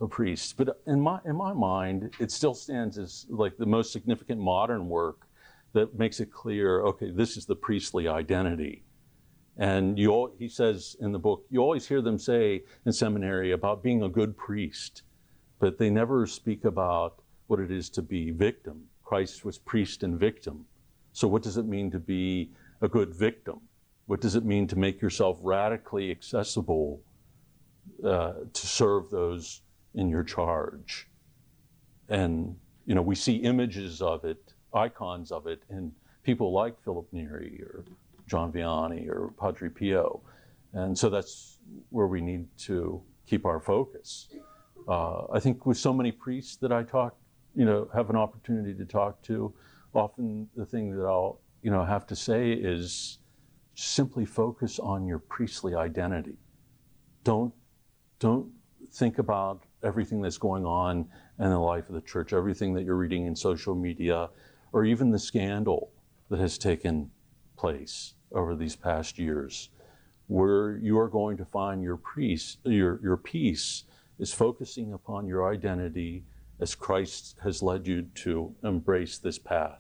a 0.02 0.08
priest. 0.08 0.58
But 0.58 0.82
in 0.88 1.00
my 1.02 1.20
in 1.26 1.36
my 1.36 1.54
mind, 1.54 2.14
it 2.20 2.32
still 2.32 2.54
stands 2.54 2.98
as 2.98 3.26
like 3.30 3.58
the 3.58 3.66
most 3.66 3.92
significant 3.92 4.40
modern 4.40 4.90
work 4.90 5.28
that 5.74 5.98
makes 5.98 6.20
it 6.20 6.32
clear. 6.32 6.82
Okay, 6.82 7.12
this 7.12 7.38
is 7.38 7.46
the 7.46 7.56
priestly 7.56 8.08
identity. 8.08 8.84
And 9.58 10.00
you, 10.00 10.34
he 10.40 10.48
says 10.48 10.96
in 11.00 11.12
the 11.12 11.20
book, 11.20 11.46
you 11.52 11.60
always 11.60 11.88
hear 11.88 12.02
them 12.02 12.18
say 12.18 12.64
in 12.86 12.92
seminary 12.92 13.52
about 13.52 13.84
being 13.84 14.02
a 14.02 14.10
good 14.10 14.36
priest, 14.36 15.04
but 15.60 15.78
they 15.78 15.92
never 15.92 16.26
speak 16.26 16.66
about 16.66 17.22
what 17.48 17.60
it 17.60 17.70
is 17.70 17.90
to 17.92 18.02
be 18.02 18.32
victim. 18.32 18.86
Christ 19.04 19.46
was 19.46 19.60
priest 19.60 20.02
and 20.02 20.20
victim. 20.20 20.66
So, 21.12 21.28
what 21.28 21.44
does 21.44 21.58
it 21.58 21.68
mean 21.68 21.92
to 21.92 22.00
be 22.00 22.50
a 22.82 22.88
good 22.88 23.14
victim? 23.14 23.62
What 24.06 24.22
does 24.22 24.36
it 24.36 24.44
mean 24.44 24.68
to 24.68 24.78
make 24.78 25.02
yourself 25.02 25.40
radically 25.42 26.12
accessible 26.12 27.02
uh, 28.04 28.34
to 28.52 28.68
serve 28.68 29.10
those 29.10 29.62
in 29.96 30.10
your 30.10 30.24
charge? 30.24 31.08
And, 32.10 32.56
you 32.86 32.96
know, 32.96 33.02
we 33.02 33.16
see 33.16 33.36
images 33.38 34.02
of 34.02 34.26
it, 34.26 34.54
icons 34.74 35.32
of 35.32 35.48
it 35.48 35.64
in 35.70 35.92
people 36.24 36.52
like 36.52 36.82
Philip 36.84 37.08
Neri 37.12 37.62
or 37.62 37.86
John 38.28 38.52
Vianney 38.52 39.08
or 39.08 39.34
Padre 39.40 39.70
Pio. 39.70 40.22
And 40.74 40.98
so 40.98 41.10
that's 41.10 41.60
where 41.90 42.08
we 42.08 42.20
need 42.20 42.48
to 42.60 43.02
keep 43.26 43.46
our 43.46 43.60
focus. 43.60 44.28
Uh, 44.88 45.26
I 45.32 45.40
think 45.40 45.66
with 45.66 45.78
so 45.78 45.94
many 45.94 46.12
priests 46.12 46.58
that 46.58 46.72
I 46.72 46.84
talk, 46.84 47.16
you 47.56 47.64
know, 47.64 47.88
have 47.94 48.10
an 48.10 48.16
opportunity 48.16 48.74
to 48.74 48.86
talk 48.86 49.22
to, 49.24 49.54
often 49.94 50.50
the 50.58 50.66
thing 50.66 50.96
that 50.98 51.06
I'll, 51.06 51.40
you 51.62 51.72
know, 51.72 51.86
have 51.86 52.06
to 52.08 52.16
say 52.16 52.52
is, 52.52 53.20
simply 53.76 54.26
focus 54.26 54.80
on 54.80 55.06
your 55.06 55.20
priestly 55.20 55.76
identity. 55.76 56.38
Don't, 57.24 57.54
don't 58.20 58.52
think 58.92 59.18
about 59.18 59.64
everything 59.84 60.22
that's 60.22 60.38
going 60.38 60.66
on 60.66 61.08
in 61.40 61.50
the 61.50 61.58
life 61.58 61.90
of 61.90 61.96
the 61.96 62.02
church, 62.02 62.34
everything 62.34 62.74
that 62.74 62.84
you're 62.84 62.96
reading 62.96 63.26
in 63.26 63.36
social 63.36 63.76
media, 63.76 64.30
or 64.72 64.86
even 64.86 65.10
the 65.10 65.20
scandal 65.20 65.92
that 66.30 66.40
has 66.40 66.58
taken 66.58 67.10
place 67.58 68.14
over 68.32 68.56
these 68.56 68.76
past 68.76 69.18
years. 69.18 69.70
Where 70.28 70.78
you 70.78 70.98
are 71.00 71.10
going 71.10 71.38
to 71.38 71.46
find 71.46 71.84
your 71.84 72.00
peace, 72.16 72.58
your, 72.64 73.00
your 73.04 73.18
peace 73.18 73.84
is 74.20 74.34
focusing 74.34 74.94
upon 74.94 75.28
your 75.28 75.52
identity 75.52 76.24
as 76.60 76.76
Christ 76.76 77.36
has 77.44 77.62
led 77.62 77.88
you 77.88 78.04
to 78.16 78.56
embrace 78.64 79.18
this 79.18 79.38
path. 79.38 79.80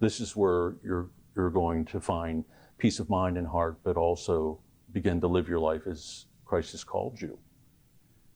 This 0.00 0.20
is 0.20 0.34
where 0.34 0.76
you're, 0.82 1.10
you're 1.36 1.50
going 1.50 1.84
to 1.86 2.00
find 2.00 2.44
peace 2.82 2.98
of 2.98 3.08
mind 3.08 3.38
and 3.38 3.46
heart, 3.46 3.78
but 3.84 3.96
also 3.96 4.58
begin 4.90 5.20
to 5.20 5.28
live 5.28 5.48
your 5.48 5.60
life 5.60 5.86
as 5.86 6.26
Christ 6.44 6.72
has 6.72 6.82
called 6.82 7.22
you. 7.22 7.38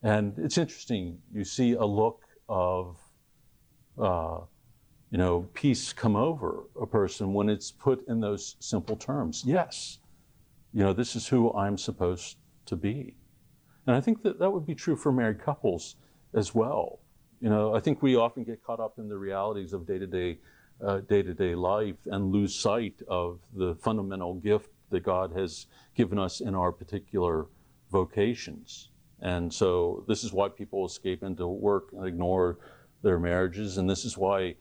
And 0.05 0.34
it's 0.38 0.57
interesting, 0.57 1.18
you 1.34 1.42
see 1.42 1.72
a 1.72 1.84
look 1.84 2.22
of 2.49 2.97
uh, 3.99 4.38
you 5.11 5.18
know, 5.18 5.49
peace 5.53 5.92
come 5.92 6.14
over 6.14 6.64
a 6.80 6.86
person 6.86 7.32
when 7.32 7.49
it's 7.49 7.72
put 7.72 8.07
in 8.07 8.20
those 8.20 8.55
simple 8.61 8.94
terms. 8.94 9.42
Yes, 9.44 9.99
you 10.72 10.84
know, 10.84 10.92
this 10.92 11.16
is 11.16 11.26
who 11.26 11.53
I'm 11.55 11.76
supposed 11.76 12.36
to 12.66 12.76
be. 12.76 13.16
And 13.88 13.97
I 13.97 14.01
think 14.01 14.22
that 14.22 14.38
that 14.38 14.51
would 14.53 14.66
be 14.66 14.76
true 14.76 14.94
for 14.94 15.11
married 15.11 15.40
couples 15.40 15.97
as 16.34 16.55
well. 16.55 17.01
You 17.40 17.49
know, 17.49 17.74
I 17.74 17.80
think 17.80 18.01
we 18.01 18.14
often 18.14 18.44
get 18.44 18.62
caught 18.62 18.78
up 18.78 18.99
in 18.99 19.09
the 19.09 19.18
realities 19.18 19.72
of 19.72 19.86
day 19.88 19.99
to 19.99 20.07
day 20.07 20.38
day 21.09 21.22
to 21.22 21.35
day 21.35 21.55
life 21.55 21.97
and 22.07 22.33
lose 22.33 22.55
sight 22.55 23.01
of 23.09 23.41
the 23.55 23.74
fundamental 23.77 24.35
gift 24.35 24.70
that 24.91 25.03
God 25.03 25.33
has 25.33 25.66
given 25.95 26.18
us 26.18 26.41
in 26.41 26.55
our 26.55 26.72
particular 26.72 27.47
vocations. 27.91 28.91
And 29.20 29.53
so 29.53 30.05
this 30.07 30.24
is 30.24 30.33
why 30.33 30.49
people 30.49 30.85
escape 30.85 31.22
into 31.22 31.47
work 31.47 31.89
and 31.93 32.07
ignore 32.07 32.59
their 33.03 33.18
marriages, 33.18 33.79
and 33.79 33.89
this 33.89 34.05
is 34.05 34.16
why 34.18 34.57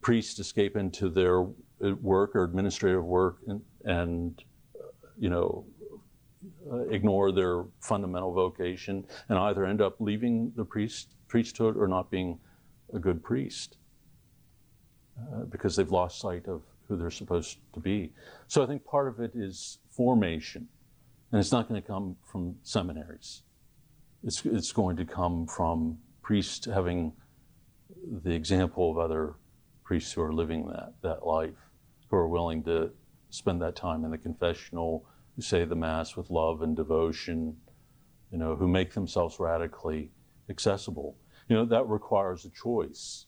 priests 0.00 0.38
escape 0.38 0.76
into 0.76 1.08
their 1.08 1.42
uh, 1.42 1.94
work 2.00 2.36
or 2.36 2.44
administrative 2.44 3.04
work 3.04 3.38
and, 3.46 3.60
and 3.84 4.44
you 5.18 5.30
know, 5.30 5.64
uh, 6.70 6.80
ignore 6.88 7.32
their 7.32 7.64
fundamental 7.80 8.32
vocation 8.32 9.04
and 9.28 9.38
either 9.38 9.64
end 9.64 9.80
up 9.80 9.96
leaving 10.00 10.52
the 10.56 10.64
priest 10.64 11.14
priesthood 11.28 11.76
or 11.76 11.88
not 11.88 12.10
being 12.10 12.38
a 12.92 12.98
good 12.98 13.22
priest 13.22 13.78
uh, 15.18 15.44
because 15.44 15.76
they've 15.76 15.90
lost 15.90 16.20
sight 16.20 16.46
of 16.46 16.62
who 16.88 16.96
they're 16.96 17.10
supposed 17.10 17.58
to 17.74 17.80
be. 17.80 18.12
So 18.46 18.62
I 18.62 18.66
think 18.66 18.84
part 18.84 19.08
of 19.08 19.20
it 19.20 19.32
is 19.34 19.78
formation, 19.90 20.68
and 21.32 21.40
it's 21.40 21.52
not 21.52 21.68
going 21.68 21.80
to 21.80 21.86
come 21.86 22.16
from 22.24 22.56
seminaries. 22.62 23.42
It's, 24.22 24.44
it's 24.44 24.72
going 24.72 24.96
to 24.96 25.04
come 25.04 25.46
from 25.46 25.98
priests 26.22 26.66
having 26.66 27.12
the 28.24 28.32
example 28.32 28.90
of 28.90 28.98
other 28.98 29.34
priests 29.84 30.12
who 30.12 30.22
are 30.22 30.32
living 30.32 30.66
that, 30.66 30.94
that 31.02 31.26
life, 31.26 31.54
who 32.10 32.16
are 32.16 32.28
willing 32.28 32.62
to 32.64 32.90
spend 33.30 33.60
that 33.62 33.76
time 33.76 34.04
in 34.04 34.10
the 34.10 34.18
confessional, 34.18 35.06
who 35.34 35.42
say 35.42 35.64
the 35.64 35.76
Mass 35.76 36.16
with 36.16 36.30
love 36.30 36.62
and 36.62 36.76
devotion, 36.76 37.56
you 38.30 38.38
know, 38.38 38.56
who 38.56 38.66
make 38.66 38.94
themselves 38.94 39.38
radically 39.38 40.10
accessible. 40.48 41.16
You 41.48 41.56
know, 41.56 41.64
that 41.66 41.86
requires 41.88 42.44
a 42.44 42.50
choice, 42.50 43.26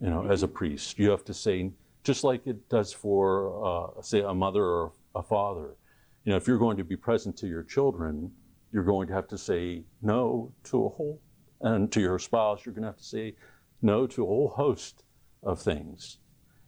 you 0.00 0.10
know, 0.10 0.26
as 0.30 0.42
a 0.42 0.48
priest. 0.48 0.98
You 0.98 1.10
have 1.10 1.24
to 1.24 1.34
say, 1.34 1.70
just 2.02 2.24
like 2.24 2.46
it 2.46 2.68
does 2.68 2.92
for, 2.92 3.96
uh, 3.98 4.02
say, 4.02 4.20
a 4.20 4.34
mother 4.34 4.64
or 4.64 4.92
a 5.14 5.22
father. 5.22 5.76
You 6.24 6.30
know, 6.32 6.36
if 6.36 6.46
you're 6.46 6.58
going 6.58 6.76
to 6.76 6.84
be 6.84 6.96
present 6.96 7.36
to 7.38 7.46
your 7.46 7.62
children, 7.62 8.30
you're 8.72 8.84
going 8.84 9.06
to 9.08 9.14
have 9.14 9.28
to 9.28 9.38
say 9.38 9.84
no 10.02 10.52
to 10.64 10.86
a 10.86 10.88
whole, 10.88 11.20
and 11.60 11.90
to 11.92 12.00
your 12.00 12.18
spouse, 12.18 12.64
you're 12.64 12.74
going 12.74 12.82
to 12.82 12.88
have 12.88 12.98
to 12.98 13.04
say 13.04 13.34
no 13.82 14.06
to 14.06 14.22
a 14.24 14.26
whole 14.26 14.48
host 14.48 15.04
of 15.42 15.60
things. 15.60 16.18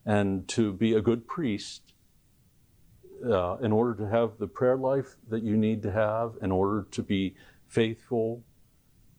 And 0.05 0.47
to 0.49 0.73
be 0.73 0.95
a 0.95 1.01
good 1.01 1.27
priest, 1.27 1.83
uh, 3.25 3.57
in 3.57 3.73
order 3.73 3.95
to 3.95 4.09
have 4.09 4.39
the 4.39 4.47
prayer 4.47 4.77
life 4.77 5.17
that 5.29 5.43
you 5.43 5.57
need 5.57 5.83
to 5.83 5.91
have, 5.91 6.35
in 6.43 6.53
order 6.53 6.87
to 6.91 7.03
be 7.03 7.35
faithful 7.67 8.43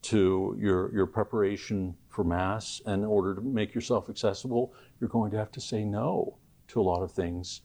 to 0.03 0.55
your, 0.59 0.93
your 0.93 1.07
preparation 1.07 1.95
for 2.17 2.23
Mass, 2.23 2.81
and 2.87 3.03
in 3.03 3.07
order 3.07 3.35
to 3.35 3.41
make 3.41 3.75
yourself 3.75 4.09
accessible, 4.09 4.73
you're 4.99 5.07
going 5.07 5.29
to 5.29 5.37
have 5.37 5.51
to 5.51 5.61
say 5.61 5.85
no 5.85 6.35
to 6.67 6.81
a 6.81 6.81
lot 6.81 7.03
of 7.03 7.11
things 7.11 7.61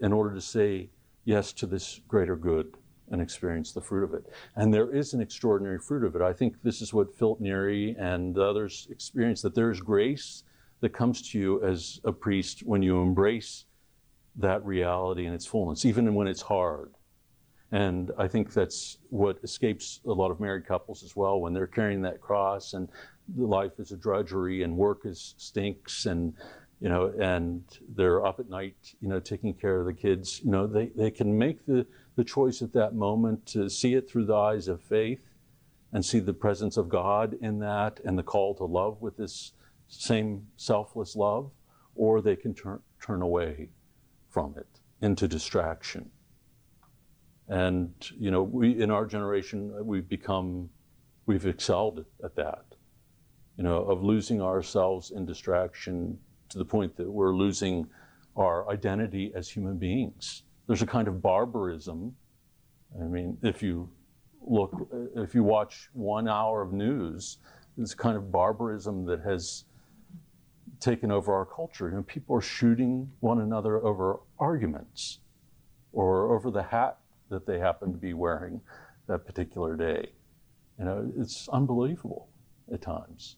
in 0.00 0.12
order 0.12 0.34
to 0.34 0.42
say 0.42 0.90
yes 1.24 1.54
to 1.54 1.66
this 1.66 2.02
greater 2.06 2.36
good 2.36 2.76
and 3.10 3.22
experience 3.22 3.72
the 3.72 3.80
fruit 3.80 4.04
of 4.04 4.12
it. 4.12 4.24
And 4.56 4.74
there 4.74 4.94
is 4.94 5.14
an 5.14 5.22
extraordinary 5.22 5.78
fruit 5.78 6.04
of 6.04 6.14
it. 6.14 6.20
I 6.20 6.34
think 6.34 6.60
this 6.62 6.82
is 6.82 6.92
what 6.92 7.16
Philip 7.16 7.40
Neri 7.40 7.96
and 7.98 8.36
others 8.36 8.88
experience 8.90 9.40
that 9.40 9.54
there 9.54 9.70
is 9.70 9.80
grace 9.80 10.44
that 10.80 10.90
comes 10.90 11.30
to 11.30 11.38
you 11.38 11.64
as 11.64 11.98
a 12.04 12.12
priest 12.12 12.60
when 12.66 12.82
you 12.82 13.00
embrace 13.00 13.64
that 14.36 14.62
reality 14.66 15.24
in 15.24 15.32
its 15.32 15.46
fullness, 15.46 15.86
even 15.86 16.14
when 16.14 16.26
it's 16.26 16.42
hard. 16.42 16.92
And 17.70 18.10
I 18.18 18.28
think 18.28 18.52
that's 18.52 18.98
what 19.08 19.38
escapes 19.42 20.00
a 20.04 20.12
lot 20.12 20.30
of 20.30 20.40
married 20.40 20.66
couples 20.66 21.02
as 21.02 21.16
well 21.16 21.40
when 21.40 21.54
they're 21.54 21.66
carrying 21.66 22.02
that 22.02 22.20
cross 22.20 22.74
and 22.74 22.90
life 23.36 23.72
is 23.78 23.92
a 23.92 23.96
drudgery 23.96 24.62
and 24.62 24.76
work 24.76 25.02
is 25.04 25.34
stinks 25.38 26.06
and 26.06 26.34
you 26.80 26.88
know 26.88 27.12
and 27.20 27.62
they're 27.94 28.24
up 28.26 28.40
at 28.40 28.48
night 28.48 28.94
you 29.00 29.08
know 29.08 29.20
taking 29.20 29.54
care 29.54 29.80
of 29.80 29.86
the 29.86 29.94
kids 29.94 30.40
you 30.44 30.50
know 30.50 30.66
they, 30.66 30.90
they 30.96 31.10
can 31.10 31.36
make 31.38 31.64
the, 31.66 31.86
the 32.16 32.24
choice 32.24 32.62
at 32.62 32.72
that 32.72 32.94
moment 32.94 33.46
to 33.46 33.70
see 33.70 33.94
it 33.94 34.10
through 34.10 34.26
the 34.26 34.34
eyes 34.34 34.68
of 34.68 34.82
faith 34.82 35.20
and 35.92 36.04
see 36.04 36.18
the 36.18 36.32
presence 36.32 36.76
of 36.76 36.88
god 36.88 37.36
in 37.40 37.58
that 37.60 38.00
and 38.04 38.18
the 38.18 38.22
call 38.22 38.54
to 38.54 38.64
love 38.64 39.00
with 39.00 39.16
this 39.16 39.52
same 39.92 40.46
selfless 40.56 41.14
love, 41.14 41.50
or 41.94 42.20
they 42.20 42.36
can 42.36 42.54
turn, 42.54 42.80
turn 43.04 43.22
away 43.22 43.68
from 44.30 44.54
it 44.56 44.66
into 45.02 45.28
distraction. 45.28 46.10
And, 47.48 47.92
you 48.18 48.30
know, 48.30 48.42
we, 48.42 48.80
in 48.80 48.90
our 48.90 49.04
generation, 49.04 49.72
we've 49.84 50.08
become, 50.08 50.70
we've 51.26 51.44
excelled 51.44 52.04
at 52.24 52.34
that, 52.36 52.64
you 53.56 53.64
know, 53.64 53.84
of 53.84 54.02
losing 54.02 54.40
ourselves 54.40 55.10
in 55.10 55.26
distraction 55.26 56.18
to 56.48 56.58
the 56.58 56.64
point 56.64 56.96
that 56.96 57.10
we're 57.10 57.34
losing 57.34 57.86
our 58.36 58.68
identity 58.70 59.32
as 59.34 59.48
human 59.48 59.76
beings. 59.76 60.44
There's 60.66 60.82
a 60.82 60.86
kind 60.86 61.08
of 61.08 61.20
barbarism. 61.20 62.14
I 62.98 63.04
mean, 63.04 63.36
if 63.42 63.62
you 63.62 63.90
look, 64.40 64.88
if 65.16 65.34
you 65.34 65.42
watch 65.42 65.90
one 65.92 66.28
hour 66.28 66.62
of 66.62 66.72
news, 66.72 67.38
it's 67.78 67.92
a 67.92 67.96
kind 67.96 68.16
of 68.16 68.32
barbarism 68.32 69.04
that 69.06 69.20
has 69.22 69.64
taken 70.80 71.10
over 71.10 71.32
our 71.32 71.46
culture. 71.46 71.88
You 71.88 71.96
know, 71.96 72.02
people 72.02 72.36
are 72.36 72.42
shooting 72.42 73.10
one 73.20 73.40
another 73.40 73.84
over 73.84 74.20
arguments 74.38 75.20
or 75.92 76.34
over 76.34 76.50
the 76.50 76.62
hat 76.62 76.98
that 77.28 77.46
they 77.46 77.58
happen 77.58 77.92
to 77.92 77.98
be 77.98 78.14
wearing 78.14 78.60
that 79.06 79.24
particular 79.26 79.76
day. 79.76 80.10
You 80.78 80.84
know, 80.86 81.12
it's 81.16 81.48
unbelievable 81.48 82.28
at 82.72 82.80
times. 82.80 83.36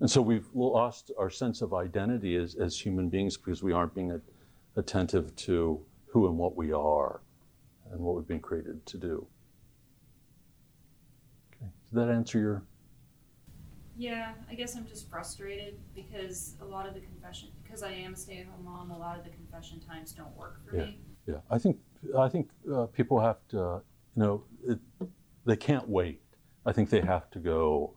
And 0.00 0.10
so 0.10 0.22
we've 0.22 0.48
lost 0.54 1.10
our 1.18 1.30
sense 1.30 1.60
of 1.60 1.74
identity 1.74 2.36
as, 2.36 2.54
as 2.54 2.78
human 2.78 3.08
beings 3.08 3.36
because 3.36 3.62
we 3.62 3.72
aren't 3.72 3.94
being 3.94 4.20
attentive 4.76 5.34
to 5.36 5.80
who 6.06 6.28
and 6.28 6.38
what 6.38 6.56
we 6.56 6.72
are 6.72 7.20
and 7.90 8.00
what 8.00 8.14
we've 8.14 8.26
been 8.26 8.40
created 8.40 8.84
to 8.86 8.96
do. 8.96 9.26
Okay. 11.56 11.70
Did 11.90 11.98
that 11.98 12.10
answer 12.10 12.38
your 12.38 12.62
yeah, 14.00 14.34
I 14.48 14.54
guess 14.54 14.76
I'm 14.76 14.86
just 14.86 15.10
frustrated 15.10 15.76
because 15.92 16.54
a 16.62 16.64
lot 16.64 16.86
of 16.86 16.94
the 16.94 17.00
confession, 17.00 17.48
because 17.64 17.82
I 17.82 17.90
am 17.90 18.14
a 18.14 18.16
stay-at-home 18.16 18.64
mom, 18.64 18.92
a 18.92 18.96
lot 18.96 19.18
of 19.18 19.24
the 19.24 19.30
confession 19.30 19.80
times 19.80 20.12
don't 20.12 20.34
work 20.36 20.60
for 20.64 20.76
yeah. 20.76 20.84
me. 20.84 21.00
Yeah, 21.26 21.38
I 21.50 21.58
think 21.58 21.78
I 22.16 22.28
think 22.28 22.48
uh, 22.72 22.86
people 22.86 23.18
have 23.18 23.38
to, 23.48 23.82
you 24.16 24.22
know, 24.22 24.44
it, 24.68 24.78
they 25.44 25.56
can't 25.56 25.88
wait. 25.88 26.22
I 26.64 26.72
think 26.72 26.90
they 26.90 27.00
have 27.00 27.28
to 27.32 27.40
go 27.40 27.92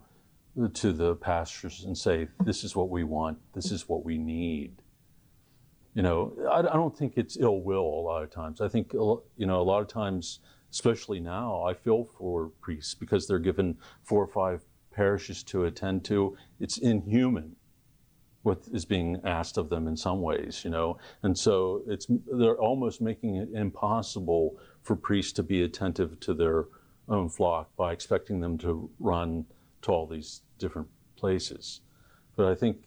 to 0.74 0.92
the 0.92 1.16
pastors 1.16 1.84
and 1.86 1.98
say, 1.98 2.28
"This 2.44 2.64
is 2.64 2.76
what 2.76 2.90
we 2.90 3.04
want. 3.04 3.40
This 3.54 3.72
is 3.72 3.88
what 3.88 4.04
we 4.04 4.18
need." 4.18 4.82
You 5.94 6.04
know, 6.04 6.34
I, 6.50 6.60
I 6.60 6.74
don't 6.74 6.98
think 6.98 7.14
it's 7.18 7.38
ill 7.38 7.62
will 7.62 7.84
a 7.84 8.04
lot 8.04 8.24
of 8.24 8.32
times. 8.32 8.62
I 8.62 8.68
think 8.68 8.94
uh, 8.94 9.16
you 9.38 9.46
know 9.46 9.62
a 9.62 9.64
lot 9.64 9.82
of 9.82 9.88
times, 9.88 10.40
especially 10.72 11.20
now, 11.20 11.64
I 11.64 11.74
feel 11.74 12.06
for 12.18 12.52
priests 12.62 12.94
because 12.94 13.28
they're 13.28 13.40
given 13.40 13.78
four 14.04 14.24
or 14.24 14.28
five 14.28 14.64
parishes 14.92 15.44
to 15.44 15.66
attend 15.66 16.04
to. 16.06 16.38
It's 16.60 16.78
inhuman 16.78 17.56
what 18.44 18.64
is 18.72 18.86
being 18.86 19.22
asked 19.24 19.58
of 19.58 19.70
them 19.70 19.88
in 19.88 19.96
some 19.96 20.22
ways, 20.22 20.62
you 20.64 20.72
know. 20.72 20.98
And 21.24 21.38
so 21.38 21.84
it's 21.88 22.08
they're 22.10 22.60
almost 22.60 23.02
making 23.02 23.36
it 23.36 23.50
impossible 23.54 24.58
for 24.82 24.96
priests 24.96 25.34
to 25.34 25.44
be 25.44 25.62
attentive 25.62 26.20
to 26.22 26.34
their 26.34 26.66
own 27.08 27.30
flock 27.30 27.76
by 27.76 27.92
expecting 27.92 28.40
them 28.40 28.58
to 28.60 28.90
run 29.00 29.46
to 29.84 29.92
all 29.92 30.08
these 30.08 30.42
different 30.58 30.88
places. 31.16 31.82
But 32.36 32.48
I 32.48 32.56
think 32.56 32.78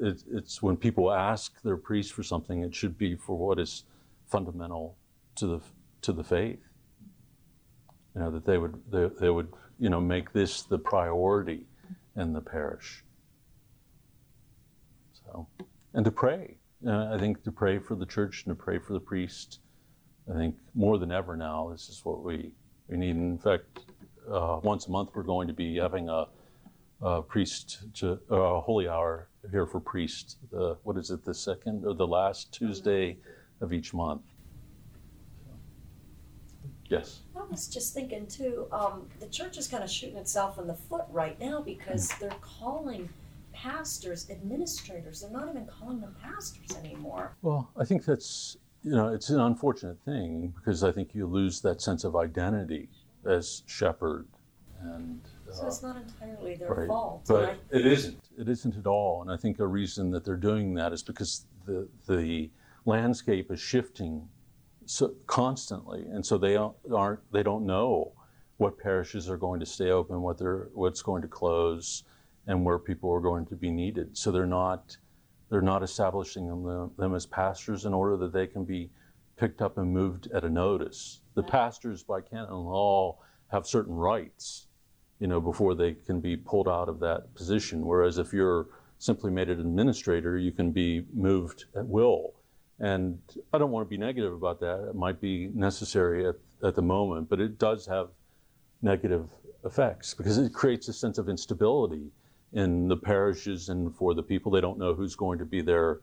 it, 0.00 0.22
it's 0.30 0.62
when 0.62 0.76
people 0.76 1.12
ask 1.12 1.60
their 1.62 1.76
priest 1.76 2.12
for 2.12 2.22
something, 2.22 2.62
it 2.62 2.74
should 2.74 2.98
be 2.98 3.16
for 3.16 3.36
what 3.36 3.58
is 3.58 3.84
fundamental 4.26 4.96
to 5.36 5.46
the 5.46 5.60
to 6.02 6.12
the 6.12 6.24
faith. 6.24 6.60
You 8.14 8.20
know 8.22 8.30
that 8.30 8.44
they 8.44 8.58
would 8.58 8.82
they, 8.90 9.08
they 9.20 9.30
would 9.30 9.52
you 9.82 9.90
know, 9.90 10.00
make 10.00 10.32
this 10.32 10.62
the 10.62 10.78
priority 10.78 11.66
in 12.14 12.32
the 12.32 12.40
parish. 12.40 13.02
So, 15.12 15.48
and 15.92 16.04
to 16.04 16.12
pray. 16.12 16.58
Uh, 16.86 17.12
I 17.12 17.18
think 17.18 17.42
to 17.42 17.50
pray 17.50 17.80
for 17.80 17.96
the 17.96 18.06
church 18.06 18.44
and 18.46 18.56
to 18.56 18.62
pray 18.62 18.78
for 18.78 18.92
the 18.92 19.00
priest. 19.00 19.58
I 20.32 20.36
think 20.36 20.54
more 20.76 20.98
than 20.98 21.10
ever 21.10 21.36
now, 21.36 21.70
this 21.72 21.88
is 21.88 22.04
what 22.04 22.22
we, 22.22 22.52
we 22.88 22.96
need. 22.96 23.16
In 23.16 23.38
fact, 23.38 23.80
uh, 24.32 24.60
once 24.62 24.86
a 24.86 24.90
month 24.90 25.10
we're 25.14 25.22
going 25.22 25.46
to 25.46 25.54
be 25.54 25.76
having 25.76 26.08
a, 26.08 26.26
a 27.02 27.22
priest 27.22 27.84
to 27.94 28.18
a 28.30 28.60
holy 28.60 28.88
hour 28.88 29.28
here 29.50 29.66
for 29.66 29.80
priests. 29.80 30.36
The, 30.50 30.76
what 30.82 30.96
is 30.96 31.10
it? 31.10 31.24
The 31.24 31.34
second 31.34 31.84
or 31.84 31.94
the 31.94 32.06
last 32.06 32.52
Tuesday 32.52 33.18
of 33.60 33.72
each 33.72 33.92
month. 33.92 34.22
Yes. 36.88 37.20
I 37.36 37.44
was 37.50 37.68
just 37.68 37.94
thinking 37.94 38.26
too, 38.26 38.66
um, 38.70 39.08
the 39.20 39.26
church 39.26 39.56
is 39.56 39.66
kind 39.68 39.82
of 39.82 39.90
shooting 39.90 40.16
itself 40.16 40.58
in 40.58 40.66
the 40.66 40.74
foot 40.74 41.04
right 41.10 41.38
now 41.40 41.60
because 41.60 42.10
mm. 42.10 42.18
they're 42.20 42.36
calling 42.40 43.08
pastors 43.52 44.28
administrators. 44.30 45.20
They're 45.20 45.30
not 45.30 45.48
even 45.48 45.66
calling 45.66 46.00
them 46.00 46.14
pastors 46.22 46.76
anymore. 46.76 47.36
Well, 47.42 47.70
I 47.76 47.84
think 47.84 48.04
that's 48.04 48.56
you 48.82 48.90
know 48.90 49.08
it's 49.08 49.30
an 49.30 49.40
unfortunate 49.40 49.98
thing 50.04 50.52
because 50.56 50.82
I 50.84 50.92
think 50.92 51.14
you 51.14 51.26
lose 51.26 51.60
that 51.62 51.80
sense 51.80 52.04
of 52.04 52.16
identity 52.16 52.88
as 53.26 53.62
shepherd 53.66 54.26
and. 54.80 55.20
So 55.50 55.66
it's 55.66 55.84
uh, 55.84 55.88
not 55.88 56.02
entirely 56.02 56.54
their 56.54 56.68
right. 56.68 56.88
fault. 56.88 57.24
But 57.28 57.58
it 57.70 57.84
isn't. 57.86 58.18
It 58.38 58.48
isn't 58.48 58.76
at 58.76 58.86
all. 58.86 59.20
And 59.22 59.30
I 59.30 59.36
think 59.36 59.58
a 59.58 59.66
reason 59.66 60.10
that 60.12 60.24
they're 60.24 60.36
doing 60.36 60.74
that 60.74 60.92
is 60.92 61.02
because 61.02 61.46
the 61.66 61.88
the 62.08 62.50
landscape 62.84 63.50
is 63.50 63.60
shifting 63.60 64.28
so 64.86 65.14
constantly, 65.26 66.06
and 66.10 66.24
so 66.24 66.38
they 66.38 66.54
don't, 66.54 66.76
aren't 66.92 67.20
they 67.32 67.42
don't 67.42 67.66
know 67.66 68.12
what 68.56 68.78
parishes 68.78 69.28
are 69.28 69.36
going 69.36 69.60
to 69.60 69.66
stay 69.66 69.90
open, 69.90 70.22
what 70.22 70.38
they're 70.38 70.68
what's 70.74 71.02
going 71.02 71.22
to 71.22 71.28
close, 71.28 72.04
and 72.46 72.64
where 72.64 72.78
people 72.78 73.10
are 73.12 73.20
going 73.20 73.46
to 73.46 73.54
be 73.54 73.70
needed. 73.70 74.16
So 74.16 74.30
they're 74.32 74.46
not 74.46 74.96
they're 75.50 75.60
not 75.60 75.82
establishing 75.82 76.48
them, 76.48 76.90
them 76.96 77.14
as 77.14 77.26
pastors 77.26 77.84
in 77.84 77.92
order 77.92 78.16
that 78.16 78.32
they 78.32 78.46
can 78.46 78.64
be 78.64 78.90
picked 79.36 79.60
up 79.60 79.76
and 79.76 79.92
moved 79.92 80.28
at 80.32 80.44
a 80.44 80.48
notice. 80.48 81.20
The 81.34 81.42
pastors, 81.42 82.02
by 82.02 82.20
canon 82.20 82.50
law, 82.50 83.18
have 83.48 83.66
certain 83.66 83.94
rights, 83.94 84.66
you 85.18 85.26
know, 85.26 85.40
before 85.40 85.74
they 85.74 85.92
can 85.94 86.20
be 86.20 86.36
pulled 86.36 86.68
out 86.68 86.88
of 86.88 87.00
that 87.00 87.34
position. 87.34 87.84
Whereas 87.84 88.18
if 88.18 88.32
you're 88.32 88.68
simply 88.98 89.30
made 89.30 89.50
an 89.50 89.60
administrator, 89.60 90.38
you 90.38 90.52
can 90.52 90.70
be 90.72 91.04
moved 91.12 91.64
at 91.76 91.86
will. 91.86 92.34
And 92.80 93.18
I 93.52 93.58
don't 93.58 93.70
want 93.70 93.86
to 93.86 93.90
be 93.90 93.96
negative 93.96 94.32
about 94.32 94.60
that. 94.60 94.88
It 94.88 94.94
might 94.94 95.20
be 95.20 95.50
necessary 95.54 96.26
at, 96.26 96.36
at 96.62 96.74
the 96.74 96.82
moment, 96.82 97.28
but 97.28 97.40
it 97.40 97.58
does 97.58 97.86
have 97.86 98.08
negative 98.82 99.28
effects 99.64 100.14
because 100.14 100.38
it 100.38 100.52
creates 100.52 100.88
a 100.88 100.92
sense 100.92 101.18
of 101.18 101.28
instability 101.28 102.10
in 102.52 102.88
the 102.88 102.96
parishes 102.96 103.68
and 103.68 103.94
for 103.94 104.14
the 104.14 104.22
people. 104.22 104.52
They 104.52 104.60
don't 104.60 104.78
know 104.78 104.94
who's 104.94 105.14
going 105.14 105.38
to 105.38 105.44
be 105.44 105.62
there 105.62 106.00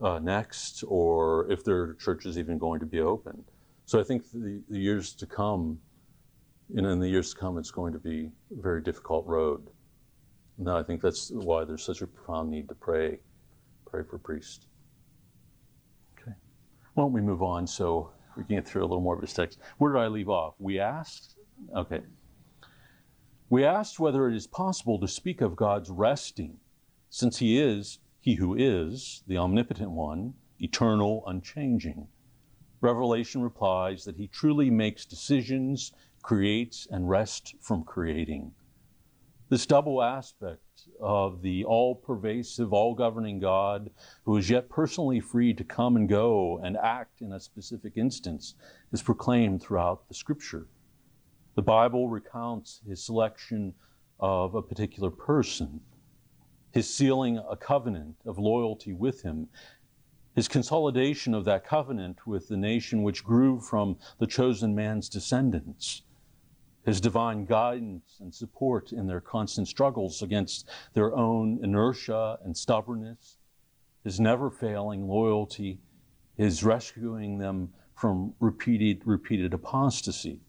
uh, 0.00 0.18
next 0.18 0.84
or 0.86 1.50
if 1.50 1.64
their 1.64 1.94
church 1.94 2.26
is 2.26 2.38
even 2.38 2.58
going 2.58 2.80
to 2.80 2.86
be 2.86 3.00
open. 3.00 3.44
So 3.90 3.98
I 3.98 4.04
think 4.04 4.30
the, 4.30 4.62
the 4.68 4.78
years 4.78 5.14
to 5.14 5.26
come, 5.26 5.76
know, 6.68 6.90
in 6.90 7.00
the 7.00 7.08
years 7.08 7.34
to 7.34 7.40
come, 7.40 7.58
it's 7.58 7.72
going 7.72 7.92
to 7.92 7.98
be 7.98 8.30
a 8.56 8.62
very 8.62 8.80
difficult 8.80 9.26
road. 9.26 9.66
And 10.58 10.70
I 10.70 10.84
think 10.84 11.02
that's 11.02 11.32
why 11.32 11.64
there's 11.64 11.82
such 11.82 12.00
a 12.00 12.06
profound 12.06 12.52
need 12.52 12.68
to 12.68 12.76
pray, 12.76 13.18
pray 13.90 14.04
for 14.08 14.16
priests. 14.16 14.68
Okay. 16.16 16.30
Why 16.94 17.02
don't 17.02 17.12
we 17.12 17.20
move 17.20 17.42
on 17.42 17.66
so 17.66 18.12
we 18.36 18.44
can 18.44 18.54
get 18.54 18.68
through 18.68 18.82
a 18.82 18.86
little 18.86 19.00
more 19.00 19.16
of 19.16 19.22
this 19.22 19.32
text? 19.32 19.58
Where 19.78 19.92
did 19.92 19.98
I 19.98 20.06
leave 20.06 20.28
off? 20.28 20.54
We 20.60 20.78
asked? 20.78 21.34
Okay. 21.74 22.02
We 23.48 23.64
asked 23.64 23.98
whether 23.98 24.28
it 24.28 24.36
is 24.36 24.46
possible 24.46 25.00
to 25.00 25.08
speak 25.08 25.40
of 25.40 25.56
God's 25.56 25.90
resting, 25.90 26.58
since 27.08 27.38
He 27.38 27.58
is, 27.58 27.98
He 28.20 28.36
who 28.36 28.54
is, 28.54 29.24
the 29.26 29.38
omnipotent 29.38 29.90
one, 29.90 30.34
eternal, 30.60 31.24
unchanging. 31.26 32.06
Revelation 32.80 33.42
replies 33.42 34.04
that 34.04 34.16
He 34.16 34.28
truly 34.28 34.70
makes 34.70 35.04
decisions, 35.04 35.92
creates, 36.22 36.86
and 36.90 37.08
rests 37.08 37.54
from 37.60 37.84
creating. 37.84 38.52
This 39.50 39.66
double 39.66 40.00
aspect 40.00 40.88
of 41.00 41.42
the 41.42 41.64
all 41.64 41.94
pervasive, 41.94 42.72
all 42.72 42.94
governing 42.94 43.40
God, 43.40 43.90
who 44.24 44.36
is 44.36 44.48
yet 44.48 44.68
personally 44.68 45.18
free 45.18 45.52
to 45.54 45.64
come 45.64 45.96
and 45.96 46.08
go 46.08 46.60
and 46.62 46.76
act 46.76 47.20
in 47.20 47.32
a 47.32 47.40
specific 47.40 47.96
instance, 47.96 48.54
is 48.92 49.02
proclaimed 49.02 49.60
throughout 49.60 50.06
the 50.08 50.14
scripture. 50.14 50.68
The 51.56 51.62
Bible 51.62 52.08
recounts 52.08 52.80
his 52.86 53.04
selection 53.04 53.74
of 54.20 54.54
a 54.54 54.62
particular 54.62 55.10
person, 55.10 55.80
his 56.72 56.92
sealing 56.92 57.38
a 57.38 57.56
covenant 57.56 58.16
of 58.24 58.38
loyalty 58.38 58.92
with 58.92 59.22
him, 59.22 59.48
his 60.40 60.48
consolidation 60.48 61.34
of 61.34 61.44
that 61.44 61.66
covenant 61.66 62.26
with 62.26 62.48
the 62.48 62.56
nation 62.56 63.02
which 63.02 63.22
grew 63.22 63.60
from 63.60 63.94
the 64.18 64.26
chosen 64.26 64.74
man's 64.74 65.06
descendants, 65.06 66.00
his 66.82 66.98
divine 66.98 67.44
guidance 67.44 68.16
and 68.20 68.34
support 68.34 68.90
in 68.90 69.06
their 69.06 69.20
constant 69.20 69.68
struggles 69.68 70.22
against 70.22 70.66
their 70.94 71.14
own 71.14 71.60
inertia 71.62 72.38
and 72.42 72.56
stubbornness, 72.56 73.36
his 74.02 74.18
never 74.18 74.50
failing 74.50 75.06
loyalty, 75.06 75.78
his 76.38 76.64
rescuing 76.64 77.36
them 77.36 77.68
from 77.94 78.32
repeated, 78.40 79.02
repeated 79.04 79.52
apostasy. 79.52 80.40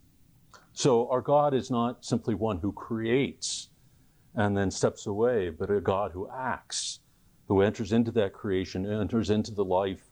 So 0.72 1.10
our 1.10 1.20
God 1.20 1.54
is 1.54 1.70
not 1.70 2.06
simply 2.06 2.34
one 2.34 2.60
who 2.60 2.72
creates 2.72 3.68
and 4.36 4.56
then 4.56 4.72
steps 4.72 5.06
away, 5.06 5.50
but 5.50 5.70
a 5.70 5.82
God 5.82 6.14
who 6.14 6.30
acts, 6.34 7.01
who 7.52 7.62
enters 7.62 7.92
into 7.92 8.12
that 8.12 8.32
creation, 8.32 8.90
enters 8.90 9.30
into 9.30 9.52
the 9.52 9.66
life 9.66 10.10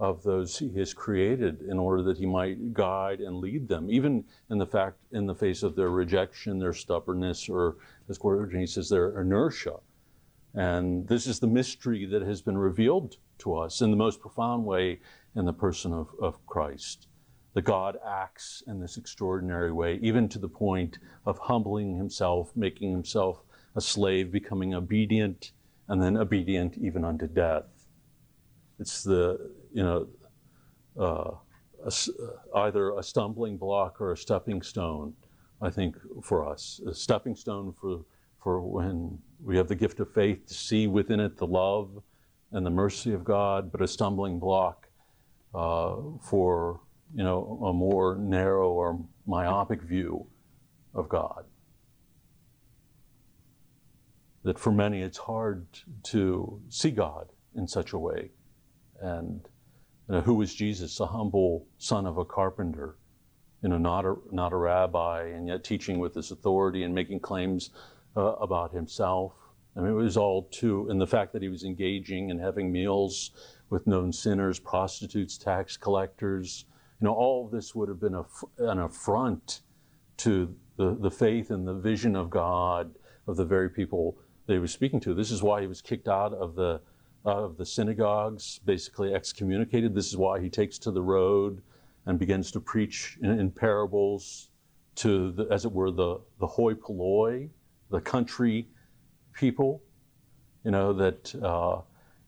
of 0.00 0.24
those 0.24 0.58
he 0.58 0.72
has 0.76 0.92
created 0.92 1.62
in 1.62 1.78
order 1.78 2.02
that 2.02 2.18
he 2.18 2.26
might 2.26 2.74
guide 2.74 3.20
and 3.20 3.36
lead 3.36 3.68
them, 3.68 3.88
even 3.88 4.24
in 4.50 4.58
the 4.58 4.66
fact, 4.66 4.96
in 5.12 5.24
the 5.24 5.34
face 5.36 5.62
of 5.62 5.76
their 5.76 5.90
rejection, 5.90 6.58
their 6.58 6.72
stubbornness, 6.72 7.48
or 7.48 7.76
as 8.08 8.18
Guardini 8.18 8.68
says, 8.68 8.88
their 8.88 9.20
inertia. 9.20 9.76
And 10.52 11.06
this 11.06 11.28
is 11.28 11.38
the 11.38 11.46
mystery 11.46 12.06
that 12.06 12.22
has 12.22 12.42
been 12.42 12.58
revealed 12.58 13.18
to 13.38 13.54
us 13.54 13.82
in 13.82 13.92
the 13.92 13.96
most 13.96 14.18
profound 14.18 14.64
way 14.64 14.98
in 15.36 15.44
the 15.44 15.52
person 15.52 15.92
of, 15.92 16.08
of 16.20 16.44
Christ 16.44 17.06
that 17.54 17.62
God 17.62 17.98
acts 18.04 18.64
in 18.66 18.80
this 18.80 18.96
extraordinary 18.96 19.70
way, 19.70 20.00
even 20.02 20.28
to 20.30 20.40
the 20.40 20.48
point 20.48 20.98
of 21.24 21.38
humbling 21.38 21.96
himself, 21.96 22.50
making 22.56 22.90
himself 22.90 23.44
a 23.76 23.80
slave, 23.80 24.32
becoming 24.32 24.74
obedient, 24.74 25.52
and 25.90 26.02
then 26.02 26.16
obedient 26.16 26.78
even 26.78 27.04
unto 27.04 27.26
death. 27.26 27.64
It's 28.78 29.02
the, 29.02 29.52
you 29.72 29.82
know, 29.82 30.08
uh, 30.98 31.32
a, 31.84 32.58
either 32.58 32.96
a 32.96 33.02
stumbling 33.02 33.58
block 33.58 34.00
or 34.00 34.12
a 34.12 34.16
stepping 34.16 34.62
stone, 34.62 35.12
I 35.60 35.68
think, 35.68 35.96
for 36.22 36.48
us. 36.48 36.80
A 36.86 36.94
stepping 36.94 37.36
stone 37.36 37.74
for, 37.78 38.04
for 38.42 38.62
when 38.62 39.18
we 39.42 39.56
have 39.56 39.68
the 39.68 39.74
gift 39.74 40.00
of 40.00 40.10
faith 40.14 40.46
to 40.46 40.54
see 40.54 40.86
within 40.86 41.20
it 41.20 41.36
the 41.36 41.46
love 41.46 42.02
and 42.52 42.64
the 42.64 42.70
mercy 42.70 43.12
of 43.12 43.24
God, 43.24 43.70
but 43.70 43.82
a 43.82 43.88
stumbling 43.88 44.38
block 44.38 44.88
uh, 45.54 45.96
for 46.22 46.80
you 47.14 47.24
know, 47.24 47.60
a 47.64 47.72
more 47.72 48.16
narrow 48.16 48.70
or 48.70 48.98
myopic 49.26 49.82
view 49.82 50.26
of 50.94 51.08
God. 51.08 51.44
That 54.42 54.58
for 54.58 54.72
many 54.72 55.02
it's 55.02 55.18
hard 55.18 55.66
to 56.04 56.60
see 56.68 56.90
God 56.90 57.28
in 57.54 57.68
such 57.68 57.92
a 57.92 57.98
way. 57.98 58.30
And 59.00 59.46
you 60.08 60.14
know, 60.14 60.20
who 60.22 60.34
was 60.34 60.54
Jesus? 60.54 60.98
A 61.00 61.06
humble 61.06 61.66
son 61.78 62.06
of 62.06 62.18
a 62.18 62.24
carpenter, 62.24 62.96
you 63.62 63.68
know, 63.68 63.78
not 63.78 64.04
a, 64.04 64.16
not 64.32 64.52
a 64.52 64.56
rabbi, 64.56 65.26
and 65.26 65.46
yet 65.46 65.62
teaching 65.62 65.98
with 65.98 66.14
this 66.14 66.30
authority 66.30 66.82
and 66.82 66.94
making 66.94 67.20
claims 67.20 67.70
uh, 68.16 68.34
about 68.36 68.72
himself. 68.72 69.34
I 69.76 69.80
mean, 69.80 69.90
it 69.90 69.94
was 69.94 70.16
all 70.16 70.48
too, 70.50 70.88
and 70.90 71.00
the 71.00 71.06
fact 71.06 71.32
that 71.32 71.42
he 71.42 71.48
was 71.48 71.62
engaging 71.62 72.30
and 72.30 72.40
having 72.40 72.72
meals 72.72 73.30
with 73.68 73.86
known 73.86 74.12
sinners, 74.12 74.58
prostitutes, 74.58 75.38
tax 75.38 75.76
collectors, 75.76 76.64
you 77.00 77.06
know, 77.06 77.14
all 77.14 77.46
of 77.46 77.52
this 77.52 77.74
would 77.74 77.88
have 77.88 78.00
been 78.00 78.14
a, 78.14 78.24
an 78.58 78.80
affront 78.80 79.60
to 80.18 80.54
the, 80.76 80.96
the 81.00 81.10
faith 81.10 81.50
and 81.50 81.66
the 81.66 81.74
vision 81.74 82.16
of 82.16 82.30
God 82.30 82.94
of 83.26 83.36
the 83.36 83.44
very 83.44 83.70
people 83.70 84.18
he 84.46 84.58
was 84.58 84.72
speaking 84.72 85.00
to. 85.00 85.14
This 85.14 85.30
is 85.30 85.42
why 85.42 85.60
he 85.60 85.66
was 85.66 85.80
kicked 85.80 86.08
out 86.08 86.32
of 86.34 86.54
the 86.54 86.80
of 87.24 87.58
the 87.58 87.66
synagogues, 87.66 88.60
basically 88.64 89.12
excommunicated. 89.14 89.94
This 89.94 90.08
is 90.08 90.16
why 90.16 90.40
he 90.40 90.48
takes 90.48 90.78
to 90.78 90.90
the 90.90 91.02
road 91.02 91.62
and 92.06 92.18
begins 92.18 92.50
to 92.52 92.60
preach 92.60 93.18
in, 93.20 93.38
in 93.38 93.50
parables 93.50 94.48
to, 94.96 95.30
the, 95.32 95.44
as 95.50 95.66
it 95.66 95.72
were, 95.72 95.90
the, 95.90 96.18
the 96.38 96.46
hoi 96.46 96.72
polloi, 96.72 97.50
the 97.90 98.00
country 98.00 98.66
people. 99.34 99.82
You 100.64 100.70
know, 100.70 100.94
that 100.94 101.34
uh, 101.42 101.82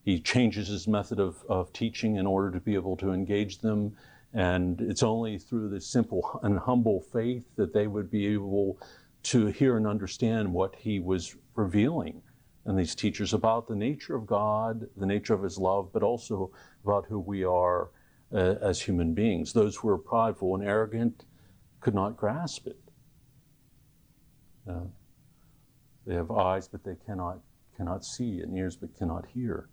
he 0.05 0.19
changes 0.19 0.67
his 0.67 0.87
method 0.87 1.19
of, 1.19 1.43
of 1.49 1.73
teaching 1.73 2.17
in 2.17 2.27
order 2.27 2.51
to 2.51 2.59
be 2.59 2.75
able 2.75 2.95
to 2.97 3.13
engage 3.13 3.59
them 3.59 3.95
and 4.33 4.81
it's 4.81 5.03
only 5.03 5.37
through 5.37 5.69
this 5.69 5.85
simple 5.85 6.39
and 6.43 6.57
humble 6.57 7.01
faith 7.01 7.45
that 7.55 7.73
they 7.73 7.87
would 7.87 8.09
be 8.09 8.27
able 8.27 8.79
to 9.23 9.47
hear 9.47 9.77
and 9.77 9.87
understand 9.87 10.51
what 10.51 10.75
he 10.75 10.99
was 10.99 11.35
revealing 11.55 12.21
in 12.65 12.75
these 12.75 12.95
teachers 12.95 13.33
about 13.33 13.67
the 13.67 13.75
nature 13.75 14.15
of 14.15 14.25
God, 14.25 14.87
the 14.95 15.05
nature 15.05 15.33
of 15.33 15.43
his 15.43 15.57
love, 15.57 15.91
but 15.91 16.03
also 16.03 16.51
about 16.83 17.05
who 17.07 17.19
we 17.19 17.43
are 17.43 17.89
uh, 18.33 18.55
as 18.61 18.81
human 18.81 19.13
beings. 19.13 19.53
Those 19.53 19.75
who 19.75 19.89
are 19.89 19.97
prideful 19.97 20.55
and 20.55 20.63
arrogant 20.63 21.25
could 21.81 21.93
not 21.93 22.15
grasp 22.15 22.67
it. 22.67 22.79
Uh, 24.69 24.85
they 26.07 26.15
have 26.15 26.31
eyes, 26.31 26.67
but 26.67 26.83
they 26.83 26.95
cannot, 27.05 27.39
cannot 27.75 28.05
see, 28.05 28.39
and 28.39 28.57
ears, 28.57 28.75
but 28.75 28.97
cannot 28.97 29.25
hear. 29.25 29.69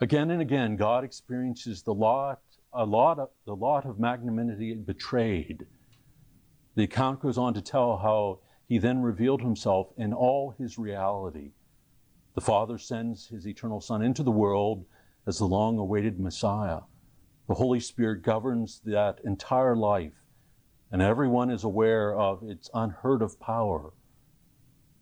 Again 0.00 0.30
and 0.30 0.42
again, 0.42 0.76
God 0.76 1.04
experiences 1.04 1.82
the 1.82 1.94
lot, 1.94 2.40
a 2.72 2.84
lot 2.84 3.18
of, 3.18 3.30
the 3.46 3.56
lot 3.56 3.86
of 3.86 3.98
magnanimity 3.98 4.74
betrayed. 4.74 5.64
The 6.74 6.84
account 6.84 7.20
goes 7.20 7.38
on 7.38 7.54
to 7.54 7.62
tell 7.62 7.96
how 7.96 8.40
he 8.68 8.78
then 8.78 9.02
revealed 9.02 9.42
himself 9.42 9.88
in 9.96 10.12
all 10.12 10.54
his 10.58 10.78
reality. 10.78 11.52
The 12.34 12.40
Father 12.40 12.78
sends 12.78 13.28
his 13.28 13.46
eternal 13.46 13.80
Son 13.80 14.02
into 14.02 14.22
the 14.22 14.30
world 14.30 14.84
as 15.26 15.38
the 15.38 15.46
long 15.46 15.78
awaited 15.78 16.20
Messiah. 16.20 16.80
The 17.48 17.54
Holy 17.54 17.80
Spirit 17.80 18.22
governs 18.22 18.80
that 18.84 19.20
entire 19.24 19.76
life, 19.76 20.12
and 20.90 21.00
everyone 21.00 21.50
is 21.50 21.64
aware 21.64 22.14
of 22.14 22.42
its 22.42 22.68
unheard 22.74 23.22
of 23.22 23.38
power. 23.38 23.92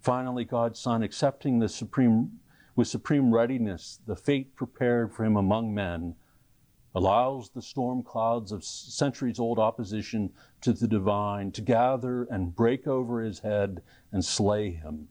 Finally, 0.02 0.44
God's 0.44 0.78
Son, 0.78 1.02
accepting 1.02 1.58
the 1.58 1.68
supreme, 1.68 2.40
with 2.76 2.88
supreme 2.88 3.32
readiness 3.32 4.00
the 4.06 4.16
fate 4.16 4.54
prepared 4.54 5.12
for 5.12 5.24
him 5.24 5.36
among 5.36 5.72
men, 5.72 6.16
allows 6.94 7.50
the 7.50 7.62
storm 7.62 8.02
clouds 8.02 8.52
of 8.52 8.64
centuries 8.64 9.40
old 9.40 9.58
opposition 9.58 10.32
to 10.60 10.72
the 10.72 10.86
divine 10.86 11.50
to 11.50 11.60
gather 11.60 12.24
and 12.24 12.54
break 12.54 12.86
over 12.86 13.20
his 13.20 13.40
head 13.40 13.82
and 14.12 14.24
slay 14.24 14.70
him. 14.70 15.08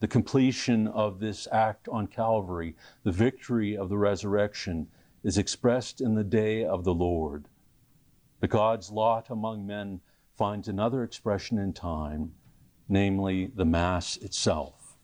The 0.00 0.08
completion 0.08 0.88
of 0.88 1.20
this 1.20 1.48
act 1.50 1.88
on 1.88 2.06
Calvary, 2.06 2.76
the 3.02 3.12
victory 3.12 3.76
of 3.76 3.88
the 3.88 3.98
resurrection, 3.98 4.88
is 5.24 5.38
expressed 5.38 6.00
in 6.00 6.14
the 6.14 6.24
day 6.24 6.64
of 6.64 6.84
the 6.84 6.94
Lord. 6.94 7.46
The 8.40 8.48
God's 8.48 8.90
lot 8.90 9.30
among 9.30 9.66
men 9.66 10.00
finds 10.36 10.68
another 10.68 11.02
expression 11.02 11.58
in 11.58 11.72
time, 11.72 12.32
namely 12.88 13.50
the 13.54 13.64
Mass 13.64 14.16
itself. 14.18 14.96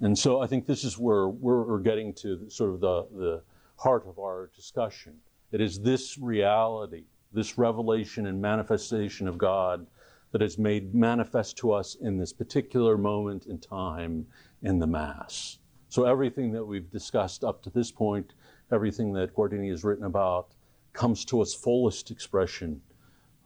And 0.00 0.16
so 0.16 0.40
I 0.40 0.46
think 0.46 0.66
this 0.66 0.84
is 0.84 0.98
where 0.98 1.28
we're, 1.28 1.78
getting 1.80 2.12
to 2.14 2.48
sort 2.48 2.74
of 2.74 2.80
the, 2.80 3.06
the 3.16 3.42
heart 3.76 4.06
of 4.06 4.18
our 4.18 4.50
discussion. 4.54 5.14
It 5.52 5.60
is 5.60 5.80
this 5.80 6.18
reality, 6.18 7.04
this 7.32 7.58
revelation 7.58 8.26
and 8.26 8.40
manifestation 8.40 9.28
of 9.28 9.38
God 9.38 9.86
that 10.32 10.42
is 10.42 10.58
made 10.58 10.94
manifest 10.94 11.56
to 11.58 11.72
us 11.72 11.94
in 11.94 12.18
this 12.18 12.32
particular 12.32 12.98
moment 12.98 13.46
in 13.46 13.58
time 13.58 14.26
in 14.62 14.78
the 14.78 14.86
Mass. 14.86 15.58
So 15.88 16.04
everything 16.04 16.52
that 16.52 16.64
we've 16.64 16.90
discussed 16.90 17.44
up 17.44 17.62
to 17.62 17.70
this 17.70 17.90
point, 17.90 18.34
everything 18.72 19.12
that 19.14 19.34
Guardini 19.34 19.70
has 19.70 19.84
written 19.84 20.04
about, 20.04 20.48
comes 20.92 21.24
to 21.26 21.40
its 21.42 21.54
fullest 21.54 22.10
expression, 22.10 22.80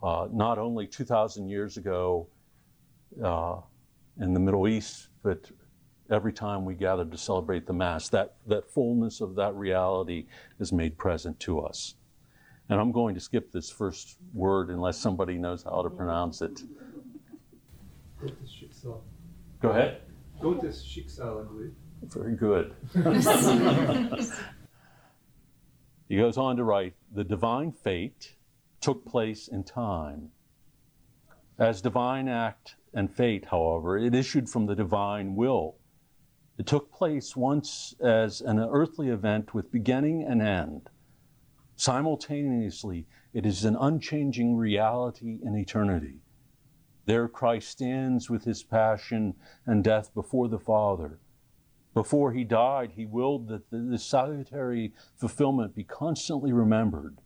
uh, 0.03 0.29
not 0.33 0.59
only 0.59 0.87
2,000 0.87 1.49
years 1.49 1.77
ago 1.77 2.27
uh, 3.23 3.57
in 4.21 4.33
the 4.33 4.41
Middle 4.41 4.67
East, 4.67 5.09
but 5.23 5.51
every 6.11 6.33
time 6.33 6.65
we 6.65 6.75
gather 6.75 7.05
to 7.05 7.17
celebrate 7.17 7.67
the 7.67 7.73
Mass. 7.73 8.09
That, 8.09 8.35
that 8.47 8.69
fullness 8.69 9.21
of 9.21 9.37
that 9.37 9.55
reality 9.55 10.27
is 10.59 10.73
made 10.73 10.99
present 10.99 11.39
to 11.41 11.61
us. 11.61 11.95
And 12.69 12.81
I'm 12.81 12.93
going 12.93 13.15
to 13.15 13.21
skip 13.21 13.53
this 13.53 13.71
first 13.71 14.19
word 14.33 14.71
unless 14.71 14.99
somebody 14.99 15.39
knows 15.39 15.63
how 15.63 15.83
to 15.83 15.91
pronounce 15.91 16.43
it. 16.43 16.63
Go 19.61 19.71
ahead. 19.71 20.03
Gottes 20.41 20.85
Schicksal, 20.85 21.73
Very 22.05 22.35
good. 22.35 22.75
he 26.09 26.17
goes 26.17 26.39
on 26.39 26.57
to 26.57 26.65
write 26.65 26.95
The 27.13 27.25
divine 27.25 27.73
fate 27.73 28.37
took 28.81 29.05
place 29.05 29.49
in 29.49 29.65
time. 29.65 30.31
As 31.59 31.83
divine 31.83 32.27
act 32.29 32.77
and 32.95 33.15
fate, 33.15 33.47
however, 33.51 33.99
it 33.99 34.15
issued 34.15 34.49
from 34.49 34.65
the 34.67 34.75
divine 34.75 35.35
will 35.35 35.77
it 36.61 36.67
took 36.67 36.93
place 36.93 37.35
once 37.35 37.95
as 38.01 38.43
an 38.43 38.59
earthly 38.59 39.09
event 39.09 39.55
with 39.55 39.73
beginning 39.73 40.23
and 40.23 40.43
end. 40.43 40.91
Simultaneously, 41.75 43.07
it 43.33 43.47
is 43.47 43.65
an 43.65 43.79
unchanging 43.81 44.55
reality 44.55 45.39
in 45.43 45.57
eternity. 45.57 46.21
There 47.07 47.29
Christ 47.29 47.71
stands 47.71 48.29
with 48.29 48.45
his 48.45 48.63
passion 48.63 49.37
and 49.65 49.83
death 49.83 50.13
before 50.13 50.49
the 50.49 50.59
Father. 50.59 51.19
Before 51.95 52.33
he 52.33 52.45
died, 52.45 52.93
he 52.95 53.07
willed 53.07 53.49
that 53.49 53.71
this 53.71 54.05
salutary 54.05 54.93
fulfillment 55.17 55.75
be 55.75 55.85
constantly 55.85 56.53
remembered. 56.53 57.23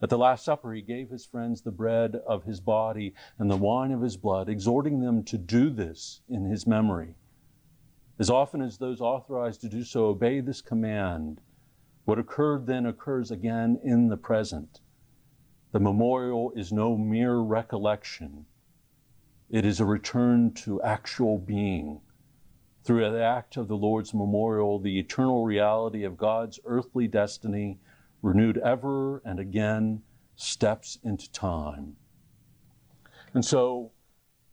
At 0.00 0.08
the 0.08 0.18
Last 0.18 0.44
Supper, 0.44 0.72
he 0.72 0.82
gave 0.82 1.10
his 1.10 1.26
friends 1.26 1.62
the 1.62 1.72
bread 1.72 2.14
of 2.28 2.44
his 2.44 2.60
body 2.60 3.12
and 3.40 3.50
the 3.50 3.56
wine 3.56 3.90
of 3.90 4.02
his 4.02 4.16
blood, 4.16 4.48
exhorting 4.48 5.00
them 5.00 5.24
to 5.24 5.36
do 5.36 5.68
this 5.68 6.20
in 6.28 6.44
his 6.44 6.64
memory. 6.64 7.16
As 8.18 8.30
often 8.30 8.60
as 8.60 8.78
those 8.78 9.00
authorized 9.00 9.60
to 9.60 9.68
do 9.68 9.84
so 9.84 10.06
obey 10.06 10.40
this 10.40 10.60
command, 10.60 11.40
what 12.04 12.18
occurred 12.18 12.66
then 12.66 12.86
occurs 12.86 13.30
again 13.30 13.78
in 13.84 14.08
the 14.08 14.16
present. 14.16 14.80
The 15.70 15.78
memorial 15.78 16.50
is 16.56 16.72
no 16.72 16.96
mere 16.96 17.36
recollection, 17.36 18.46
it 19.50 19.64
is 19.64 19.80
a 19.80 19.86
return 19.86 20.52
to 20.54 20.82
actual 20.82 21.38
being. 21.38 22.00
Through 22.82 23.10
the 23.10 23.22
act 23.22 23.56
of 23.56 23.68
the 23.68 23.76
Lord's 23.76 24.12
memorial, 24.12 24.78
the 24.78 24.98
eternal 24.98 25.44
reality 25.44 26.04
of 26.04 26.16
God's 26.16 26.58
earthly 26.64 27.06
destiny, 27.06 27.78
renewed 28.22 28.58
ever 28.58 29.18
and 29.24 29.38
again, 29.38 30.02
steps 30.36 30.98
into 31.02 31.30
time. 31.30 31.96
And 33.34 33.44
so, 33.44 33.92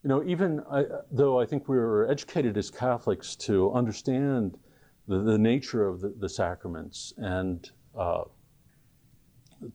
you 0.05 0.09
know, 0.09 0.23
even 0.23 0.61
I, 0.71 0.85
though 1.11 1.39
I 1.39 1.47
think 1.47 1.67
we 1.67 1.77
were 1.77 2.07
educated 2.07 2.57
as 2.57 2.69
Catholics 2.69 3.35
to 3.37 3.73
understand 3.73 4.55
the, 5.07 5.17
the 5.23 5.35
nature 5.39 5.87
of 5.87 5.99
the, 5.99 6.13
the 6.19 6.29
sacraments 6.29 7.11
and 7.17 7.67
uh, 7.97 8.25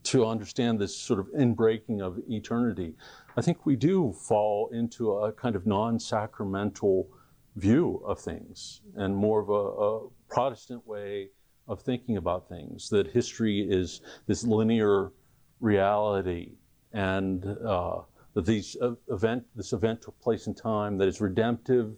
to 0.04 0.24
understand 0.24 0.78
this 0.78 0.96
sort 0.96 1.18
of 1.18 1.26
inbreaking 1.36 2.00
of 2.00 2.20
eternity, 2.28 2.94
I 3.36 3.42
think 3.42 3.66
we 3.66 3.74
do 3.74 4.12
fall 4.12 4.70
into 4.72 5.10
a 5.14 5.32
kind 5.32 5.56
of 5.56 5.66
non 5.66 5.98
sacramental 5.98 7.08
view 7.56 8.00
of 8.06 8.20
things 8.20 8.82
and 8.94 9.16
more 9.16 9.40
of 9.40 9.48
a, 9.48 9.52
a, 9.52 10.08
Protestant 10.32 10.86
way 10.86 11.30
of 11.66 11.82
thinking 11.82 12.18
about 12.18 12.48
things, 12.48 12.88
that 12.90 13.08
history 13.08 13.66
is 13.68 14.00
this 14.28 14.44
linear 14.44 15.10
reality 15.58 16.52
and 16.92 17.44
uh, 17.66 18.02
that 18.34 18.46
these 18.46 18.76
uh, 18.80 18.92
event, 19.08 19.44
this 19.56 19.72
event 19.72 20.02
took 20.02 20.18
place 20.20 20.46
in 20.46 20.54
time, 20.54 20.98
that 20.98 21.08
is 21.08 21.20
redemptive, 21.20 21.96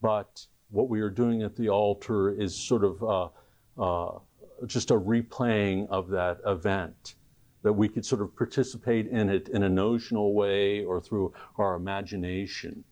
but 0.00 0.46
what 0.70 0.88
we 0.88 1.00
are 1.00 1.10
doing 1.10 1.42
at 1.42 1.56
the 1.56 1.68
altar 1.68 2.30
is 2.30 2.54
sort 2.54 2.84
of 2.84 3.02
uh, 3.02 3.28
uh, 3.82 4.18
just 4.66 4.90
a 4.90 4.94
replaying 4.94 5.88
of 5.88 6.08
that 6.08 6.38
event, 6.46 7.16
that 7.62 7.72
we 7.72 7.88
could 7.88 8.04
sort 8.06 8.22
of 8.22 8.34
participate 8.36 9.06
in 9.08 9.28
it 9.28 9.48
in 9.48 9.62
a 9.64 9.68
notional 9.68 10.34
way 10.34 10.84
or 10.84 11.00
through 11.00 11.32
our 11.58 11.74
imagination, 11.74 12.84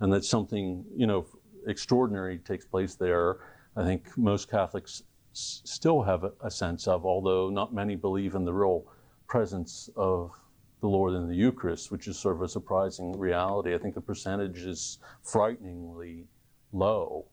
and 0.00 0.12
that 0.12 0.24
something 0.24 0.84
you 0.96 1.06
know 1.06 1.26
extraordinary 1.66 2.38
takes 2.38 2.64
place 2.64 2.94
there. 2.96 3.38
I 3.76 3.84
think 3.84 4.16
most 4.18 4.50
Catholics 4.50 5.02
s- 5.32 5.62
still 5.64 6.02
have 6.02 6.24
a, 6.24 6.32
a 6.42 6.50
sense 6.50 6.86
of, 6.86 7.06
although 7.06 7.48
not 7.50 7.72
many 7.72 7.96
believe 7.96 8.34
in 8.34 8.44
the 8.44 8.52
real 8.52 8.84
presence 9.26 9.88
of 9.96 10.32
the 10.82 10.88
Lord 10.88 11.14
in 11.14 11.28
the 11.28 11.34
Eucharist, 11.34 11.92
which 11.92 12.08
is 12.08 12.18
sort 12.18 12.34
of 12.34 12.42
a 12.42 12.48
surprising 12.48 13.16
reality. 13.16 13.72
I 13.72 13.78
think 13.78 13.94
the 13.94 14.00
percentage 14.00 14.58
is 14.58 14.98
frighteningly 15.22 16.26
low. 16.72 17.26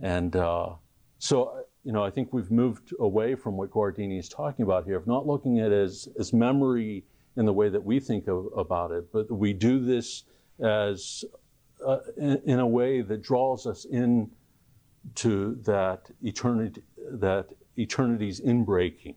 And 0.00 0.36
uh, 0.36 0.74
so, 1.18 1.64
you 1.82 1.92
know, 1.92 2.04
I 2.04 2.10
think 2.10 2.34
we've 2.34 2.50
moved 2.50 2.92
away 3.00 3.36
from 3.36 3.56
what 3.56 3.70
Guardini 3.70 4.18
is 4.18 4.28
talking 4.28 4.64
about 4.64 4.84
here, 4.84 4.96
of 4.96 5.06
not 5.06 5.26
looking 5.26 5.60
at 5.60 5.72
it 5.72 5.82
as, 5.82 6.08
as 6.18 6.34
memory 6.34 7.04
in 7.38 7.46
the 7.46 7.52
way 7.54 7.70
that 7.70 7.82
we 7.82 8.00
think 8.00 8.28
of, 8.28 8.48
about 8.54 8.90
it, 8.92 9.10
but 9.10 9.30
we 9.30 9.54
do 9.54 9.82
this 9.82 10.24
as 10.62 11.24
uh, 11.84 11.98
in, 12.18 12.40
in, 12.44 12.58
a 12.60 12.66
way 12.66 13.00
that 13.00 13.22
draws 13.22 13.66
us 13.66 13.86
in 13.86 14.30
to 15.14 15.54
that 15.64 16.10
eternity, 16.22 16.82
that 17.10 17.48
eternity's 17.78 18.40
inbreaking. 18.40 19.16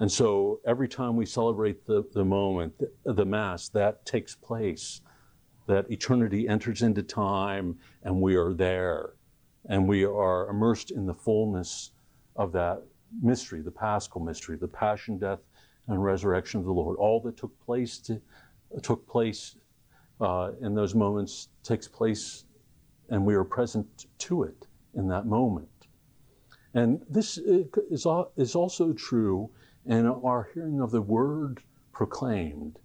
And 0.00 0.10
so 0.10 0.60
every 0.66 0.88
time 0.88 1.14
we 1.14 1.26
celebrate 1.26 1.86
the, 1.86 2.02
the 2.14 2.24
moment, 2.24 2.72
the, 2.78 3.12
the 3.12 3.24
Mass, 3.24 3.68
that 3.68 4.04
takes 4.06 4.34
place. 4.34 5.02
That 5.66 5.88
eternity 5.90 6.48
enters 6.48 6.82
into 6.82 7.02
time 7.02 7.78
and 8.02 8.20
we 8.20 8.34
are 8.34 8.54
there. 8.54 9.10
And 9.68 9.86
we 9.86 10.04
are 10.04 10.48
immersed 10.48 10.90
in 10.90 11.06
the 11.06 11.14
fullness 11.14 11.92
of 12.34 12.50
that 12.52 12.82
mystery, 13.22 13.60
the 13.60 13.70
paschal 13.70 14.22
mystery, 14.22 14.56
the 14.56 14.66
passion, 14.66 15.18
death, 15.18 15.40
and 15.86 16.02
resurrection 16.02 16.60
of 16.60 16.66
the 16.66 16.72
Lord. 16.72 16.96
All 16.96 17.20
that 17.20 17.36
took 17.36 17.52
place 17.60 17.98
to, 17.98 18.20
took 18.82 19.06
place 19.06 19.56
uh, 20.20 20.52
in 20.62 20.74
those 20.74 20.94
moments 20.94 21.48
takes 21.62 21.86
place, 21.86 22.44
and 23.10 23.24
we 23.24 23.34
are 23.34 23.44
present 23.44 24.06
to 24.18 24.44
it 24.44 24.66
in 24.94 25.08
that 25.08 25.26
moment. 25.26 25.68
And 26.74 27.02
this 27.08 27.36
is, 27.36 27.66
is 28.36 28.54
also 28.54 28.92
true 28.92 29.50
and 29.86 30.08
our 30.08 30.50
hearing 30.54 30.80
of 30.80 30.90
the 30.90 31.02
word 31.02 31.62
proclaimed. 31.92 32.78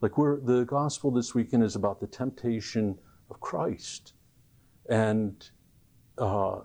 Like 0.00 0.18
we're, 0.18 0.40
the 0.40 0.64
gospel 0.64 1.10
this 1.10 1.34
weekend 1.34 1.62
is 1.62 1.76
about 1.76 2.00
the 2.00 2.06
temptation 2.06 2.98
of 3.30 3.40
Christ. 3.40 4.14
And, 4.88 5.48
uh, 6.18 6.60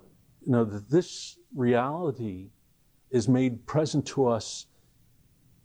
you 0.46 0.52
know, 0.52 0.66
this 0.66 1.38
reality 1.56 2.50
is 3.10 3.28
made 3.28 3.66
present 3.66 4.06
to 4.08 4.28
us 4.28 4.68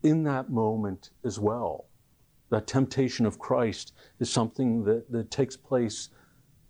in 0.03 0.25
that 0.25 0.51
moment 0.51 1.11
as 1.25 1.39
well. 1.39 1.87
that 2.51 2.67
temptation 2.67 3.27
of 3.27 3.39
Christ 3.39 3.93
is 4.21 4.31
something 4.31 4.85
that, 4.85 5.11
that 5.11 5.31
takes 5.31 5.57
place 5.57 6.11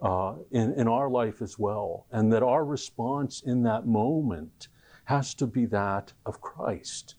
uh, 0.02 0.34
in, 0.50 0.72
in 0.74 0.88
our 0.88 1.08
life 1.08 1.42
as 1.42 1.58
well. 1.58 2.06
And 2.10 2.32
that 2.32 2.42
our 2.42 2.64
response 2.64 3.42
in 3.44 3.62
that 3.64 3.86
moment 3.86 4.68
has 5.04 5.34
to 5.34 5.46
be 5.46 5.66
that 5.66 6.12
of 6.24 6.40
Christ. 6.40 7.16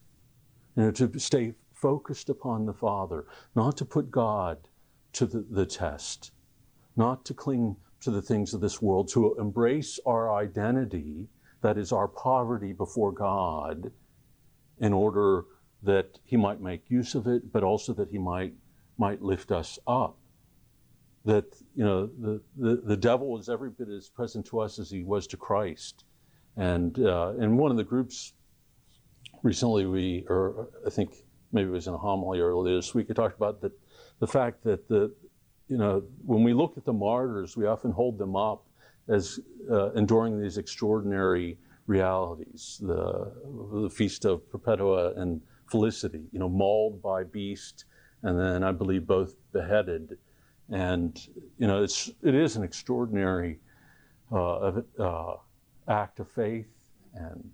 You 0.78 0.84
know, 0.84 0.92
to 0.92 1.20
stay 1.20 1.56
focused 1.74 2.30
upon 2.30 2.68
the 2.68 2.74
Father, 2.74 3.26
not 3.56 3.78
to 3.78 3.86
put 3.86 4.12
God 4.12 4.60
to 5.14 5.26
the, 5.26 5.44
the 5.50 5.66
test, 5.66 6.32
not 6.96 7.26
to 7.26 7.34
cling 7.34 7.76
to 8.02 8.12
the 8.12 8.22
things 8.22 8.54
of 8.54 8.62
this 8.62 8.80
world, 8.80 9.08
to 9.10 9.36
embrace 9.40 10.00
our 10.06 10.36
identity, 10.36 11.30
that 11.62 11.80
is 11.80 11.92
our 11.92 12.08
poverty 12.08 12.74
before 12.74 13.12
God, 13.12 13.92
in 14.80 14.94
order 14.94 15.46
that 15.82 16.20
He 16.26 16.38
might 16.38 16.62
make 16.62 16.92
use 16.92 17.16
of 17.16 17.26
it, 17.26 17.52
but 17.52 17.64
also 17.64 17.92
that 17.94 18.12
He 18.12 18.20
might, 18.20 18.54
might 19.00 19.24
lift 19.24 19.52
us 19.52 19.80
up. 19.88 20.16
That, 21.26 21.56
you 21.76 21.84
know, 21.84 22.06
the, 22.20 22.40
the, 22.56 22.82
the 22.86 22.98
devil 22.98 23.40
is 23.40 23.50
every 23.50 23.72
bit 23.72 23.90
as 23.90 24.10
present 24.10 24.46
to 24.48 24.60
us 24.60 24.78
as 24.78 24.92
he 24.92 25.04
was 25.04 25.26
to 25.28 25.38
Christ. 25.38 26.06
And 26.56 26.98
uh, 27.00 27.34
in 27.40 27.58
one 27.58 27.72
of 27.72 27.78
the 27.78 27.84
groups 27.84 28.34
recently, 29.44 29.86
we, 29.86 30.26
or 30.30 30.70
I 30.86 30.90
think 30.90 31.12
maybe 31.52 31.70
it 31.70 31.72
was 31.72 31.88
in 31.88 31.94
a 31.94 31.98
homily 31.98 32.40
earlier 32.40 32.76
this 32.76 32.94
week, 32.94 33.10
we 33.10 33.16
talked 33.16 33.38
about 33.38 33.62
that 33.62 33.72
the 34.20 34.28
fact 34.28 34.64
that 34.64 34.88
the, 34.88 35.14
you 35.68 35.78
know, 35.78 36.04
when 36.26 36.44
we 36.44 36.54
look 36.54 36.78
at 36.78 36.86
the 36.86 36.94
martyrs, 36.94 37.56
we 37.56 37.66
often 37.66 37.92
hold 37.92 38.18
them 38.18 38.36
up 38.36 38.66
as 39.08 39.40
uh, 39.72 39.92
enduring 39.92 40.42
these 40.42 40.58
extraordinary 40.58 41.58
realities. 41.88 42.80
The, 42.82 43.32
the 43.84 43.90
feast 43.90 44.26
of 44.26 44.50
Perpetua 44.50 45.14
and 45.14 45.42
Felicity, 45.68 46.24
you 46.32 46.40
know, 46.40 46.50
mauled 46.50 47.02
by 47.02 47.24
beast, 47.24 47.86
and 48.24 48.40
then 48.40 48.64
I 48.64 48.72
believe 48.72 49.06
both 49.06 49.36
beheaded. 49.52 50.18
And, 50.70 51.18
you 51.58 51.68
know, 51.68 51.84
it's, 51.84 52.10
it 52.24 52.36
is 52.36 52.56
an 52.56 52.64
extraordinary 52.64 53.60
uh, 54.32 54.82
uh, 55.00 55.36
act 55.88 56.20
of 56.20 56.30
faith 56.30 56.68
and 57.14 57.52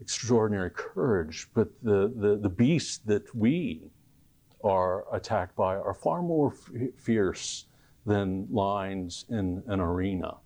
extraordinary 0.00 0.70
courage. 0.70 1.48
But 1.54 1.68
the, 1.82 2.12
the, 2.14 2.36
the 2.36 2.48
beasts 2.48 2.98
that 3.06 3.34
we 3.34 3.90
are 4.62 5.04
attacked 5.14 5.56
by 5.56 5.76
are 5.76 5.94
far 5.94 6.22
more 6.22 6.52
f- 6.52 6.88
fierce 6.96 7.66
than 8.06 8.46
lions 8.50 9.26
in 9.28 9.62
an 9.66 9.80
arena. 9.80 10.36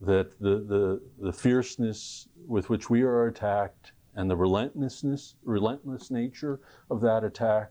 That 0.00 0.38
the, 0.40 0.58
the, 0.58 1.00
the 1.18 1.32
fierceness 1.32 2.28
with 2.46 2.68
which 2.68 2.90
we 2.90 3.02
are 3.02 3.26
attacked 3.28 3.92
and 4.14 4.30
the 4.30 4.36
relentlessness, 4.36 5.36
relentless 5.44 6.10
nature 6.10 6.60
of 6.90 7.00
that 7.02 7.24
attack, 7.24 7.70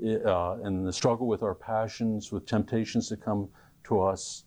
uh, 0.00 0.58
and 0.62 0.86
the 0.86 0.92
struggle 0.92 1.26
with 1.26 1.42
our 1.42 1.54
passions, 1.54 2.30
with 2.30 2.46
temptations 2.46 3.08
that 3.08 3.20
come 3.20 3.48
to 3.84 4.00
us, 4.00 4.44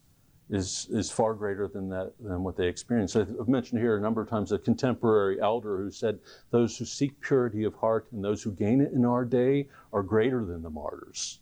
is 0.51 0.87
is 0.91 1.09
far 1.09 1.33
greater 1.33 1.67
than 1.67 1.89
that 1.89 2.13
than 2.19 2.43
what 2.43 2.57
they 2.57 2.67
experience. 2.67 3.15
I've 3.15 3.47
mentioned 3.47 3.79
here 3.79 3.97
a 3.97 4.01
number 4.01 4.21
of 4.21 4.29
times 4.29 4.51
a 4.51 4.59
contemporary 4.59 5.39
elder 5.41 5.77
who 5.77 5.89
said, 5.89 6.19
"Those 6.51 6.77
who 6.77 6.85
seek 6.85 7.19
purity 7.21 7.63
of 7.63 7.73
heart 7.75 8.07
and 8.11 8.23
those 8.23 8.43
who 8.43 8.51
gain 8.51 8.81
it 8.81 8.91
in 8.91 9.05
our 9.05 9.23
day 9.23 9.69
are 9.93 10.03
greater 10.03 10.43
than 10.43 10.61
the 10.61 10.69
martyrs." 10.69 11.39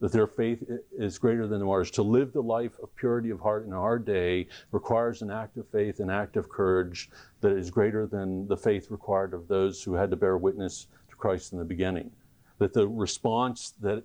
That 0.00 0.12
their 0.12 0.26
faith 0.26 0.64
is 0.92 1.18
greater 1.18 1.46
than 1.46 1.60
the 1.60 1.66
martyrs. 1.66 1.90
To 1.92 2.02
live 2.02 2.32
the 2.32 2.42
life 2.42 2.78
of 2.82 2.94
purity 2.96 3.30
of 3.30 3.38
heart 3.38 3.64
in 3.66 3.72
our 3.72 3.98
day 3.98 4.48
requires 4.72 5.22
an 5.22 5.30
act 5.30 5.56
of 5.56 5.68
faith, 5.68 6.00
an 6.00 6.10
act 6.10 6.36
of 6.36 6.48
courage 6.48 7.10
that 7.42 7.52
is 7.52 7.70
greater 7.70 8.06
than 8.06 8.48
the 8.48 8.56
faith 8.56 8.90
required 8.90 9.34
of 9.34 9.46
those 9.46 9.84
who 9.84 9.92
had 9.94 10.10
to 10.10 10.16
bear 10.16 10.36
witness 10.36 10.88
to 11.10 11.16
Christ 11.16 11.52
in 11.52 11.58
the 11.58 11.64
beginning 11.64 12.10
that 12.58 12.74
the 12.74 12.86
response 12.86 13.70
that 13.80 14.04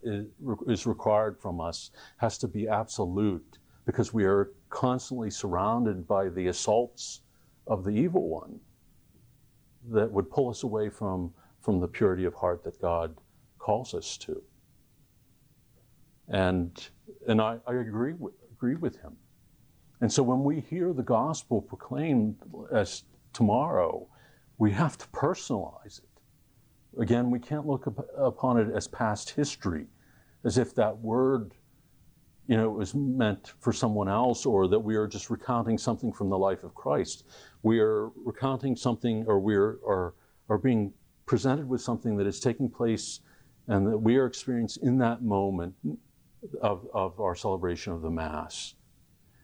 is 0.65 0.87
required 0.87 1.37
from 1.37 1.59
us 1.59 1.91
has 2.17 2.37
to 2.37 2.47
be 2.47 2.69
absolute 2.69 3.59
because 3.85 4.13
we 4.13 4.25
are 4.25 4.51
constantly 4.69 5.29
surrounded 5.29 6.07
by 6.07 6.29
the 6.29 6.47
assaults 6.47 7.21
of 7.67 7.83
the 7.83 7.91
evil 7.91 8.27
one 8.27 8.59
that 9.91 10.11
would 10.11 10.29
pull 10.29 10.49
us 10.49 10.63
away 10.63 10.89
from, 10.89 11.31
from 11.61 11.79
the 11.79 11.87
purity 11.87 12.25
of 12.25 12.33
heart 12.33 12.63
that 12.63 12.81
God 12.81 13.15
calls 13.59 13.93
us 13.93 14.17
to. 14.17 14.41
And, 16.27 16.89
and 17.27 17.39
I, 17.39 17.57
I 17.67 17.73
agree, 17.75 18.13
with, 18.13 18.33
agree 18.51 18.75
with 18.75 18.99
him. 18.99 19.15
And 20.01 20.11
so 20.11 20.23
when 20.23 20.43
we 20.43 20.59
hear 20.59 20.91
the 20.91 21.03
gospel 21.03 21.61
proclaimed 21.61 22.37
as 22.71 23.03
tomorrow, 23.33 24.07
we 24.57 24.71
have 24.71 24.97
to 24.97 25.07
personalize 25.07 25.99
it. 25.99 27.01
Again, 27.01 27.29
we 27.29 27.39
can't 27.39 27.67
look 27.67 27.87
up, 27.87 28.07
upon 28.17 28.57
it 28.59 28.73
as 28.73 28.87
past 28.87 29.29
history, 29.29 29.85
as 30.43 30.57
if 30.57 30.73
that 30.75 30.97
word 30.97 31.53
you 32.47 32.57
know, 32.57 32.65
it 32.65 32.73
was 32.73 32.93
meant 32.93 33.53
for 33.59 33.73
someone 33.73 34.07
else 34.07 34.45
or 34.45 34.67
that 34.67 34.79
we 34.79 34.95
are 34.95 35.07
just 35.07 35.29
recounting 35.29 35.77
something 35.77 36.13
from 36.13 36.29
the 36.29 36.37
life 36.37 36.63
of 36.63 36.75
Christ. 36.75 37.25
We 37.63 37.79
are 37.79 38.09
recounting 38.23 38.75
something 38.75 39.25
or 39.27 39.39
we 39.39 39.55
are, 39.55 39.79
are, 39.87 40.13
are 40.49 40.57
being 40.57 40.93
presented 41.25 41.67
with 41.67 41.81
something 41.81 42.17
that 42.17 42.27
is 42.27 42.39
taking 42.39 42.69
place 42.69 43.21
and 43.67 43.87
that 43.87 43.97
we 43.97 44.17
are 44.17 44.27
experiencing 44.27 44.85
in 44.85 44.99
that 44.99 45.23
moment 45.23 45.73
of, 46.61 46.87
of 46.93 47.19
our 47.19 47.35
celebration 47.35 47.93
of 47.93 48.01
the 48.01 48.11
Mass. 48.11 48.75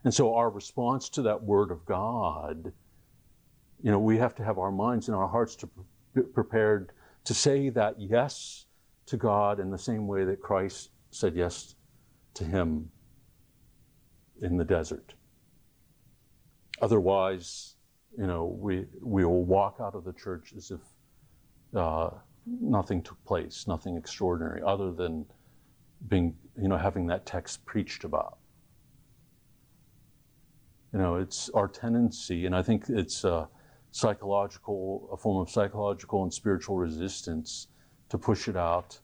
And 0.04 0.14
so 0.14 0.36
our 0.36 0.52
response 0.52 1.10
to 1.10 1.24
that 1.24 1.42
Word 1.42 1.72
of 1.72 1.84
God, 1.86 2.72
you 3.82 3.92
know, 3.92 4.00
we 4.00 4.18
have 4.18 4.36
to 4.36 4.44
have 4.44 4.60
our 4.60 4.72
minds 4.72 5.08
and 5.08 5.18
our 5.18 5.28
hearts 5.28 5.56
to 5.58 5.70
prepared 6.34 6.92
to 7.24 7.34
say 7.34 7.70
that 7.70 8.00
yes 8.00 8.66
to 9.06 9.18
God 9.18 9.60
in 9.60 9.72
the 9.72 9.78
same 9.78 10.08
way 10.08 10.26
that 10.26 10.42
Christ 10.42 10.92
said 11.10 11.36
yes 11.36 11.76
to 12.34 12.44
him 12.44 12.90
in 14.42 14.58
the 14.58 14.66
desert. 14.66 15.14
Otherwise, 16.82 17.76
you 18.18 18.28
know, 18.28 18.46
we, 18.60 18.86
we 19.02 19.24
will 19.24 19.44
walk 19.44 19.78
out 19.80 19.96
of 19.96 20.04
the 20.04 20.14
church 20.14 20.54
as 20.56 20.72
if 20.72 20.80
uh, 21.76 22.10
nothing 22.46 23.02
took 23.02 23.24
place, 23.26 23.66
nothing 23.68 23.96
extraordinary, 23.96 24.62
other 24.66 24.92
than 24.92 25.26
being, 26.08 26.36
you 26.60 26.68
know, 26.68 26.78
having 26.78 27.08
that 27.08 27.26
text 27.26 27.66
preached 27.66 28.04
about. 28.04 28.38
You 30.92 31.00
know, 31.00 31.16
it's 31.16 31.50
our 31.54 31.68
tendency, 31.68 32.46
and 32.46 32.56
I 32.56 32.64
think 32.64 32.90
it's 32.90 33.24
a 33.24 33.48
psychological, 33.92 35.08
a 35.12 35.18
form 35.18 35.42
of 35.42 35.50
psychological 35.50 36.24
and 36.24 36.34
spiritual 36.34 36.78
resistance 36.78 37.68
to 38.10 38.18
push 38.18 38.48
it 38.48 38.58
out 38.58 39.00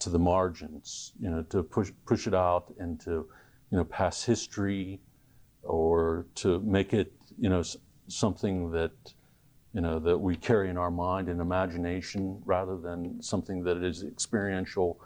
to 0.00 0.10
the 0.10 0.18
margins, 0.18 1.12
you 1.20 1.30
know, 1.30 1.42
to 1.44 1.62
push 1.62 1.92
push 2.04 2.26
it 2.26 2.34
out 2.34 2.74
into, 2.78 3.28
you 3.70 3.78
know, 3.78 3.84
past 3.84 4.26
history, 4.26 5.00
or 5.62 6.26
to 6.34 6.60
make 6.60 6.92
it, 6.92 7.12
you 7.38 7.48
know, 7.48 7.62
something 8.08 8.70
that, 8.70 8.92
you 9.72 9.80
know, 9.80 9.98
that 9.98 10.18
we 10.18 10.36
carry 10.36 10.68
in 10.68 10.76
our 10.76 10.90
mind 10.90 11.28
and 11.28 11.40
imagination, 11.40 12.42
rather 12.44 12.76
than 12.76 13.22
something 13.22 13.62
that 13.62 13.82
is 13.84 14.02
experiential, 14.02 15.00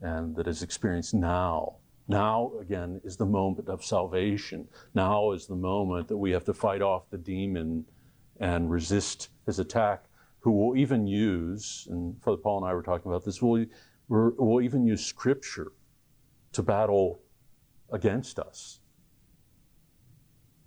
and 0.00 0.34
that 0.34 0.48
is 0.48 0.62
experienced 0.62 1.14
now. 1.14 1.76
Now 2.08 2.52
again 2.60 3.00
is 3.04 3.16
the 3.16 3.26
moment 3.26 3.68
of 3.68 3.84
salvation. 3.84 4.66
Now 4.94 5.30
is 5.32 5.46
the 5.46 5.54
moment 5.54 6.08
that 6.08 6.16
we 6.16 6.32
have 6.32 6.44
to 6.46 6.54
fight 6.54 6.82
off 6.82 7.08
the 7.10 7.18
demon 7.18 7.84
and 8.40 8.70
resist 8.70 9.28
his 9.46 9.60
attack. 9.60 10.06
Who 10.40 10.50
will 10.50 10.76
even 10.76 11.06
use, 11.06 11.86
and 11.88 12.20
Father 12.20 12.38
Paul 12.38 12.58
and 12.58 12.66
I 12.66 12.74
were 12.74 12.82
talking 12.82 13.08
about 13.12 13.24
this, 13.24 13.40
will 13.40 13.64
we 14.12 14.18
will 14.36 14.60
even 14.60 14.86
use 14.86 15.02
scripture 15.02 15.72
to 16.52 16.62
battle 16.62 17.22
against 17.90 18.38
us. 18.38 18.80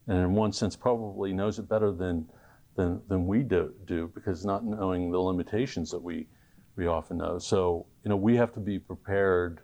And 0.07 0.17
in 0.17 0.33
one 0.33 0.51
sense, 0.51 0.75
probably 0.75 1.31
knows 1.31 1.59
it 1.59 1.69
better 1.69 1.91
than, 1.91 2.27
than, 2.75 3.01
than 3.07 3.27
we 3.27 3.43
do, 3.43 3.71
do 3.85 4.11
because 4.15 4.45
not 4.45 4.65
knowing 4.65 5.11
the 5.11 5.19
limitations 5.19 5.91
that 5.91 6.01
we, 6.01 6.27
we 6.75 6.87
often 6.87 7.17
know. 7.17 7.37
So, 7.37 7.85
you 8.03 8.09
know, 8.09 8.15
we 8.15 8.35
have 8.35 8.51
to 8.53 8.59
be 8.59 8.79
prepared 8.79 9.61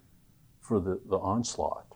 for 0.59 0.79
the, 0.79 1.01
the 1.09 1.17
onslaught. 1.17 1.87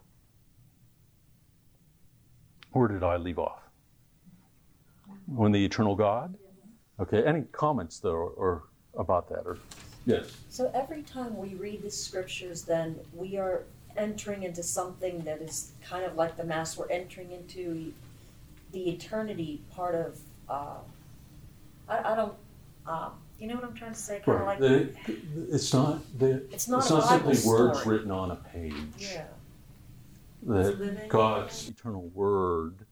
Where 2.71 2.87
did 2.87 3.03
I 3.03 3.17
leave 3.17 3.37
off? 3.37 3.61
When 5.27 5.51
the 5.51 5.63
eternal 5.63 5.95
God? 5.95 6.35
Okay, 6.99 7.23
any 7.23 7.43
comments 7.51 7.99
though 7.99 8.09
or, 8.09 8.29
or 8.31 8.63
about 8.97 9.29
that 9.29 9.43
or 9.45 9.59
Yes. 10.05 10.31
So 10.49 10.71
every 10.73 11.01
time 11.01 11.37
we 11.37 11.55
read 11.55 11.81
the 11.81 11.89
scriptures, 11.89 12.63
then 12.63 12.99
we 13.13 13.37
are 13.37 13.63
entering 13.97 14.43
into 14.43 14.61
something 14.61 15.19
that 15.21 15.41
is 15.41 15.71
kind 15.83 16.05
of 16.05 16.15
like 16.15 16.37
the 16.37 16.43
Mass. 16.43 16.77
We're 16.77 16.89
entering 16.89 17.31
into 17.31 17.93
the 18.71 18.89
eternity 18.89 19.61
part 19.71 19.95
of. 19.95 20.19
Uh, 20.49 20.77
I, 21.89 22.13
I, 22.13 22.15
don't. 22.15 22.33
Uh, 22.87 23.09
you 23.39 23.47
know 23.47 23.55
what 23.55 23.63
I'm 23.63 23.73
trying 23.73 23.93
to 23.93 23.99
say? 23.99 24.21
Kind 24.23 24.39
right. 24.41 24.61
of 24.61 24.61
like. 24.61 25.05
The, 25.05 25.17
it's 25.51 25.73
not. 25.73 26.19
The, 26.19 26.43
it's 26.51 26.67
not, 26.67 26.79
it's 26.79 26.89
not 26.89 27.09
simply 27.09 27.35
story. 27.35 27.67
words 27.67 27.85
written 27.85 28.11
on 28.11 28.31
a 28.31 28.35
page. 28.35 28.73
Yeah. 28.97 29.25
That 30.43 31.09
God's 31.09 31.69
eternal 31.69 32.07
Word 32.13 32.85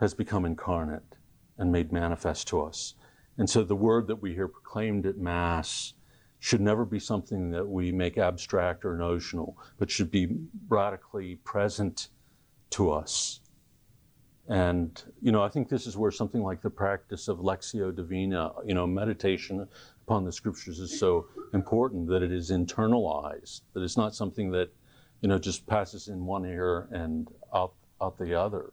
has 0.00 0.14
become 0.14 0.44
incarnate 0.44 1.14
and 1.58 1.70
made 1.70 1.92
manifest 1.92 2.48
to 2.48 2.62
us. 2.62 2.94
And 3.36 3.48
so 3.48 3.62
the 3.62 3.76
word 3.76 4.06
that 4.08 4.16
we 4.16 4.34
hear 4.34 4.48
proclaimed 4.48 5.06
at 5.06 5.16
Mass 5.16 5.94
should 6.40 6.60
never 6.60 6.84
be 6.84 7.00
something 7.00 7.50
that 7.50 7.66
we 7.66 7.90
make 7.90 8.16
abstract 8.16 8.84
or 8.84 8.96
notional, 8.96 9.56
but 9.78 9.90
should 9.90 10.10
be 10.10 10.38
radically 10.68 11.36
present 11.36 12.08
to 12.70 12.92
us. 12.92 13.40
And, 14.48 15.02
you 15.20 15.30
know, 15.30 15.42
I 15.42 15.48
think 15.48 15.68
this 15.68 15.86
is 15.86 15.96
where 15.96 16.10
something 16.10 16.42
like 16.42 16.62
the 16.62 16.70
practice 16.70 17.28
of 17.28 17.38
Lectio 17.38 17.94
Divina, 17.94 18.52
you 18.64 18.74
know, 18.74 18.86
meditation 18.86 19.68
upon 20.06 20.24
the 20.24 20.32
scriptures 20.32 20.78
is 20.78 20.98
so 20.98 21.26
important 21.52 22.08
that 22.08 22.22
it 22.22 22.32
is 22.32 22.50
internalized, 22.50 23.60
that 23.74 23.82
it's 23.82 23.98
not 23.98 24.14
something 24.14 24.50
that, 24.52 24.70
you 25.20 25.28
know, 25.28 25.38
just 25.38 25.66
passes 25.66 26.08
in 26.08 26.24
one 26.24 26.46
ear 26.46 26.88
and 26.92 27.28
out, 27.54 27.74
out 28.00 28.16
the 28.16 28.34
other, 28.34 28.72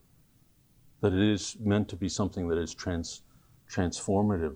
that 1.01 1.11
it 1.11 1.21
is 1.21 1.57
meant 1.59 1.89
to 1.89 1.97
be 1.97 2.07
something 2.07 2.47
that 2.47 2.57
is 2.57 2.73
trans, 2.73 3.23
transformative 3.69 4.55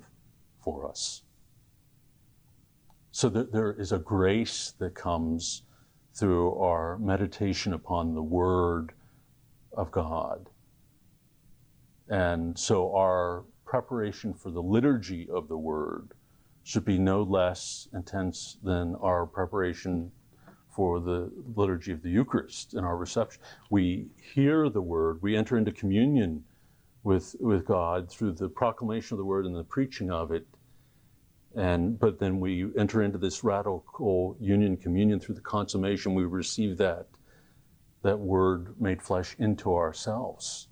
for 0.64 0.88
us. 0.88 1.24
So 3.20 3.28
that 3.32 3.52
there 3.52 3.74
is 3.74 3.92
a 3.92 4.00
grace 4.00 4.76
that 4.80 4.96
comes 4.96 5.64
through 6.14 6.56
our 6.56 6.98
meditation 7.00 7.74
upon 7.74 8.16
the 8.16 8.24
Word 8.24 8.94
of 9.74 9.92
God. 9.92 10.48
And 12.08 12.58
so 12.58 12.96
our 12.96 13.44
preparation 13.66 14.34
for 14.34 14.52
the 14.52 14.62
liturgy 14.62 15.28
of 15.30 15.50
the 15.50 15.58
Word 15.58 16.14
should 16.64 16.86
be 16.86 16.98
no 16.98 17.24
less 17.24 17.90
intense 17.94 18.58
than 18.64 18.96
our 19.02 19.26
preparation 19.26 20.14
for 20.70 21.02
the 21.02 21.30
liturgy 21.58 21.92
of 21.92 22.02
the 22.02 22.12
Eucharist 22.12 22.74
and 22.74 22.86
our 22.86 22.96
reception. 22.96 23.42
We 23.70 24.08
hear 24.34 24.70
the 24.70 24.82
Word, 24.82 25.22
we 25.22 25.36
enter 25.36 25.58
into 25.58 25.74
communion 25.74 26.46
with, 27.04 27.36
with 27.42 27.66
God 27.66 28.10
through 28.10 28.32
the 28.32 28.48
proclamation 28.48 29.16
of 29.16 29.18
the 29.18 29.26
Word 29.26 29.46
and 29.46 29.54
the 29.54 29.66
preaching 29.66 30.10
of 30.10 30.32
it. 30.32 30.48
And 31.56 32.00
but 32.00 32.20
then 32.20 32.40
we 32.40 32.68
enter 32.78 33.02
into 33.02 33.18
this 33.18 33.44
radical 33.44 34.38
union 34.40 34.78
communion 34.78 35.20
through 35.20 35.36
the 35.36 35.42
consummation. 35.42 36.14
We 36.14 36.26
receive 36.26 36.78
that 36.78 37.08
that 38.04 38.20
word 38.20 38.80
made 38.80 39.02
flesh 39.02 39.36
into 39.40 39.76
ourselves. 39.76 40.68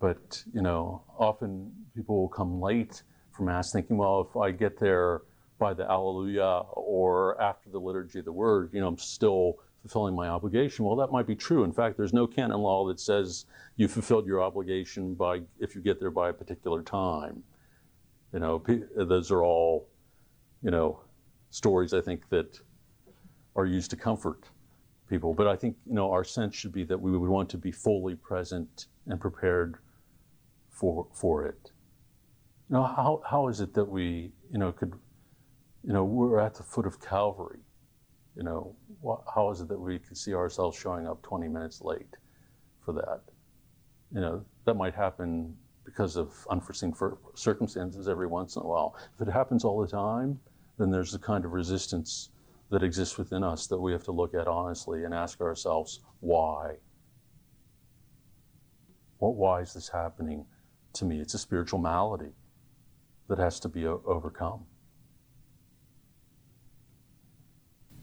But, 0.00 0.44
you 0.52 0.62
know, 0.62 1.02
often 1.18 1.72
people 1.94 2.20
will 2.20 2.28
come 2.28 2.60
late 2.60 3.02
for 3.32 3.42
Mass 3.42 3.72
thinking, 3.72 3.96
well, 3.96 4.28
if 4.30 4.36
I 4.36 4.52
get 4.52 4.78
there 4.78 5.22
by 5.58 5.74
the 5.74 5.90
Alleluia 5.90 6.60
or 6.72 7.40
after 7.42 7.68
the 7.70 7.80
liturgy 7.80 8.20
of 8.20 8.24
the 8.24 8.32
word, 8.32 8.70
you 8.72 8.80
know, 8.80 8.86
I'm 8.86 8.98
still 8.98 9.54
fulfilling 9.82 10.14
my 10.14 10.28
obligation. 10.28 10.84
Well, 10.84 10.96
that 10.96 11.12
might 11.12 11.26
be 11.26 11.36
true. 11.36 11.64
In 11.64 11.72
fact, 11.72 11.96
there's 11.96 12.12
no 12.12 12.26
canon 12.26 12.58
law 12.58 12.86
that 12.88 13.00
says 13.00 13.46
you 13.76 13.88
fulfilled 13.88 14.26
your 14.26 14.42
obligation 14.42 15.14
by 15.14 15.42
if 15.60 15.74
you 15.74 15.80
get 15.80 16.00
there 16.00 16.10
by 16.10 16.30
a 16.30 16.32
particular 16.32 16.82
time. 16.82 17.42
You 18.32 18.40
know, 18.40 18.62
those 18.96 19.30
are 19.30 19.42
all, 19.42 19.88
you 20.62 20.70
know, 20.70 21.00
stories 21.50 21.94
I 21.94 22.00
think 22.00 22.28
that 22.28 22.60
are 23.56 23.66
used 23.66 23.90
to 23.90 23.96
comfort 23.96 24.44
people. 25.08 25.34
But 25.34 25.46
I 25.46 25.56
think 25.56 25.76
you 25.86 25.94
know 25.94 26.10
our 26.10 26.24
sense 26.24 26.54
should 26.54 26.72
be 26.72 26.84
that 26.84 27.00
we 27.00 27.16
would 27.16 27.28
want 27.28 27.48
to 27.50 27.58
be 27.58 27.72
fully 27.72 28.14
present 28.14 28.86
and 29.06 29.20
prepared 29.20 29.76
for 30.70 31.06
for 31.12 31.44
it. 31.46 31.72
You 32.68 32.76
know, 32.76 32.82
how 32.82 33.22
how 33.28 33.48
is 33.48 33.60
it 33.60 33.74
that 33.74 33.86
we 33.86 34.32
you 34.52 34.58
know 34.58 34.72
could 34.72 34.92
you 35.82 35.92
know 35.92 36.04
we're 36.04 36.40
at 36.40 36.54
the 36.54 36.62
foot 36.62 36.86
of 36.86 37.00
Calvary. 37.00 37.60
You 38.38 38.44
know, 38.44 38.76
how 39.34 39.50
is 39.50 39.60
it 39.60 39.68
that 39.68 39.80
we 39.80 39.98
can 39.98 40.14
see 40.14 40.32
ourselves 40.32 40.78
showing 40.78 41.08
up 41.08 41.20
20 41.22 41.48
minutes 41.48 41.80
late 41.82 42.16
for 42.84 42.92
that? 42.92 43.22
You 44.14 44.20
know, 44.20 44.44
that 44.64 44.74
might 44.74 44.94
happen 44.94 45.56
because 45.84 46.14
of 46.14 46.46
unforeseen 46.48 46.94
circumstances 47.34 48.06
every 48.06 48.28
once 48.28 48.54
in 48.54 48.62
a 48.62 48.64
while. 48.64 48.94
If 49.18 49.26
it 49.26 49.30
happens 49.32 49.64
all 49.64 49.80
the 49.80 49.88
time, 49.88 50.38
then 50.78 50.88
there's 50.88 51.14
a 51.14 51.18
kind 51.18 51.44
of 51.44 51.52
resistance 51.52 52.30
that 52.70 52.84
exists 52.84 53.18
within 53.18 53.42
us 53.42 53.66
that 53.66 53.78
we 53.78 53.90
have 53.90 54.04
to 54.04 54.12
look 54.12 54.34
at 54.34 54.46
honestly 54.46 55.02
and 55.02 55.12
ask 55.12 55.40
ourselves, 55.40 56.00
why? 56.20 56.76
What, 59.18 59.34
why 59.34 59.62
is 59.62 59.74
this 59.74 59.88
happening 59.88 60.46
to 60.92 61.04
me? 61.04 61.20
It's 61.20 61.34
a 61.34 61.38
spiritual 61.38 61.80
malady 61.80 62.34
that 63.28 63.38
has 63.38 63.58
to 63.60 63.68
be 63.68 63.84
overcome. 63.84 64.66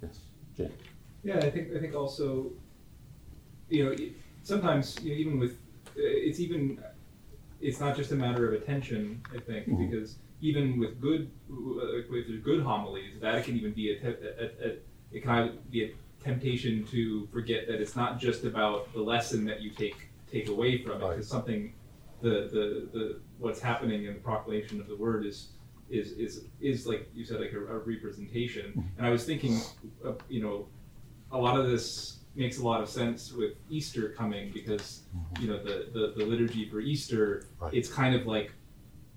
Yes, 0.01 0.19
Jane. 0.55 0.71
Yeah, 1.23 1.37
I 1.37 1.49
think 1.49 1.75
I 1.75 1.79
think 1.79 1.95
also, 1.95 2.51
you 3.69 3.85
know, 3.85 3.95
sometimes 4.43 4.99
you 5.01 5.11
know, 5.11 5.19
even 5.19 5.39
with 5.39 5.57
it's 5.95 6.39
even 6.39 6.83
it's 7.61 7.79
not 7.79 7.95
just 7.95 8.11
a 8.11 8.15
matter 8.15 8.47
of 8.47 8.53
attention. 8.61 9.21
I 9.33 9.39
think 9.39 9.67
mm-hmm. 9.67 9.89
because 9.89 10.17
even 10.41 10.79
with 10.79 11.01
good 11.01 11.31
with 11.49 12.43
good 12.43 12.61
homilies, 12.61 13.19
that 13.21 13.43
can 13.43 13.55
even 13.55 13.73
be 13.73 13.91
a, 13.91 14.07
a, 14.07 14.67
a, 14.67 14.75
it 15.11 15.23
can 15.23 15.57
be 15.71 15.85
a 15.85 15.91
temptation 16.23 16.85
to 16.87 17.27
forget 17.27 17.67
that 17.67 17.79
it's 17.81 17.95
not 17.95 18.19
just 18.19 18.43
about 18.43 18.91
the 18.93 19.01
lesson 19.01 19.45
that 19.45 19.61
you 19.61 19.71
take 19.71 20.09
take 20.31 20.49
away 20.49 20.81
from 20.83 21.01
it. 21.01 21.09
Because 21.09 21.27
something, 21.27 21.73
the, 22.21 22.49
the 22.51 22.89
the 22.93 23.19
what's 23.39 23.59
happening 23.59 24.05
in 24.05 24.13
the 24.13 24.19
proclamation 24.19 24.79
of 24.79 24.87
the 24.87 24.95
word 24.95 25.25
is 25.25 25.49
is 25.89 26.11
is 26.13 26.45
is 26.59 26.87
like 26.87 27.09
you 27.13 27.25
said, 27.25 27.39
like 27.39 27.53
a, 27.53 27.59
a 27.59 27.79
representation. 27.79 28.91
And 28.97 29.05
I 29.05 29.09
was 29.09 29.25
thinking, 29.25 29.61
uh, 30.05 30.13
you 30.29 30.41
know, 30.41 30.67
a 31.31 31.37
lot 31.37 31.59
of 31.59 31.67
this 31.67 32.19
makes 32.35 32.57
a 32.59 32.63
lot 32.63 32.81
of 32.81 32.89
sense 32.89 33.31
with 33.31 33.53
Easter 33.69 34.09
coming 34.09 34.51
because 34.53 35.03
mm-hmm. 35.15 35.43
you 35.43 35.49
know 35.49 35.63
the, 35.63 35.89
the, 35.93 36.13
the 36.17 36.25
liturgy 36.25 36.69
for 36.69 36.79
Easter, 36.79 37.47
right. 37.59 37.73
it's 37.73 37.91
kind 37.91 38.15
of 38.15 38.25
like 38.25 38.51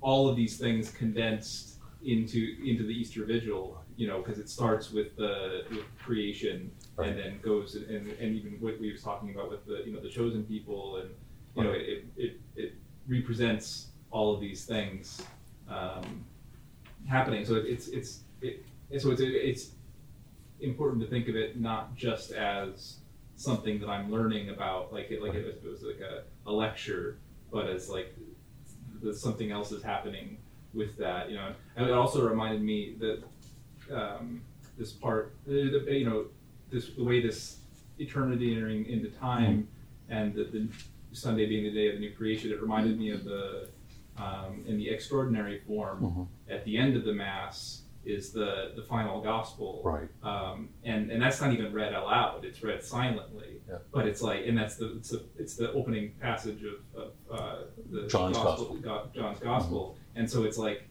all 0.00 0.28
of 0.28 0.36
these 0.36 0.56
things 0.58 0.90
condensed 0.90 1.78
into 2.04 2.56
into 2.64 2.84
the 2.84 2.92
Easter 2.92 3.24
Vigil. 3.24 3.82
You 3.96 4.06
know, 4.06 4.18
because 4.18 4.38
it 4.38 4.48
starts 4.48 4.92
with 4.92 5.16
the 5.16 5.64
with 5.70 5.84
creation 5.98 6.70
right. 6.96 7.08
and 7.08 7.18
then 7.18 7.40
goes 7.42 7.74
and, 7.74 8.06
and 8.06 8.36
even 8.36 8.52
what 8.60 8.78
we 8.78 8.92
was 8.92 9.02
talking 9.02 9.34
about 9.34 9.50
with 9.50 9.66
the 9.66 9.82
you 9.84 9.92
know 9.92 10.00
the 10.00 10.08
chosen 10.08 10.44
people 10.44 10.98
and 10.98 11.10
you 11.56 11.64
know 11.64 11.72
it, 11.72 12.04
it 12.16 12.40
it 12.54 12.74
represents 13.08 13.88
all 14.12 14.32
of 14.32 14.40
these 14.40 14.64
things 14.64 15.22
um, 15.68 16.24
happening. 17.08 17.44
So 17.44 17.56
it's 17.56 17.88
it's 17.88 18.20
it, 18.40 18.64
so 18.98 19.10
it's 19.10 19.20
it's 19.22 19.70
important 20.60 21.02
to 21.02 21.08
think 21.08 21.28
of 21.28 21.36
it 21.36 21.60
not 21.60 21.94
just 21.96 22.32
as 22.32 22.98
something 23.36 23.78
that 23.80 23.88
I'm 23.88 24.10
learning 24.10 24.50
about, 24.50 24.92
like 24.92 25.10
it 25.10 25.22
like 25.22 25.34
if 25.34 25.46
it 25.46 25.64
was 25.64 25.82
like 25.82 26.00
a, 26.00 26.24
a 26.48 26.52
lecture, 26.52 27.18
but 27.52 27.68
as 27.68 27.88
like 27.88 28.14
something 29.12 29.50
else 29.50 29.72
is 29.72 29.82
happening 29.82 30.38
with 30.74 30.96
that. 30.98 31.30
You 31.30 31.36
know, 31.36 31.52
and 31.76 31.86
it 31.86 31.92
also 31.92 32.28
reminded 32.28 32.62
me 32.62 32.96
that 32.98 33.22
um, 33.94 34.42
this 34.76 34.92
part, 34.92 35.34
uh, 35.48 35.52
you 35.52 36.08
know, 36.08 36.26
this 36.70 36.90
the 36.90 37.04
way 37.04 37.20
this 37.20 37.58
eternity 37.98 38.54
entering 38.54 38.86
into 38.86 39.08
time, 39.08 39.68
mm-hmm. 40.10 40.12
and 40.12 40.34
the, 40.34 40.44
the, 40.44 40.68
Sunday 41.10 41.46
being 41.46 41.64
the 41.64 41.70
day 41.70 41.88
of 41.88 41.94
the 41.94 42.00
new 42.00 42.12
creation. 42.12 42.52
It 42.52 42.60
reminded 42.60 42.98
me 42.98 43.10
of 43.10 43.24
the 43.24 43.68
um, 44.20 44.64
in 44.66 44.76
the 44.76 44.88
extraordinary 44.88 45.60
form 45.66 46.02
mm-hmm. 46.02 46.52
at 46.52 46.64
the 46.64 46.76
end 46.76 46.96
of 46.96 47.04
the 47.04 47.12
mass 47.12 47.82
is 48.04 48.32
the 48.32 48.72
the 48.74 48.82
final 48.82 49.20
gospel, 49.20 49.82
right? 49.84 50.08
Um, 50.22 50.70
and 50.84 51.10
and 51.10 51.20
that's 51.20 51.40
not 51.40 51.52
even 51.52 51.72
read 51.72 51.92
aloud; 51.94 52.44
it's 52.44 52.62
read 52.62 52.82
silently. 52.82 53.60
Yeah. 53.68 53.78
But 53.92 54.06
it's 54.06 54.22
like, 54.22 54.46
and 54.46 54.56
that's 54.56 54.76
the 54.76 54.96
it's 54.96 55.10
the, 55.10 55.24
it's 55.38 55.56
the 55.56 55.72
opening 55.72 56.12
passage 56.20 56.62
of, 56.64 57.02
of 57.02 57.12
uh, 57.30 57.56
the 57.90 58.06
John's 58.06 58.36
gospel, 58.36 58.76
gospel. 58.76 59.10
John's 59.14 59.38
gospel, 59.40 59.96
mm-hmm. 59.96 60.20
and 60.20 60.30
so 60.30 60.44
it's 60.44 60.56
like 60.56 60.88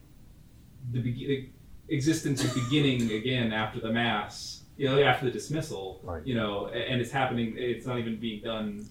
the, 0.92 1.00
be- 1.00 1.26
the 1.26 1.94
existence 1.94 2.44
is 2.44 2.52
beginning 2.54 3.10
again 3.10 3.52
after 3.52 3.80
the 3.80 3.90
mass, 3.90 4.62
you 4.76 4.88
know, 4.88 5.02
after 5.02 5.26
the 5.26 5.32
dismissal, 5.32 6.00
right. 6.04 6.24
you 6.24 6.34
know, 6.34 6.68
and 6.68 7.00
it's 7.00 7.10
happening. 7.10 7.54
It's 7.56 7.86
not 7.86 7.98
even 7.98 8.20
being 8.20 8.42
done 8.42 8.88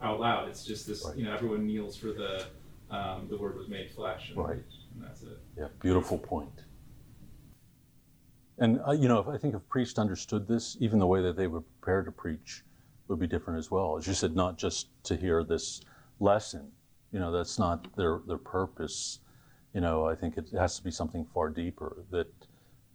out 0.00 0.20
loud. 0.20 0.48
It's 0.48 0.64
just 0.64 0.86
this, 0.86 1.04
right. 1.04 1.16
you 1.16 1.24
know, 1.24 1.34
everyone 1.34 1.66
kneels 1.66 1.96
for 1.96 2.08
the 2.08 2.46
um, 2.90 3.26
the 3.28 3.36
word 3.36 3.56
was 3.56 3.68
made 3.68 3.90
flesh, 3.90 4.30
and, 4.30 4.38
right? 4.38 4.56
And 4.94 5.02
that's 5.02 5.22
it. 5.22 5.38
Yeah, 5.58 5.68
beautiful 5.80 6.18
point. 6.18 6.62
And 8.58 8.80
uh, 8.86 8.92
you 8.92 9.08
know, 9.08 9.26
I 9.30 9.38
think 9.38 9.54
if 9.54 9.68
priests 9.68 9.98
understood 9.98 10.48
this, 10.48 10.76
even 10.80 10.98
the 10.98 11.06
way 11.06 11.20
that 11.22 11.36
they 11.36 11.46
were 11.46 11.60
prepared 11.60 12.06
to 12.06 12.12
preach 12.12 12.62
would 13.08 13.18
be 13.18 13.26
different 13.26 13.58
as 13.58 13.70
well. 13.70 13.96
As 13.96 14.06
you 14.06 14.14
said, 14.14 14.34
not 14.34 14.56
just 14.58 14.88
to 15.04 15.16
hear 15.16 15.44
this 15.44 15.80
lesson. 16.20 16.72
You 17.12 17.20
know, 17.20 17.32
that's 17.32 17.58
not 17.58 17.94
their 17.96 18.20
their 18.26 18.38
purpose. 18.38 19.20
You 19.74 19.80
know, 19.80 20.06
I 20.06 20.14
think 20.14 20.36
it 20.38 20.50
has 20.52 20.76
to 20.76 20.84
be 20.84 20.90
something 20.90 21.26
far 21.34 21.50
deeper. 21.50 22.04
That 22.10 22.32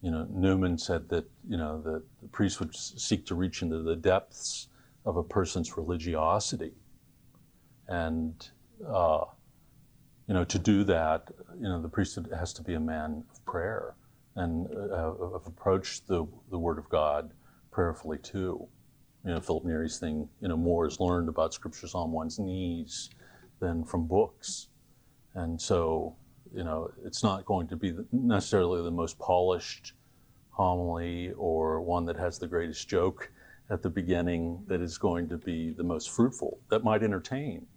you 0.02 0.12
know, 0.12 0.28
Newman 0.30 0.78
said 0.78 1.10
that 1.10 1.30
you 1.48 1.58
know 1.58 1.82
that 1.82 2.04
the 2.22 2.28
priest 2.30 2.60
would 2.60 2.76
seek 2.76 3.26
to 3.28 3.36
reach 3.36 3.62
into 3.62 3.82
the 3.82 3.96
depths 3.96 4.68
of 5.06 5.18
a 5.18 5.24
person's 5.24 5.78
religiosity, 5.78 6.74
and 7.88 8.50
uh, 8.88 9.26
you 10.32 10.38
know, 10.38 10.46
to 10.46 10.58
do 10.58 10.86
that, 10.86 11.30
you 11.60 11.68
know, 11.68 11.82
the 11.82 11.90
priest 11.90 12.18
has 12.34 12.54
to 12.54 12.62
be 12.62 12.76
a 12.76 12.80
man 12.80 13.22
of 13.30 13.44
prayer 13.44 13.96
and 14.38 14.66
uh, 14.90 15.12
have 15.34 15.46
approached 15.46 16.08
the, 16.08 16.26
the 16.50 16.58
Word 16.58 16.78
of 16.78 16.88
God 16.88 17.34
prayerfully 17.70 18.18
too. 18.18 18.66
You 19.26 19.32
know, 19.32 19.42
Philip 19.42 19.66
Neri's 19.66 20.00
thing, 20.00 20.30
you 20.40 20.48
know, 20.48 20.56
more 20.56 20.88
is 20.88 21.02
learned 21.02 21.28
about 21.28 21.54
scriptures 21.54 21.94
on 21.94 22.14
one's 22.14 22.40
knees 22.40 23.10
than 23.60 23.84
from 23.84 24.08
books. 24.08 24.70
And 25.36 25.62
so 25.62 26.16
you 26.56 26.64
know, 26.64 26.90
it's 27.04 27.24
not 27.24 27.44
going 27.44 27.68
to 27.68 27.76
be 27.76 27.94
necessarily 28.14 28.82
the 28.82 28.90
most 28.90 29.20
polished 29.20 29.92
homily 30.52 31.34
or 31.34 31.82
one 31.82 32.06
that 32.06 32.16
has 32.16 32.40
the 32.40 32.48
greatest 32.48 32.88
joke 32.88 33.30
at 33.70 33.82
the 33.82 33.90
beginning 33.90 34.64
that 34.68 34.80
is 34.80 34.98
going 34.98 35.28
to 35.28 35.38
be 35.38 35.72
the 35.72 35.84
most 35.84 36.10
fruitful, 36.10 36.58
that 36.70 36.86
might 36.86 37.04
entertain, 37.04 37.68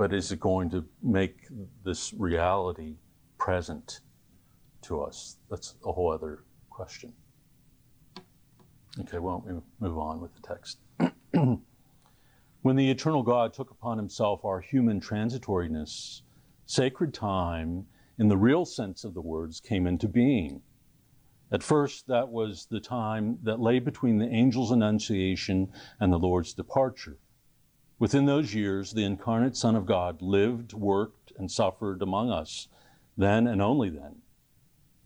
but 0.00 0.14
is 0.14 0.32
it 0.32 0.40
going 0.40 0.70
to 0.70 0.82
make 1.02 1.46
this 1.84 2.14
reality 2.14 2.96
present 3.36 4.00
to 4.80 5.02
us? 5.02 5.36
That's 5.50 5.74
a 5.84 5.92
whole 5.92 6.10
other 6.10 6.44
question. 6.70 7.12
Okay, 8.98 9.18
well, 9.18 9.44
we 9.46 9.52
move 9.78 9.98
on 9.98 10.22
with 10.22 10.30
the 10.34 10.40
text. 10.40 10.78
when 12.62 12.76
the 12.76 12.90
eternal 12.90 13.22
God 13.22 13.52
took 13.52 13.70
upon 13.70 13.98
himself 13.98 14.42
our 14.42 14.58
human 14.58 15.02
transitoriness, 15.02 16.22
sacred 16.64 17.12
time, 17.12 17.84
in 18.18 18.28
the 18.28 18.38
real 18.38 18.64
sense 18.64 19.04
of 19.04 19.12
the 19.12 19.20
words, 19.20 19.60
came 19.60 19.86
into 19.86 20.08
being. 20.08 20.62
At 21.52 21.62
first, 21.62 22.06
that 22.06 22.30
was 22.30 22.66
the 22.70 22.80
time 22.80 23.38
that 23.42 23.60
lay 23.60 23.80
between 23.80 24.16
the 24.16 24.28
angel's 24.28 24.70
annunciation 24.70 25.70
and 26.00 26.10
the 26.10 26.18
Lord's 26.18 26.54
departure. 26.54 27.18
Within 28.00 28.24
those 28.24 28.54
years, 28.54 28.92
the 28.92 29.04
incarnate 29.04 29.54
Son 29.54 29.76
of 29.76 29.84
God 29.84 30.22
lived, 30.22 30.72
worked, 30.72 31.34
and 31.38 31.50
suffered 31.50 32.00
among 32.00 32.30
us, 32.30 32.66
then 33.14 33.46
and 33.46 33.60
only 33.60 33.90
then. 33.90 34.22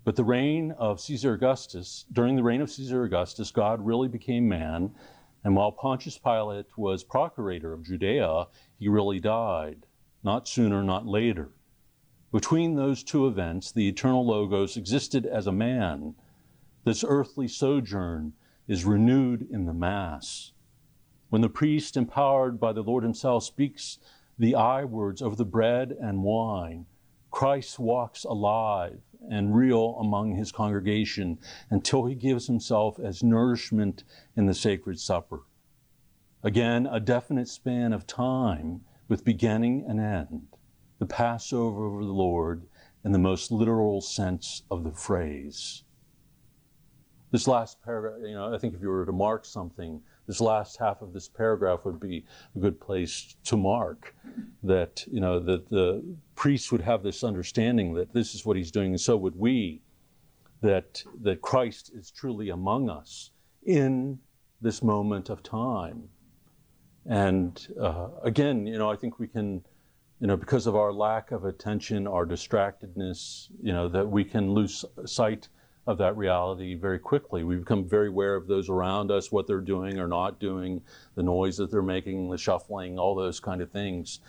But 0.05 0.15
the 0.15 0.23
reign 0.23 0.71
of 0.71 1.01
Caesar 1.01 1.33
Augustus, 1.33 2.05
during 2.12 2.37
the 2.37 2.45
reign 2.45 2.61
of 2.61 2.71
Caesar 2.71 3.03
Augustus, 3.03 3.51
God 3.51 3.85
really 3.85 4.07
became 4.07 4.49
man, 4.49 4.95
and 5.43 5.57
while 5.57 5.73
Pontius 5.73 6.19
Pilate 6.19 6.79
was 6.79 7.03
procurator 7.03 7.73
of 7.73 7.83
Judea, 7.83 8.47
he 8.79 8.87
really 8.87 9.19
died, 9.19 9.87
not 10.23 10.47
sooner, 10.47 10.81
not 10.81 11.05
later. 11.05 11.51
Between 12.31 12.77
those 12.77 13.03
two 13.03 13.27
events, 13.27 13.73
the 13.73 13.89
eternal 13.89 14.25
Logos 14.25 14.77
existed 14.77 15.27
as 15.27 15.49
a 15.49 15.53
man. 15.53 16.15
This 16.85 17.05
earthly 17.07 17.49
sojourn 17.49 18.35
is 18.69 18.85
renewed 18.85 19.49
in 19.51 19.66
the 19.66 19.75
Mass. 19.75 20.53
When 21.35 21.43
the 21.43 21.48
priest, 21.48 21.97
empowered 21.97 22.61
by 22.61 22.73
the 22.73 22.85
Lord 22.85 23.02
Himself, 23.02 23.43
speaks 23.43 23.98
the 24.39 24.55
I 24.55 24.85
words 24.85 25.20
over 25.20 25.35
the 25.35 25.44
bread 25.44 25.90
and 26.01 26.23
wine, 26.23 26.86
Christ 27.32 27.81
walks 27.81 28.23
alive 28.23 29.01
and 29.28 29.52
real 29.52 29.97
among 29.97 30.36
his 30.36 30.52
congregation 30.52 31.40
until 31.70 32.06
he 32.06 32.15
gives 32.15 32.47
himself 32.47 33.01
as 33.01 33.24
nourishment 33.24 34.05
in 34.36 34.47
the 34.47 34.55
sacred 34.55 35.01
supper. 35.01 35.40
Again, 36.44 36.86
a 36.86 37.01
definite 37.01 37.48
span 37.48 37.93
of 37.93 38.06
time 38.06 38.82
with 39.09 39.24
beginning 39.24 39.86
and 39.89 39.98
end, 39.98 40.47
the 41.01 41.06
Passover 41.06 41.98
of 41.98 42.06
the 42.06 42.12
Lord 42.12 42.69
in 43.05 43.11
the 43.11 43.19
most 43.19 43.51
literal 43.51 44.01
sense 44.01 44.62
of 44.70 44.85
the 44.85 44.93
phrase. 44.93 45.82
This 47.32 47.48
last 47.48 47.82
paragraph, 47.82 48.20
you 48.23 48.35
know, 48.35 48.55
I 48.55 48.59
think 48.59 48.77
if 48.77 48.81
you 48.81 48.89
were 48.89 49.05
to 49.05 49.11
mark 49.11 49.44
something, 49.44 50.01
this 50.26 50.40
last 50.40 50.78
half 50.78 51.02
of 51.02 51.12
this 51.12 51.28
paragraph 51.28 51.84
would 51.84 52.01
be 52.01 52.24
a 52.56 52.59
good 52.59 52.80
place 52.80 53.36
to 53.44 53.56
mark 53.56 54.14
that 54.62 55.05
you 55.10 55.20
know 55.20 55.38
that 55.38 55.68
the 55.70 56.02
priests 56.34 56.72
would 56.72 56.80
have 56.80 57.02
this 57.02 57.22
understanding 57.22 57.94
that 57.94 58.12
this 58.12 58.34
is 58.34 58.44
what 58.44 58.56
he's 58.56 58.70
doing 58.70 58.92
and 58.92 59.01
so 59.01 59.16
would 59.16 59.36
we 59.36 59.80
that 60.60 61.02
that 61.20 61.42
Christ 61.42 61.92
is 61.94 62.10
truly 62.10 62.48
among 62.48 62.88
us 62.88 63.30
in 63.66 64.18
this 64.62 64.82
moment 64.82 65.28
of 65.28 65.42
time. 65.42 66.09
And 67.06 67.66
uh, 67.80 68.09
again 68.22 68.66
you 68.66 68.78
know 68.78 68.90
I 68.90 68.96
think 68.96 69.18
we 69.18 69.28
can 69.28 69.62
you 70.20 70.26
know 70.26 70.36
because 70.36 70.66
of 70.66 70.74
our 70.74 70.92
lack 70.92 71.32
of 71.32 71.44
attention 71.44 72.06
our 72.06 72.24
distractedness 72.24 73.51
you 73.62 73.72
know 73.72 73.88
that 73.88 74.09
we 74.09 74.24
can 74.24 74.52
lose 74.52 74.84
sight 75.05 75.48
of 75.86 75.98
that 75.98 76.16
reality 76.16 76.74
very 76.74 76.98
quickly. 76.98 77.44
We 77.44 77.56
become 77.56 77.86
very 77.86 78.09
aware 78.09 78.36
of 78.36 78.47
those 78.47 78.69
around 78.69 79.11
us, 79.11 79.31
what 79.31 79.47
they're 79.47 79.61
doing 79.61 79.98
or 79.98 80.09
not 80.09 80.40
doing, 80.40 80.81
the 81.15 81.23
noise 81.23 81.56
that 81.59 81.70
they're 81.70 81.82
making, 81.82 82.31
the 82.31 82.39
shuffling, 82.39 82.98
all 82.98 83.15
those 83.15 83.40
kind 83.40 83.61
of 83.61 83.70
things, 83.70 84.20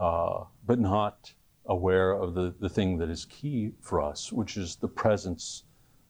uh, 0.00 0.44
but 0.66 0.78
not 0.78 1.32
aware 1.66 2.12
of 2.12 2.34
the, 2.34 2.54
the 2.60 2.68
thing 2.68 2.98
that 2.98 3.10
is 3.10 3.24
key 3.26 3.72
for 3.80 4.00
us, 4.00 4.32
which 4.32 4.56
is 4.56 4.76
the 4.76 4.88
presence 4.88 5.64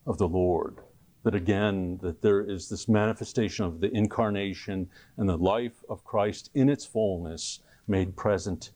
of 0.05 0.17
the 0.17 0.27
Lord. 0.27 0.79
That 1.23 1.35
again, 1.35 1.99
that 2.01 2.21
there 2.21 2.41
is 2.41 2.69
this 2.69 2.87
manifestation 2.87 3.65
of 3.65 3.81
the 3.81 3.91
incarnation 3.95 4.89
and 5.17 5.27
the 5.27 5.37
life 5.37 5.83
of 5.89 6.03
Christ 6.03 6.51
in 6.53 6.69
its 6.69 6.85
fullness 6.85 7.61
made 7.87 8.15
present 8.15 8.71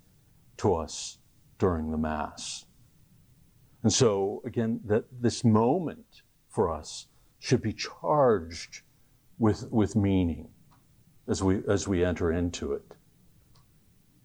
to 0.58 0.74
us 0.74 1.20
during 1.60 1.91
the 1.91 1.98
Mass. 1.98 2.66
And 3.84 3.94
so, 3.94 4.41
again, 4.46 4.82
that 4.86 5.06
this 5.22 5.44
moment 5.44 6.06
for 6.60 6.69
us 6.69 7.07
should 7.40 7.61
be 7.61 7.72
charged 7.72 8.81
with, 9.38 9.72
with 9.72 9.95
meaning 9.95 10.49
as 11.30 11.41
we, 11.41 11.61
as 11.69 11.88
we 11.88 12.03
enter 12.03 12.34
into 12.34 12.73
it. 12.73 12.84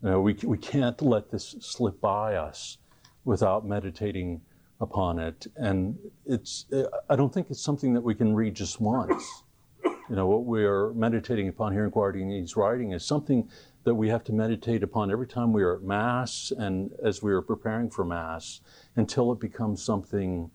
You 0.02 0.10
know, 0.10 0.20
we, 0.20 0.34
we 0.42 0.58
can't 0.58 1.00
let 1.00 1.30
this 1.30 1.54
slip 1.60 2.00
by 2.00 2.34
us 2.34 2.78
without 3.24 3.64
meditating 3.64 4.40
upon 4.80 5.20
it. 5.20 5.46
And 5.54 5.96
it's, 6.26 6.66
I 7.08 7.14
don't 7.14 7.32
think 7.32 7.50
it's 7.50 7.62
something 7.62 7.94
that 7.94 8.00
we 8.00 8.16
can 8.16 8.34
read 8.34 8.56
just 8.56 8.80
once. 8.80 9.44
You 9.84 10.16
know, 10.16 10.26
what 10.26 10.44
we 10.44 10.64
are 10.64 10.92
meditating 10.92 11.46
upon 11.46 11.72
here 11.72 11.84
in 11.84 11.90
Guardini's 11.92 12.56
writing 12.56 12.90
is 12.90 13.04
something 13.04 13.48
that 13.84 13.94
we 13.94 14.08
have 14.08 14.24
to 14.24 14.32
meditate 14.32 14.82
upon 14.82 15.12
every 15.12 15.28
time 15.28 15.52
we 15.52 15.62
are 15.62 15.76
at 15.76 15.82
Mass 15.82 16.52
and 16.58 16.90
as 17.00 17.22
we 17.22 17.30
are 17.30 17.42
preparing 17.42 17.90
for 17.90 18.04
Mass 18.04 18.60
until 18.96 19.30
it 19.30 19.38
becomes 19.38 19.84
something 19.84 20.50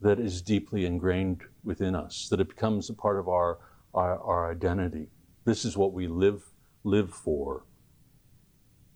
that 0.00 0.18
is 0.18 0.42
deeply 0.42 0.84
ingrained 0.84 1.42
within 1.64 1.94
us, 1.94 2.28
that 2.30 2.40
it 2.40 2.48
becomes 2.48 2.90
a 2.90 2.94
part 2.94 3.18
of 3.18 3.28
our, 3.28 3.58
our, 3.94 4.18
our 4.18 4.50
identity. 4.50 5.08
This 5.44 5.64
is 5.64 5.76
what 5.76 5.92
we 5.92 6.06
live, 6.06 6.42
live 6.84 7.10
for. 7.10 7.64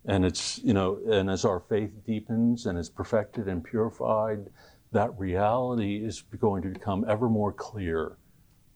And 0.05 0.25
it's, 0.25 0.59
you 0.59 0.73
know, 0.73 0.99
and 1.09 1.29
as 1.29 1.45
our 1.45 1.59
faith 1.59 1.91
deepens 2.05 2.65
and 2.65 2.77
is 2.77 2.89
perfected 2.89 3.47
and 3.47 3.63
purified, 3.63 4.49
that 4.91 5.17
reality 5.17 6.03
is 6.03 6.21
going 6.39 6.63
to 6.63 6.69
become 6.69 7.05
ever 7.07 7.29
more 7.29 7.53
clear 7.53 8.17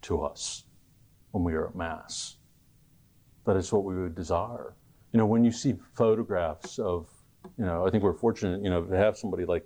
to 0.03 0.21
us 0.21 0.65
when 1.31 1.43
we 1.43 1.53
are 1.53 1.67
at 1.67 1.75
Mass. 1.75 2.37
That 3.45 3.57
is 3.57 3.71
what 3.71 3.83
we 3.83 3.95
would 3.95 4.15
desire 4.15 4.75
you 5.15 5.19
know, 5.19 5.27
when 5.27 5.45
you 5.45 5.51
see 5.53 5.75
photographs 5.93 6.77
of, 6.77 7.07
you 7.57 7.63
know, 7.63 7.87
I 7.87 7.89
think 7.89 8.03
we're 8.03 8.17
fortunate, 8.17 8.61
you 8.61 8.69
know, 8.69 8.83
to 8.83 8.97
have 8.97 9.17
somebody 9.17 9.45
like 9.45 9.65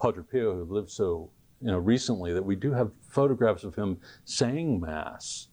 Padre 0.00 0.22
Pio 0.24 0.54
who 0.54 0.64
lived 0.72 0.88
so, 0.88 1.30
you 1.66 1.72
know, 1.72 1.78
recently 1.78 2.32
that 2.32 2.44
we 2.44 2.54
do 2.54 2.70
have 2.70 2.92
photographs 3.08 3.64
of 3.64 3.74
him 3.74 3.98
saying 4.24 4.80
Mass. 4.80 5.48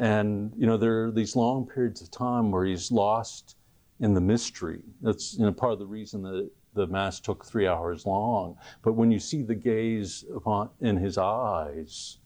And, 0.00 0.50
you 0.56 0.66
know, 0.66 0.78
there 0.78 1.04
are 1.04 1.10
these 1.10 1.36
long 1.36 1.66
periods 1.66 2.00
of 2.00 2.10
time 2.10 2.50
where 2.50 2.64
he's 2.64 2.90
lost 2.90 3.56
in 4.00 4.14
the 4.14 4.22
mystery. 4.22 4.80
That's, 5.02 5.36
you 5.36 5.44
know, 5.44 5.52
part 5.52 5.74
of 5.74 5.80
the 5.80 5.86
reason 5.86 6.22
that 6.22 6.50
the 6.72 6.86
Mass 6.86 7.20
took 7.20 7.44
three 7.44 7.68
hours 7.68 8.06
long. 8.06 8.56
But 8.80 8.94
when 8.94 9.10
you 9.10 9.18
see 9.18 9.42
the 9.42 9.54
gaze 9.54 10.24
upon, 10.34 10.70
in 10.80 10.96
his 10.96 11.18
eyes, 11.18 12.20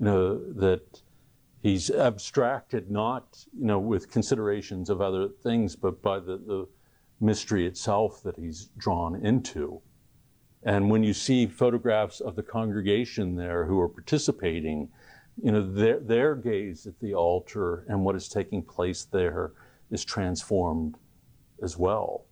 you 0.00 0.06
know, 0.06 0.52
that 0.54 1.00
he's 1.62 1.92
abstracted 1.92 2.90
not 2.90 3.38
you 3.56 3.66
know 3.66 3.78
with 3.78 4.10
considerations 4.10 4.90
of 4.90 5.00
other 5.00 5.28
things 5.44 5.76
but 5.76 6.02
by 6.02 6.18
the, 6.18 6.36
the 6.38 6.66
mystery 7.20 7.68
itself 7.68 8.20
that 8.24 8.36
he's 8.36 8.70
drawn 8.78 9.24
into 9.24 9.80
and 10.64 10.90
when 10.90 11.02
you 11.02 11.12
see 11.12 11.46
photographs 11.46 12.20
of 12.20 12.36
the 12.36 12.42
congregation 12.42 13.34
there 13.36 13.64
who 13.64 13.80
are 13.80 13.88
participating 13.88 14.88
you 15.42 15.50
know 15.50 15.72
their, 15.72 15.98
their 16.00 16.34
gaze 16.34 16.86
at 16.86 16.98
the 17.00 17.14
altar 17.14 17.84
and 17.88 18.04
what 18.04 18.16
is 18.16 18.28
taking 18.28 18.62
place 18.62 19.04
there 19.04 19.52
is 19.90 20.04
transformed 20.04 20.96
as 21.62 21.76
well 21.76 22.24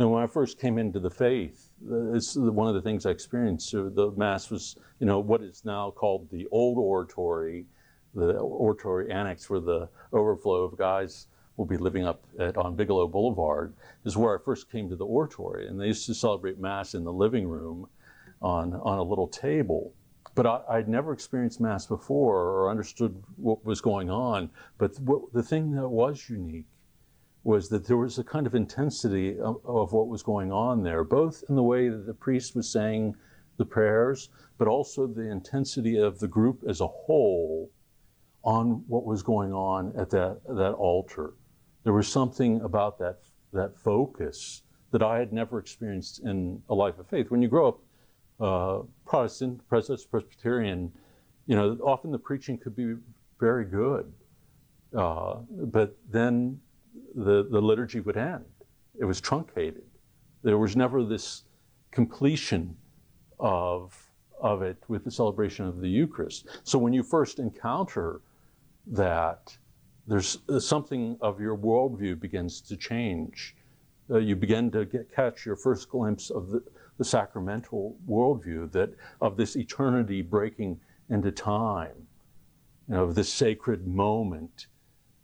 and 0.00 0.10
when 0.10 0.22
I 0.22 0.26
first 0.26 0.58
came 0.58 0.78
into 0.78 0.98
the 0.98 1.10
faith, 1.10 1.74
it's 1.86 2.34
one 2.34 2.66
of 2.66 2.74
the 2.74 2.80
things 2.80 3.04
I 3.04 3.10
experienced. 3.10 3.70
The 3.72 4.14
Mass 4.16 4.50
was, 4.50 4.76
you 4.98 5.06
know, 5.06 5.18
what 5.18 5.42
is 5.42 5.62
now 5.62 5.90
called 5.90 6.30
the 6.30 6.48
Old 6.50 6.78
Oratory, 6.78 7.66
the 8.14 8.38
oratory 8.38 9.12
annex 9.12 9.50
where 9.50 9.60
the 9.60 9.90
overflow 10.14 10.62
of 10.62 10.78
guys 10.78 11.26
will 11.56 11.66
be 11.66 11.76
living 11.76 12.06
up 12.06 12.24
at, 12.38 12.56
on 12.56 12.76
Bigelow 12.76 13.08
Boulevard 13.08 13.74
is 14.04 14.16
where 14.16 14.38
I 14.38 14.42
first 14.42 14.70
came 14.70 14.88
to 14.88 14.96
the 14.96 15.04
oratory. 15.04 15.68
And 15.68 15.80
they 15.80 15.86
used 15.86 16.06
to 16.06 16.14
celebrate 16.14 16.58
Mass 16.58 16.94
in 16.94 17.04
the 17.04 17.12
living 17.12 17.46
room 17.48 17.88
on, 18.40 18.74
on 18.74 18.98
a 18.98 19.02
little 19.02 19.28
table. 19.28 19.92
But 20.34 20.46
I, 20.46 20.76
would 20.76 20.88
never 20.88 21.12
experienced 21.12 21.60
Mass 21.60 21.86
before 21.86 22.36
or 22.36 22.70
understood 22.70 23.22
what 23.36 23.64
was 23.64 23.80
going 23.80 24.10
on. 24.10 24.50
But 24.78 24.98
what, 25.00 25.32
the 25.32 25.42
thing 25.42 25.72
that 25.72 25.88
was 25.88 26.28
unique 26.30 26.66
was 27.42 27.68
that 27.70 27.86
there 27.86 27.96
was 27.96 28.18
a 28.18 28.24
kind 28.24 28.46
of 28.46 28.54
intensity 28.54 29.38
of, 29.38 29.60
of 29.64 29.92
what 29.92 30.08
was 30.08 30.22
going 30.22 30.52
on 30.52 30.82
there, 30.82 31.04
both 31.04 31.42
in 31.48 31.56
the 31.56 31.62
way 31.62 31.88
that 31.88 32.06
the 32.06 32.14
priest 32.14 32.54
was 32.54 32.70
saying 32.70 33.14
the 33.56 33.64
prayers, 33.64 34.28
but 34.58 34.68
also 34.68 35.06
the 35.06 35.30
intensity 35.30 35.98
of 35.98 36.18
the 36.18 36.28
group 36.28 36.62
as 36.68 36.80
a 36.80 36.86
whole 36.86 37.70
on 38.42 38.84
what 38.88 39.04
was 39.04 39.22
going 39.22 39.52
on 39.52 39.92
at 39.98 40.10
that, 40.10 40.40
that 40.48 40.72
altar. 40.72 41.34
There 41.84 41.92
was 41.92 42.08
something 42.08 42.60
about 42.60 42.98
that, 42.98 43.18
that 43.52 43.76
focus 43.76 44.62
that 44.90 45.02
I 45.02 45.18
had 45.18 45.32
never 45.32 45.58
experienced 45.58 46.20
in 46.20 46.62
a 46.68 46.74
life 46.74 46.98
of 46.98 47.06
faith. 47.06 47.30
When 47.30 47.42
you 47.42 47.48
grow 47.48 47.68
up 47.68 47.80
uh, 48.40 48.82
Protestant, 49.06 49.66
Presbyterian, 49.68 50.92
you 51.46 51.56
know, 51.56 51.78
often 51.82 52.10
the 52.10 52.18
preaching 52.18 52.58
could 52.58 52.76
be 52.76 52.94
very 53.38 53.64
good, 53.64 54.12
uh, 54.96 55.36
but 55.50 55.96
then 56.10 56.60
the, 57.14 57.46
the 57.50 57.60
liturgy 57.60 58.00
would 58.00 58.16
end. 58.16 58.44
It 58.98 59.04
was 59.04 59.20
truncated. 59.20 59.84
There 60.42 60.58
was 60.58 60.76
never 60.76 61.04
this 61.04 61.44
completion 61.90 62.76
of, 63.38 63.96
of 64.40 64.62
it 64.62 64.82
with 64.88 65.04
the 65.04 65.10
celebration 65.10 65.66
of 65.66 65.80
the 65.80 65.88
Eucharist. 65.88 66.46
So 66.64 66.78
when 66.78 66.92
you 66.92 67.02
first 67.02 67.38
encounter 67.38 68.20
that, 68.86 69.56
there's 70.06 70.38
something 70.58 71.16
of 71.20 71.40
your 71.40 71.56
worldview 71.56 72.18
begins 72.18 72.60
to 72.62 72.76
change. 72.76 73.56
Uh, 74.10 74.18
you 74.18 74.34
begin 74.34 74.70
to 74.72 74.84
get, 74.84 75.14
catch 75.14 75.46
your 75.46 75.56
first 75.56 75.88
glimpse 75.88 76.30
of 76.30 76.50
the, 76.50 76.62
the 76.98 77.04
sacramental 77.04 77.96
worldview 78.08 78.70
that 78.72 78.90
of 79.20 79.36
this 79.36 79.56
eternity 79.56 80.20
breaking 80.20 80.78
into 81.10 81.30
time, 81.30 81.94
you 82.88 82.94
know, 82.94 83.04
of 83.04 83.14
this 83.14 83.32
sacred 83.32 83.86
moment 83.86 84.66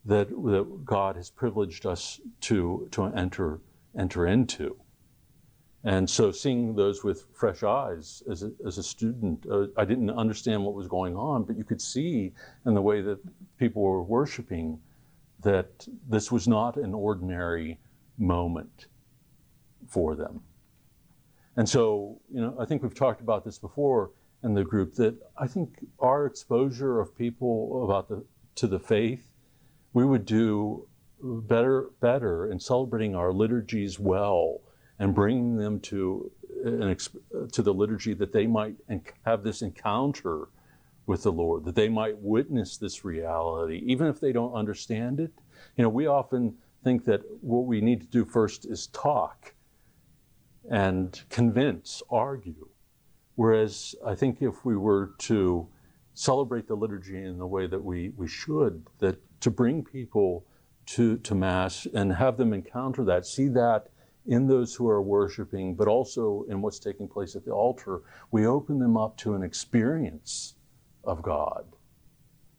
that, 0.04 0.28
that 0.28 0.84
God 0.84 1.16
has 1.16 1.30
privileged 1.30 1.84
us 1.84 2.20
to, 2.42 2.88
to 2.92 3.04
enter, 3.06 3.60
enter 3.98 4.26
into. 4.26 4.76
And 5.86 6.10
so 6.10 6.32
seeing 6.32 6.74
those 6.74 7.04
with 7.04 7.26
fresh 7.32 7.62
eyes 7.62 8.20
as 8.28 8.42
a, 8.42 8.50
as 8.66 8.76
a 8.76 8.82
student, 8.82 9.46
uh, 9.48 9.68
I 9.76 9.84
didn't 9.84 10.10
understand 10.10 10.64
what 10.64 10.74
was 10.74 10.88
going 10.88 11.14
on, 11.14 11.44
but 11.44 11.56
you 11.56 11.62
could 11.62 11.80
see 11.80 12.32
in 12.66 12.74
the 12.74 12.82
way 12.82 13.00
that 13.02 13.20
people 13.56 13.82
were 13.82 14.02
worshiping 14.02 14.80
that 15.42 15.86
this 16.08 16.32
was 16.32 16.48
not 16.48 16.76
an 16.76 16.92
ordinary 16.92 17.78
moment 18.18 18.86
for 19.86 20.16
them. 20.16 20.40
And 21.54 21.68
so, 21.68 22.20
you 22.34 22.40
know, 22.40 22.56
I 22.58 22.64
think 22.64 22.82
we've 22.82 22.92
talked 22.92 23.20
about 23.20 23.44
this 23.44 23.56
before 23.56 24.10
in 24.42 24.54
the 24.54 24.64
group 24.64 24.94
that 24.96 25.14
I 25.38 25.46
think 25.46 25.86
our 26.00 26.26
exposure 26.26 26.98
of 26.98 27.16
people 27.16 27.84
about 27.84 28.08
the 28.08 28.24
to 28.56 28.66
the 28.66 28.80
faith, 28.80 29.30
we 29.92 30.04
would 30.04 30.26
do 30.26 30.88
better 31.22 31.90
better 32.00 32.50
in 32.50 32.58
celebrating 32.58 33.14
our 33.14 33.32
liturgies 33.32 34.00
well 34.00 34.60
and 34.98 35.14
bringing 35.14 35.56
them 35.56 35.80
to 35.80 36.30
an, 36.64 36.96
to 37.52 37.62
the 37.62 37.74
liturgy 37.74 38.14
that 38.14 38.32
they 38.32 38.46
might 38.46 38.76
have 39.24 39.42
this 39.42 39.62
encounter 39.62 40.48
with 41.06 41.22
the 41.22 41.32
Lord, 41.32 41.64
that 41.64 41.76
they 41.76 41.88
might 41.88 42.18
witness 42.18 42.76
this 42.76 43.04
reality, 43.04 43.82
even 43.86 44.08
if 44.08 44.20
they 44.20 44.32
don't 44.32 44.52
understand 44.52 45.20
it. 45.20 45.32
You 45.76 45.82
know, 45.82 45.88
we 45.88 46.06
often 46.06 46.56
think 46.82 47.04
that 47.04 47.22
what 47.40 47.66
we 47.66 47.80
need 47.80 48.00
to 48.00 48.06
do 48.06 48.24
first 48.24 48.66
is 48.66 48.88
talk 48.88 49.54
and 50.68 51.22
convince, 51.30 52.02
argue. 52.10 52.68
Whereas 53.36 53.94
I 54.04 54.14
think 54.14 54.42
if 54.42 54.64
we 54.64 54.76
were 54.76 55.12
to 55.18 55.68
celebrate 56.14 56.66
the 56.66 56.74
liturgy 56.74 57.22
in 57.22 57.38
the 57.38 57.46
way 57.46 57.66
that 57.66 57.84
we, 57.84 58.08
we 58.16 58.26
should, 58.26 58.86
that 58.98 59.20
to 59.40 59.50
bring 59.50 59.84
people 59.84 60.44
to, 60.86 61.18
to 61.18 61.34
Mass 61.34 61.86
and 61.94 62.14
have 62.14 62.36
them 62.36 62.52
encounter 62.52 63.04
that, 63.04 63.26
see 63.26 63.48
that 63.48 63.88
in 64.26 64.46
those 64.46 64.74
who 64.74 64.88
are 64.88 65.02
worshiping, 65.02 65.74
but 65.74 65.88
also 65.88 66.44
in 66.48 66.60
what's 66.60 66.78
taking 66.78 67.08
place 67.08 67.36
at 67.36 67.44
the 67.44 67.50
altar, 67.50 68.02
we 68.30 68.46
open 68.46 68.78
them 68.78 68.96
up 68.96 69.16
to 69.18 69.34
an 69.34 69.42
experience 69.42 70.54
of 71.04 71.22
God 71.22 71.64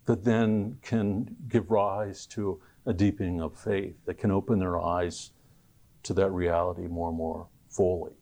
that 0.06 0.24
then 0.24 0.78
can 0.82 1.36
give 1.50 1.70
rise 1.70 2.26
to 2.28 2.62
a 2.86 2.94
deepening 2.94 3.42
of 3.42 3.58
faith, 3.60 3.96
that 4.06 4.18
can 4.18 4.32
open 4.32 4.58
their 4.60 4.80
eyes 4.80 5.32
to 6.04 6.14
that 6.14 6.32
reality 6.32 6.88
more 6.88 7.10
and 7.10 7.18
more 7.18 7.48
fully. 7.70 8.14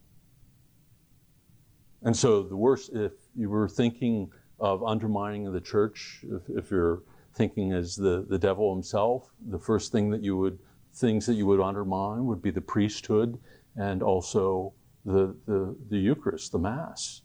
And 2.02 2.16
so, 2.16 2.44
the 2.44 2.56
worst, 2.56 2.92
if 2.94 3.14
you 3.36 3.50
were 3.50 3.70
thinking 3.70 4.32
of 4.60 4.84
undermining 4.84 5.52
the 5.52 5.62
church, 5.62 6.24
if, 6.24 6.50
if 6.50 6.72
you're 6.72 7.04
thinking 7.36 7.74
as 7.74 7.96
the, 7.96 8.26
the 8.28 8.40
devil 8.40 8.74
himself, 8.74 9.32
the 9.50 9.60
first 9.60 9.92
thing 9.92 10.10
that 10.10 10.24
you 10.24 10.38
would 10.38 10.58
things 10.96 11.26
that 11.26 11.34
you 11.34 11.46
would 11.46 11.60
undermine 11.60 12.26
would 12.26 12.42
be 12.42 12.52
the 12.52 12.62
priesthood 12.62 13.38
and 13.76 14.02
also 14.02 14.74
the, 15.04 15.36
the, 15.46 15.76
the 15.90 15.98
Eucharist, 15.98 16.52
the 16.52 16.60
Mass. 16.60 17.22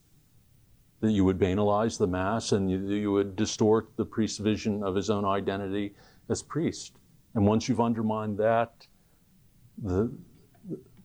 That 1.01 1.13
you 1.13 1.25
would 1.25 1.39
banalize 1.39 1.97
the 1.97 2.07
Mass 2.07 2.53
and 2.53 2.71
you, 2.71 2.79
you 2.89 3.13
would 3.13 3.37
distort 3.37 3.97
the 3.97 4.05
priest's 4.05 4.39
vision 4.39 4.83
of 4.83 4.95
his 4.95 5.09
own 5.09 5.25
identity 5.25 5.95
as 6.29 6.43
priest. 6.43 6.97
And 7.35 7.47
once 7.47 7.69
you've 7.69 7.81
undermined 7.81 8.37
that, 8.39 8.87
the, 9.83 10.13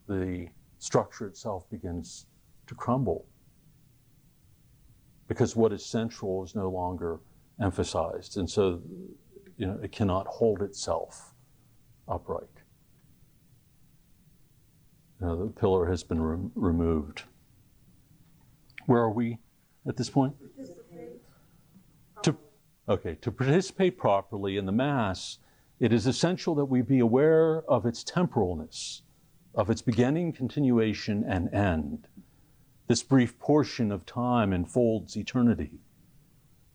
the 0.07 0.47
structure 0.79 1.27
itself 1.27 1.69
begins 1.69 2.25
to 2.67 2.75
crumble. 2.75 3.25
Because 5.27 5.55
what 5.55 5.71
is 5.71 5.85
central 5.85 6.43
is 6.43 6.55
no 6.55 6.69
longer 6.69 7.19
emphasized. 7.61 8.37
And 8.37 8.49
so, 8.49 8.81
you 9.57 9.65
know, 9.65 9.79
it 9.81 9.91
cannot 9.91 10.27
hold 10.27 10.61
itself 10.61 11.33
upright. 12.07 12.55
Uh, 15.23 15.35
the 15.35 15.47
pillar 15.47 15.85
has 15.85 16.03
been 16.03 16.21
re- 16.21 16.49
removed. 16.55 17.23
Where 18.85 19.01
are 19.01 19.11
we 19.11 19.39
at 19.87 19.95
this 19.97 20.09
point? 20.09 20.35
To, 22.23 22.35
okay, 22.89 23.15
to 23.21 23.31
participate 23.31 23.97
properly 23.97 24.57
in 24.57 24.65
the 24.65 24.71
Mass, 24.71 25.39
it 25.79 25.93
is 25.93 26.05
essential 26.05 26.55
that 26.55 26.65
we 26.65 26.81
be 26.81 26.99
aware 26.99 27.63
of 27.69 27.85
its 27.85 28.03
temporalness, 28.03 29.01
of 29.53 29.69
its 29.69 29.81
beginning, 29.81 30.33
continuation, 30.33 31.23
and 31.27 31.53
end. 31.53 32.07
This 32.87 33.01
brief 33.01 33.39
portion 33.39 33.91
of 33.91 34.05
time 34.05 34.53
enfolds 34.53 35.15
eternity. 35.15 35.79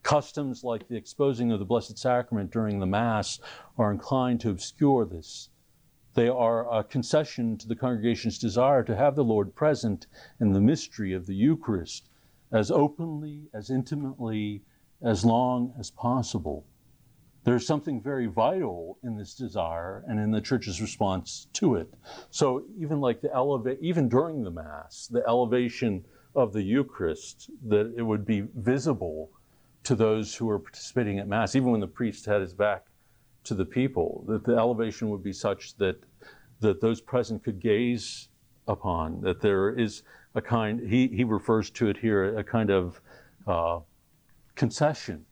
Customs 0.02 0.64
like 0.64 0.88
the 0.88 0.96
exposing 0.96 1.52
of 1.52 1.58
the 1.58 1.64
Blessed 1.64 1.98
Sacrament 1.98 2.50
during 2.50 2.80
the 2.80 2.86
Mass 2.86 3.38
are 3.76 3.92
inclined 3.92 4.40
to 4.40 4.50
obscure 4.50 5.04
this 5.04 5.50
they 6.14 6.28
are 6.28 6.72
a 6.72 6.82
concession 6.82 7.56
to 7.58 7.68
the 7.68 7.76
congregation's 7.76 8.38
desire 8.38 8.82
to 8.82 8.96
have 8.96 9.14
the 9.14 9.24
Lord 9.24 9.54
present 9.54 10.06
in 10.40 10.52
the 10.52 10.60
mystery 10.60 11.12
of 11.12 11.26
the 11.26 11.34
Eucharist 11.34 12.08
as 12.52 12.70
openly, 12.70 13.48
as 13.54 13.70
intimately, 13.70 14.62
as 15.02 15.24
long 15.24 15.72
as 15.78 15.90
possible. 15.90 16.66
There's 17.44 17.66
something 17.66 18.02
very 18.02 18.26
vital 18.26 18.98
in 19.02 19.16
this 19.16 19.34
desire 19.34 20.04
and 20.06 20.20
in 20.20 20.30
the 20.30 20.40
church's 20.40 20.80
response 20.80 21.46
to 21.54 21.76
it. 21.76 21.92
So 22.30 22.64
even 22.78 23.00
like 23.00 23.20
the 23.20 23.32
elevate, 23.32 23.78
even 23.80 24.08
during 24.08 24.42
the 24.42 24.50
Mass, 24.50 25.08
the 25.10 25.26
elevation 25.26 26.04
of 26.34 26.52
the 26.52 26.62
Eucharist, 26.62 27.50
that 27.68 27.94
it 27.96 28.02
would 28.02 28.26
be 28.26 28.42
visible 28.56 29.30
to 29.84 29.94
those 29.94 30.34
who 30.34 30.50
are 30.50 30.58
participating 30.58 31.18
at 31.18 31.28
Mass, 31.28 31.54
even 31.54 31.70
when 31.70 31.80
the 31.80 31.86
priest 31.86 32.26
had 32.26 32.42
his 32.42 32.52
back 32.52 32.89
to 33.44 33.54
the 33.54 33.64
people, 33.64 34.24
that 34.28 34.44
the 34.44 34.56
elevation 34.56 35.08
would 35.10 35.22
be 35.22 35.32
such 35.32 35.76
that, 35.76 35.96
that 36.60 36.80
those 36.80 37.00
present 37.00 37.42
could 37.42 37.60
gaze 37.60 38.28
upon, 38.68 39.20
that 39.22 39.40
there 39.40 39.70
is 39.70 40.02
a 40.34 40.40
kind, 40.40 40.80
he, 40.88 41.08
he 41.08 41.24
refers 41.24 41.70
to 41.70 41.88
it 41.88 41.96
here, 41.96 42.38
a 42.38 42.44
kind 42.44 42.70
of 42.70 43.00
uh, 43.46 43.80
concession, 44.54 45.24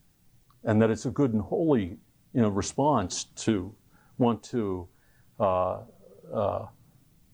and 0.63 0.81
that 0.81 0.89
it's 0.89 1.05
a 1.05 1.11
good 1.11 1.33
and 1.33 1.41
holy 1.41 1.97
you 2.33 2.41
know, 2.41 2.49
response 2.49 3.25
to 3.35 3.73
want 4.17 4.43
to 4.43 4.87
uh, 5.39 5.79
uh, 6.33 6.65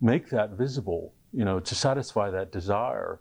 make 0.01 0.29
that 0.29 0.51
visible, 0.51 1.13
you 1.33 1.43
know, 1.43 1.59
to 1.59 1.75
satisfy 1.75 2.29
that 2.29 2.51
desire. 2.51 3.19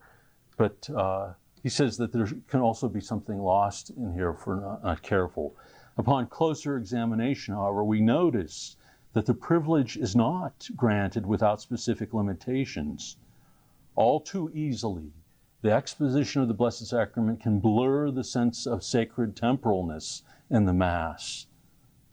But 0.56 0.88
uh, 0.90 1.32
he 1.62 1.68
says 1.68 1.96
that 1.96 2.12
there 2.12 2.28
can 2.48 2.60
also 2.60 2.88
be 2.88 3.00
something 3.00 3.38
lost 3.38 3.90
in 3.90 4.12
here 4.12 4.36
if 4.38 4.46
we're 4.46 4.60
not, 4.60 4.84
not 4.84 5.02
careful. 5.02 5.56
Upon 5.96 6.26
closer 6.26 6.76
examination, 6.76 7.54
however, 7.54 7.84
we 7.84 8.00
notice 8.00 8.76
that 9.12 9.26
the 9.26 9.34
privilege 9.34 9.96
is 9.96 10.16
not 10.16 10.68
granted 10.74 11.24
without 11.24 11.60
specific 11.60 12.12
limitations. 12.12 13.16
All 13.94 14.18
too 14.18 14.50
easily, 14.52 15.12
the 15.62 15.70
exposition 15.70 16.42
of 16.42 16.48
the 16.48 16.54
Blessed 16.54 16.86
Sacrament 16.86 17.40
can 17.40 17.60
blur 17.60 18.10
the 18.10 18.24
sense 18.24 18.66
of 18.66 18.82
sacred 18.82 19.36
temporalness 19.36 20.22
in 20.50 20.64
the 20.64 20.74
Mass. 20.74 21.46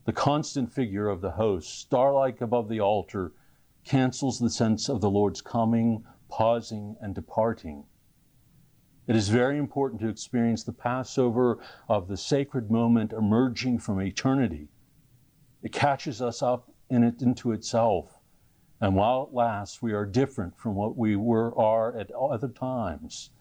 The 0.05 0.13
constant 0.13 0.71
figure 0.71 1.07
of 1.07 1.21
the 1.21 1.31
host, 1.31 1.79
star-like 1.79 2.39
above 2.39 2.69
the 2.69 2.79
altar, 2.79 3.33
cancels 3.83 4.39
the 4.39 4.49
sense 4.49 4.89
of 4.89 5.01
the 5.01 5.09
Lord's 5.09 5.41
coming, 5.41 6.05
pausing, 6.29 6.95
and 7.01 7.15
departing. 7.15 7.85
It 9.07 9.15
is 9.15 9.29
very 9.29 9.57
important 9.57 10.01
to 10.01 10.09
experience 10.09 10.63
the 10.63 10.73
Passover 10.73 11.59
of 11.89 12.07
the 12.07 12.17
sacred 12.17 12.69
moment 12.69 13.13
emerging 13.13 13.79
from 13.79 13.99
eternity. 13.99 14.69
It 15.63 15.71
catches 15.71 16.21
us 16.21 16.41
up 16.41 16.71
in 16.89 17.03
it 17.03 17.21
into 17.21 17.51
itself. 17.51 18.19
And 18.79 18.95
while 18.95 19.23
it 19.23 19.33
lasts, 19.33 19.81
we 19.81 19.93
are 19.93 20.05
different 20.05 20.57
from 20.57 20.75
what 20.75 20.97
we 20.97 21.15
were 21.15 21.57
are 21.57 21.95
at 21.97 22.11
other 22.11 22.47
times. 22.47 23.31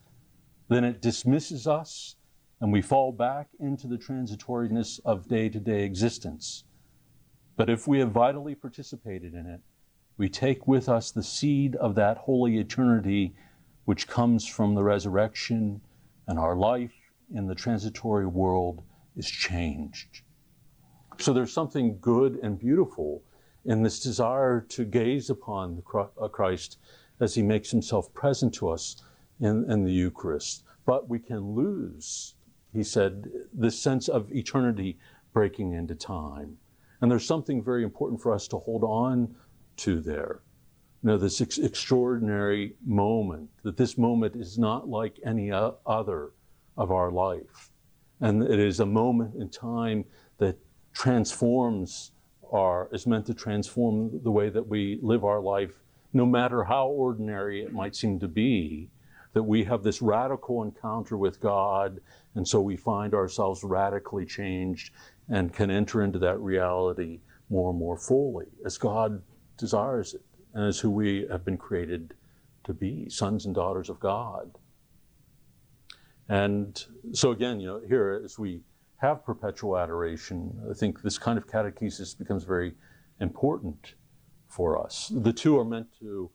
Then 0.68 0.84
it 0.84 1.02
dismisses 1.02 1.66
us 1.66 2.16
and 2.60 2.72
we 2.72 2.82
fall 2.82 3.10
back 3.10 3.48
into 3.58 3.86
the 3.86 3.96
transitoriness 3.96 5.00
of 5.04 5.28
day 5.28 5.48
to 5.48 5.58
day 5.58 5.82
existence. 5.82 6.64
But 7.56 7.70
if 7.70 7.88
we 7.88 7.98
have 7.98 8.10
vitally 8.10 8.54
participated 8.54 9.34
in 9.34 9.46
it, 9.46 9.60
we 10.16 10.28
take 10.28 10.66
with 10.66 10.88
us 10.88 11.10
the 11.10 11.22
seed 11.22 11.74
of 11.76 11.94
that 11.94 12.18
holy 12.18 12.58
eternity 12.58 13.34
which 13.90 14.06
comes 14.06 14.46
from 14.46 14.76
the 14.76 14.84
resurrection, 14.84 15.80
and 16.28 16.38
our 16.38 16.54
life 16.54 16.94
in 17.34 17.48
the 17.48 17.54
transitory 17.56 18.24
world 18.24 18.84
is 19.16 19.28
changed. 19.28 20.22
So 21.18 21.32
there's 21.32 21.52
something 21.52 21.98
good 22.00 22.38
and 22.40 22.56
beautiful 22.56 23.24
in 23.64 23.82
this 23.82 23.98
desire 23.98 24.60
to 24.68 24.84
gaze 24.84 25.28
upon 25.28 25.82
uh, 25.92 26.28
Christ 26.28 26.78
as 27.18 27.34
he 27.34 27.42
makes 27.42 27.68
himself 27.68 28.14
present 28.14 28.54
to 28.54 28.68
us 28.68 29.02
in, 29.40 29.68
in 29.68 29.82
the 29.82 29.92
Eucharist. 29.92 30.62
But 30.86 31.08
we 31.08 31.18
can 31.18 31.56
lose, 31.56 32.36
he 32.72 32.84
said, 32.84 33.28
this 33.52 33.76
sense 33.76 34.06
of 34.06 34.30
eternity 34.30 35.00
breaking 35.32 35.72
into 35.72 35.96
time. 35.96 36.58
And 37.00 37.10
there's 37.10 37.26
something 37.26 37.60
very 37.60 37.82
important 37.82 38.22
for 38.22 38.32
us 38.32 38.46
to 38.52 38.58
hold 38.58 38.84
on 38.84 39.34
to 39.78 40.00
there. 40.00 40.42
You 41.02 41.08
know, 41.08 41.18
this 41.18 41.40
ex- 41.40 41.58
extraordinary 41.58 42.74
moment, 42.84 43.48
that 43.62 43.76
this 43.76 43.96
moment 43.96 44.36
is 44.36 44.58
not 44.58 44.88
like 44.88 45.18
any 45.24 45.50
other 45.50 46.32
of 46.76 46.90
our 46.90 47.10
life. 47.10 47.70
And 48.20 48.42
it 48.42 48.58
is 48.58 48.80
a 48.80 48.86
moment 48.86 49.34
in 49.36 49.48
time 49.48 50.04
that 50.38 50.58
transforms 50.92 52.12
our, 52.52 52.90
is 52.92 53.06
meant 53.06 53.24
to 53.26 53.34
transform 53.34 54.20
the 54.22 54.30
way 54.30 54.50
that 54.50 54.66
we 54.66 54.98
live 55.00 55.24
our 55.24 55.40
life, 55.40 55.70
no 56.12 56.26
matter 56.26 56.64
how 56.64 56.88
ordinary 56.88 57.62
it 57.62 57.72
might 57.72 57.96
seem 57.96 58.18
to 58.20 58.28
be, 58.28 58.90
that 59.32 59.42
we 59.42 59.64
have 59.64 59.82
this 59.82 60.02
radical 60.02 60.62
encounter 60.62 61.16
with 61.16 61.40
God, 61.40 62.00
and 62.34 62.46
so 62.46 62.60
we 62.60 62.76
find 62.76 63.14
ourselves 63.14 63.64
radically 63.64 64.26
changed 64.26 64.92
and 65.30 65.54
can 65.54 65.70
enter 65.70 66.02
into 66.02 66.18
that 66.18 66.38
reality 66.40 67.20
more 67.48 67.70
and 67.70 67.78
more 67.78 67.96
fully 67.96 68.48
as 68.66 68.76
God 68.76 69.22
desires 69.56 70.12
it 70.14 70.22
as 70.54 70.78
who 70.78 70.90
we 70.90 71.26
have 71.30 71.44
been 71.44 71.56
created 71.56 72.14
to 72.64 72.72
be, 72.72 73.08
sons 73.08 73.46
and 73.46 73.54
daughters 73.54 73.88
of 73.88 74.00
God. 74.00 74.50
And 76.28 76.84
so 77.12 77.32
again, 77.32 77.60
you 77.60 77.66
know, 77.66 77.80
here 77.86 78.20
as 78.24 78.38
we 78.38 78.60
have 78.96 79.24
perpetual 79.24 79.78
adoration, 79.78 80.60
I 80.70 80.74
think 80.74 81.02
this 81.02 81.18
kind 81.18 81.38
of 81.38 81.46
catechesis 81.46 82.16
becomes 82.16 82.44
very 82.44 82.74
important 83.20 83.94
for 84.48 84.82
us. 84.84 85.10
The 85.14 85.32
two 85.32 85.58
are 85.58 85.64
meant 85.64 85.88
to 86.00 86.30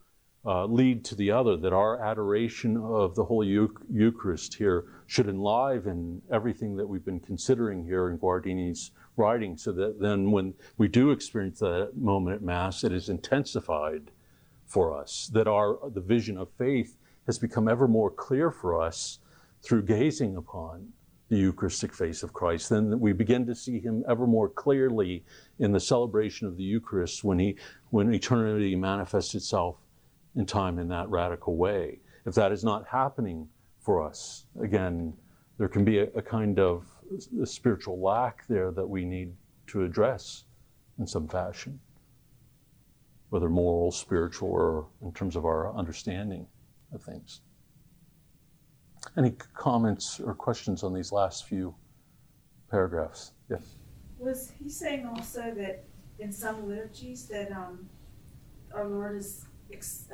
uh, 0.46 0.66
lead 0.66 1.04
to 1.06 1.16
the 1.16 1.32
other, 1.32 1.58
that 1.58 1.74
our 1.74 2.00
adoration 2.04 2.78
of 2.78 3.16
the 3.16 3.26
Holy 3.26 3.48
Eucharist 3.92 4.54
here 4.54 4.86
should 5.08 5.28
enliven 5.28 6.22
everything 6.32 6.76
that 6.76 6.88
we've 6.88 7.06
been 7.06 7.20
considering 7.20 7.84
here 7.84 8.10
in 8.10 8.18
Guardini's 8.18 8.92
writing, 9.18 9.58
so 9.58 9.72
that 9.74 10.00
then 10.00 10.32
when 10.32 10.54
we 10.78 10.88
do 10.88 11.12
experience 11.12 11.60
that 11.60 11.92
moment 11.96 12.36
at 12.36 12.42
Mass, 12.42 12.84
it 12.84 12.92
is 12.92 13.10
intensified 13.10 14.12
for 14.66 14.98
us, 14.98 15.30
that 15.34 15.48
our 15.48 15.78
the 15.94 16.02
vision 16.02 16.38
of 16.38 16.50
faith 16.58 16.98
has 17.26 17.40
become 17.40 17.68
ever 17.68 17.88
more 17.88 18.12
clear 18.12 18.52
for 18.52 18.82
us 18.82 19.20
through 19.62 19.84
gazing 19.84 20.36
upon 20.36 20.90
the 21.30 21.38
Eucharistic 21.38 21.94
face 21.94 22.22
of 22.22 22.34
Christ. 22.34 22.70
Then 22.70 23.00
we 23.00 23.14
begin 23.14 23.46
to 23.48 23.56
see 23.56 23.80
him 23.80 24.04
ever 24.08 24.28
more 24.28 24.50
clearly 24.50 25.26
in 25.60 25.72
the 25.72 25.80
celebration 25.80 26.48
of 26.48 26.56
the 26.56 26.64
Eucharist 26.64 27.24
when 27.24 27.40
he 27.40 27.58
when 27.90 28.14
eternity 28.14 28.76
manifests 28.76 29.34
itself 29.34 29.78
in 30.36 30.46
time 30.46 30.78
in 30.78 30.88
that 30.90 31.10
radical 31.10 31.56
way. 31.56 32.00
If 32.26 32.36
that 32.36 32.52
is 32.52 32.64
not 32.64 32.88
happening 32.88 33.48
for 33.80 34.04
us, 34.04 34.46
again, 34.62 35.14
there 35.58 35.68
can 35.68 35.84
be 35.84 36.00
a, 36.00 36.08
a 36.16 36.22
kind 36.22 36.60
of 36.60 36.86
a 37.42 37.46
spiritual 37.46 38.00
lack 38.02 38.48
there 38.48 38.72
that 38.72 38.88
we 38.88 39.06
need 39.06 39.34
to 39.68 39.84
address 39.84 40.46
in 41.00 41.08
some 41.08 41.28
fashion, 41.28 41.80
whether 43.30 43.50
moral, 43.50 43.92
spiritual, 43.92 44.50
or 44.50 44.88
in 45.04 45.12
terms 45.14 45.36
of 45.36 45.46
our 45.46 45.76
understanding 45.76 46.48
of 46.94 47.02
things. 47.02 47.42
Any 49.18 49.32
comments 49.54 50.20
or 50.20 50.34
questions 50.34 50.84
on 50.84 50.94
these 50.94 51.12
last 51.12 51.46
few 51.46 51.76
paragraphs? 52.70 53.34
Yes. 53.50 53.76
Was 54.18 54.52
he 54.62 54.70
saying 54.70 55.06
also 55.06 55.54
that 55.56 55.84
in 56.20 56.32
some 56.32 56.68
liturgies 56.68 57.28
that 57.28 57.52
um, 57.52 57.88
our 58.74 58.88
Lord 58.88 59.16
is 59.18 59.46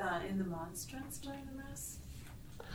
uh, 0.02 0.20
in 0.28 0.38
the 0.38 0.44
monstrance 0.44 1.18
during 1.18 1.40
the 1.46 1.62
Mass? 1.62 1.98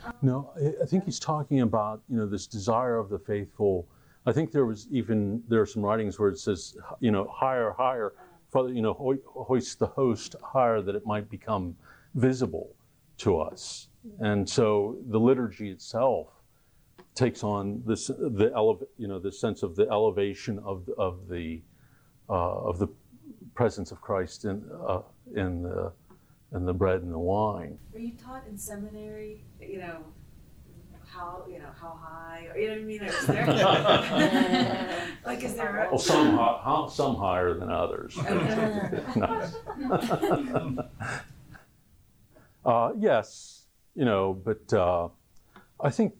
Um, 0.05 0.13
no, 0.21 0.51
I 0.81 0.85
think 0.85 1.05
he's 1.05 1.19
talking 1.19 1.61
about 1.61 2.01
you 2.09 2.17
know 2.17 2.25
this 2.25 2.47
desire 2.47 2.97
of 2.97 3.09
the 3.09 3.19
faithful. 3.19 3.87
I 4.27 4.33
think 4.33 4.51
there 4.51 4.65
was 4.65 4.87
even 4.91 5.41
there 5.47 5.61
are 5.61 5.65
some 5.65 5.81
writings 5.81 6.19
where 6.19 6.29
it 6.29 6.37
says 6.37 6.75
you 6.99 7.11
know 7.11 7.31
higher, 7.33 7.71
higher, 7.71 8.13
Father, 8.51 8.73
you 8.73 8.81
know 8.81 8.93
ho- 8.93 9.17
hoist 9.25 9.79
the 9.79 9.87
host 9.87 10.35
higher 10.43 10.81
that 10.81 10.95
it 10.95 11.05
might 11.05 11.29
become 11.29 11.77
visible 12.13 12.75
to 13.19 13.39
us. 13.39 13.87
And 14.19 14.47
so 14.47 14.97
the 15.07 15.19
liturgy 15.19 15.69
itself 15.69 16.27
takes 17.15 17.41
on 17.41 17.81
this 17.85 18.07
the 18.07 18.51
elev- 18.53 18.85
you 18.97 19.07
know 19.07 19.17
the 19.17 19.31
sense 19.31 19.63
of 19.63 19.77
the 19.77 19.87
elevation 19.89 20.59
of 20.59 20.89
of 20.97 21.29
the 21.29 21.61
uh, 22.29 22.33
of 22.69 22.79
the 22.79 22.89
presence 23.55 23.91
of 23.91 24.01
Christ 24.01 24.43
in 24.43 24.61
uh, 24.85 25.03
in 25.35 25.63
the 25.63 25.93
and 26.51 26.67
the 26.67 26.73
bread 26.73 27.01
and 27.01 27.13
the 27.13 27.19
wine. 27.19 27.77
Were 27.93 27.99
you 27.99 28.17
taught 28.17 28.45
in 28.47 28.57
seminary, 28.57 29.45
you 29.61 29.79
know, 29.79 30.05
how 31.17 31.43
you 31.49 31.59
know 31.59 31.69
how 31.79 31.97
high, 31.99 32.47
or 32.53 32.57
you 32.57 32.67
know 32.67 32.73
what 32.73 32.81
I 32.81 32.85
mean? 32.85 33.03
Is 33.03 33.27
there 33.27 33.45
like 35.25 35.43
is 35.43 35.55
there? 35.55 35.87
Well, 35.89 35.99
some 35.99 36.37
some 36.89 37.15
higher 37.15 37.53
than 37.53 37.71
others. 37.71 38.17
uh, 42.65 42.91
yes, 42.97 43.63
you 43.95 44.05
know, 44.05 44.33
but 44.33 44.73
uh, 44.73 45.09
I 45.79 45.89
think 45.89 46.13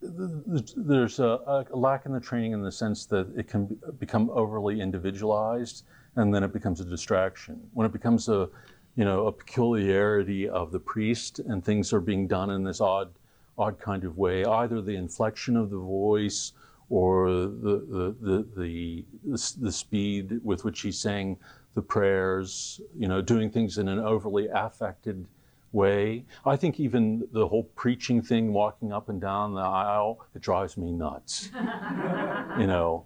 there's 0.00 1.20
a, 1.20 1.66
a, 1.70 1.76
lack 1.76 2.06
in 2.06 2.12
the 2.12 2.20
training 2.20 2.52
in 2.52 2.62
the 2.62 2.72
sense 2.72 3.06
that 3.06 3.28
it 3.36 3.46
can 3.46 3.78
become 4.00 4.30
overly 4.30 4.80
individualized 4.80 5.84
and 6.16 6.34
then 6.34 6.42
it 6.42 6.52
becomes 6.52 6.80
a 6.80 6.84
distraction. 6.84 7.60
When 7.72 7.86
it 7.86 7.92
becomes 7.92 8.28
a, 8.28 8.48
you 8.96 9.04
know, 9.04 9.26
a 9.26 9.32
peculiarity 9.32 10.48
of 10.48 10.72
the 10.72 10.78
priest 10.78 11.38
and 11.38 11.64
things 11.64 11.92
are 11.92 12.00
being 12.00 12.26
done 12.26 12.50
in 12.50 12.62
this 12.64 12.80
odd, 12.80 13.10
odd 13.56 13.78
kind 13.78 14.04
of 14.04 14.18
way, 14.18 14.44
either 14.44 14.80
the 14.80 14.94
inflection 14.96 15.56
of 15.56 15.70
the 15.70 15.78
voice 15.78 16.52
or 16.90 17.30
the, 17.30 17.86
the, 17.90 18.16
the, 18.20 19.04
the, 19.24 19.54
the 19.60 19.72
speed 19.72 20.40
with 20.44 20.64
which 20.64 20.82
he's 20.82 20.98
saying 20.98 21.38
the 21.74 21.82
prayers, 21.82 22.80
you 22.98 23.08
know, 23.08 23.22
doing 23.22 23.50
things 23.50 23.78
in 23.78 23.88
an 23.88 23.98
overly 23.98 24.48
affected 24.48 25.26
way. 25.72 26.24
I 26.44 26.56
think 26.56 26.78
even 26.78 27.26
the 27.32 27.48
whole 27.48 27.64
preaching 27.74 28.20
thing, 28.20 28.52
walking 28.52 28.92
up 28.92 29.08
and 29.08 29.20
down 29.20 29.54
the 29.54 29.62
aisle, 29.62 30.20
it 30.34 30.42
drives 30.42 30.76
me 30.76 30.92
nuts. 30.92 31.48
you 32.58 32.66
know, 32.66 33.04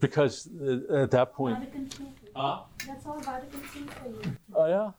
because 0.00 0.48
uh, 0.64 1.02
at 1.02 1.10
that 1.10 1.32
point. 1.32 1.58
Uh, 2.34 2.62
That's 2.86 3.06
all 3.06 3.20
Vatican 3.20 3.60
II 3.60 3.82
for 3.86 4.08
you. 4.08 4.36
Oh, 4.54 4.62
uh, 4.62 4.66
yeah, 4.66 4.90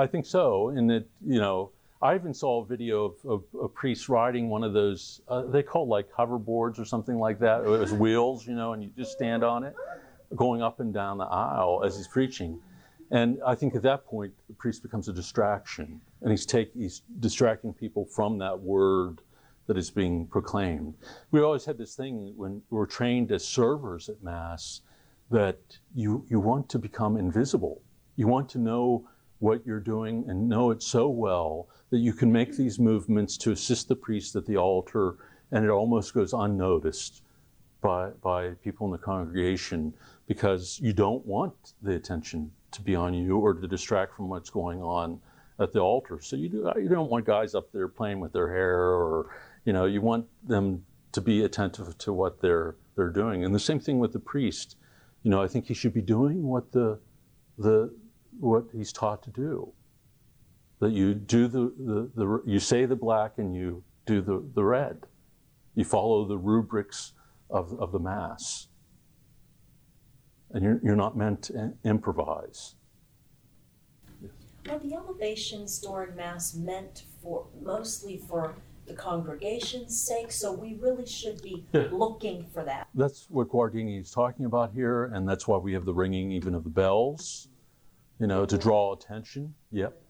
I 0.00 0.06
think 0.06 0.26
so. 0.26 0.70
And 0.70 0.90
it, 0.90 1.08
you 1.24 1.40
know, 1.40 1.70
I 2.02 2.14
even 2.14 2.32
saw 2.32 2.62
a 2.62 2.66
video 2.66 3.04
of, 3.04 3.14
of 3.24 3.44
a 3.62 3.68
priest 3.68 4.08
riding 4.08 4.48
one 4.48 4.64
of 4.64 4.72
those, 4.72 5.20
uh, 5.28 5.42
they 5.42 5.62
call 5.62 5.86
like 5.86 6.10
hoverboards 6.12 6.78
or 6.78 6.84
something 6.84 7.18
like 7.18 7.38
that. 7.40 7.62
It 7.62 7.68
was 7.68 7.92
wheels, 7.92 8.46
you 8.46 8.54
know, 8.54 8.72
and 8.72 8.82
you 8.82 8.90
just 8.96 9.12
stand 9.12 9.44
on 9.44 9.64
it, 9.64 9.74
going 10.34 10.62
up 10.62 10.80
and 10.80 10.94
down 10.94 11.18
the 11.18 11.24
aisle 11.24 11.82
as 11.84 11.96
he's 11.96 12.08
preaching. 12.08 12.58
And 13.10 13.38
I 13.44 13.54
think 13.54 13.74
at 13.74 13.82
that 13.82 14.06
point, 14.06 14.32
the 14.48 14.54
priest 14.54 14.82
becomes 14.82 15.08
a 15.08 15.12
distraction, 15.12 16.00
and 16.22 16.30
he's 16.30 16.46
take, 16.46 16.72
he's 16.74 17.02
distracting 17.18 17.74
people 17.74 18.04
from 18.06 18.38
that 18.38 18.58
word 18.58 19.20
that 19.66 19.76
is 19.76 19.90
being 19.90 20.26
proclaimed. 20.26 20.94
We 21.30 21.40
always 21.40 21.64
had 21.64 21.76
this 21.76 21.94
thing 21.94 22.32
when 22.36 22.62
we 22.70 22.78
were 22.78 22.86
trained 22.86 23.30
as 23.32 23.44
servers 23.46 24.08
at 24.08 24.22
Mass 24.22 24.80
that 25.30 25.58
you, 25.94 26.24
you 26.28 26.40
want 26.40 26.68
to 26.70 26.78
become 26.78 27.16
invisible. 27.16 27.82
You 28.16 28.26
want 28.26 28.48
to 28.50 28.58
know 28.58 29.08
what 29.38 29.64
you're 29.64 29.80
doing 29.80 30.24
and 30.28 30.48
know 30.48 30.70
it 30.70 30.82
so 30.82 31.08
well 31.08 31.68
that 31.90 31.98
you 31.98 32.12
can 32.12 32.30
make 32.30 32.56
these 32.56 32.78
movements 32.78 33.36
to 33.38 33.52
assist 33.52 33.88
the 33.88 33.96
priest 33.96 34.36
at 34.36 34.46
the 34.46 34.56
altar, 34.56 35.16
and 35.52 35.64
it 35.64 35.70
almost 35.70 36.14
goes 36.14 36.32
unnoticed 36.32 37.22
by, 37.80 38.10
by 38.22 38.50
people 38.62 38.86
in 38.86 38.92
the 38.92 38.98
congregation 38.98 39.94
because 40.26 40.78
you 40.80 40.92
don't 40.92 41.24
want 41.26 41.74
the 41.82 41.94
attention 41.94 42.50
to 42.72 42.82
be 42.82 42.94
on 42.94 43.14
you 43.14 43.38
or 43.38 43.54
to 43.54 43.66
distract 43.66 44.14
from 44.14 44.28
what's 44.28 44.50
going 44.50 44.82
on 44.82 45.20
at 45.58 45.72
the 45.72 45.80
altar. 45.80 46.20
So 46.20 46.36
you, 46.36 46.48
do, 46.48 46.72
you 46.76 46.88
don't 46.88 47.10
want 47.10 47.24
guys 47.24 47.54
up 47.54 47.72
there 47.72 47.88
playing 47.88 48.20
with 48.20 48.32
their 48.32 48.48
hair 48.48 48.78
or 48.78 49.30
you 49.64 49.72
know, 49.72 49.84
you 49.86 50.00
want 50.00 50.26
them 50.46 50.84
to 51.12 51.20
be 51.20 51.44
attentive 51.44 51.96
to 51.98 52.12
what 52.12 52.40
they're 52.40 52.76
they're 52.96 53.10
doing. 53.10 53.44
And 53.44 53.54
the 53.54 53.60
same 53.60 53.80
thing 53.80 53.98
with 53.98 54.12
the 54.12 54.20
priest. 54.20 54.76
You 55.22 55.30
know, 55.30 55.42
I 55.42 55.48
think 55.48 55.66
he 55.66 55.74
should 55.74 55.92
be 55.92 56.02
doing 56.02 56.42
what 56.42 56.72
the 56.72 56.98
the 57.58 57.94
what 58.38 58.64
he's 58.72 58.92
taught 58.92 59.22
to 59.24 59.30
do. 59.30 59.72
That 60.80 60.92
you 60.92 61.14
do 61.14 61.46
the, 61.46 61.72
the, 61.78 62.10
the 62.14 62.42
you 62.46 62.58
say 62.58 62.86
the 62.86 62.96
black 62.96 63.32
and 63.36 63.54
you 63.54 63.84
do 64.06 64.22
the, 64.22 64.42
the 64.54 64.64
red. 64.64 65.06
You 65.74 65.84
follow 65.84 66.24
the 66.24 66.38
rubrics 66.38 67.12
of, 67.50 67.78
of 67.78 67.92
the 67.92 67.98
Mass. 67.98 68.68
And 70.52 70.64
you're, 70.64 70.80
you're 70.82 70.96
not 70.96 71.16
meant 71.16 71.42
to 71.44 71.74
improvise. 71.84 72.74
Are 74.68 74.78
the 74.78 74.94
elevations 74.94 75.78
during 75.78 76.16
Mass 76.16 76.54
meant 76.54 77.04
for 77.22 77.46
mostly 77.60 78.20
for 78.28 78.54
the 78.90 78.96
congregation's 78.96 80.00
sake? 80.00 80.32
So 80.32 80.52
we 80.52 80.74
really 80.74 81.06
should 81.06 81.40
be 81.42 81.64
Yeah. 81.72 81.88
looking 81.92 82.44
for 82.46 82.64
that. 82.64 82.88
That's 82.94 83.28
what 83.30 83.48
Guardini 83.48 84.00
is 84.00 84.10
talking 84.10 84.44
about 84.46 84.72
here, 84.72 85.06
and 85.06 85.28
that's 85.28 85.46
why 85.46 85.56
we 85.56 85.72
have 85.72 85.84
the 85.84 85.94
ringing 85.94 86.32
even 86.32 86.54
of 86.54 86.64
the 86.64 86.70
bells, 86.70 87.48
you 88.18 88.26
know, 88.26 88.44
to 88.44 88.58
draw 88.58 88.92
attention. 88.92 89.54
Yep. 89.70 90.02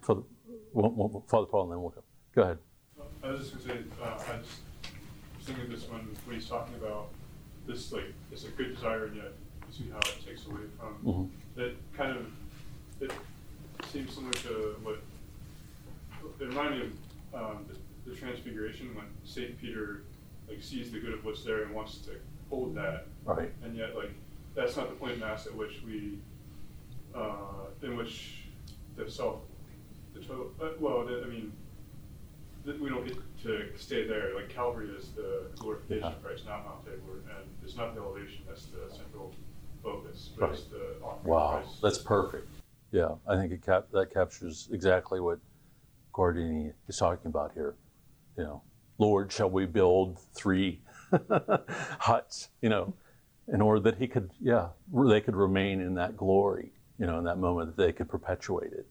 Father, 0.00 0.22
well, 0.72 0.90
well, 0.90 1.24
Father 1.28 1.46
Paul, 1.46 1.64
and 1.64 1.72
then 1.72 1.80
we'll 1.80 1.90
go. 1.90 2.02
Go 2.34 2.42
ahead. 2.42 2.58
I 3.22 3.30
was 3.30 3.50
just 3.50 3.66
gonna 3.66 3.80
say, 3.80 3.84
uh, 4.02 4.06
I 4.06 4.38
just 4.38 4.60
was 5.36 5.46
thinking 5.46 5.64
of 5.64 5.70
this 5.70 5.88
when, 5.88 6.00
when 6.24 6.36
he's 6.36 6.48
talking 6.48 6.74
about 6.76 7.08
this, 7.66 7.92
like, 7.92 8.14
it's 8.30 8.44
a 8.44 8.48
good 8.50 8.74
desire 8.74 9.06
and 9.06 9.16
yet 9.16 9.32
you 9.68 9.84
see 9.84 9.90
how 9.90 9.98
it 9.98 10.24
takes 10.24 10.46
away 10.46 10.60
from. 10.78 10.96
Mhm. 11.04 11.30
It 11.60 11.76
kind 11.92 12.16
of, 12.16 12.26
it 13.00 13.12
seems 13.88 14.14
similar 14.14 14.32
to 14.32 14.76
what, 14.82 15.00
it 16.40 16.44
reminded 16.44 16.80
me 16.80 16.92
of, 17.32 17.40
um, 17.42 17.66
the, 17.68 18.10
the 18.10 18.16
transfiguration 18.16 18.94
when 18.94 19.06
Saint 19.24 19.58
Peter, 19.60 20.02
like, 20.48 20.62
sees 20.62 20.90
the 20.90 20.98
good 20.98 21.14
of 21.14 21.24
what's 21.24 21.44
there 21.44 21.62
and 21.62 21.74
wants 21.74 21.98
to 21.98 22.12
hold 22.48 22.74
that. 22.76 23.06
Right. 23.24 23.52
And 23.62 23.76
yet, 23.76 23.96
like, 23.96 24.10
that's 24.54 24.76
not 24.76 24.88
the 24.88 24.96
point 24.96 25.12
of 25.12 25.18
mass 25.20 25.46
at 25.46 25.54
which 25.54 25.80
we, 25.86 26.18
uh, 27.14 27.68
in 27.82 27.96
which 27.96 28.46
the 28.96 29.10
self, 29.10 29.40
the 30.14 30.20
total, 30.20 30.50
uh, 30.60 30.70
well, 30.80 31.04
the, 31.06 31.22
I 31.24 31.28
mean, 31.28 31.52
that 32.64 32.80
we 32.80 32.90
don't 32.90 33.06
get 33.06 33.16
to 33.42 33.68
stay 33.76 34.06
there. 34.06 34.34
Like 34.34 34.48
Calvary 34.48 34.88
is 34.90 35.10
the 35.10 35.46
glorification 35.56 36.04
of 36.04 36.22
Christ, 36.22 36.44
not 36.46 36.64
Mount 36.64 36.84
Tabor, 36.84 37.20
and 37.38 37.48
it's 37.64 37.76
not 37.76 37.94
the 37.94 38.02
elevation 38.02 38.42
that's 38.46 38.66
the 38.66 38.94
central 38.94 39.34
focus, 39.82 40.30
but 40.38 40.50
it's 40.50 40.64
the 40.64 40.96
Wow, 41.24 41.62
Christ. 41.62 41.80
that's 41.82 41.98
perfect. 41.98 42.48
Yeah, 42.92 43.14
I 43.26 43.36
think 43.36 43.52
it 43.52 43.64
cap- 43.64 43.86
that 43.92 44.12
captures 44.12 44.68
exactly 44.72 45.20
what 45.20 45.38
Guardini 46.12 46.72
is 46.88 46.96
talking 46.96 47.28
about 47.28 47.52
here. 47.54 47.74
You 48.36 48.44
know, 48.44 48.62
Lord, 48.98 49.32
shall 49.32 49.50
we 49.50 49.66
build 49.66 50.18
three 50.34 50.82
huts? 51.98 52.48
You 52.62 52.68
know, 52.68 52.94
in 53.52 53.60
order 53.60 53.80
that 53.80 53.98
he 53.98 54.06
could, 54.06 54.30
yeah, 54.40 54.68
they 54.92 55.20
could 55.20 55.36
remain 55.36 55.80
in 55.80 55.94
that 55.94 56.16
glory. 56.16 56.72
You 56.98 57.06
know, 57.06 57.18
in 57.18 57.24
that 57.24 57.38
moment 57.38 57.74
that 57.74 57.82
they 57.82 57.92
could 57.92 58.08
perpetuate 58.08 58.72
it. 58.72 58.86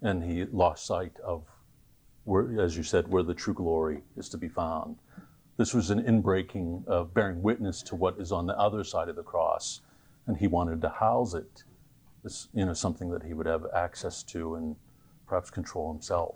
And 0.00 0.22
he 0.24 0.46
lost 0.46 0.86
sight 0.86 1.12
of 1.22 1.44
where, 2.24 2.60
as 2.60 2.76
you 2.76 2.82
said, 2.82 3.08
where 3.08 3.22
the 3.22 3.34
true 3.34 3.54
glory 3.54 4.02
is 4.16 4.28
to 4.30 4.38
be 4.38 4.48
found. 4.48 4.96
This 5.58 5.74
was 5.74 5.90
an 5.90 6.02
inbreaking 6.02 6.86
of 6.88 7.12
bearing 7.12 7.42
witness 7.42 7.82
to 7.84 7.94
what 7.94 8.18
is 8.18 8.32
on 8.32 8.46
the 8.46 8.58
other 8.58 8.82
side 8.82 9.08
of 9.08 9.16
the 9.16 9.22
cross, 9.22 9.82
and 10.26 10.36
he 10.38 10.46
wanted 10.46 10.80
to 10.80 10.88
house 10.88 11.34
it. 11.34 11.64
It's 12.24 12.48
you 12.54 12.64
know 12.64 12.72
something 12.72 13.10
that 13.10 13.24
he 13.24 13.34
would 13.34 13.46
have 13.46 13.66
access 13.74 14.22
to 14.24 14.54
and 14.54 14.76
perhaps 15.32 15.48
control 15.48 15.90
himself. 15.90 16.34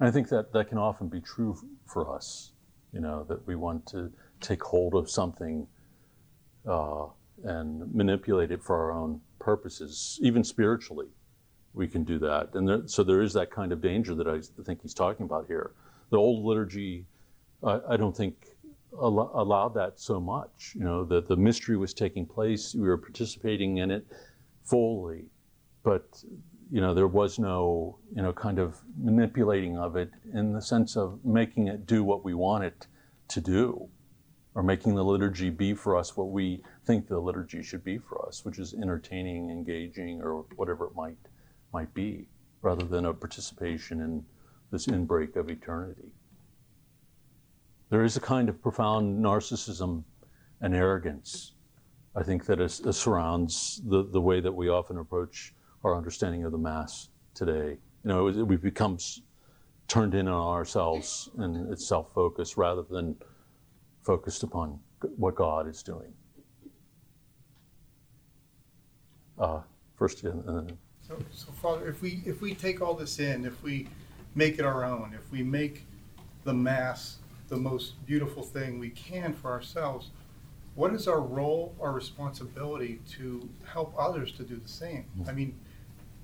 And 0.00 0.08
I 0.08 0.10
think 0.10 0.28
that 0.30 0.52
that 0.54 0.68
can 0.68 0.76
often 0.76 1.06
be 1.06 1.20
true 1.20 1.56
for 1.86 2.12
us. 2.12 2.50
You 2.92 3.00
know 3.00 3.24
that 3.28 3.46
we 3.46 3.54
want 3.54 3.86
to 3.94 4.10
take 4.40 4.60
hold 4.60 4.96
of 4.96 5.08
something 5.08 5.68
uh, 6.68 7.04
and 7.44 7.94
manipulate 7.94 8.50
it 8.50 8.60
for 8.60 8.74
our 8.76 8.90
own 8.90 9.20
purposes, 9.38 10.18
even 10.20 10.42
spiritually. 10.42 11.06
We 11.74 11.86
can 11.86 12.02
do 12.02 12.18
that, 12.18 12.54
and 12.54 12.68
there, 12.68 12.82
so 12.86 13.04
there 13.04 13.22
is 13.22 13.32
that 13.34 13.52
kind 13.52 13.70
of 13.70 13.80
danger 13.80 14.16
that 14.16 14.26
I 14.26 14.40
think 14.64 14.82
he's 14.82 14.92
talking 14.92 15.24
about 15.24 15.46
here. 15.46 15.74
The 16.10 16.18
old 16.18 16.44
liturgy 16.44 17.06
I, 17.62 17.78
I 17.90 17.96
don't 17.96 18.16
think 18.16 18.34
al- 19.00 19.30
allowed 19.34 19.74
that 19.74 20.00
so 20.00 20.18
much. 20.20 20.72
You 20.74 20.82
know, 20.82 21.04
that 21.04 21.28
the 21.28 21.36
mystery 21.36 21.76
was 21.76 21.94
taking 21.94 22.26
place, 22.26 22.74
we 22.74 22.88
were 22.88 22.98
participating 22.98 23.76
in 23.76 23.92
it 23.92 24.04
fully, 24.64 25.26
but 25.84 26.24
you 26.72 26.80
know, 26.80 26.94
there 26.94 27.06
was 27.06 27.38
no 27.38 27.98
you 28.16 28.22
know 28.22 28.32
kind 28.32 28.58
of 28.58 28.80
manipulating 28.98 29.76
of 29.76 29.94
it 29.94 30.10
in 30.32 30.54
the 30.54 30.62
sense 30.62 30.96
of 30.96 31.22
making 31.22 31.68
it 31.68 31.86
do 31.86 32.02
what 32.02 32.24
we 32.24 32.32
want 32.32 32.64
it 32.64 32.86
to 33.28 33.42
do, 33.42 33.90
or 34.54 34.62
making 34.62 34.94
the 34.94 35.04
liturgy 35.04 35.50
be 35.50 35.74
for 35.74 35.98
us 35.98 36.16
what 36.16 36.30
we 36.30 36.62
think 36.86 37.06
the 37.06 37.20
liturgy 37.20 37.62
should 37.62 37.84
be 37.84 37.98
for 37.98 38.26
us, 38.26 38.42
which 38.46 38.58
is 38.58 38.72
entertaining, 38.72 39.50
engaging, 39.50 40.22
or 40.22 40.46
whatever 40.56 40.86
it 40.86 40.94
might 40.96 41.18
might 41.74 41.92
be, 41.92 42.26
rather 42.62 42.86
than 42.86 43.04
a 43.04 43.12
participation 43.12 44.00
in 44.00 44.24
this 44.70 44.86
inbreak 44.86 45.36
of 45.36 45.50
eternity. 45.50 46.10
There 47.90 48.02
is 48.02 48.16
a 48.16 48.20
kind 48.20 48.48
of 48.48 48.62
profound 48.62 49.22
narcissism 49.22 50.04
and 50.62 50.74
arrogance, 50.74 51.52
I 52.16 52.22
think, 52.22 52.46
that 52.46 52.60
is, 52.60 52.80
is 52.80 52.96
surrounds 52.96 53.82
the, 53.84 54.04
the 54.10 54.22
way 54.22 54.40
that 54.40 54.54
we 54.54 54.70
often 54.70 54.96
approach 54.96 55.52
our 55.84 55.96
understanding 55.96 56.44
of 56.44 56.52
the 56.52 56.58
Mass 56.58 57.08
today. 57.34 57.78
You 58.04 58.08
know, 58.08 58.28
it, 58.28 58.36
we 58.36 58.56
become 58.56 58.98
turned 59.88 60.14
in 60.14 60.28
on 60.28 60.54
ourselves 60.54 61.28
and 61.38 61.70
it's 61.72 61.86
self 61.86 62.12
focused 62.12 62.56
rather 62.56 62.82
than 62.82 63.16
focused 64.02 64.42
upon 64.42 64.78
what 65.16 65.34
God 65.34 65.68
is 65.68 65.82
doing. 65.82 66.12
Uh, 69.38 69.60
first, 69.96 70.22
and 70.24 70.44
and 70.44 70.68
then 70.68 70.78
So, 71.06 71.16
so 71.32 71.50
Father, 71.52 71.88
if 71.88 72.00
we, 72.02 72.22
if 72.24 72.40
we 72.40 72.54
take 72.54 72.80
all 72.80 72.94
this 72.94 73.18
in, 73.18 73.44
if 73.44 73.60
we 73.62 73.88
make 74.34 74.58
it 74.58 74.64
our 74.64 74.84
own, 74.84 75.12
if 75.14 75.30
we 75.32 75.42
make 75.42 75.84
the 76.44 76.54
Mass 76.54 77.18
the 77.48 77.56
most 77.56 78.04
beautiful 78.06 78.42
thing 78.42 78.78
we 78.78 78.90
can 78.90 79.32
for 79.32 79.50
ourselves, 79.50 80.10
what 80.74 80.94
is 80.94 81.06
our 81.06 81.20
role, 81.20 81.74
our 81.80 81.92
responsibility 81.92 83.00
to 83.10 83.48
help 83.64 83.94
others 83.98 84.32
to 84.32 84.42
do 84.42 84.56
the 84.56 84.68
same? 84.68 85.04
I 85.28 85.32
mean, 85.32 85.58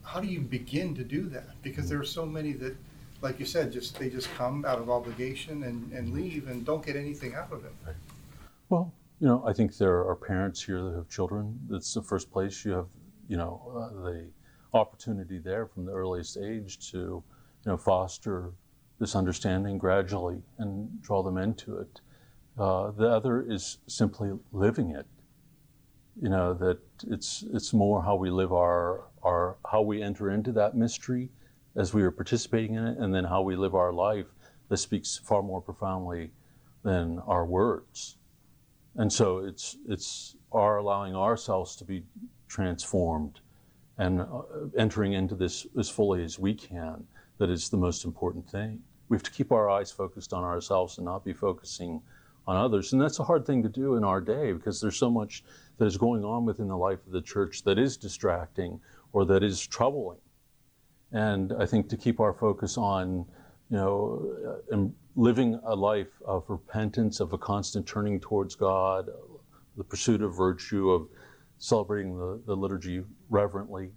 how 0.03 0.21
do 0.21 0.27
you 0.27 0.41
begin 0.41 0.95
to 0.95 1.05
do 1.05 1.23
that? 1.31 1.61
Because 1.63 1.89
there 1.89 2.01
are 2.01 2.05
so 2.05 2.25
many 2.25 2.53
that, 2.53 2.77
like 3.21 3.39
you 3.39 3.47
said, 3.47 3.73
just, 3.73 3.99
they 3.99 4.09
just 4.09 4.33
come 4.35 4.65
out 4.65 4.79
of 4.79 4.91
obligation 4.91 5.65
and, 5.65 5.93
and 5.93 6.13
leave 6.13 6.49
and 6.49 6.65
don't 6.65 6.85
get 6.85 6.97
anything 6.97 7.35
out 7.35 7.53
of 7.53 7.65
it. 7.65 7.73
Well, 8.69 8.93
you 9.21 9.27
know, 9.27 9.43
I 9.47 9.53
think 9.53 9.77
there 9.77 10.07
are 10.07 10.17
parents 10.17 10.63
here 10.63 10.83
that 10.83 10.95
have 10.95 11.09
children. 11.09 11.59
That's 11.69 11.93
the 11.93 12.03
first 12.03 12.31
place 12.31 12.65
you 12.65 12.73
have, 12.73 12.87
you 13.29 13.37
know, 13.37 13.61
uh, 13.77 14.05
the 14.05 14.27
opportunity 14.73 15.39
there 15.39 15.67
from 15.67 15.85
the 15.85 15.93
earliest 15.93 16.37
age 16.37 16.91
to, 16.93 16.99
you 16.99 17.25
know, 17.67 17.77
foster 17.77 18.53
this 18.99 19.15
understanding 19.15 19.79
gradually 19.79 20.43
and 20.59 21.03
draw 21.03 21.23
them 21.23 21.39
into 21.39 21.79
it. 21.79 22.01
Uh, 22.59 22.91
the 22.91 23.09
other 23.09 23.41
is 23.41 23.79
simply 23.87 24.33
living 24.53 24.91
it. 24.91 25.07
You 26.21 26.29
know 26.29 26.53
that 26.55 26.79
it's 27.07 27.45
it's 27.53 27.73
more 27.73 28.03
how 28.03 28.17
we 28.17 28.31
live 28.31 28.53
our 28.53 29.05
our 29.23 29.57
how 29.71 29.83
we 29.83 30.03
enter 30.03 30.31
into 30.31 30.53
that 30.53 30.77
mystery 30.77 31.31
as 31.77 31.95
we 31.95 32.03
are 32.03 32.11
participating 32.11 32.75
in 32.75 32.87
it, 32.87 32.99
and 32.99 33.15
then 33.15 33.25
how 33.25 33.43
we 33.43 33.57
live 33.57 33.75
our 33.75 33.93
life 33.93 34.27
that 34.69 34.77
speaks 34.77 35.19
far 35.19 35.43
more 35.43 35.61
profoundly 35.61 36.31
than 36.83 37.19
our 37.27 37.45
words. 37.45 38.17
And 38.97 39.13
so 39.13 39.39
it's 39.39 39.77
it's 39.89 40.37
our 40.53 40.79
allowing 40.79 41.15
ourselves 41.15 41.77
to 41.77 41.85
be 41.85 42.05
transformed 42.49 43.41
and 43.99 44.21
uh, 44.21 44.43
entering 44.77 45.13
into 45.13 45.35
this 45.35 45.67
as 45.79 45.89
fully 45.89 46.25
as 46.25 46.39
we 46.39 46.55
can 46.55 47.07
that 47.39 47.51
is 47.51 47.69
the 47.69 47.77
most 47.77 48.05
important 48.05 48.49
thing. 48.49 48.81
We 49.09 49.17
have 49.17 49.23
to 49.25 49.31
keep 49.31 49.53
our 49.53 49.71
eyes 49.71 49.91
focused 49.91 50.33
on 50.33 50.45
ourselves 50.45 50.99
and 50.99 51.05
not 51.05 51.25
be 51.25 51.33
focusing 51.33 52.03
on 52.47 52.57
others. 52.57 52.93
And 52.93 53.01
that's 53.01 53.21
a 53.21 53.25
hard 53.25 53.47
thing 53.47 53.63
to 53.63 53.69
do 53.69 53.97
in 53.97 54.05
our 54.05 54.21
day 54.21 54.53
because 54.53 54.81
there's 54.81 54.97
so 54.97 55.11
much 55.11 55.45
that 55.79 55.87
is 55.87 55.97
going 55.97 56.25
on 56.25 56.45
within 56.45 56.69
the 56.69 56.77
life 56.77 56.99
of 57.07 57.13
the 57.13 57.23
church 57.23 57.63
that 57.65 57.79
is 57.79 57.97
distracting 57.97 58.81
or 59.13 59.25
that 59.27 59.43
is 59.43 59.67
troubling. 59.67 60.19
And 61.13 61.53
I 61.59 61.67
think 61.67 61.89
to 61.89 61.97
keep 61.97 62.21
our 62.21 62.33
focus 62.33 62.77
on, 62.77 63.25
you 63.71 63.77
know, 63.77 64.59
uh, 64.73 64.77
living 65.17 65.59
a 65.65 65.75
life 65.75 66.23
of 66.25 66.45
repentance, 66.49 67.21
of 67.21 67.33
a 67.33 67.39
constant 67.39 67.87
turning 67.87 68.21
towards 68.21 68.55
God, 68.55 69.09
the 69.77 69.85
pursuit 69.85 70.23
of 70.23 70.37
virtue, 70.37 70.91
of 70.91 71.09
celebrating 71.59 72.17
the, 72.17 72.41
the 72.47 72.55
liturgy 72.55 73.03
reverently, 73.31 73.91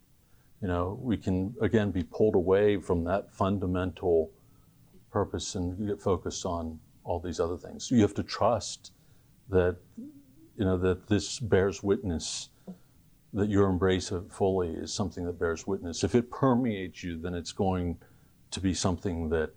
you 0.61 0.67
know, 0.67 0.97
we 1.01 1.17
can 1.17 1.55
again 1.61 1.91
be 1.91 2.03
pulled 2.03 2.35
away 2.35 2.77
from 2.77 3.03
that 3.03 3.33
fundamental 3.33 4.31
purpose 5.11 5.55
and 5.55 5.87
get 5.87 5.99
focused 6.01 6.45
on 6.45 6.79
all 7.03 7.19
these 7.19 7.39
other 7.39 7.57
things. 7.57 7.89
You 7.89 8.01
have 8.01 8.13
to 8.13 8.23
trust 8.23 8.91
that, 9.49 9.77
you 9.97 10.65
know, 10.65 10.77
that 10.77 11.07
this 11.07 11.39
bears 11.39 11.81
witness, 11.81 12.49
that 13.33 13.49
your 13.49 13.69
embrace 13.69 14.11
of 14.11 14.25
it 14.25 14.31
fully 14.31 14.69
is 14.69 14.93
something 14.93 15.25
that 15.25 15.39
bears 15.39 15.65
witness. 15.65 16.03
If 16.03 16.15
it 16.15 16.29
permeates 16.29 17.03
you, 17.03 17.17
then 17.17 17.33
it's 17.33 17.51
going 17.51 17.97
to 18.51 18.59
be 18.59 18.73
something 18.73 19.29
that 19.29 19.51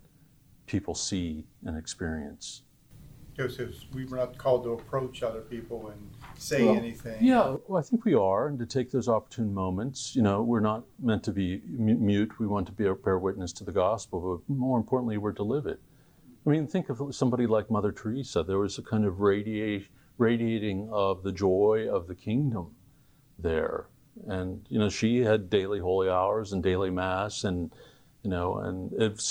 people 0.65 0.95
see 0.95 1.45
and 1.65 1.77
experience. 1.77 2.63
Joseph, 3.35 3.75
we 3.93 4.05
were 4.05 4.15
not 4.15 4.37
called 4.37 4.63
to 4.63 4.71
approach 4.71 5.21
other 5.21 5.41
people 5.41 5.89
and 5.89 6.09
say 6.37 6.63
Well, 6.63 6.75
anything. 6.75 7.17
Yeah, 7.21 7.57
well, 7.67 7.77
I 7.77 7.81
think 7.81 8.05
we 8.05 8.13
are, 8.13 8.47
and 8.47 8.57
to 8.59 8.65
take 8.65 8.91
those 8.91 9.09
opportune 9.09 9.53
moments. 9.53 10.15
You 10.15 10.21
know, 10.21 10.41
we're 10.41 10.61
not 10.61 10.85
meant 11.01 11.23
to 11.23 11.33
be 11.33 11.61
mute. 11.67 12.39
We 12.39 12.47
want 12.47 12.65
to 12.67 12.71
be 12.71 12.85
a 12.85 12.95
bear 12.95 13.19
witness 13.19 13.51
to 13.53 13.65
the 13.65 13.73
gospel, 13.73 14.41
but 14.47 14.55
more 14.55 14.77
importantly, 14.77 15.17
we're 15.17 15.33
to 15.33 15.43
live 15.43 15.65
it. 15.65 15.81
I 16.47 16.49
mean, 16.49 16.65
think 16.65 16.87
of 16.89 17.13
somebody 17.13 17.45
like 17.45 17.69
Mother 17.69 17.91
Teresa. 17.91 18.41
There 18.41 18.59
was 18.59 18.77
a 18.77 18.81
kind 18.81 19.03
of 19.03 19.19
radiate, 19.19 19.87
radiating 20.17 20.87
of 20.93 21.23
the 21.23 21.33
joy 21.33 21.89
of 21.91 22.07
the 22.07 22.15
kingdom 22.15 22.71
there. 23.39 23.87
And, 24.27 24.65
you 24.69 24.79
know, 24.79 24.89
she 24.89 25.19
had 25.19 25.49
daily 25.49 25.79
holy 25.79 26.09
hours 26.09 26.53
and 26.53 26.63
daily 26.63 26.89
mass 26.89 27.43
and, 27.43 27.71
you 28.23 28.29
know, 28.29 28.57
and 28.57 28.93
it 28.93 29.21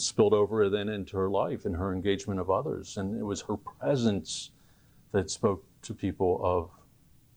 spilled 0.00 0.34
over 0.34 0.68
then 0.70 0.88
into 0.88 1.16
her 1.16 1.28
life 1.28 1.64
and 1.64 1.76
her 1.76 1.92
engagement 1.92 2.40
of 2.40 2.50
others. 2.50 2.96
And 2.96 3.18
it 3.18 3.24
was 3.24 3.42
her 3.42 3.56
presence 3.56 4.50
that 5.12 5.30
spoke 5.30 5.64
to 5.82 5.94
people 5.94 6.40
of 6.42 6.70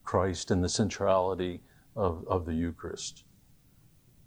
Christ 0.04 0.52
and 0.52 0.64
the 0.64 0.70
centrality 0.70 1.62
of, 1.96 2.26
of 2.28 2.46
the 2.46 2.54
Eucharist. 2.54 3.24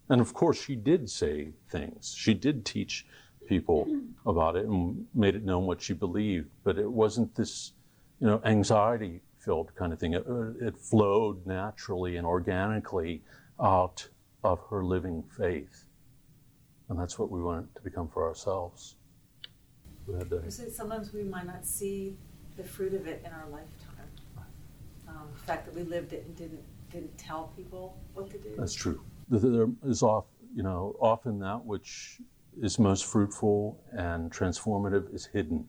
And 0.09 0.21
of 0.21 0.35
course, 0.35 0.63
she 0.63 0.77
did 0.77 1.09
say 1.11 1.51
things. 1.71 2.15
She 2.17 2.35
did 2.35 2.65
teach 2.65 3.07
people 3.47 3.89
about 4.25 4.57
it 4.57 4.67
and 4.67 5.07
made 5.15 5.35
it 5.35 5.45
known 5.45 5.67
what 5.67 5.81
she 5.81 5.95
believed, 5.95 6.49
but 6.65 6.79
it 6.79 6.91
wasn't 6.91 7.35
this, 7.35 7.73
you 8.21 8.27
know, 8.27 8.41
anxiety 8.45 9.23
filled 9.47 9.75
kind 9.77 9.93
of 9.93 9.99
thing. 9.99 10.13
It, 10.13 10.27
it 10.61 10.77
flowed 10.77 11.47
naturally 11.47 12.17
and 12.17 12.27
organically 12.27 13.23
out 13.63 14.07
of 14.45 14.61
her 14.69 14.85
living 14.85 15.25
faith. 15.39 15.87
And 16.89 16.99
that's 16.99 17.19
what 17.19 17.31
we 17.31 17.41
want 17.43 17.75
to 17.77 17.81
become 17.81 18.09
for 18.09 18.27
ourselves. 18.27 18.97
To... 20.07 20.51
Sometimes 20.51 21.13
we 21.13 21.23
might 21.23 21.47
not 21.47 21.65
see 21.65 22.17
the 22.57 22.63
fruit 22.63 22.95
of 22.95 23.07
it 23.07 23.23
in 23.25 23.33
our 23.33 23.49
lifetime. 23.49 24.11
Um, 25.09 25.29
the 25.33 25.41
fact 25.41 25.65
that 25.67 25.75
we 25.75 25.83
lived 25.83 26.13
it 26.13 26.25
and 26.27 26.37
didn't 26.37 26.63
didn't 26.91 27.17
tell 27.19 27.53
people 27.57 27.99
what 28.15 28.31
to 28.31 28.39
do. 28.39 28.55
That's 28.57 28.75
true. 28.75 29.01
There 29.29 29.67
is 29.85 30.03
off, 30.03 30.27
you 30.55 30.63
know, 30.63 30.97
often 31.01 31.41
that 31.41 31.65
which 31.65 32.21
is 32.61 32.79
most 32.79 33.05
fruitful 33.05 33.83
and 33.93 34.31
transformative 34.31 35.13
is 35.13 35.27
hidden. 35.27 35.69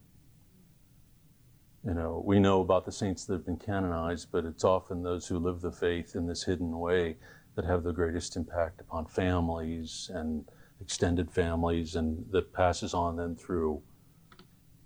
You 1.87 1.93
know, 1.93 2.21
we 2.25 2.41
know 2.41 2.59
about 2.59 2.83
the 2.83 2.91
saints 2.91 3.23
that 3.25 3.33
have 3.33 3.45
been 3.45 3.55
canonized, 3.55 4.27
but 4.29 4.43
it's 4.43 4.65
often 4.65 5.03
those 5.03 5.25
who 5.25 5.39
live 5.39 5.61
the 5.61 5.71
faith 5.71 6.15
in 6.15 6.27
this 6.27 6.43
hidden 6.43 6.77
way 6.77 7.15
that 7.55 7.63
have 7.63 7.83
the 7.83 7.93
greatest 7.93 8.35
impact 8.35 8.81
upon 8.81 9.05
families 9.05 10.11
and 10.13 10.43
extended 10.81 11.31
families, 11.31 11.95
and 11.95 12.25
that 12.31 12.51
passes 12.51 12.93
on 12.93 13.15
then 13.15 13.37
through, 13.37 13.81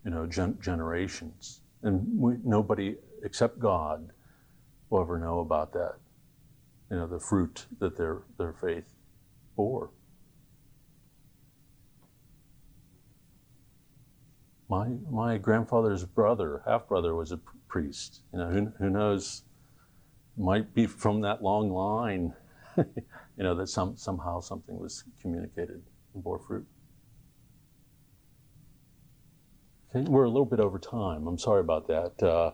you 0.05 0.11
know, 0.11 0.27
gen- 0.27 0.59
generations. 0.61 1.61
And 1.81 2.05
we, 2.19 2.35
nobody 2.43 2.97
except 3.23 3.57
God 3.57 4.11
will 4.91 5.01
ever 5.01 5.17
know 5.17 5.39
about 5.39 5.73
that. 5.73 5.95
You 6.91 6.97
know, 6.97 7.07
the 7.07 7.19
fruit 7.19 7.65
that 7.79 7.97
their 7.97 8.21
their 8.37 8.53
faith 8.53 8.93
bore. 9.55 9.89
My 14.71 14.87
my 15.09 15.37
grandfather's 15.37 16.05
brother, 16.05 16.61
half 16.65 16.87
brother, 16.87 17.13
was 17.13 17.33
a 17.33 17.39
priest. 17.67 18.21
You 18.31 18.39
know, 18.39 18.47
who, 18.47 18.71
who 18.79 18.89
knows? 18.89 19.43
Might 20.37 20.73
be 20.73 20.85
from 20.87 21.19
that 21.21 21.43
long 21.43 21.69
line. 21.69 22.33
you 22.77 23.43
know 23.43 23.53
that 23.53 23.67
some 23.67 23.97
somehow 23.97 24.39
something 24.39 24.79
was 24.79 25.03
communicated 25.21 25.83
and 26.13 26.23
bore 26.23 26.39
fruit. 26.39 26.65
Okay, 29.93 30.09
we're 30.09 30.23
a 30.23 30.29
little 30.29 30.45
bit 30.45 30.61
over 30.61 30.79
time. 30.79 31.27
I'm 31.27 31.37
sorry 31.37 31.59
about 31.59 31.85
that. 31.87 32.23
Uh, 32.23 32.51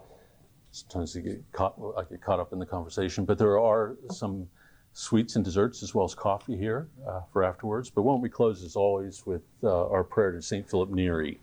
sometimes 0.72 1.16
I 1.16 1.20
get 1.20 1.52
caught 1.52 1.80
I 1.96 2.02
get 2.10 2.20
caught 2.20 2.40
up 2.40 2.52
in 2.52 2.58
the 2.58 2.66
conversation, 2.66 3.26
but 3.26 3.38
there 3.38 3.60
are 3.60 3.96
some 4.10 4.48
sweets 4.94 5.36
and 5.36 5.46
desserts 5.46 5.84
as 5.84 5.94
well 5.94 6.06
as 6.06 6.16
coffee 6.16 6.58
here 6.58 6.90
uh, 7.08 7.22
for 7.32 7.44
afterwards. 7.44 7.92
But 7.92 8.02
why 8.02 8.14
don't 8.14 8.22
we 8.22 8.30
close 8.30 8.64
as 8.64 8.76
always 8.76 9.24
with 9.24 9.44
uh, 9.64 9.88
our 9.88 10.04
prayer 10.04 10.32
to 10.32 10.42
Saint 10.42 10.68
Philip 10.68 10.90
Neri. 10.90 11.40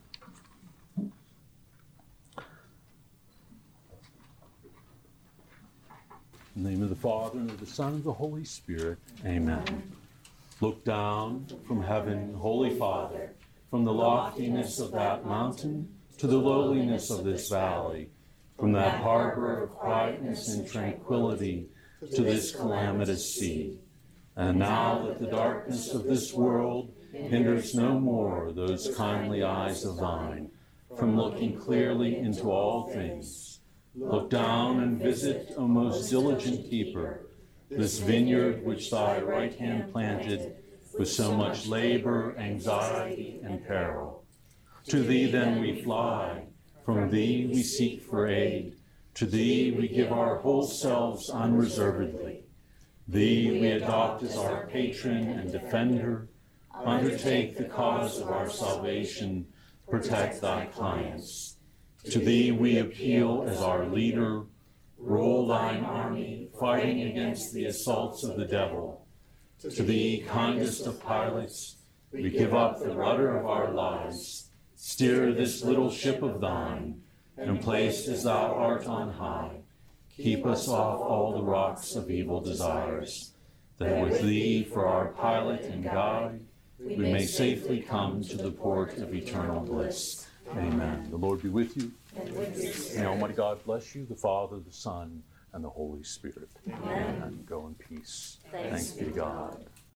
In 6.57 6.63
the 6.63 6.71
name 6.71 6.83
of 6.85 6.89
the 6.89 6.95
Father, 6.95 7.41
and 7.41 7.51
of 7.51 7.59
the 7.59 7.67
Son, 7.67 7.89
and 7.89 7.97
of 7.97 8.05
the 8.05 8.13
Holy 8.13 8.45
Spirit. 8.45 8.99
Amen. 9.27 9.93
Look 10.61 10.85
down 10.85 11.47
from 11.67 11.83
heaven, 11.83 12.33
Holy 12.35 12.79
Father, 12.79 13.33
from 13.71 13.85
the 13.85 13.93
loftiness 13.93 14.79
of 14.79 14.93
that 14.93 15.27
mountain 15.27 15.93
to 16.19 16.29
the 16.29 16.39
lowliness 16.39 17.11
of 17.11 17.25
this 17.25 17.49
valley, 17.49 18.11
from 18.57 18.71
that 18.71 19.01
harbor 19.01 19.65
of 19.65 19.71
quietness 19.71 20.49
and 20.55 20.71
tranquility 20.71 21.67
to 22.15 22.23
this 22.23 22.55
calamitous 22.55 23.35
sea. 23.35 23.81
And 24.37 24.61
now 24.61 25.07
that 25.07 25.19
the 25.19 25.27
darkness 25.27 25.93
of 25.93 26.05
this 26.05 26.33
world 26.33 26.93
hinders 27.13 27.75
no 27.75 27.99
more 27.99 28.53
those 28.53 28.95
kindly 28.97 29.43
eyes 29.43 29.85
of 29.85 29.97
thine 29.97 30.51
from 30.97 31.17
looking 31.17 31.59
clearly 31.59 32.17
into 32.17 32.51
all 32.51 32.91
things 32.91 33.54
Look 33.97 34.31
down 34.31 34.81
and 34.81 35.01
visit, 35.01 35.55
O 35.57 35.69
most 35.69 36.11
diligent 36.11 36.69
keeper, 36.69 37.27
this 37.71 38.01
vineyard 38.01 38.65
which 38.65 38.91
thy 38.91 39.21
right 39.21 39.55
hand 39.57 39.93
planted 39.93 40.57
with 40.99 41.09
so 41.09 41.33
much 41.37 41.69
labor, 41.69 42.37
anxiety, 42.37 43.41
and 43.45 43.65
peril. 43.65 44.25
To 44.89 45.01
thee 45.01 45.31
then 45.31 45.61
we 45.61 45.83
fly, 45.83 46.47
from 46.85 47.09
thee 47.09 47.47
we 47.47 47.63
seek 47.63 48.03
for 48.03 48.27
aid, 48.27 48.75
to 49.15 49.27
thee 49.27 49.71
we 49.71 49.87
give 49.87 50.11
our 50.11 50.39
whole 50.39 50.65
selves 50.65 51.31
unreservedly. 51.31 52.43
Thee 53.07 53.61
we 53.61 53.69
adopt 53.69 54.25
as 54.25 54.37
our 54.37 54.67
patron 54.67 55.29
and 55.29 55.53
defender, 55.53 56.29
undertake 56.75 57.57
the 57.57 57.65
cause 57.65 58.21
of 58.21 58.29
our 58.29 58.51
salvation, 58.51 59.47
protect 59.89 60.41
thy 60.41 60.67
clients. 60.67 61.59
To 62.11 62.19
thee 62.19 62.53
we 62.53 62.79
appeal 62.79 63.45
as 63.49 63.63
our 63.63 63.87
leader. 63.87 64.43
Roll 64.99 65.47
thine 65.47 65.85
army, 65.85 66.49
fighting 66.59 67.03
against 67.03 67.53
the 67.53 67.65
assaults 67.65 68.25
of 68.25 68.37
the 68.37 68.45
devil. 68.45 69.07
To 69.61 69.83
thee, 69.83 70.25
kindest 70.27 70.87
of 70.87 71.03
pilots, 71.03 71.77
we 72.13 72.31
give 72.31 72.55
up 72.55 72.79
the 72.79 72.95
rudder 72.95 73.37
of 73.37 73.47
our 73.47 73.73
lives. 73.73 74.51
Steer 74.77 75.33
this 75.33 75.65
little 75.65 75.91
ship 75.91 76.23
of 76.23 76.41
thine, 76.41 77.01
and 77.37 77.61
placed 77.61 78.09
as 78.09 78.25
thou 78.25 78.55
art 78.55 78.87
on 78.87 79.13
high, 79.13 79.63
keep 80.15 80.47
us 80.47 80.69
off 80.69 81.01
all 81.01 81.33
the 81.33 81.43
rocks 81.43 81.97
of 81.97 82.11
evil 82.11 82.41
desires, 82.41 83.33
that 83.79 84.03
with 84.03 84.21
thee 84.21 84.63
for 84.63 84.87
our 84.87 85.09
pilot 85.09 85.63
and 85.63 85.85
guide, 85.85 86.41
we 86.79 86.97
may 86.97 87.25
safely 87.25 87.81
come 87.81 88.23
to 88.23 88.37
the 88.37 88.51
port 88.51 88.99
of 88.99 89.15
eternal 89.15 89.61
bliss. 89.61 90.27
Amen. 90.51 91.07
The 91.11 91.17
Lord 91.17 91.43
be 91.43 91.49
with 91.49 91.77
you. 91.77 91.91
And 92.17 92.97
May 92.97 93.07
Almighty 93.07 93.35
God 93.35 93.65
bless 93.65 93.95
you, 93.95 94.07
the 94.07 94.17
Father, 94.17 94.59
the 94.59 94.73
Son, 94.73 95.23
and 95.53 95.65
the 95.65 95.69
Holy 95.69 96.03
Spirit. 96.03 96.49
Amen. 96.69 97.23
And 97.23 97.47
go 97.47 97.67
in 97.67 97.75
peace. 97.75 98.39
Thanks, 98.51 98.71
Thanks 98.71 98.91
be 98.93 99.05
to 99.07 99.11
God. 99.11 99.65